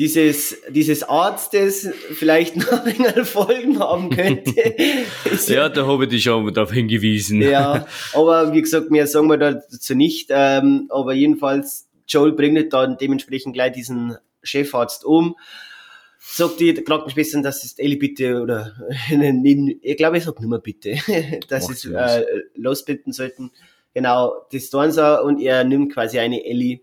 dieses, 0.01 0.57
dieses 0.71 1.03
Arztes 1.03 1.87
vielleicht 2.15 2.57
noch 2.73 2.87
ein 2.87 3.25
Folgen 3.27 3.79
haben 3.79 4.09
könnte, 4.09 4.59
ist 5.31 5.51
ja, 5.51 5.69
da 5.69 5.87
habe 5.87 6.05
ich 6.05 6.11
dich 6.11 6.23
schon 6.23 6.53
darauf 6.55 6.73
hingewiesen. 6.73 7.43
Ja, 7.43 7.87
aber 8.15 8.55
wie 8.55 8.63
gesagt, 8.63 8.91
mehr 8.91 9.07
sagen 9.07 9.29
wir 9.29 9.37
dazu 9.37 9.95
nicht. 9.95 10.29
Ähm, 10.31 10.87
aber 10.89 11.13
jedenfalls, 11.13 11.87
Joel 12.09 12.33
bringt 12.33 12.73
dann 12.73 12.97
dementsprechend 12.97 13.53
gleich 13.53 13.73
diesen 13.73 14.17
Chefarzt 14.43 15.05
um. 15.05 15.37
Sagt 16.19 16.61
die 16.61 16.73
Krankenschwestern, 16.73 17.43
dass 17.43 17.63
es 17.63 17.79
Ellie 17.79 17.99
bitte 17.99 18.41
oder 18.41 18.73
ich 19.11 19.97
glaube, 19.99 20.17
ich 20.17 20.25
sag 20.25 20.41
nur 20.41 20.49
mal 20.49 20.61
bitte, 20.61 20.97
dass 21.49 21.69
es 21.69 21.83
sie 21.83 21.93
was. 21.93 22.19
äh, 22.19 22.25
losbinden 22.55 23.13
sollten. 23.13 23.51
Genau, 23.93 24.47
das 24.51 24.71
tun 24.71 24.93
sie 24.93 25.23
und 25.23 25.41
er 25.43 25.65
nimmt 25.65 25.93
quasi 25.93 26.19
eine 26.19 26.43
Ellie 26.45 26.81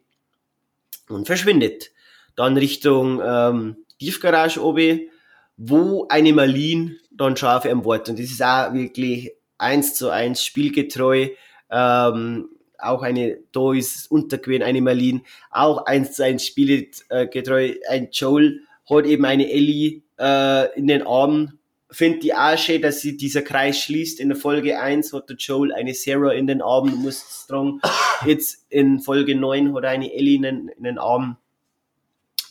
und 1.09 1.25
verschwindet. 1.25 1.91
Dann 2.37 2.55
Richtung 2.55 3.21
ähm, 3.21 3.75
Tiefgarage 3.99 4.63
oben, 4.63 5.09
wo 5.57 6.07
eine 6.07 6.31
Marlene 6.31 6.95
dann 7.11 7.35
scharf 7.35 7.65
am 7.65 7.83
Wort. 7.83 8.07
Und 8.07 8.19
das 8.19 8.27
ist 8.27 8.41
auch 8.41 8.73
wirklich 8.73 9.33
eins 9.57 9.95
zu 9.95 10.09
eins 10.09 10.45
spielgetreu. 10.45 11.29
Ähm, 11.69 12.49
auch 12.77 13.01
eine, 13.01 13.39
da 13.51 13.73
ist 13.73 14.09
untergewesen 14.11 14.63
eine 14.63 14.81
Marlene, 14.81 15.21
auch 15.49 15.85
eins 15.85 16.13
zu 16.13 16.23
eins 16.23 16.45
spielgetreu. 16.45 17.73
Ein 17.89 18.09
Joel 18.11 18.61
hat 18.89 19.05
eben 19.05 19.25
eine 19.25 19.51
Ellie 19.51 20.03
äh, 20.19 20.77
in 20.77 20.87
den 20.87 21.01
Armen. 21.01 21.59
Finde 21.89 22.19
die 22.19 22.33
auch 22.33 22.57
schön, 22.57 22.81
dass 22.81 23.01
sie 23.01 23.17
dieser 23.17 23.41
Kreis 23.41 23.79
schließt. 23.79 24.19
In 24.19 24.29
der 24.29 24.37
Folge 24.37 24.79
1 24.79 25.13
hat 25.13 25.29
der 25.29 25.37
Joel 25.37 25.73
eine 25.73 25.93
Sarah 25.93 26.33
in 26.33 26.45
den 26.45 26.61
Armen, 26.61 26.95
muss 26.97 27.43
strong. 27.45 27.81
Jetzt 28.25 28.65
in 28.69 28.99
Folge 28.99 29.35
9 29.35 29.73
hat 29.73 29.83
er 29.85 29.89
eine 29.91 30.13
Ellie 30.13 30.35
in 30.35 30.41
den, 30.43 30.67
in 30.67 30.83
den 30.83 30.97
Armen. 30.99 31.37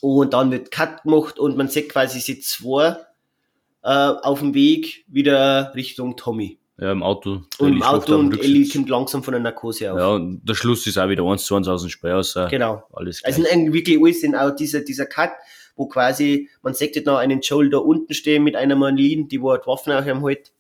Und 0.00 0.32
dann 0.32 0.50
wird 0.50 0.70
Cut 0.70 1.02
gemacht 1.02 1.38
und 1.38 1.56
man 1.56 1.68
sieht 1.68 1.88
quasi 1.88 2.20
sie 2.20 2.40
zwei 2.40 2.96
äh, 3.82 3.88
auf 3.88 4.40
dem 4.40 4.54
Weg 4.54 5.04
wieder 5.08 5.72
Richtung 5.74 6.16
Tommy. 6.16 6.58
Ja, 6.78 6.92
im 6.92 7.02
Auto. 7.02 7.42
Und 7.58 7.72
im 7.72 7.82
Auto 7.82 8.14
auf 8.14 8.20
und. 8.20 8.38
Ellie 8.38 8.68
kommt 8.68 8.90
langsam 8.90 9.22
von 9.22 9.32
der 9.32 9.40
Narkose 9.40 9.90
auf. 9.92 9.98
Ja, 9.98 10.08
und 10.08 10.44
der 10.46 10.54
Schluss 10.54 10.86
ist 10.86 10.98
auch 10.98 11.08
wieder 11.08 11.24
eins 11.24 11.44
zu 11.44 11.54
eins 11.56 11.68
aus 11.68 11.80
dem 11.82 11.88
Spiel 11.90 12.10
aus. 12.10 12.36
äh, 12.36 12.48
Genau. 12.50 12.82
Alles 12.92 13.24
Also 13.24 13.40
gleich. 13.40 13.52
eigentlich 13.52 13.72
wirklich 13.74 13.98
alles 13.98 14.22
in 14.22 14.34
auch 14.34 14.54
dieser, 14.54 14.80
dieser 14.80 15.06
Cut, 15.06 15.30
wo 15.74 15.86
quasi, 15.86 16.50
man 16.62 16.74
sieht 16.74 16.94
jetzt 16.94 17.06
noch 17.06 17.16
einen 17.16 17.40
Joel 17.40 17.70
da 17.70 17.78
unten 17.78 18.12
stehen 18.12 18.44
mit 18.44 18.56
einer 18.56 18.76
Marlene, 18.76 19.24
die 19.24 19.40
wo 19.40 19.56
die 19.56 19.66
Waffen 19.66 19.92
auch 19.92 20.04
am 20.04 20.22
halt. 20.22 20.52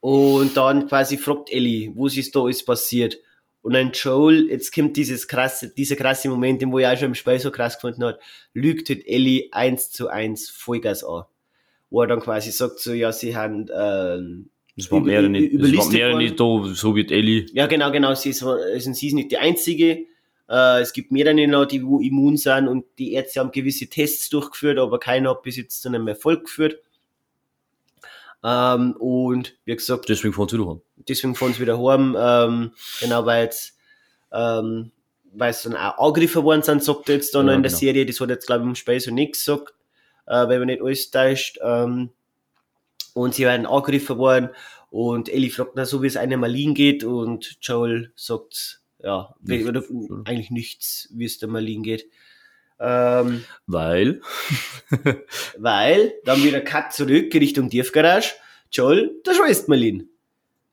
Und 0.00 0.56
dann 0.56 0.88
quasi 0.88 1.16
fragt 1.16 1.52
Ellie, 1.52 1.92
was 1.94 2.16
ist 2.16 2.34
da 2.34 2.40
alles 2.40 2.64
passiert? 2.64 3.18
Und 3.62 3.76
ein 3.76 3.92
Joel, 3.92 4.48
jetzt 4.50 4.74
kommt 4.74 4.96
dieses 4.96 5.28
krasse, 5.28 5.72
dieser 5.72 5.94
krasse 5.94 6.28
Moment, 6.28 6.60
den 6.60 6.72
wo 6.72 6.80
ich 6.80 6.86
auch 6.86 6.96
schon 6.96 7.08
im 7.08 7.14
Spiel 7.14 7.38
so 7.38 7.52
krass 7.52 7.76
gefunden 7.76 8.04
hat, 8.04 8.18
lügt 8.52 8.88
halt 8.88 9.06
Ellie 9.06 9.48
eins 9.52 9.90
zu 9.90 10.08
eins 10.08 10.50
Vollgas 10.50 11.04
an. 11.04 11.24
Wo 11.88 12.02
er 12.02 12.08
dann 12.08 12.20
quasi 12.20 12.50
sagt 12.50 12.80
so, 12.80 12.92
ja, 12.92 13.12
sie 13.12 13.36
haben, 13.36 13.68
ähm, 13.72 14.50
Es 14.76 14.90
waren 14.90 15.04
mehrere 15.04 15.28
nicht, 15.28 15.54
es 15.54 15.76
waren 15.76 15.92
mehrere 15.92 16.18
nicht 16.18 16.40
da, 16.40 16.64
so 16.74 16.96
wie 16.96 17.04
die 17.04 17.14
Ellie. 17.14 17.46
Ja, 17.52 17.66
genau, 17.66 17.92
genau. 17.92 18.14
Sie 18.14 18.30
ist, 18.30 18.42
also 18.42 18.92
sie 18.92 19.06
ist 19.06 19.12
nicht 19.12 19.30
die 19.30 19.38
einzige. 19.38 20.06
Äh, 20.48 20.80
es 20.80 20.92
gibt 20.92 21.12
mehrere 21.12 21.46
noch, 21.46 21.66
die 21.66 21.84
wo 21.84 22.00
immun 22.00 22.36
sind 22.36 22.66
und 22.66 22.84
die 22.98 23.12
Ärzte 23.12 23.38
haben 23.38 23.52
gewisse 23.52 23.86
Tests 23.86 24.28
durchgeführt, 24.28 24.78
aber 24.78 24.98
keiner 24.98 25.30
hat 25.30 25.42
bis 25.42 25.56
jetzt 25.56 25.82
zu 25.82 25.88
einem 25.88 26.08
Erfolg 26.08 26.44
geführt. 26.44 26.80
Ähm, 28.44 28.92
und 28.98 29.54
wie 29.64 29.76
gesagt, 29.76 30.08
Deswegen 30.08 30.34
fahren 30.34 30.48
sie 30.48 30.58
wieder 30.58 30.68
heim. 30.68 30.80
deswegen 30.96 31.34
fahren 31.34 31.52
sie 31.52 31.60
wieder 31.60 31.78
heim, 31.78 32.16
ähm, 32.18 32.72
genau, 33.00 33.24
weil 33.24 33.44
jetzt, 33.44 33.76
ähm, 34.32 34.90
es 35.38 35.62
dann 35.62 35.76
auch 35.76 35.98
angegriffen 36.08 36.42
worden 36.44 36.62
sind, 36.62 36.82
sagt 36.82 37.08
er 37.08 37.14
jetzt 37.16 37.34
dann 37.34 37.46
Ja, 37.46 37.52
noch 37.52 37.56
in 37.56 37.62
der 37.62 37.70
genau. 37.70 37.78
Serie, 37.80 38.04
das 38.06 38.20
hat 38.20 38.30
jetzt 38.30 38.46
glaube 38.46 38.62
ich 38.64 38.68
im 38.68 38.74
Spiel 38.74 39.00
so 39.00 39.10
nicht 39.12 39.32
gesagt, 39.34 39.74
äh, 40.26 40.48
wenn 40.48 40.58
man 40.58 40.66
nicht 40.66 40.82
alles 40.82 41.10
täuscht, 41.10 41.58
ähm, 41.62 42.10
und 43.14 43.34
sie 43.34 43.44
werden 43.44 43.66
angegriffen 43.66 44.18
worden 44.18 44.48
und 44.90 45.28
Ellie 45.28 45.50
fragt 45.50 45.76
nach 45.76 45.86
so, 45.86 46.02
wie 46.02 46.06
es 46.06 46.16
einer 46.16 46.36
Marlene 46.36 46.74
geht 46.74 47.04
und 47.04 47.58
Joel 47.62 48.12
sagt, 48.16 48.80
ja, 48.98 49.34
Nichts, 49.40 49.68
oder? 49.68 49.82
eigentlich 50.24 50.50
nichts, 50.50 51.08
wie 51.12 51.24
es 51.26 51.38
der 51.38 51.48
Marlene 51.48 51.82
geht. 51.82 52.06
Ähm, 52.84 53.44
Weil, 53.66 54.20
weil 55.58 56.14
dann 56.24 56.42
wieder 56.42 56.60
Cut 56.60 56.92
zurück 56.92 57.32
Richtung 57.34 57.70
Tiefgarage. 57.70 58.34
Joel, 58.72 59.20
der 59.26 59.34
scheißt 59.34 59.68
Marlene. 59.68 60.04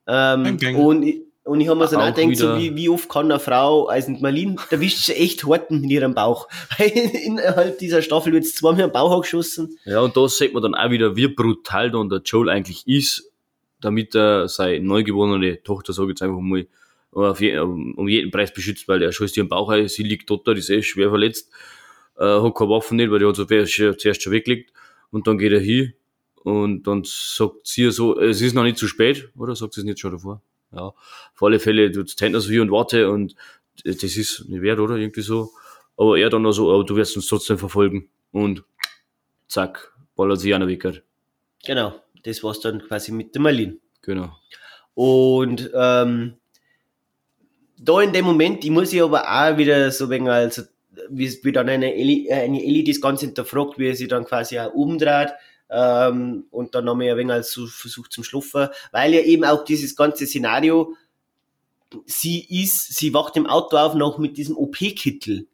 Ähm, 0.07 0.43
Bang, 0.43 0.57
bang. 0.57 0.75
und, 0.75 1.03
ich- 1.03 1.21
und 1.43 1.61
ich 1.61 1.67
habe 1.67 1.79
mir 1.79 1.87
so 1.87 1.97
Auch 1.97 2.09
auch 2.09 2.15
gedacht, 2.15 2.35
so 2.37 2.57
wie, 2.57 2.75
wie 2.75 2.89
oft 2.89 3.09
kann 3.09 3.25
eine 3.31 3.39
Frau, 3.39 3.87
also 3.87 4.11
Marlene, 4.11 4.55
da 4.69 4.79
wischt 4.79 4.99
sie 5.05 5.13
echt 5.15 5.45
hart 5.47 5.71
mit 5.71 5.89
ihrem 5.89 6.13
Bauch. 6.13 6.47
Weil 6.77 6.89
innerhalb 6.89 7.79
dieser 7.79 8.01
Staffel 8.01 8.33
wird 8.33 8.45
zweimal 8.45 8.83
am 8.83 8.91
Bauch 8.91 9.21
geschossen. 9.21 9.77
ja, 9.85 9.99
und 10.01 10.15
da 10.15 10.27
sieht 10.27 10.53
man 10.53 10.63
dann 10.63 10.75
auch 10.75 10.89
wieder, 10.91 11.15
wie 11.15 11.27
brutal 11.27 11.91
dann 11.91 12.09
der 12.09 12.21
Joel 12.23 12.49
eigentlich 12.49 12.87
ist, 12.87 13.31
damit 13.81 14.15
er 14.15 14.47
seine 14.47 14.79
neugeborene 14.81 15.63
Tochter, 15.63 15.93
sage 15.93 16.07
ich 16.07 16.13
jetzt 16.13 16.21
einfach 16.21 16.39
mal, 16.39 16.67
auf 17.11 17.41
je, 17.41 17.57
um, 17.57 18.07
jeden 18.07 18.29
Preis 18.29 18.53
beschützt, 18.53 18.87
weil 18.87 19.01
er 19.01 19.11
schießt 19.11 19.37
ihren 19.37 19.49
Bauch 19.49 19.69
ein, 19.69 19.87
sie 19.87 20.03
liegt 20.03 20.29
dort, 20.29 20.47
da, 20.47 20.53
die 20.53 20.59
ist 20.59 20.69
eh 20.69 20.83
schwer 20.83 21.09
verletzt, 21.09 21.49
äh, 22.19 22.41
hat 22.41 22.55
keine 22.55 22.69
Waffen 22.69 22.97
nicht, 22.97 23.09
weil 23.09 23.19
die 23.19 23.25
hat 23.25 23.35
so 23.35 23.45
zuerst 23.45 24.21
schon 24.21 24.33
weggelegt, 24.33 24.71
und 25.11 25.25
dann 25.27 25.37
geht 25.37 25.51
er 25.51 25.59
hin, 25.59 25.93
und 26.43 26.83
dann 26.83 27.03
sagt 27.05 27.65
sie 27.67 27.91
so, 27.91 28.19
es 28.19 28.41
ist 28.41 28.53
noch 28.53 28.63
nicht 28.63 28.77
zu 28.77 28.87
spät, 28.87 29.29
oder 29.37 29.55
sagt 29.55 29.73
sie 29.73 29.81
es 29.81 29.85
nicht 29.85 29.99
schon 29.99 30.11
davor? 30.11 30.41
Ja, 30.71 30.81
auf 30.81 31.41
alle 31.43 31.59
Fälle, 31.59 31.89
du 31.89 32.05
stand 32.05 32.35
so 32.39 32.49
hier 32.49 32.61
und 32.61 32.71
warte, 32.71 33.09
und 33.09 33.35
das 33.83 34.03
ist 34.03 34.45
nicht 34.47 34.61
wert, 34.61 34.79
oder? 34.79 34.95
Irgendwie 34.95 35.21
so. 35.21 35.51
Aber 35.97 36.17
er 36.17 36.29
dann 36.29 36.43
noch 36.43 36.51
so, 36.51 36.71
oh, 36.71 36.83
du 36.83 36.95
wirst 36.95 37.15
uns 37.15 37.27
trotzdem 37.27 37.57
verfolgen. 37.57 38.09
Und 38.31 38.63
zack, 39.47 39.93
ballert 40.15 40.39
sie 40.39 40.53
einer 40.53 40.67
weg. 40.67 41.03
Genau, 41.65 42.01
das 42.23 42.43
war's 42.43 42.59
dann 42.59 42.81
quasi 42.81 43.11
mit 43.11 43.33
der 43.35 43.41
Marlene. 43.41 43.77
Genau. 44.01 44.37
Und 44.93 45.69
ähm, 45.73 46.35
da 47.77 48.01
in 48.01 48.13
dem 48.13 48.25
Moment, 48.25 48.63
ich 48.63 48.71
muss 48.71 48.93
ich 48.93 49.01
aber 49.01 49.23
auch 49.23 49.57
wieder 49.57 49.91
so 49.91 50.09
wegen 50.09 50.29
also 50.29 50.63
wie, 51.09 51.39
wie 51.43 51.51
dann 51.51 51.69
eine 51.69 51.93
Ellie, 51.93 52.27
äh, 52.29 52.33
eine 52.41 52.63
Ellie 52.63 52.83
das 52.83 53.01
Ganze 53.01 53.25
hinterfragt, 53.27 53.77
wie 53.77 53.87
er 53.87 53.95
sich 53.95 54.07
dann 54.07 54.25
quasi 54.25 54.59
auch 54.59 54.73
umdreht 54.73 55.29
ähm, 55.69 56.45
und 56.51 56.75
dann 56.75 56.85
nochmal 56.85 57.09
ein 57.09 57.17
wenig 57.17 57.33
als 57.33 57.59
versucht 57.69 58.11
zum 58.11 58.23
Schluffen, 58.23 58.69
weil 58.91 59.13
ja 59.13 59.21
eben 59.21 59.43
auch 59.45 59.63
dieses 59.63 59.95
ganze 59.95 60.25
Szenario, 60.25 60.95
sie 62.05 62.45
ist, 62.63 62.95
sie 62.95 63.13
wacht 63.13 63.37
im 63.37 63.47
Auto 63.47 63.77
auf 63.77 63.95
noch 63.95 64.17
mit 64.17 64.37
diesem 64.37 64.57
OP-Kittel. 64.57 65.47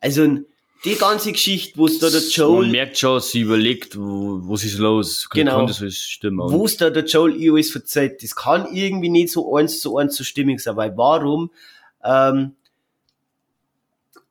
Also 0.00 0.38
die 0.84 0.94
ganze 0.94 1.32
Geschichte, 1.32 1.78
wo 1.78 1.86
es 1.86 1.98
da 1.98 2.10
der 2.10 2.20
Joel... 2.20 2.62
Man 2.62 2.70
merkt 2.70 2.98
schon, 2.98 3.18
sie 3.20 3.40
überlegt, 3.40 3.98
wo, 3.98 4.40
was 4.42 4.62
ist 4.62 4.78
los, 4.78 5.28
Genau. 5.30 5.56
kann 5.58 5.66
das 5.66 5.80
alles 5.80 5.98
stimmen. 5.98 6.50
wo 6.50 6.66
es 6.66 6.76
da 6.76 6.90
der 6.90 7.04
Joel 7.04 7.34
ihr 7.36 7.54
alles 7.54 7.70
verzeiht, 7.70 8.22
das 8.22 8.36
kann 8.36 8.72
irgendwie 8.72 9.08
nicht 9.08 9.32
so 9.32 9.56
eins 9.56 9.80
zu 9.80 9.96
eins 9.96 10.16
so 10.16 10.22
stimmig 10.22 10.60
sein, 10.60 10.76
weil 10.76 10.96
warum, 10.96 11.50
ähm, 12.04 12.56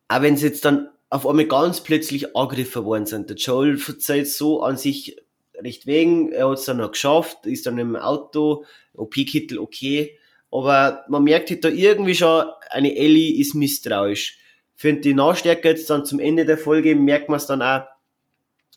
auch 0.07 0.21
wenn 0.21 0.37
sie 0.37 0.47
jetzt 0.47 0.65
dann 0.65 0.89
auf 1.09 1.27
einmal 1.27 1.45
ganz 1.45 1.81
plötzlich 1.81 2.35
angegriffen 2.35 2.85
worden 2.85 3.05
sind, 3.05 3.29
der 3.29 3.37
Joel 3.37 3.77
verzeiht 3.77 4.27
so 4.27 4.61
an 4.61 4.77
sich 4.77 5.17
recht 5.57 5.87
wegen, 5.87 6.31
er 6.31 6.49
hat 6.49 6.59
es 6.59 6.65
dann 6.65 6.77
noch 6.77 6.91
geschafft, 6.91 7.45
ist 7.45 7.65
dann 7.65 7.77
im 7.77 7.95
Auto, 7.95 8.65
OP-Kittel 8.93 9.59
okay, 9.59 10.17
aber 10.51 11.05
man 11.09 11.23
merkt 11.23 11.49
halt 11.49 11.63
da 11.63 11.69
irgendwie 11.69 12.15
schon, 12.15 12.45
eine 12.69 12.95
Ellie 12.95 13.39
ist 13.39 13.55
misstrauisch. 13.55 14.37
Für 14.75 14.93
die 14.93 15.13
Nachstärke 15.13 15.69
jetzt 15.69 15.89
dann 15.89 16.05
zum 16.05 16.19
Ende 16.19 16.45
der 16.45 16.57
Folge 16.57 16.95
merkt 16.95 17.29
man 17.29 17.37
es 17.37 17.45
dann 17.45 17.61
auch, 17.61 17.83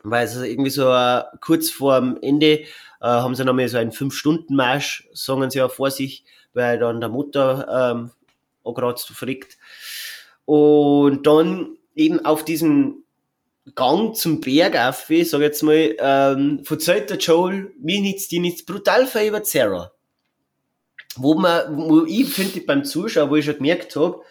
weil 0.02 0.24
es 0.24 0.36
irgendwie 0.36 0.70
so 0.70 0.90
äh, 0.92 1.22
kurz 1.40 1.70
vor 1.70 2.00
dem 2.00 2.18
Ende 2.22 2.46
äh, 2.46 2.64
haben 3.00 3.34
sie 3.34 3.44
nochmal 3.44 3.68
so 3.68 3.78
einen 3.78 3.90
5-Stunden-Marsch, 3.90 5.09
sagen 5.12 5.50
sie 5.50 5.59
ja 5.59 5.68
vor 5.68 5.90
sich, 5.90 6.24
weil 6.52 6.78
dann 6.78 7.00
der 7.00 7.09
Mutter 7.09 7.92
ähm, 7.96 8.10
auch 8.62 8.74
gerade 8.74 9.00
frickt. 9.00 9.59
Und 10.48 11.26
dann 11.26 11.76
eben 11.94 12.24
auf 12.24 12.42
diesem 12.42 13.04
Gang 13.74 14.16
zum 14.16 14.40
Berg 14.40 14.78
auf, 14.78 15.04
sag 15.06 15.10
ich 15.10 15.30
jetzt 15.30 15.62
mal, 15.62 15.94
ähm, 15.98 16.64
verzeiht 16.64 17.10
der 17.10 17.18
Joel, 17.18 17.74
mir 17.78 18.00
nichts, 18.00 18.28
die 18.28 18.38
nichts 18.38 18.64
brutal 18.64 19.06
über 19.26 19.44
Sarah. 19.44 19.92
Wo 21.16 21.34
man, 21.34 21.76
wo 21.76 22.06
ich 22.06 22.30
finde 22.30 22.60
beim 22.60 22.82
Zuschauer, 22.82 23.28
wo 23.28 23.36
ich 23.36 23.44
schon 23.44 23.56
gemerkt 23.56 23.94
habe, 23.94 24.22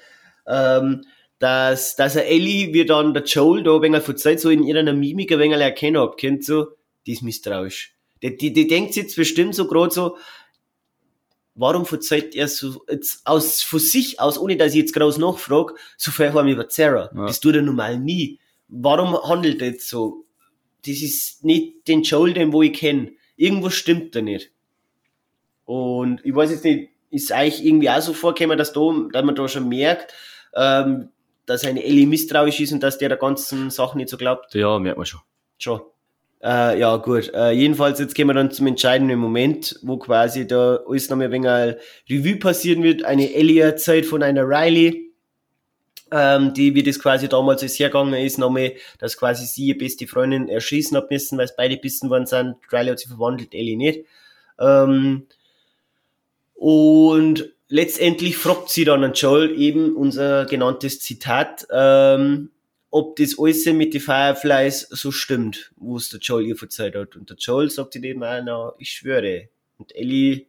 ähm, 0.48 1.06
dass, 1.38 1.96
dass 1.96 2.16
er 2.16 2.26
Ellie, 2.26 2.74
wie 2.74 2.86
dann 2.86 3.14
der 3.14 3.24
Joel 3.24 3.62
da, 3.62 3.80
wenn 3.80 3.94
er 3.94 4.02
verzeiht, 4.02 4.40
so 4.40 4.50
in 4.50 4.64
ihrer 4.64 4.92
Mimik 4.92 5.32
ein 5.32 5.38
wenig 5.38 5.60
erkennen 5.60 6.02
hab, 6.02 6.18
kennt 6.18 6.44
so, 6.44 6.70
die 7.06 7.12
ist 7.12 7.22
misstrauisch. 7.22 7.94
Die, 8.24 8.36
die, 8.36 8.54
die 8.54 8.66
denkt 8.66 8.96
sich 8.96 9.04
jetzt 9.04 9.18
bestimmt 9.18 9.54
so 9.54 9.68
gerade 9.68 9.94
so, 9.94 10.18
warum 11.58 11.86
verzeiht 11.86 12.36
er 12.36 12.48
so, 12.48 12.86
jetzt 12.90 13.26
aus, 13.26 13.62
von 13.64 13.80
sich 13.80 14.20
aus, 14.20 14.38
ohne 14.38 14.56
dass 14.56 14.72
ich 14.72 14.78
jetzt 14.78 14.94
groß 14.94 15.18
nachfrage, 15.18 15.74
so 15.98 16.12
viel 16.12 16.32
haben 16.32 16.48
über 16.48 16.66
Sarah. 16.70 17.12
Ja. 17.14 17.26
Das 17.26 17.40
tut 17.40 17.56
er 17.56 17.62
normal 17.62 18.00
nie. 18.00 18.40
Warum 18.70 19.18
handelt 19.24 19.62
er 19.62 19.72
jetzt 19.72 19.90
so? 19.90 20.26
Das 20.86 21.02
ist 21.02 21.44
nicht 21.44 21.88
den 21.88 22.04
Joel, 22.04 22.34
den 22.34 22.54
wo 22.54 22.62
ich 22.62 22.74
kenne. 22.74 23.12
Irgendwas 23.36 23.74
stimmt 23.74 24.16
da 24.16 24.22
nicht. 24.22 24.52
Und 25.66 26.24
ich 26.24 26.34
weiß 26.34 26.52
jetzt 26.52 26.64
nicht, 26.64 26.90
ist 27.10 27.32
eigentlich 27.32 27.66
irgendwie 27.66 27.90
auch 27.90 28.02
so 28.02 28.14
vorgekommen, 28.14 28.58
dass, 28.58 28.72
da, 28.74 28.82
dass 29.12 29.26
man 29.26 29.36
da 29.36 29.48
schon 29.48 29.68
merkt, 29.68 30.14
ähm, 30.56 31.10
dass 31.46 31.66
eine 31.66 31.84
Ellie 31.84 32.06
misstrauisch 32.06 32.60
ist 32.60 32.72
und 32.74 32.84
dass 32.84 32.98
der 32.98 33.10
der 33.10 33.18
ganzen 33.18 33.70
Sachen 33.70 33.98
nicht 33.98 34.10
so 34.10 34.18
glaubt. 34.18 34.54
Ja, 34.54 34.78
merkt 34.80 34.98
man 34.98 35.06
schon. 35.06 35.22
Schon. 35.58 35.82
Äh, 36.44 36.80
ja, 36.80 36.98
gut. 36.98 37.32
Äh, 37.34 37.52
jedenfalls, 37.52 38.00
jetzt 38.00 38.14
gehen 38.14 38.28
wir 38.28 38.34
dann 38.34 38.52
zum 38.52 38.68
entscheidenden 38.68 39.20
Moment, 39.20 39.80
wo 39.82 39.98
quasi 39.98 40.46
da 40.46 40.80
alles 40.88 41.10
noch 41.10 41.18
mal 41.18 41.26
ein 41.26 41.32
wenig 41.32 41.78
Revue 42.10 42.38
passieren 42.38 42.84
wird. 42.84 43.04
Eine 43.04 43.34
Ellie 43.34 43.62
erzählt 43.62 44.06
von 44.06 44.22
einer 44.22 44.44
Riley, 44.48 45.12
ähm, 46.12 46.54
die, 46.54 46.76
wie 46.76 46.84
das 46.84 47.00
quasi 47.00 47.28
damals 47.28 47.64
ist 47.64 47.80
hergegangen 47.80 48.14
ist, 48.14 48.38
nochmal, 48.38 48.74
dass 49.00 49.18
quasi 49.18 49.46
sie 49.46 49.68
ihre 49.68 49.78
beste 49.78 50.08
Freundin 50.08 50.48
erschießen 50.48 50.96
hat 50.96 51.10
müssen, 51.10 51.38
weil 51.38 51.46
es 51.46 51.56
beide 51.56 51.78
bissen 51.78 52.10
worden 52.10 52.28
sind. 52.28 52.56
Riley 52.72 52.90
hat 52.92 53.00
sich 53.00 53.10
verwandelt, 53.10 53.54
Ellie 53.54 53.76
nicht. 53.76 54.06
Ähm, 54.60 55.26
und 56.54 57.52
letztendlich 57.68 58.38
fragt 58.38 58.70
sie 58.70 58.86
dann 58.86 59.04
an 59.04 59.14
Joel 59.14 59.60
eben 59.60 59.96
unser 59.96 60.46
genanntes 60.46 61.00
Zitat, 61.00 61.68
ähm, 61.72 62.52
ob 62.90 63.16
das 63.18 63.38
alles 63.38 63.66
mit 63.66 63.94
den 63.94 64.02
Fireflies 64.02 64.88
so 64.90 65.12
stimmt, 65.12 65.72
wo 65.76 65.98
es 65.98 66.10
der 66.10 66.20
Joel 66.20 66.48
ihr 66.48 66.56
verzeiht 66.56 66.96
hat. 66.96 67.16
Und 67.16 67.30
der 67.30 67.38
Joel 67.38 67.70
sagt 67.70 67.96
in 67.96 68.02
dem 68.02 68.24
auch, 68.24 68.42
na, 68.44 68.74
ich 68.78 68.92
schwöre. 68.92 69.50
Und 69.78 69.96
Ellie 69.96 70.48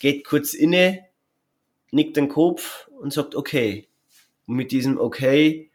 geht 0.00 0.24
kurz 0.24 0.54
inne, 0.54 1.06
nickt 1.90 2.16
den 2.16 2.28
Kopf 2.28 2.88
und 2.88 3.12
sagt, 3.12 3.34
okay. 3.34 3.88
Und 4.46 4.56
mit 4.56 4.72
diesem 4.72 4.98
Okay 4.98 5.70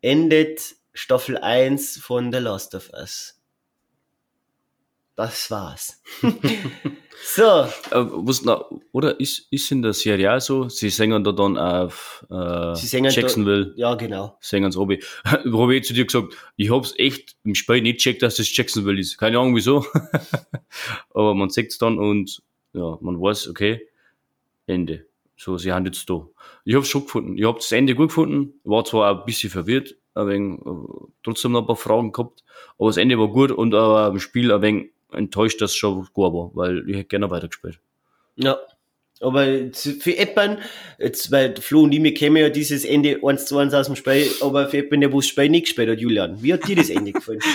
endet 0.00 0.76
Staffel 0.92 1.36
1 1.36 1.98
von 1.98 2.32
The 2.32 2.38
Last 2.38 2.74
of 2.74 2.90
Us. 2.92 3.35
Das 5.16 5.50
war's. 5.50 6.02
so, 7.24 7.42
Äh, 7.42 7.68
was, 7.90 8.42
na, 8.42 8.64
oder 8.92 9.18
ist, 9.18 9.46
ist 9.50 9.70
in 9.72 9.80
der 9.82 9.94
Serie 9.94 10.34
auch 10.36 10.40
so, 10.40 10.68
sie 10.68 10.90
singen 10.90 11.24
da 11.24 11.32
dann 11.32 11.56
auf 11.56 12.24
äh, 12.30 12.74
Sie 12.74 12.86
singen 12.86 13.04
da- 13.10 13.20
Jacksonville, 13.20 13.72
ja, 13.76 13.94
genau. 13.94 14.36
singen 14.40 14.70
sie 14.70 14.78
obi. 14.78 15.02
Habe 15.24 15.74
ich 15.76 15.84
zu 15.84 15.94
dir 15.94 16.04
gesagt, 16.04 16.36
ich 16.56 16.70
hab's 16.70 16.94
echt 16.98 17.34
im 17.44 17.54
Spiel 17.54 17.80
nicht 17.80 18.00
checkt, 18.00 18.22
dass 18.22 18.36
das 18.36 18.54
Jacksonville 18.54 19.00
ist. 19.00 19.16
Keine 19.16 19.38
Ahnung 19.38 19.56
wieso. 19.56 19.86
Aber 21.14 21.34
man 21.34 21.48
sieht's 21.50 21.78
dann 21.78 21.98
und 21.98 22.42
ja, 22.74 22.98
man 23.00 23.20
weiß, 23.20 23.48
okay, 23.48 23.88
Ende. 24.66 25.06
So, 25.38 25.56
sie 25.58 25.72
haben 25.72 25.84
jetzt 25.86 26.08
da. 26.10 26.26
Ich 26.64 26.74
hab's 26.74 26.88
schon 26.88 27.02
gefunden. 27.04 27.38
Ich 27.38 27.44
hab 27.44 27.56
das 27.56 27.72
Ende 27.72 27.94
gut 27.94 28.08
gefunden. 28.08 28.54
War 28.64 28.84
zwar 28.84 29.18
ein 29.18 29.24
bisschen 29.24 29.50
verwirrt, 29.50 29.94
ein 30.14 30.28
wenig, 30.28 30.60
äh, 30.60 31.06
trotzdem 31.22 31.52
noch 31.52 31.60
ein 31.62 31.66
paar 31.66 31.76
Fragen 31.76 32.12
gehabt, 32.12 32.42
aber 32.78 32.88
das 32.88 32.96
Ende 32.98 33.18
war 33.18 33.28
gut 33.28 33.50
und 33.50 33.74
auch 33.74 34.08
im 34.10 34.18
Spiel 34.20 34.52
ein 34.52 34.60
wenig 34.62 34.90
enttäuscht, 35.16 35.60
dass 35.60 35.72
es 35.72 35.76
schon 35.76 36.06
gut 36.12 36.32
war, 36.32 36.50
weil 36.54 36.88
ich 36.88 36.96
hätte 36.96 37.08
gerne 37.08 37.30
weitergespielt. 37.30 37.78
Ja. 38.36 38.58
Aber 39.20 39.46
für 39.72 40.16
Eppern, 40.18 40.58
jetzt, 40.98 41.32
weil 41.32 41.56
Flo 41.56 41.84
und 41.84 41.92
ich, 41.92 42.02
wir 42.02 42.12
kennen 42.12 42.36
ja 42.36 42.50
dieses 42.50 42.84
Ende 42.84 43.18
eins 43.24 43.46
zu 43.46 43.56
eins 43.56 43.72
aus 43.72 43.86
dem 43.86 43.96
Spiel, 43.96 44.28
aber 44.42 44.68
für 44.68 44.78
Eppern, 44.78 45.00
der 45.00 45.10
wo 45.10 45.20
das 45.20 45.28
Spiel 45.28 45.48
nicht 45.48 45.64
gespielt 45.64 45.88
hat, 45.88 45.98
Julian, 45.98 46.42
wie 46.42 46.52
hat 46.52 46.68
dir 46.68 46.76
das 46.76 46.90
Ende 46.90 47.12
gefallen? 47.12 47.40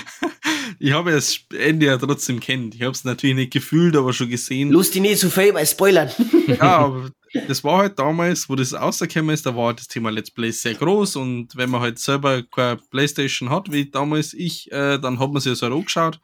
Ich 0.84 0.94
habe 0.94 1.12
das 1.12 1.40
Ende 1.56 1.86
ja 1.86 1.98
trotzdem 1.98 2.40
kennt. 2.40 2.74
Ich 2.74 2.82
habe 2.82 2.92
es 2.92 3.04
natürlich 3.04 3.36
nicht 3.36 3.54
gefühlt, 3.54 3.96
aber 3.96 4.14
schon 4.14 4.30
gesehen. 4.30 4.72
Lustig 4.72 5.04
nicht 5.04 5.20
so 5.20 5.30
viel, 5.30 5.54
weil 5.54 5.68
Spoilern. 5.68 6.10
Ja, 6.48 6.62
aber 6.80 7.12
das 7.48 7.64
war 7.64 7.78
halt 7.78 8.00
damals, 8.00 8.50
wo 8.50 8.56
das 8.56 8.74
rausgekommen 8.74 9.34
ist, 9.34 9.46
da 9.46 9.56
war 9.56 9.74
das 9.76 9.88
Thema 9.88 10.10
Let's 10.10 10.32
Play 10.32 10.52
sehr 10.52 10.74
groß 10.74 11.18
und 11.18 11.56
wenn 11.56 11.70
man 11.70 11.82
halt 11.82 12.00
selber 12.00 12.42
keine 12.44 12.78
Playstation 12.90 13.50
hat, 13.50 13.72
wie 13.72 13.90
damals 13.90 14.34
ich, 14.34 14.72
äh, 14.72 14.98
dann 14.98 15.20
hat 15.20 15.32
man 15.32 15.42
sich 15.42 15.52
das 15.52 15.62
halt 15.62 15.72
angeschaut. 15.72 16.20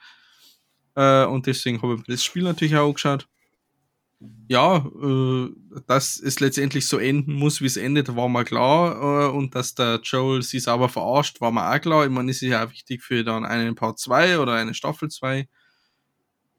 Äh, 0.98 1.26
und 1.26 1.46
deswegen 1.46 1.82
habe 1.82 1.96
ich 1.96 2.04
das 2.04 2.24
Spiel 2.24 2.44
natürlich 2.44 2.76
auch 2.76 2.88
angeschaut. 2.88 3.30
Ja, 4.50 4.78
äh, 4.78 5.50
dass 5.86 6.20
es 6.20 6.40
letztendlich 6.40 6.88
so 6.88 6.98
enden 6.98 7.34
muss, 7.34 7.62
wie 7.62 7.68
es 7.68 7.78
endet, 7.78 8.16
war 8.16 8.28
mir 8.28 8.44
klar. 8.44 9.30
Äh, 9.30 9.32
und 9.32 9.56
dass 9.56 9.76
der 9.76 10.02
Joel 10.04 10.42
sich 10.42 10.64
sauber 10.64 10.90
verarscht, 10.90 11.40
war 11.40 11.52
mir 11.52 11.72
auch 11.72 11.80
klar. 11.80 12.06
Ich 12.06 12.12
meine, 12.12 12.32
ist 12.32 12.42
ja 12.42 12.66
auch 12.66 12.72
wichtig 12.72 13.04
für 13.04 13.24
dann 13.24 13.46
einen 13.46 13.76
Part 13.76 14.00
2 14.00 14.40
oder 14.40 14.54
eine 14.54 14.74
Staffel 14.74 15.10
2 15.10 15.48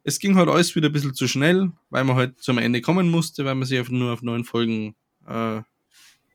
es 0.09 0.19
ging 0.19 0.37
halt 0.37 0.49
alles 0.49 0.75
wieder 0.75 0.89
ein 0.89 0.93
bisschen 0.93 1.15
zu 1.15 1.29
schnell, 1.29 1.71
weil 1.91 2.05
man 2.05 2.17
halt 2.17 2.41
zum 2.41 2.59
Ende 2.59 2.81
kommen 2.81 3.11
musste, 3.11 3.45
weil 3.45 3.55
man 3.55 3.67
sich 3.67 3.79
auf, 3.79 3.91
nur 3.91 4.13
auf 4.13 4.23
neun 4.23 4.45
Folgen 4.45 4.97
äh, 5.27 5.61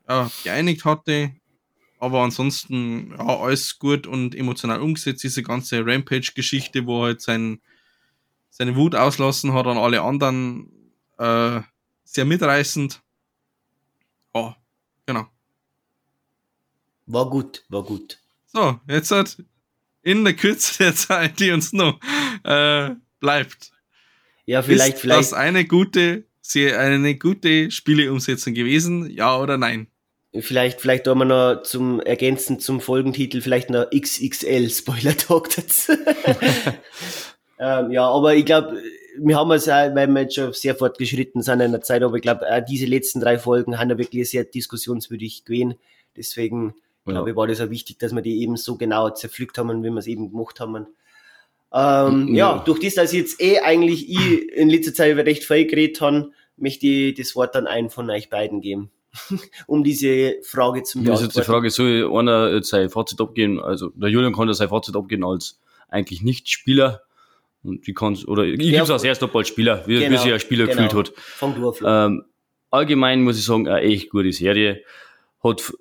ja, 0.07 0.31
geeinigt 0.43 0.85
hatte. 0.85 1.31
Aber 1.99 2.21
ansonsten 2.21 3.11
ja, 3.17 3.25
alles 3.25 3.80
gut 3.80 4.05
und 4.05 4.35
emotional 4.35 4.80
umgesetzt. 4.80 5.23
Diese 5.23 5.41
ganze 5.41 5.85
Rampage-Geschichte, 5.85 6.85
wo 6.85 7.03
halt 7.03 7.21
sein, 7.21 7.61
seine 8.53 8.75
Wut 8.75 8.93
auslassen 8.93 9.53
hat 9.53 9.65
an 9.65 9.80
alle 9.80 10.03
anderen, 10.03 10.69
äh, 11.17 11.61
sehr 12.03 12.25
mitreißend. 12.25 13.01
Ja, 14.35 14.55
genau. 15.07 15.25
War 17.07 17.30
gut, 17.31 17.65
war 17.69 17.84
gut. 17.84 18.19
So, 18.45 18.80
jetzt 18.88 19.09
hat 19.09 19.38
in 20.03 20.23
der 20.23 20.35
Kürze 20.35 20.84
der 20.84 20.95
Zeit, 20.95 21.39
die 21.39 21.49
uns 21.49 21.73
noch 21.73 21.99
äh, 22.43 22.91
bleibt, 23.19 23.71
Ja, 24.45 24.61
vielleicht, 24.61 24.95
ist 24.95 25.01
vielleicht. 25.01 25.19
das 25.19 25.34
eine 25.34 25.65
gute, 25.65 26.25
sehr, 26.41 26.80
eine 26.80 27.15
gute 27.17 27.71
Spieleumsetzung 27.71 28.53
gewesen? 28.53 29.09
Ja 29.09 29.35
oder 29.39 29.57
nein? 29.57 29.88
Vielleicht, 30.39 30.80
vielleicht 30.80 31.05
tun 31.05 31.17
wir 31.17 31.25
noch 31.25 31.63
zum 31.63 31.99
Ergänzen 32.01 32.59
zum 32.59 32.81
Folgentitel 32.81 33.41
vielleicht 33.41 33.71
noch 33.71 33.89
XXL 33.89 34.69
Spoiler 34.69 35.17
Talk 35.17 35.49
dazu. 35.55 35.93
ähm, 37.59 37.91
ja, 37.91 38.07
aber 38.07 38.35
ich 38.35 38.45
glaube, 38.45 38.81
wir 39.17 39.38
haben 39.38 39.51
es 39.51 39.69
auch, 39.69 39.95
weil 39.95 40.07
wir 40.07 40.21
jetzt 40.21 40.35
schon 40.35 40.53
sehr 40.53 40.75
fortgeschritten 40.75 41.41
sind 41.41 41.59
in 41.59 41.71
der 41.71 41.81
Zeit, 41.81 42.03
aber 42.03 42.15
ich 42.15 42.21
glaube, 42.21 42.45
diese 42.67 42.85
letzten 42.85 43.19
drei 43.19 43.38
Folgen 43.38 43.80
haben 43.80 43.89
ja 43.89 43.97
wirklich 43.97 44.30
sehr 44.30 44.43
diskussionswürdig 44.43 45.45
gewesen. 45.45 45.75
Deswegen 46.17 46.73
ja. 47.05 47.13
glaube 47.13 47.31
ich, 47.31 47.35
war 47.35 47.47
das 47.47 47.61
auch 47.61 47.69
wichtig, 47.69 47.99
dass 47.99 48.13
wir 48.13 48.21
die 48.21 48.41
eben 48.41 48.57
so 48.57 48.77
genau 48.77 49.09
zerpflückt 49.09 49.57
haben, 49.57 49.84
wie 49.84 49.89
wir 49.89 49.97
es 49.97 50.07
eben 50.07 50.31
gemacht 50.31 50.59
haben. 50.59 50.88
Ähm, 51.73 52.35
ja. 52.35 52.55
ja, 52.55 52.63
durch 52.63 52.80
das, 52.80 52.95
dass 52.95 53.13
ich 53.13 53.19
jetzt 53.19 53.41
eh 53.41 53.59
eigentlich 53.59 54.09
ich 54.09 54.51
in 54.51 54.69
letzter 54.69 54.93
Zeit 54.93 55.11
über 55.11 55.25
recht 55.25 55.43
viel 55.43 55.65
geredet 55.65 56.01
habe, 56.01 56.31
möchte 56.57 56.88
ich 56.88 57.15
das 57.15 57.35
Wort 57.35 57.55
dann 57.55 57.67
einen 57.67 57.89
von 57.89 58.09
euch 58.09 58.30
beiden 58.30 58.61
geben. 58.61 58.91
um 59.67 59.84
diese 59.84 60.38
Frage 60.41 60.81
zu 60.81 60.97
beantworten. 60.97 61.11
Das 61.11 61.21
ist 61.21 61.35
jetzt 61.35 61.38
die 61.38 61.51
Frage, 61.51 61.69
soll 61.69 62.17
einer 62.17 62.51
jetzt 62.51 62.69
sein 62.69 62.89
Fazit 62.89 63.21
abgeben? 63.21 63.59
Also, 63.59 63.89
der 63.89 64.09
Julian 64.09 64.34
kann 64.34 64.47
da 64.47 64.55
sein 64.55 64.69
Fazit 64.69 64.95
abgeben 64.95 65.23
als 65.23 65.59
eigentlich 65.88 66.23
nicht 66.23 66.49
Spieler. 66.49 67.03
Und 67.64 67.88
die 67.88 67.94
kann 67.94 68.15
oder 68.26 68.44
ich 68.44 68.61
ja, 68.61 68.72
gebe 68.72 68.84
es 68.84 68.90
als 68.90 69.03
erst 69.03 69.23
ab 69.23 69.35
als 69.35 69.48
Spieler, 69.48 69.84
wie, 69.88 69.99
genau, 69.99 70.11
wie 70.11 70.18
sich 70.18 70.34
ein 70.34 70.40
Spieler 70.40 70.68
genau. 70.68 70.84
gefühlt 70.84 71.14
hat. 71.41 71.61
Auf, 71.64 71.81
ähm, 71.85 72.26
allgemein 72.69 73.23
muss 73.23 73.38
ich 73.38 73.45
sagen, 73.45 73.68
eine 73.68 73.81
echt 73.81 74.10
gute 74.10 74.31
Serie. 74.31 74.84
Hat 75.44 75.73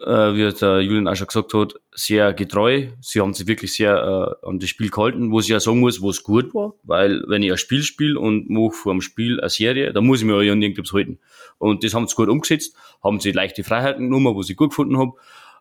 äh, 0.00 0.34
wie 0.34 0.52
der 0.52 0.80
Julian 0.80 1.08
auch 1.08 1.16
schon 1.16 1.26
gesagt 1.26 1.54
hat, 1.54 1.74
sehr 1.92 2.32
getreu. 2.32 2.88
Sie 3.00 3.20
haben 3.20 3.34
sich 3.34 3.46
wirklich 3.46 3.74
sehr 3.74 4.38
äh, 4.42 4.46
an 4.46 4.58
das 4.58 4.68
Spiel 4.68 4.90
gehalten, 4.90 5.30
wo 5.30 5.40
ich 5.40 5.48
ja 5.48 5.60
sagen 5.60 5.80
muss, 5.80 6.00
wo 6.00 6.10
es 6.10 6.22
gut 6.22 6.54
war, 6.54 6.74
weil 6.82 7.22
wenn 7.28 7.42
ich 7.42 7.50
ein 7.50 7.58
Spiel 7.58 7.82
spiele 7.82 8.18
und 8.18 8.48
mache 8.48 8.72
vor 8.72 8.92
dem 8.92 9.00
Spiel 9.00 9.40
eine 9.40 9.50
Serie, 9.50 9.92
dann 9.92 10.06
muss 10.06 10.20
ich 10.20 10.26
mir 10.26 10.34
auch 10.34 10.40
an 10.40 10.62
irgendwas 10.62 10.92
halten. 10.92 11.18
Und 11.58 11.84
das 11.84 11.94
haben 11.94 12.06
sie 12.06 12.14
gut 12.14 12.28
umgesetzt, 12.28 12.76
haben 13.02 13.20
sie 13.20 13.32
leichte 13.32 13.64
Freiheiten 13.64 14.04
genommen, 14.04 14.34
wo 14.34 14.42
sie 14.42 14.54
gut 14.54 14.70
gefunden 14.70 14.98
haben. 14.98 15.12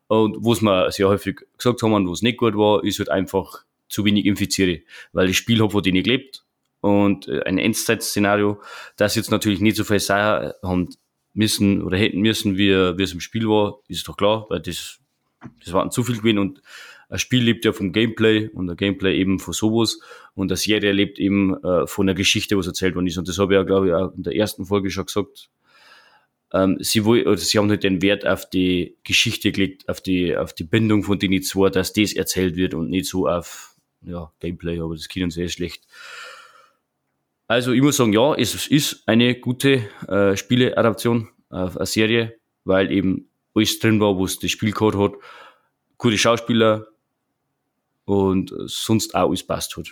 Und 0.07 0.37
wo 0.39 0.53
es 0.53 0.61
mir 0.61 0.91
sehr 0.91 1.07
häufig 1.07 1.41
gesagt 1.57 1.81
haben, 1.81 2.07
wo 2.07 2.13
es 2.13 2.21
nicht 2.21 2.37
gut 2.37 2.55
war, 2.55 2.83
ist 2.83 2.99
halt 2.99 3.09
einfach 3.09 3.63
zu 3.93 4.03
wenig 4.05 4.25
infiziere, 4.25 4.81
weil 5.11 5.27
das 5.27 5.35
Spiel 5.35 5.61
hat 5.61 5.71
von 5.71 5.83
denen 5.83 6.03
gelebt 6.03 6.43
und 6.81 7.27
äh, 7.27 7.43
ein 7.43 7.57
Endzeit-Szenario, 7.57 8.61
das 8.97 9.15
jetzt 9.15 9.31
natürlich 9.31 9.61
nicht 9.61 9.77
so 9.77 9.83
viel 9.83 9.99
sein 9.99 10.51
haben 10.63 10.89
müssen 11.33 11.81
oder 11.81 11.97
hätten 11.97 12.19
müssen, 12.19 12.57
wie, 12.57 12.71
wie 12.71 13.03
es 13.03 13.13
im 13.13 13.21
Spiel 13.21 13.47
war, 13.47 13.79
ist 13.87 14.07
doch 14.07 14.17
klar, 14.17 14.47
weil 14.49 14.59
das, 14.59 14.99
das 15.63 15.73
waren 15.73 15.91
zu 15.91 16.03
viel 16.03 16.17
gewesen. 16.17 16.39
Und 16.39 16.61
ein 17.09 17.19
Spiel 17.19 17.43
lebt 17.43 17.65
ja 17.65 17.71
vom 17.71 17.93
Gameplay 17.93 18.49
und 18.49 18.67
der 18.67 18.75
Gameplay 18.75 19.17
eben 19.17 19.39
von 19.39 19.53
sowas. 19.53 19.99
Und 20.35 20.51
eine 20.51 20.57
Serie 20.57 20.91
lebt 20.91 21.19
eben 21.19 21.55
äh, 21.63 21.87
von 21.87 22.05
der 22.05 22.15
Geschichte, 22.15 22.57
was 22.57 22.67
erzählt 22.67 22.95
worden 22.95 23.07
ist. 23.07 23.17
Und 23.17 23.27
das 23.27 23.37
habe 23.37 23.53
ich 23.53 23.57
ja, 23.57 23.63
glaube 23.63 23.87
ich, 23.87 23.93
auch 23.93 24.13
in 24.13 24.23
der 24.23 24.35
ersten 24.35 24.65
Folge 24.65 24.89
schon 24.89 25.05
gesagt. 25.05 25.49
Ähm, 26.51 26.77
sie, 26.81 27.01
oder 27.01 27.37
sie 27.37 27.57
haben 27.57 27.69
halt 27.69 27.83
den 27.83 28.01
Wert 28.01 28.27
auf 28.27 28.49
die 28.49 28.97
Geschichte 29.03 29.51
gelegt, 29.51 29.89
auf 29.89 30.01
die, 30.01 30.35
auf 30.35 30.53
die 30.53 30.63
Bindung 30.63 31.03
von 31.03 31.17
denen 31.17 31.41
zwei, 31.41 31.69
dass 31.69 31.93
das 31.93 32.13
erzählt 32.13 32.55
wird 32.55 32.73
und 32.73 32.89
nicht 32.89 33.07
so 33.07 33.27
auf 33.27 33.72
ja, 34.05 34.31
Gameplay, 34.39 34.79
aber 34.79 34.95
das 34.95 35.09
können 35.09 35.31
sehr 35.31 35.49
schlecht. 35.49 35.83
Also 37.47 37.71
ich 37.71 37.81
muss 37.81 37.97
sagen, 37.97 38.13
ja, 38.13 38.33
es 38.35 38.67
ist 38.67 39.03
eine 39.05 39.35
gute 39.35 39.89
äh, 40.07 40.35
Spieleadaption 40.35 41.29
auf 41.49 41.77
eine 41.77 41.85
Serie, 41.85 42.35
weil 42.63 42.91
eben 42.91 43.29
alles 43.53 43.79
drin 43.79 43.99
war, 43.99 44.17
wo 44.17 44.25
es 44.25 44.39
das 44.39 44.51
Spiel 44.51 44.71
gehabt 44.71 44.95
hat. 44.95 45.13
Gute 45.97 46.17
Schauspieler 46.17 46.87
und 48.05 48.53
sonst 48.65 49.15
auch 49.15 49.27
alles 49.27 49.45
passt 49.45 49.77
hat. 49.77 49.89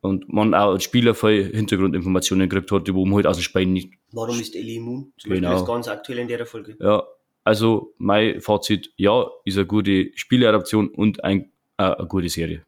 Und 0.00 0.32
man 0.32 0.54
auch 0.54 0.72
als 0.72 0.82
Spieler 0.82 1.14
viel 1.14 1.54
Hintergrundinformationen 1.54 2.48
gekriegt 2.48 2.72
hat, 2.72 2.88
die 2.88 2.92
man 2.92 3.14
halt 3.14 3.26
aus 3.26 3.36
dem 3.36 3.42
Spiel 3.42 3.66
nicht. 3.66 3.92
Warum 4.10 4.40
ist 4.40 4.56
Ellie 4.56 4.78
immun? 4.78 5.12
Zum 5.16 5.30
genau. 5.30 5.50
Beispiel 5.50 5.60
das 5.60 5.66
ganz 5.66 5.88
aktuell 5.88 6.18
in 6.18 6.28
der 6.28 6.44
Folge. 6.44 6.76
Ja, 6.80 7.04
also 7.44 7.94
mein 7.98 8.40
Fazit, 8.40 8.92
ja, 8.96 9.26
ist 9.44 9.56
eine 9.56 9.66
gute 9.66 10.10
Spieleadaption 10.16 10.88
und 10.88 11.22
ein, 11.22 11.52
äh, 11.76 11.84
eine 11.84 12.08
gute 12.08 12.28
Serie. 12.28 12.64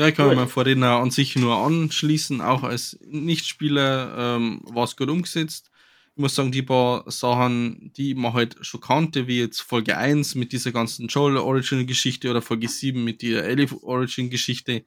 Ja, 0.00 0.08
ich 0.08 0.14
kann 0.14 0.34
mich 0.34 0.48
vor 0.48 0.64
denen 0.64 0.82
an 0.82 1.10
sich 1.10 1.36
nur 1.36 1.58
anschließen. 1.58 2.40
Auch 2.40 2.62
als 2.62 2.98
Nichtspieler 3.06 4.36
ähm, 4.38 4.62
war 4.64 4.84
es 4.84 4.96
gut 4.96 5.10
umgesetzt. 5.10 5.70
Ich 6.14 6.22
muss 6.22 6.34
sagen, 6.34 6.50
die 6.50 6.62
paar 6.62 7.04
Sachen, 7.10 7.92
die 7.98 8.14
man 8.14 8.32
halt 8.32 8.56
schon 8.62 8.80
kannte, 8.80 9.26
wie 9.26 9.40
jetzt 9.40 9.60
Folge 9.60 9.98
1 9.98 10.36
mit 10.36 10.52
dieser 10.52 10.72
ganzen 10.72 11.08
Joel 11.08 11.36
Origin 11.36 11.86
Geschichte 11.86 12.30
oder 12.30 12.40
Folge 12.40 12.66
7 12.66 13.04
mit 13.04 13.20
der 13.20 13.44
Ellie 13.44 13.68
Origin 13.82 14.30
Geschichte, 14.30 14.86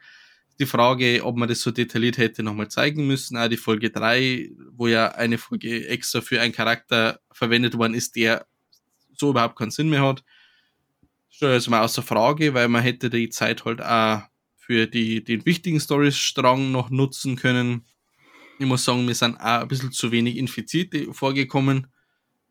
die 0.57 0.65
Frage, 0.65 1.21
ob 1.23 1.37
man 1.37 1.47
das 1.47 1.61
so 1.61 1.69
detailliert 1.69 2.17
hätte 2.17 2.41
nochmal 2.41 2.69
zeigen 2.69 3.05
müssen. 3.05 3.37
Auch 3.37 3.49
die 3.49 3.57
Folge 3.57 3.91
3, 3.91 4.49
wo 4.71 4.87
ja 4.87 5.09
eine 5.09 5.37
Folge 5.37 5.87
extra 5.89 6.21
für 6.21 6.41
einen 6.41 6.53
Charakter 6.53 7.19
verwendet 7.31 7.77
worden 7.77 7.93
ist, 7.93 8.15
der 8.15 8.47
so 9.15 9.29
überhaupt 9.29 9.59
keinen 9.59 9.69
Sinn 9.69 9.91
mehr 9.91 10.01
hat. 10.01 10.23
Stelle 11.29 11.53
jetzt 11.53 11.69
mal 11.69 11.83
außer 11.83 12.01
Frage, 12.01 12.55
weil 12.55 12.67
man 12.67 12.81
hätte 12.81 13.11
die 13.11 13.29
Zeit 13.29 13.63
halt 13.63 13.79
auch 13.79 14.23
für 14.65 14.87
die, 14.87 15.23
den 15.23 15.45
wichtigen 15.45 15.79
Storystrang 15.79 16.71
noch 16.71 16.89
nutzen 16.89 17.35
können. 17.35 17.85
Ich 18.59 18.65
muss 18.65 18.85
sagen, 18.85 19.05
mir 19.05 19.13
sind 19.13 19.35
auch 19.35 19.61
ein 19.61 19.67
bisschen 19.67 19.91
zu 19.91 20.11
wenig 20.11 20.37
Infizierte 20.37 21.13
vorgekommen, 21.13 21.87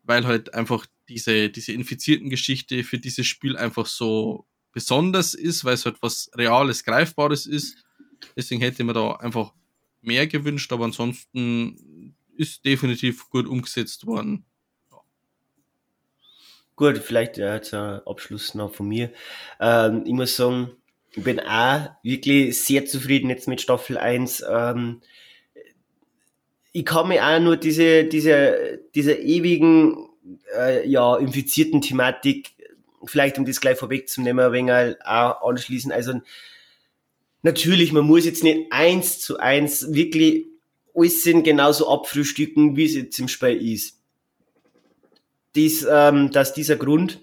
weil 0.03 0.27
halt 0.27 0.53
einfach 0.53 0.85
diese, 1.09 1.49
diese 1.49 1.71
infizierten 1.71 2.29
Geschichte 2.29 2.83
für 2.83 2.99
dieses 2.99 3.25
Spiel 3.25 3.57
einfach 3.57 3.87
so 3.87 4.45
besonders 4.71 5.33
ist, 5.33 5.65
weil 5.65 5.73
es 5.73 5.85
halt 5.85 5.97
was 6.01 6.29
Reales, 6.35 6.83
Greifbares 6.83 7.47
ist. 7.47 7.83
Deswegen 8.35 8.61
hätte 8.61 8.83
man 8.83 8.93
da 8.93 9.13
einfach 9.13 9.53
mehr 10.01 10.27
gewünscht, 10.27 10.71
aber 10.71 10.85
ansonsten 10.85 12.15
ist 12.35 12.63
definitiv 12.63 13.27
gut 13.29 13.47
umgesetzt 13.47 14.05
worden. 14.05 14.45
Ja. 14.91 14.99
Gut, 16.75 16.99
vielleicht 16.99 17.37
jetzt 17.37 17.73
ein 17.73 18.01
Abschluss 18.05 18.53
noch 18.53 18.73
von 18.73 18.87
mir. 18.87 19.11
Ähm, 19.59 20.03
ich 20.05 20.13
muss 20.13 20.35
sagen, 20.35 20.77
ich 21.15 21.23
bin 21.23 21.39
auch 21.39 21.89
wirklich 22.01 22.59
sehr 22.61 22.85
zufrieden 22.85 23.29
jetzt 23.29 23.47
mit 23.47 23.61
Staffel 23.61 23.97
1. 23.97 24.43
Ähm, 24.49 25.01
ich 26.71 26.85
kann 26.85 27.07
mir 27.07 27.23
auch 27.23 27.39
nur 27.39 27.55
diese, 27.55 28.05
diese, 28.05 28.79
diese 28.95 29.13
ewigen, 29.13 30.09
äh, 30.57 30.87
ja, 30.87 31.17
infizierten 31.17 31.81
Thematik, 31.81 32.51
vielleicht 33.05 33.37
um 33.37 33.45
das 33.45 33.61
gleich 33.61 33.77
vorwegzunehmen, 33.77 34.43
ein 34.43 34.51
wenig 34.53 34.95
auch 35.05 35.47
anschließen. 35.47 35.91
Also, 35.91 36.21
natürlich, 37.43 37.91
man 37.91 38.05
muss 38.05 38.25
jetzt 38.25 38.43
nicht 38.43 38.71
eins 38.71 39.19
zu 39.19 39.37
eins 39.37 39.93
wirklich 39.93 40.47
alles 40.95 41.23
sind 41.23 41.43
genauso 41.43 41.89
abfrühstücken, 41.89 42.75
wie 42.75 42.85
es 42.85 42.95
jetzt 42.95 43.19
im 43.19 43.27
Spiel 43.27 43.73
ist. 43.73 43.99
Dies, 45.55 45.85
ähm, 45.89 46.31
dass 46.31 46.53
dieser 46.53 46.75
Grund, 46.75 47.21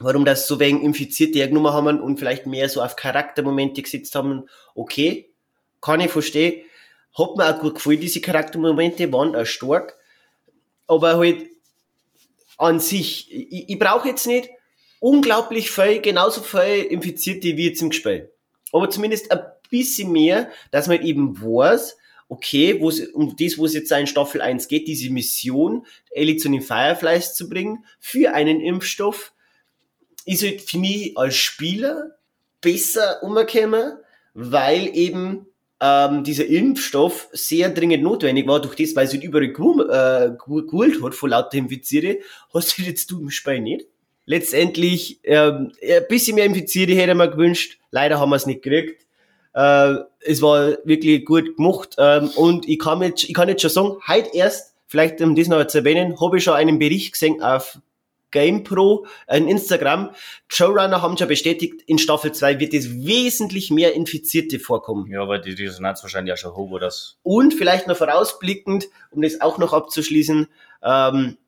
warum 0.00 0.24
das 0.24 0.46
so 0.46 0.60
wegen 0.60 0.82
Infizierte 0.82 1.46
genommen 1.46 1.72
haben 1.72 2.00
und 2.00 2.18
vielleicht 2.18 2.46
mehr 2.46 2.68
so 2.68 2.82
auf 2.82 2.96
Charaktermomente 2.96 3.82
gesetzt 3.82 4.14
haben, 4.14 4.48
okay, 4.74 5.30
kann 5.80 6.00
ich 6.00 6.10
verstehen. 6.10 6.62
Hat 7.16 7.36
mir 7.36 7.48
auch 7.48 7.60
gut 7.60 7.76
gefallen, 7.76 8.00
diese 8.00 8.20
Charaktermomente 8.20 9.12
waren 9.12 9.34
auch 9.34 9.46
stark. 9.46 9.96
Aber 10.86 11.18
halt 11.18 11.46
an 12.56 12.80
sich, 12.80 13.32
ich, 13.32 13.68
ich 13.68 13.78
brauche 13.78 14.08
jetzt 14.08 14.26
nicht 14.26 14.50
unglaublich 15.00 15.70
viel, 15.70 16.00
genauso 16.00 16.42
viel 16.42 16.86
Infizierte 16.90 17.56
wie 17.56 17.68
jetzt 17.68 17.82
im 17.82 17.92
Spiel. 17.92 18.32
Aber 18.72 18.90
zumindest 18.90 19.30
ein 19.30 19.40
bisschen 19.70 20.12
mehr, 20.12 20.50
dass 20.70 20.88
man 20.88 21.02
eben 21.02 21.40
weiß, 21.40 21.96
okay, 22.28 22.80
wo 22.80 22.92
um 23.14 23.36
das, 23.36 23.58
wo 23.58 23.64
es 23.64 23.74
jetzt 23.74 23.90
in 23.92 24.06
Staffel 24.06 24.40
1 24.40 24.68
geht, 24.68 24.86
diese 24.86 25.10
Mission, 25.10 25.86
Ellie 26.10 26.36
zu 26.36 26.48
den 26.48 26.60
Fireflies 26.60 27.34
zu 27.34 27.48
bringen, 27.48 27.84
für 27.98 28.34
einen 28.34 28.60
Impfstoff, 28.60 29.32
ist 30.28 30.42
halt 30.42 30.60
für 30.60 30.78
mich 30.78 31.16
als 31.16 31.36
Spieler 31.36 32.10
besser 32.60 33.22
umgekommen, 33.22 33.94
weil 34.34 34.94
eben 34.94 35.46
ähm, 35.80 36.22
dieser 36.22 36.46
Impfstoff 36.46 37.28
sehr 37.32 37.70
dringend 37.70 38.02
notwendig 38.02 38.46
war, 38.46 38.60
durch 38.60 38.76
das, 38.76 38.94
weil 38.94 39.06
es 39.06 39.12
halt 39.12 39.24
überall 39.24 39.52
geholt 39.52 40.96
äh, 40.96 41.02
hat 41.02 41.14
von 41.14 41.30
lauter 41.30 41.56
Infizierte, 41.56 42.18
hast 42.52 42.78
du 42.78 42.82
jetzt 42.82 43.10
du 43.10 43.20
im 43.20 43.30
Spiel 43.30 43.60
nicht. 43.60 43.86
Letztendlich, 44.26 45.20
ähm, 45.24 45.72
ein 45.82 46.04
bisschen 46.08 46.34
mehr 46.34 46.44
Infizierte 46.44 46.94
hätte 46.94 47.14
man 47.14 47.30
gewünscht, 47.30 47.78
leider 47.90 48.20
haben 48.20 48.30
wir 48.30 48.36
es 48.36 48.44
nicht 48.44 48.62
gekriegt. 48.62 49.06
Äh, 49.54 49.94
es 50.20 50.42
war 50.42 50.76
wirklich 50.84 51.24
gut 51.24 51.56
gemacht 51.56 51.94
ähm, 51.96 52.28
und 52.36 52.68
ich 52.68 52.78
kann, 52.78 53.00
jetzt, 53.00 53.24
ich 53.24 53.34
kann 53.34 53.48
jetzt 53.48 53.62
schon 53.62 53.70
sagen, 53.70 53.96
heute 54.06 54.28
erst, 54.34 54.74
vielleicht 54.88 55.22
um 55.22 55.34
das 55.34 55.48
noch 55.48 55.66
zu 55.66 55.78
erwähnen, 55.78 56.20
habe 56.20 56.36
ich 56.36 56.44
schon 56.44 56.54
einen 56.54 56.78
Bericht 56.78 57.12
gesehen 57.12 57.42
auf 57.42 57.78
GamePro, 58.30 59.06
in 59.28 59.48
Instagram. 59.48 60.10
Showrunner 60.48 61.02
haben 61.02 61.16
schon 61.16 61.28
bestätigt, 61.28 61.82
in 61.86 61.98
Staffel 61.98 62.32
2 62.32 62.60
wird 62.60 62.74
es 62.74 63.06
wesentlich 63.06 63.70
mehr 63.70 63.94
Infizierte 63.94 64.58
vorkommen. 64.58 65.10
Ja, 65.10 65.26
weil 65.28 65.40
die 65.40 65.52
Resonanz 65.52 66.02
wahrscheinlich 66.02 66.30
ja 66.30 66.36
schon 66.36 66.54
hoch 66.54 66.70
war 66.72 66.80
das. 66.80 67.18
Und 67.22 67.54
vielleicht 67.54 67.86
noch 67.86 67.96
vorausblickend, 67.96 68.88
um 69.10 69.22
das 69.22 69.40
auch 69.40 69.58
noch 69.58 69.72
abzuschließen, 69.72 70.48
ähm, 70.82 71.38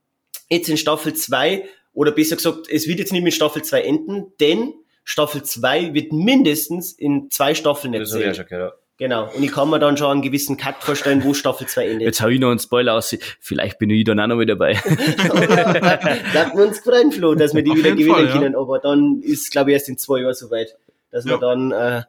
jetzt 0.49 0.69
in 0.69 0.77
Staffel 0.77 1.15
2, 1.15 1.65
oder 1.93 2.13
besser 2.13 2.37
gesagt, 2.37 2.69
es 2.71 2.87
wird 2.87 2.99
jetzt 2.99 3.13
nicht 3.13 3.23
mit 3.23 3.35
Staffel 3.35 3.63
2 3.63 3.83
enden, 3.83 4.33
denn 4.41 4.75
Staffel 5.05 5.43
2 5.43 5.95
wird 5.95 6.13
mindestens 6.13 6.93
in 6.93 7.31
zwei 7.31 7.55
Staffeln 7.55 7.95
erzählt. 7.95 8.27
Das 8.27 8.37
ja 8.37 8.43
schon 8.43 8.47
gehört. 8.47 8.80
Genau. 9.01 9.31
Und 9.35 9.43
ich 9.43 9.51
kann 9.51 9.71
mir 9.71 9.79
dann 9.79 9.97
schon 9.97 10.11
einen 10.11 10.21
gewissen 10.21 10.59
Cut 10.59 10.75
vorstellen, 10.81 11.25
wo 11.25 11.33
Staffel 11.33 11.67
2 11.67 11.89
endet. 11.89 12.03
Jetzt 12.03 12.21
hau 12.21 12.29
ich 12.29 12.39
noch 12.39 12.51
einen 12.51 12.59
Spoiler 12.59 12.97
aus. 12.97 13.17
Vielleicht 13.41 13.79
bin 13.79 13.89
ich 13.89 14.05
dann 14.05 14.21
auch 14.21 14.27
noch 14.27 14.37
mit 14.37 14.51
dabei. 14.51 14.75
Bleibt 16.33 16.55
wir 16.55 16.67
uns 16.67 16.81
freuen, 16.81 17.11
Flo, 17.11 17.35
dass 17.35 17.55
wir 17.55 17.63
die 17.63 17.71
Auf 17.71 17.79
wieder 17.79 17.93
gewinnen 17.93 18.13
Fall, 18.13 18.29
können. 18.29 18.53
Ja. 18.53 18.59
Aber 18.59 18.79
dann 18.79 19.23
ist, 19.23 19.51
glaube 19.51 19.71
ich, 19.71 19.75
erst 19.77 19.89
in 19.89 19.97
zwei 19.97 20.21
Jahren 20.21 20.35
soweit, 20.35 20.77
dass 21.11 21.25
ja. 21.25 21.31
wir 21.31 21.39
dann, 21.39 21.73
äh, 21.73 22.03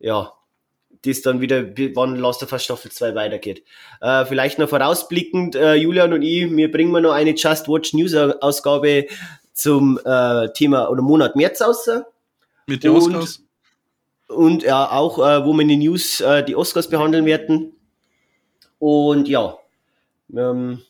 ja, 0.00 0.32
das 1.04 1.22
dann 1.22 1.40
wieder, 1.40 1.68
wann 1.94 2.16
Last 2.16 2.42
of 2.42 2.50
Us 2.50 2.64
Staffel 2.64 2.90
2 2.90 3.14
weitergeht. 3.14 3.62
Äh, 4.00 4.24
vielleicht 4.24 4.58
noch 4.58 4.68
vorausblickend, 4.68 5.54
äh, 5.54 5.74
Julian 5.74 6.14
und 6.14 6.22
ich, 6.22 6.50
wir 6.50 6.72
bringen 6.72 6.90
mal 6.90 7.00
noch 7.00 7.12
eine 7.12 7.36
Just 7.36 7.68
Watch 7.68 7.94
News 7.94 8.12
Ausgabe 8.12 9.06
zum 9.52 10.00
äh, 10.04 10.48
Thema 10.52 10.90
oder 10.90 11.02
Monat 11.02 11.36
März 11.36 11.60
aus. 11.60 11.88
Mit 12.66 12.82
den 12.82 12.90
Oscars. 12.90 13.43
Und 14.28 14.62
ja, 14.62 14.90
auch, 14.90 15.18
äh, 15.18 15.44
wo 15.44 15.52
wir 15.52 15.62
in 15.62 15.68
den 15.68 15.80
News 15.80 16.20
äh, 16.20 16.42
die 16.44 16.56
Oscars 16.56 16.88
behandeln 16.88 17.26
werden. 17.26 17.72
Und 18.78 19.28
ja, 19.28 19.58
ähm, 20.34 20.82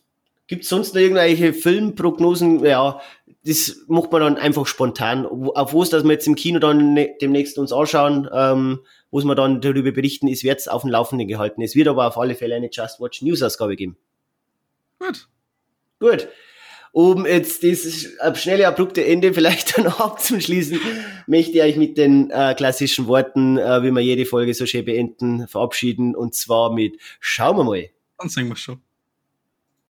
gibt 0.46 0.62
es 0.62 0.68
sonst 0.68 0.94
noch 0.94 1.00
irgendwelche 1.00 1.52
Filmprognosen? 1.52 2.64
Ja, 2.64 3.00
das 3.44 3.84
macht 3.88 4.10
man 4.12 4.22
dann 4.22 4.36
einfach 4.36 4.66
spontan. 4.66 5.26
Auf 5.26 5.74
was, 5.74 5.90
dass 5.90 6.04
wir 6.04 6.12
jetzt 6.12 6.26
im 6.26 6.34
Kino 6.34 6.58
dann 6.58 6.94
ne 6.94 7.14
demnächst 7.20 7.58
uns 7.58 7.72
anschauen, 7.72 8.28
ähm, 8.32 8.80
wo 9.10 9.20
wir 9.20 9.34
dann 9.34 9.60
darüber 9.60 9.92
berichten, 9.92 10.28
es 10.28 10.42
wird 10.44 10.68
auf 10.70 10.82
dem 10.82 10.90
Laufenden 10.90 11.28
gehalten. 11.28 11.62
Es 11.62 11.76
wird 11.76 11.88
aber 11.88 12.06
auf 12.06 12.18
alle 12.18 12.34
Fälle 12.34 12.54
eine 12.54 12.70
Just 12.70 13.00
Watch 13.00 13.22
News 13.22 13.42
Ausgabe 13.42 13.76
geben. 13.76 13.96
Gut. 14.98 15.28
Gut. 16.00 16.28
Um 16.94 17.26
jetzt 17.26 17.64
dieses 17.64 18.16
schnelle, 18.34 18.68
abrupte 18.68 19.04
Ende 19.04 19.34
vielleicht 19.34 19.76
dann 19.76 19.88
abzuschließen, 19.88 20.78
möchte 21.26 21.58
ich 21.66 21.76
mit 21.76 21.98
den 21.98 22.30
äh, 22.30 22.54
klassischen 22.56 23.08
Worten, 23.08 23.58
äh, 23.58 23.82
wie 23.82 23.90
wir 23.90 24.00
jede 24.00 24.24
Folge 24.26 24.54
so 24.54 24.64
schön 24.64 24.84
beenden, 24.84 25.48
verabschieden. 25.48 26.14
Und 26.14 26.36
zwar 26.36 26.72
mit 26.72 27.00
Schauen 27.18 27.56
wir 27.56 27.64
mal. 27.64 27.90
Dann 28.16 28.28
singen 28.28 28.50
wir 28.50 28.56
schon. 28.56 28.80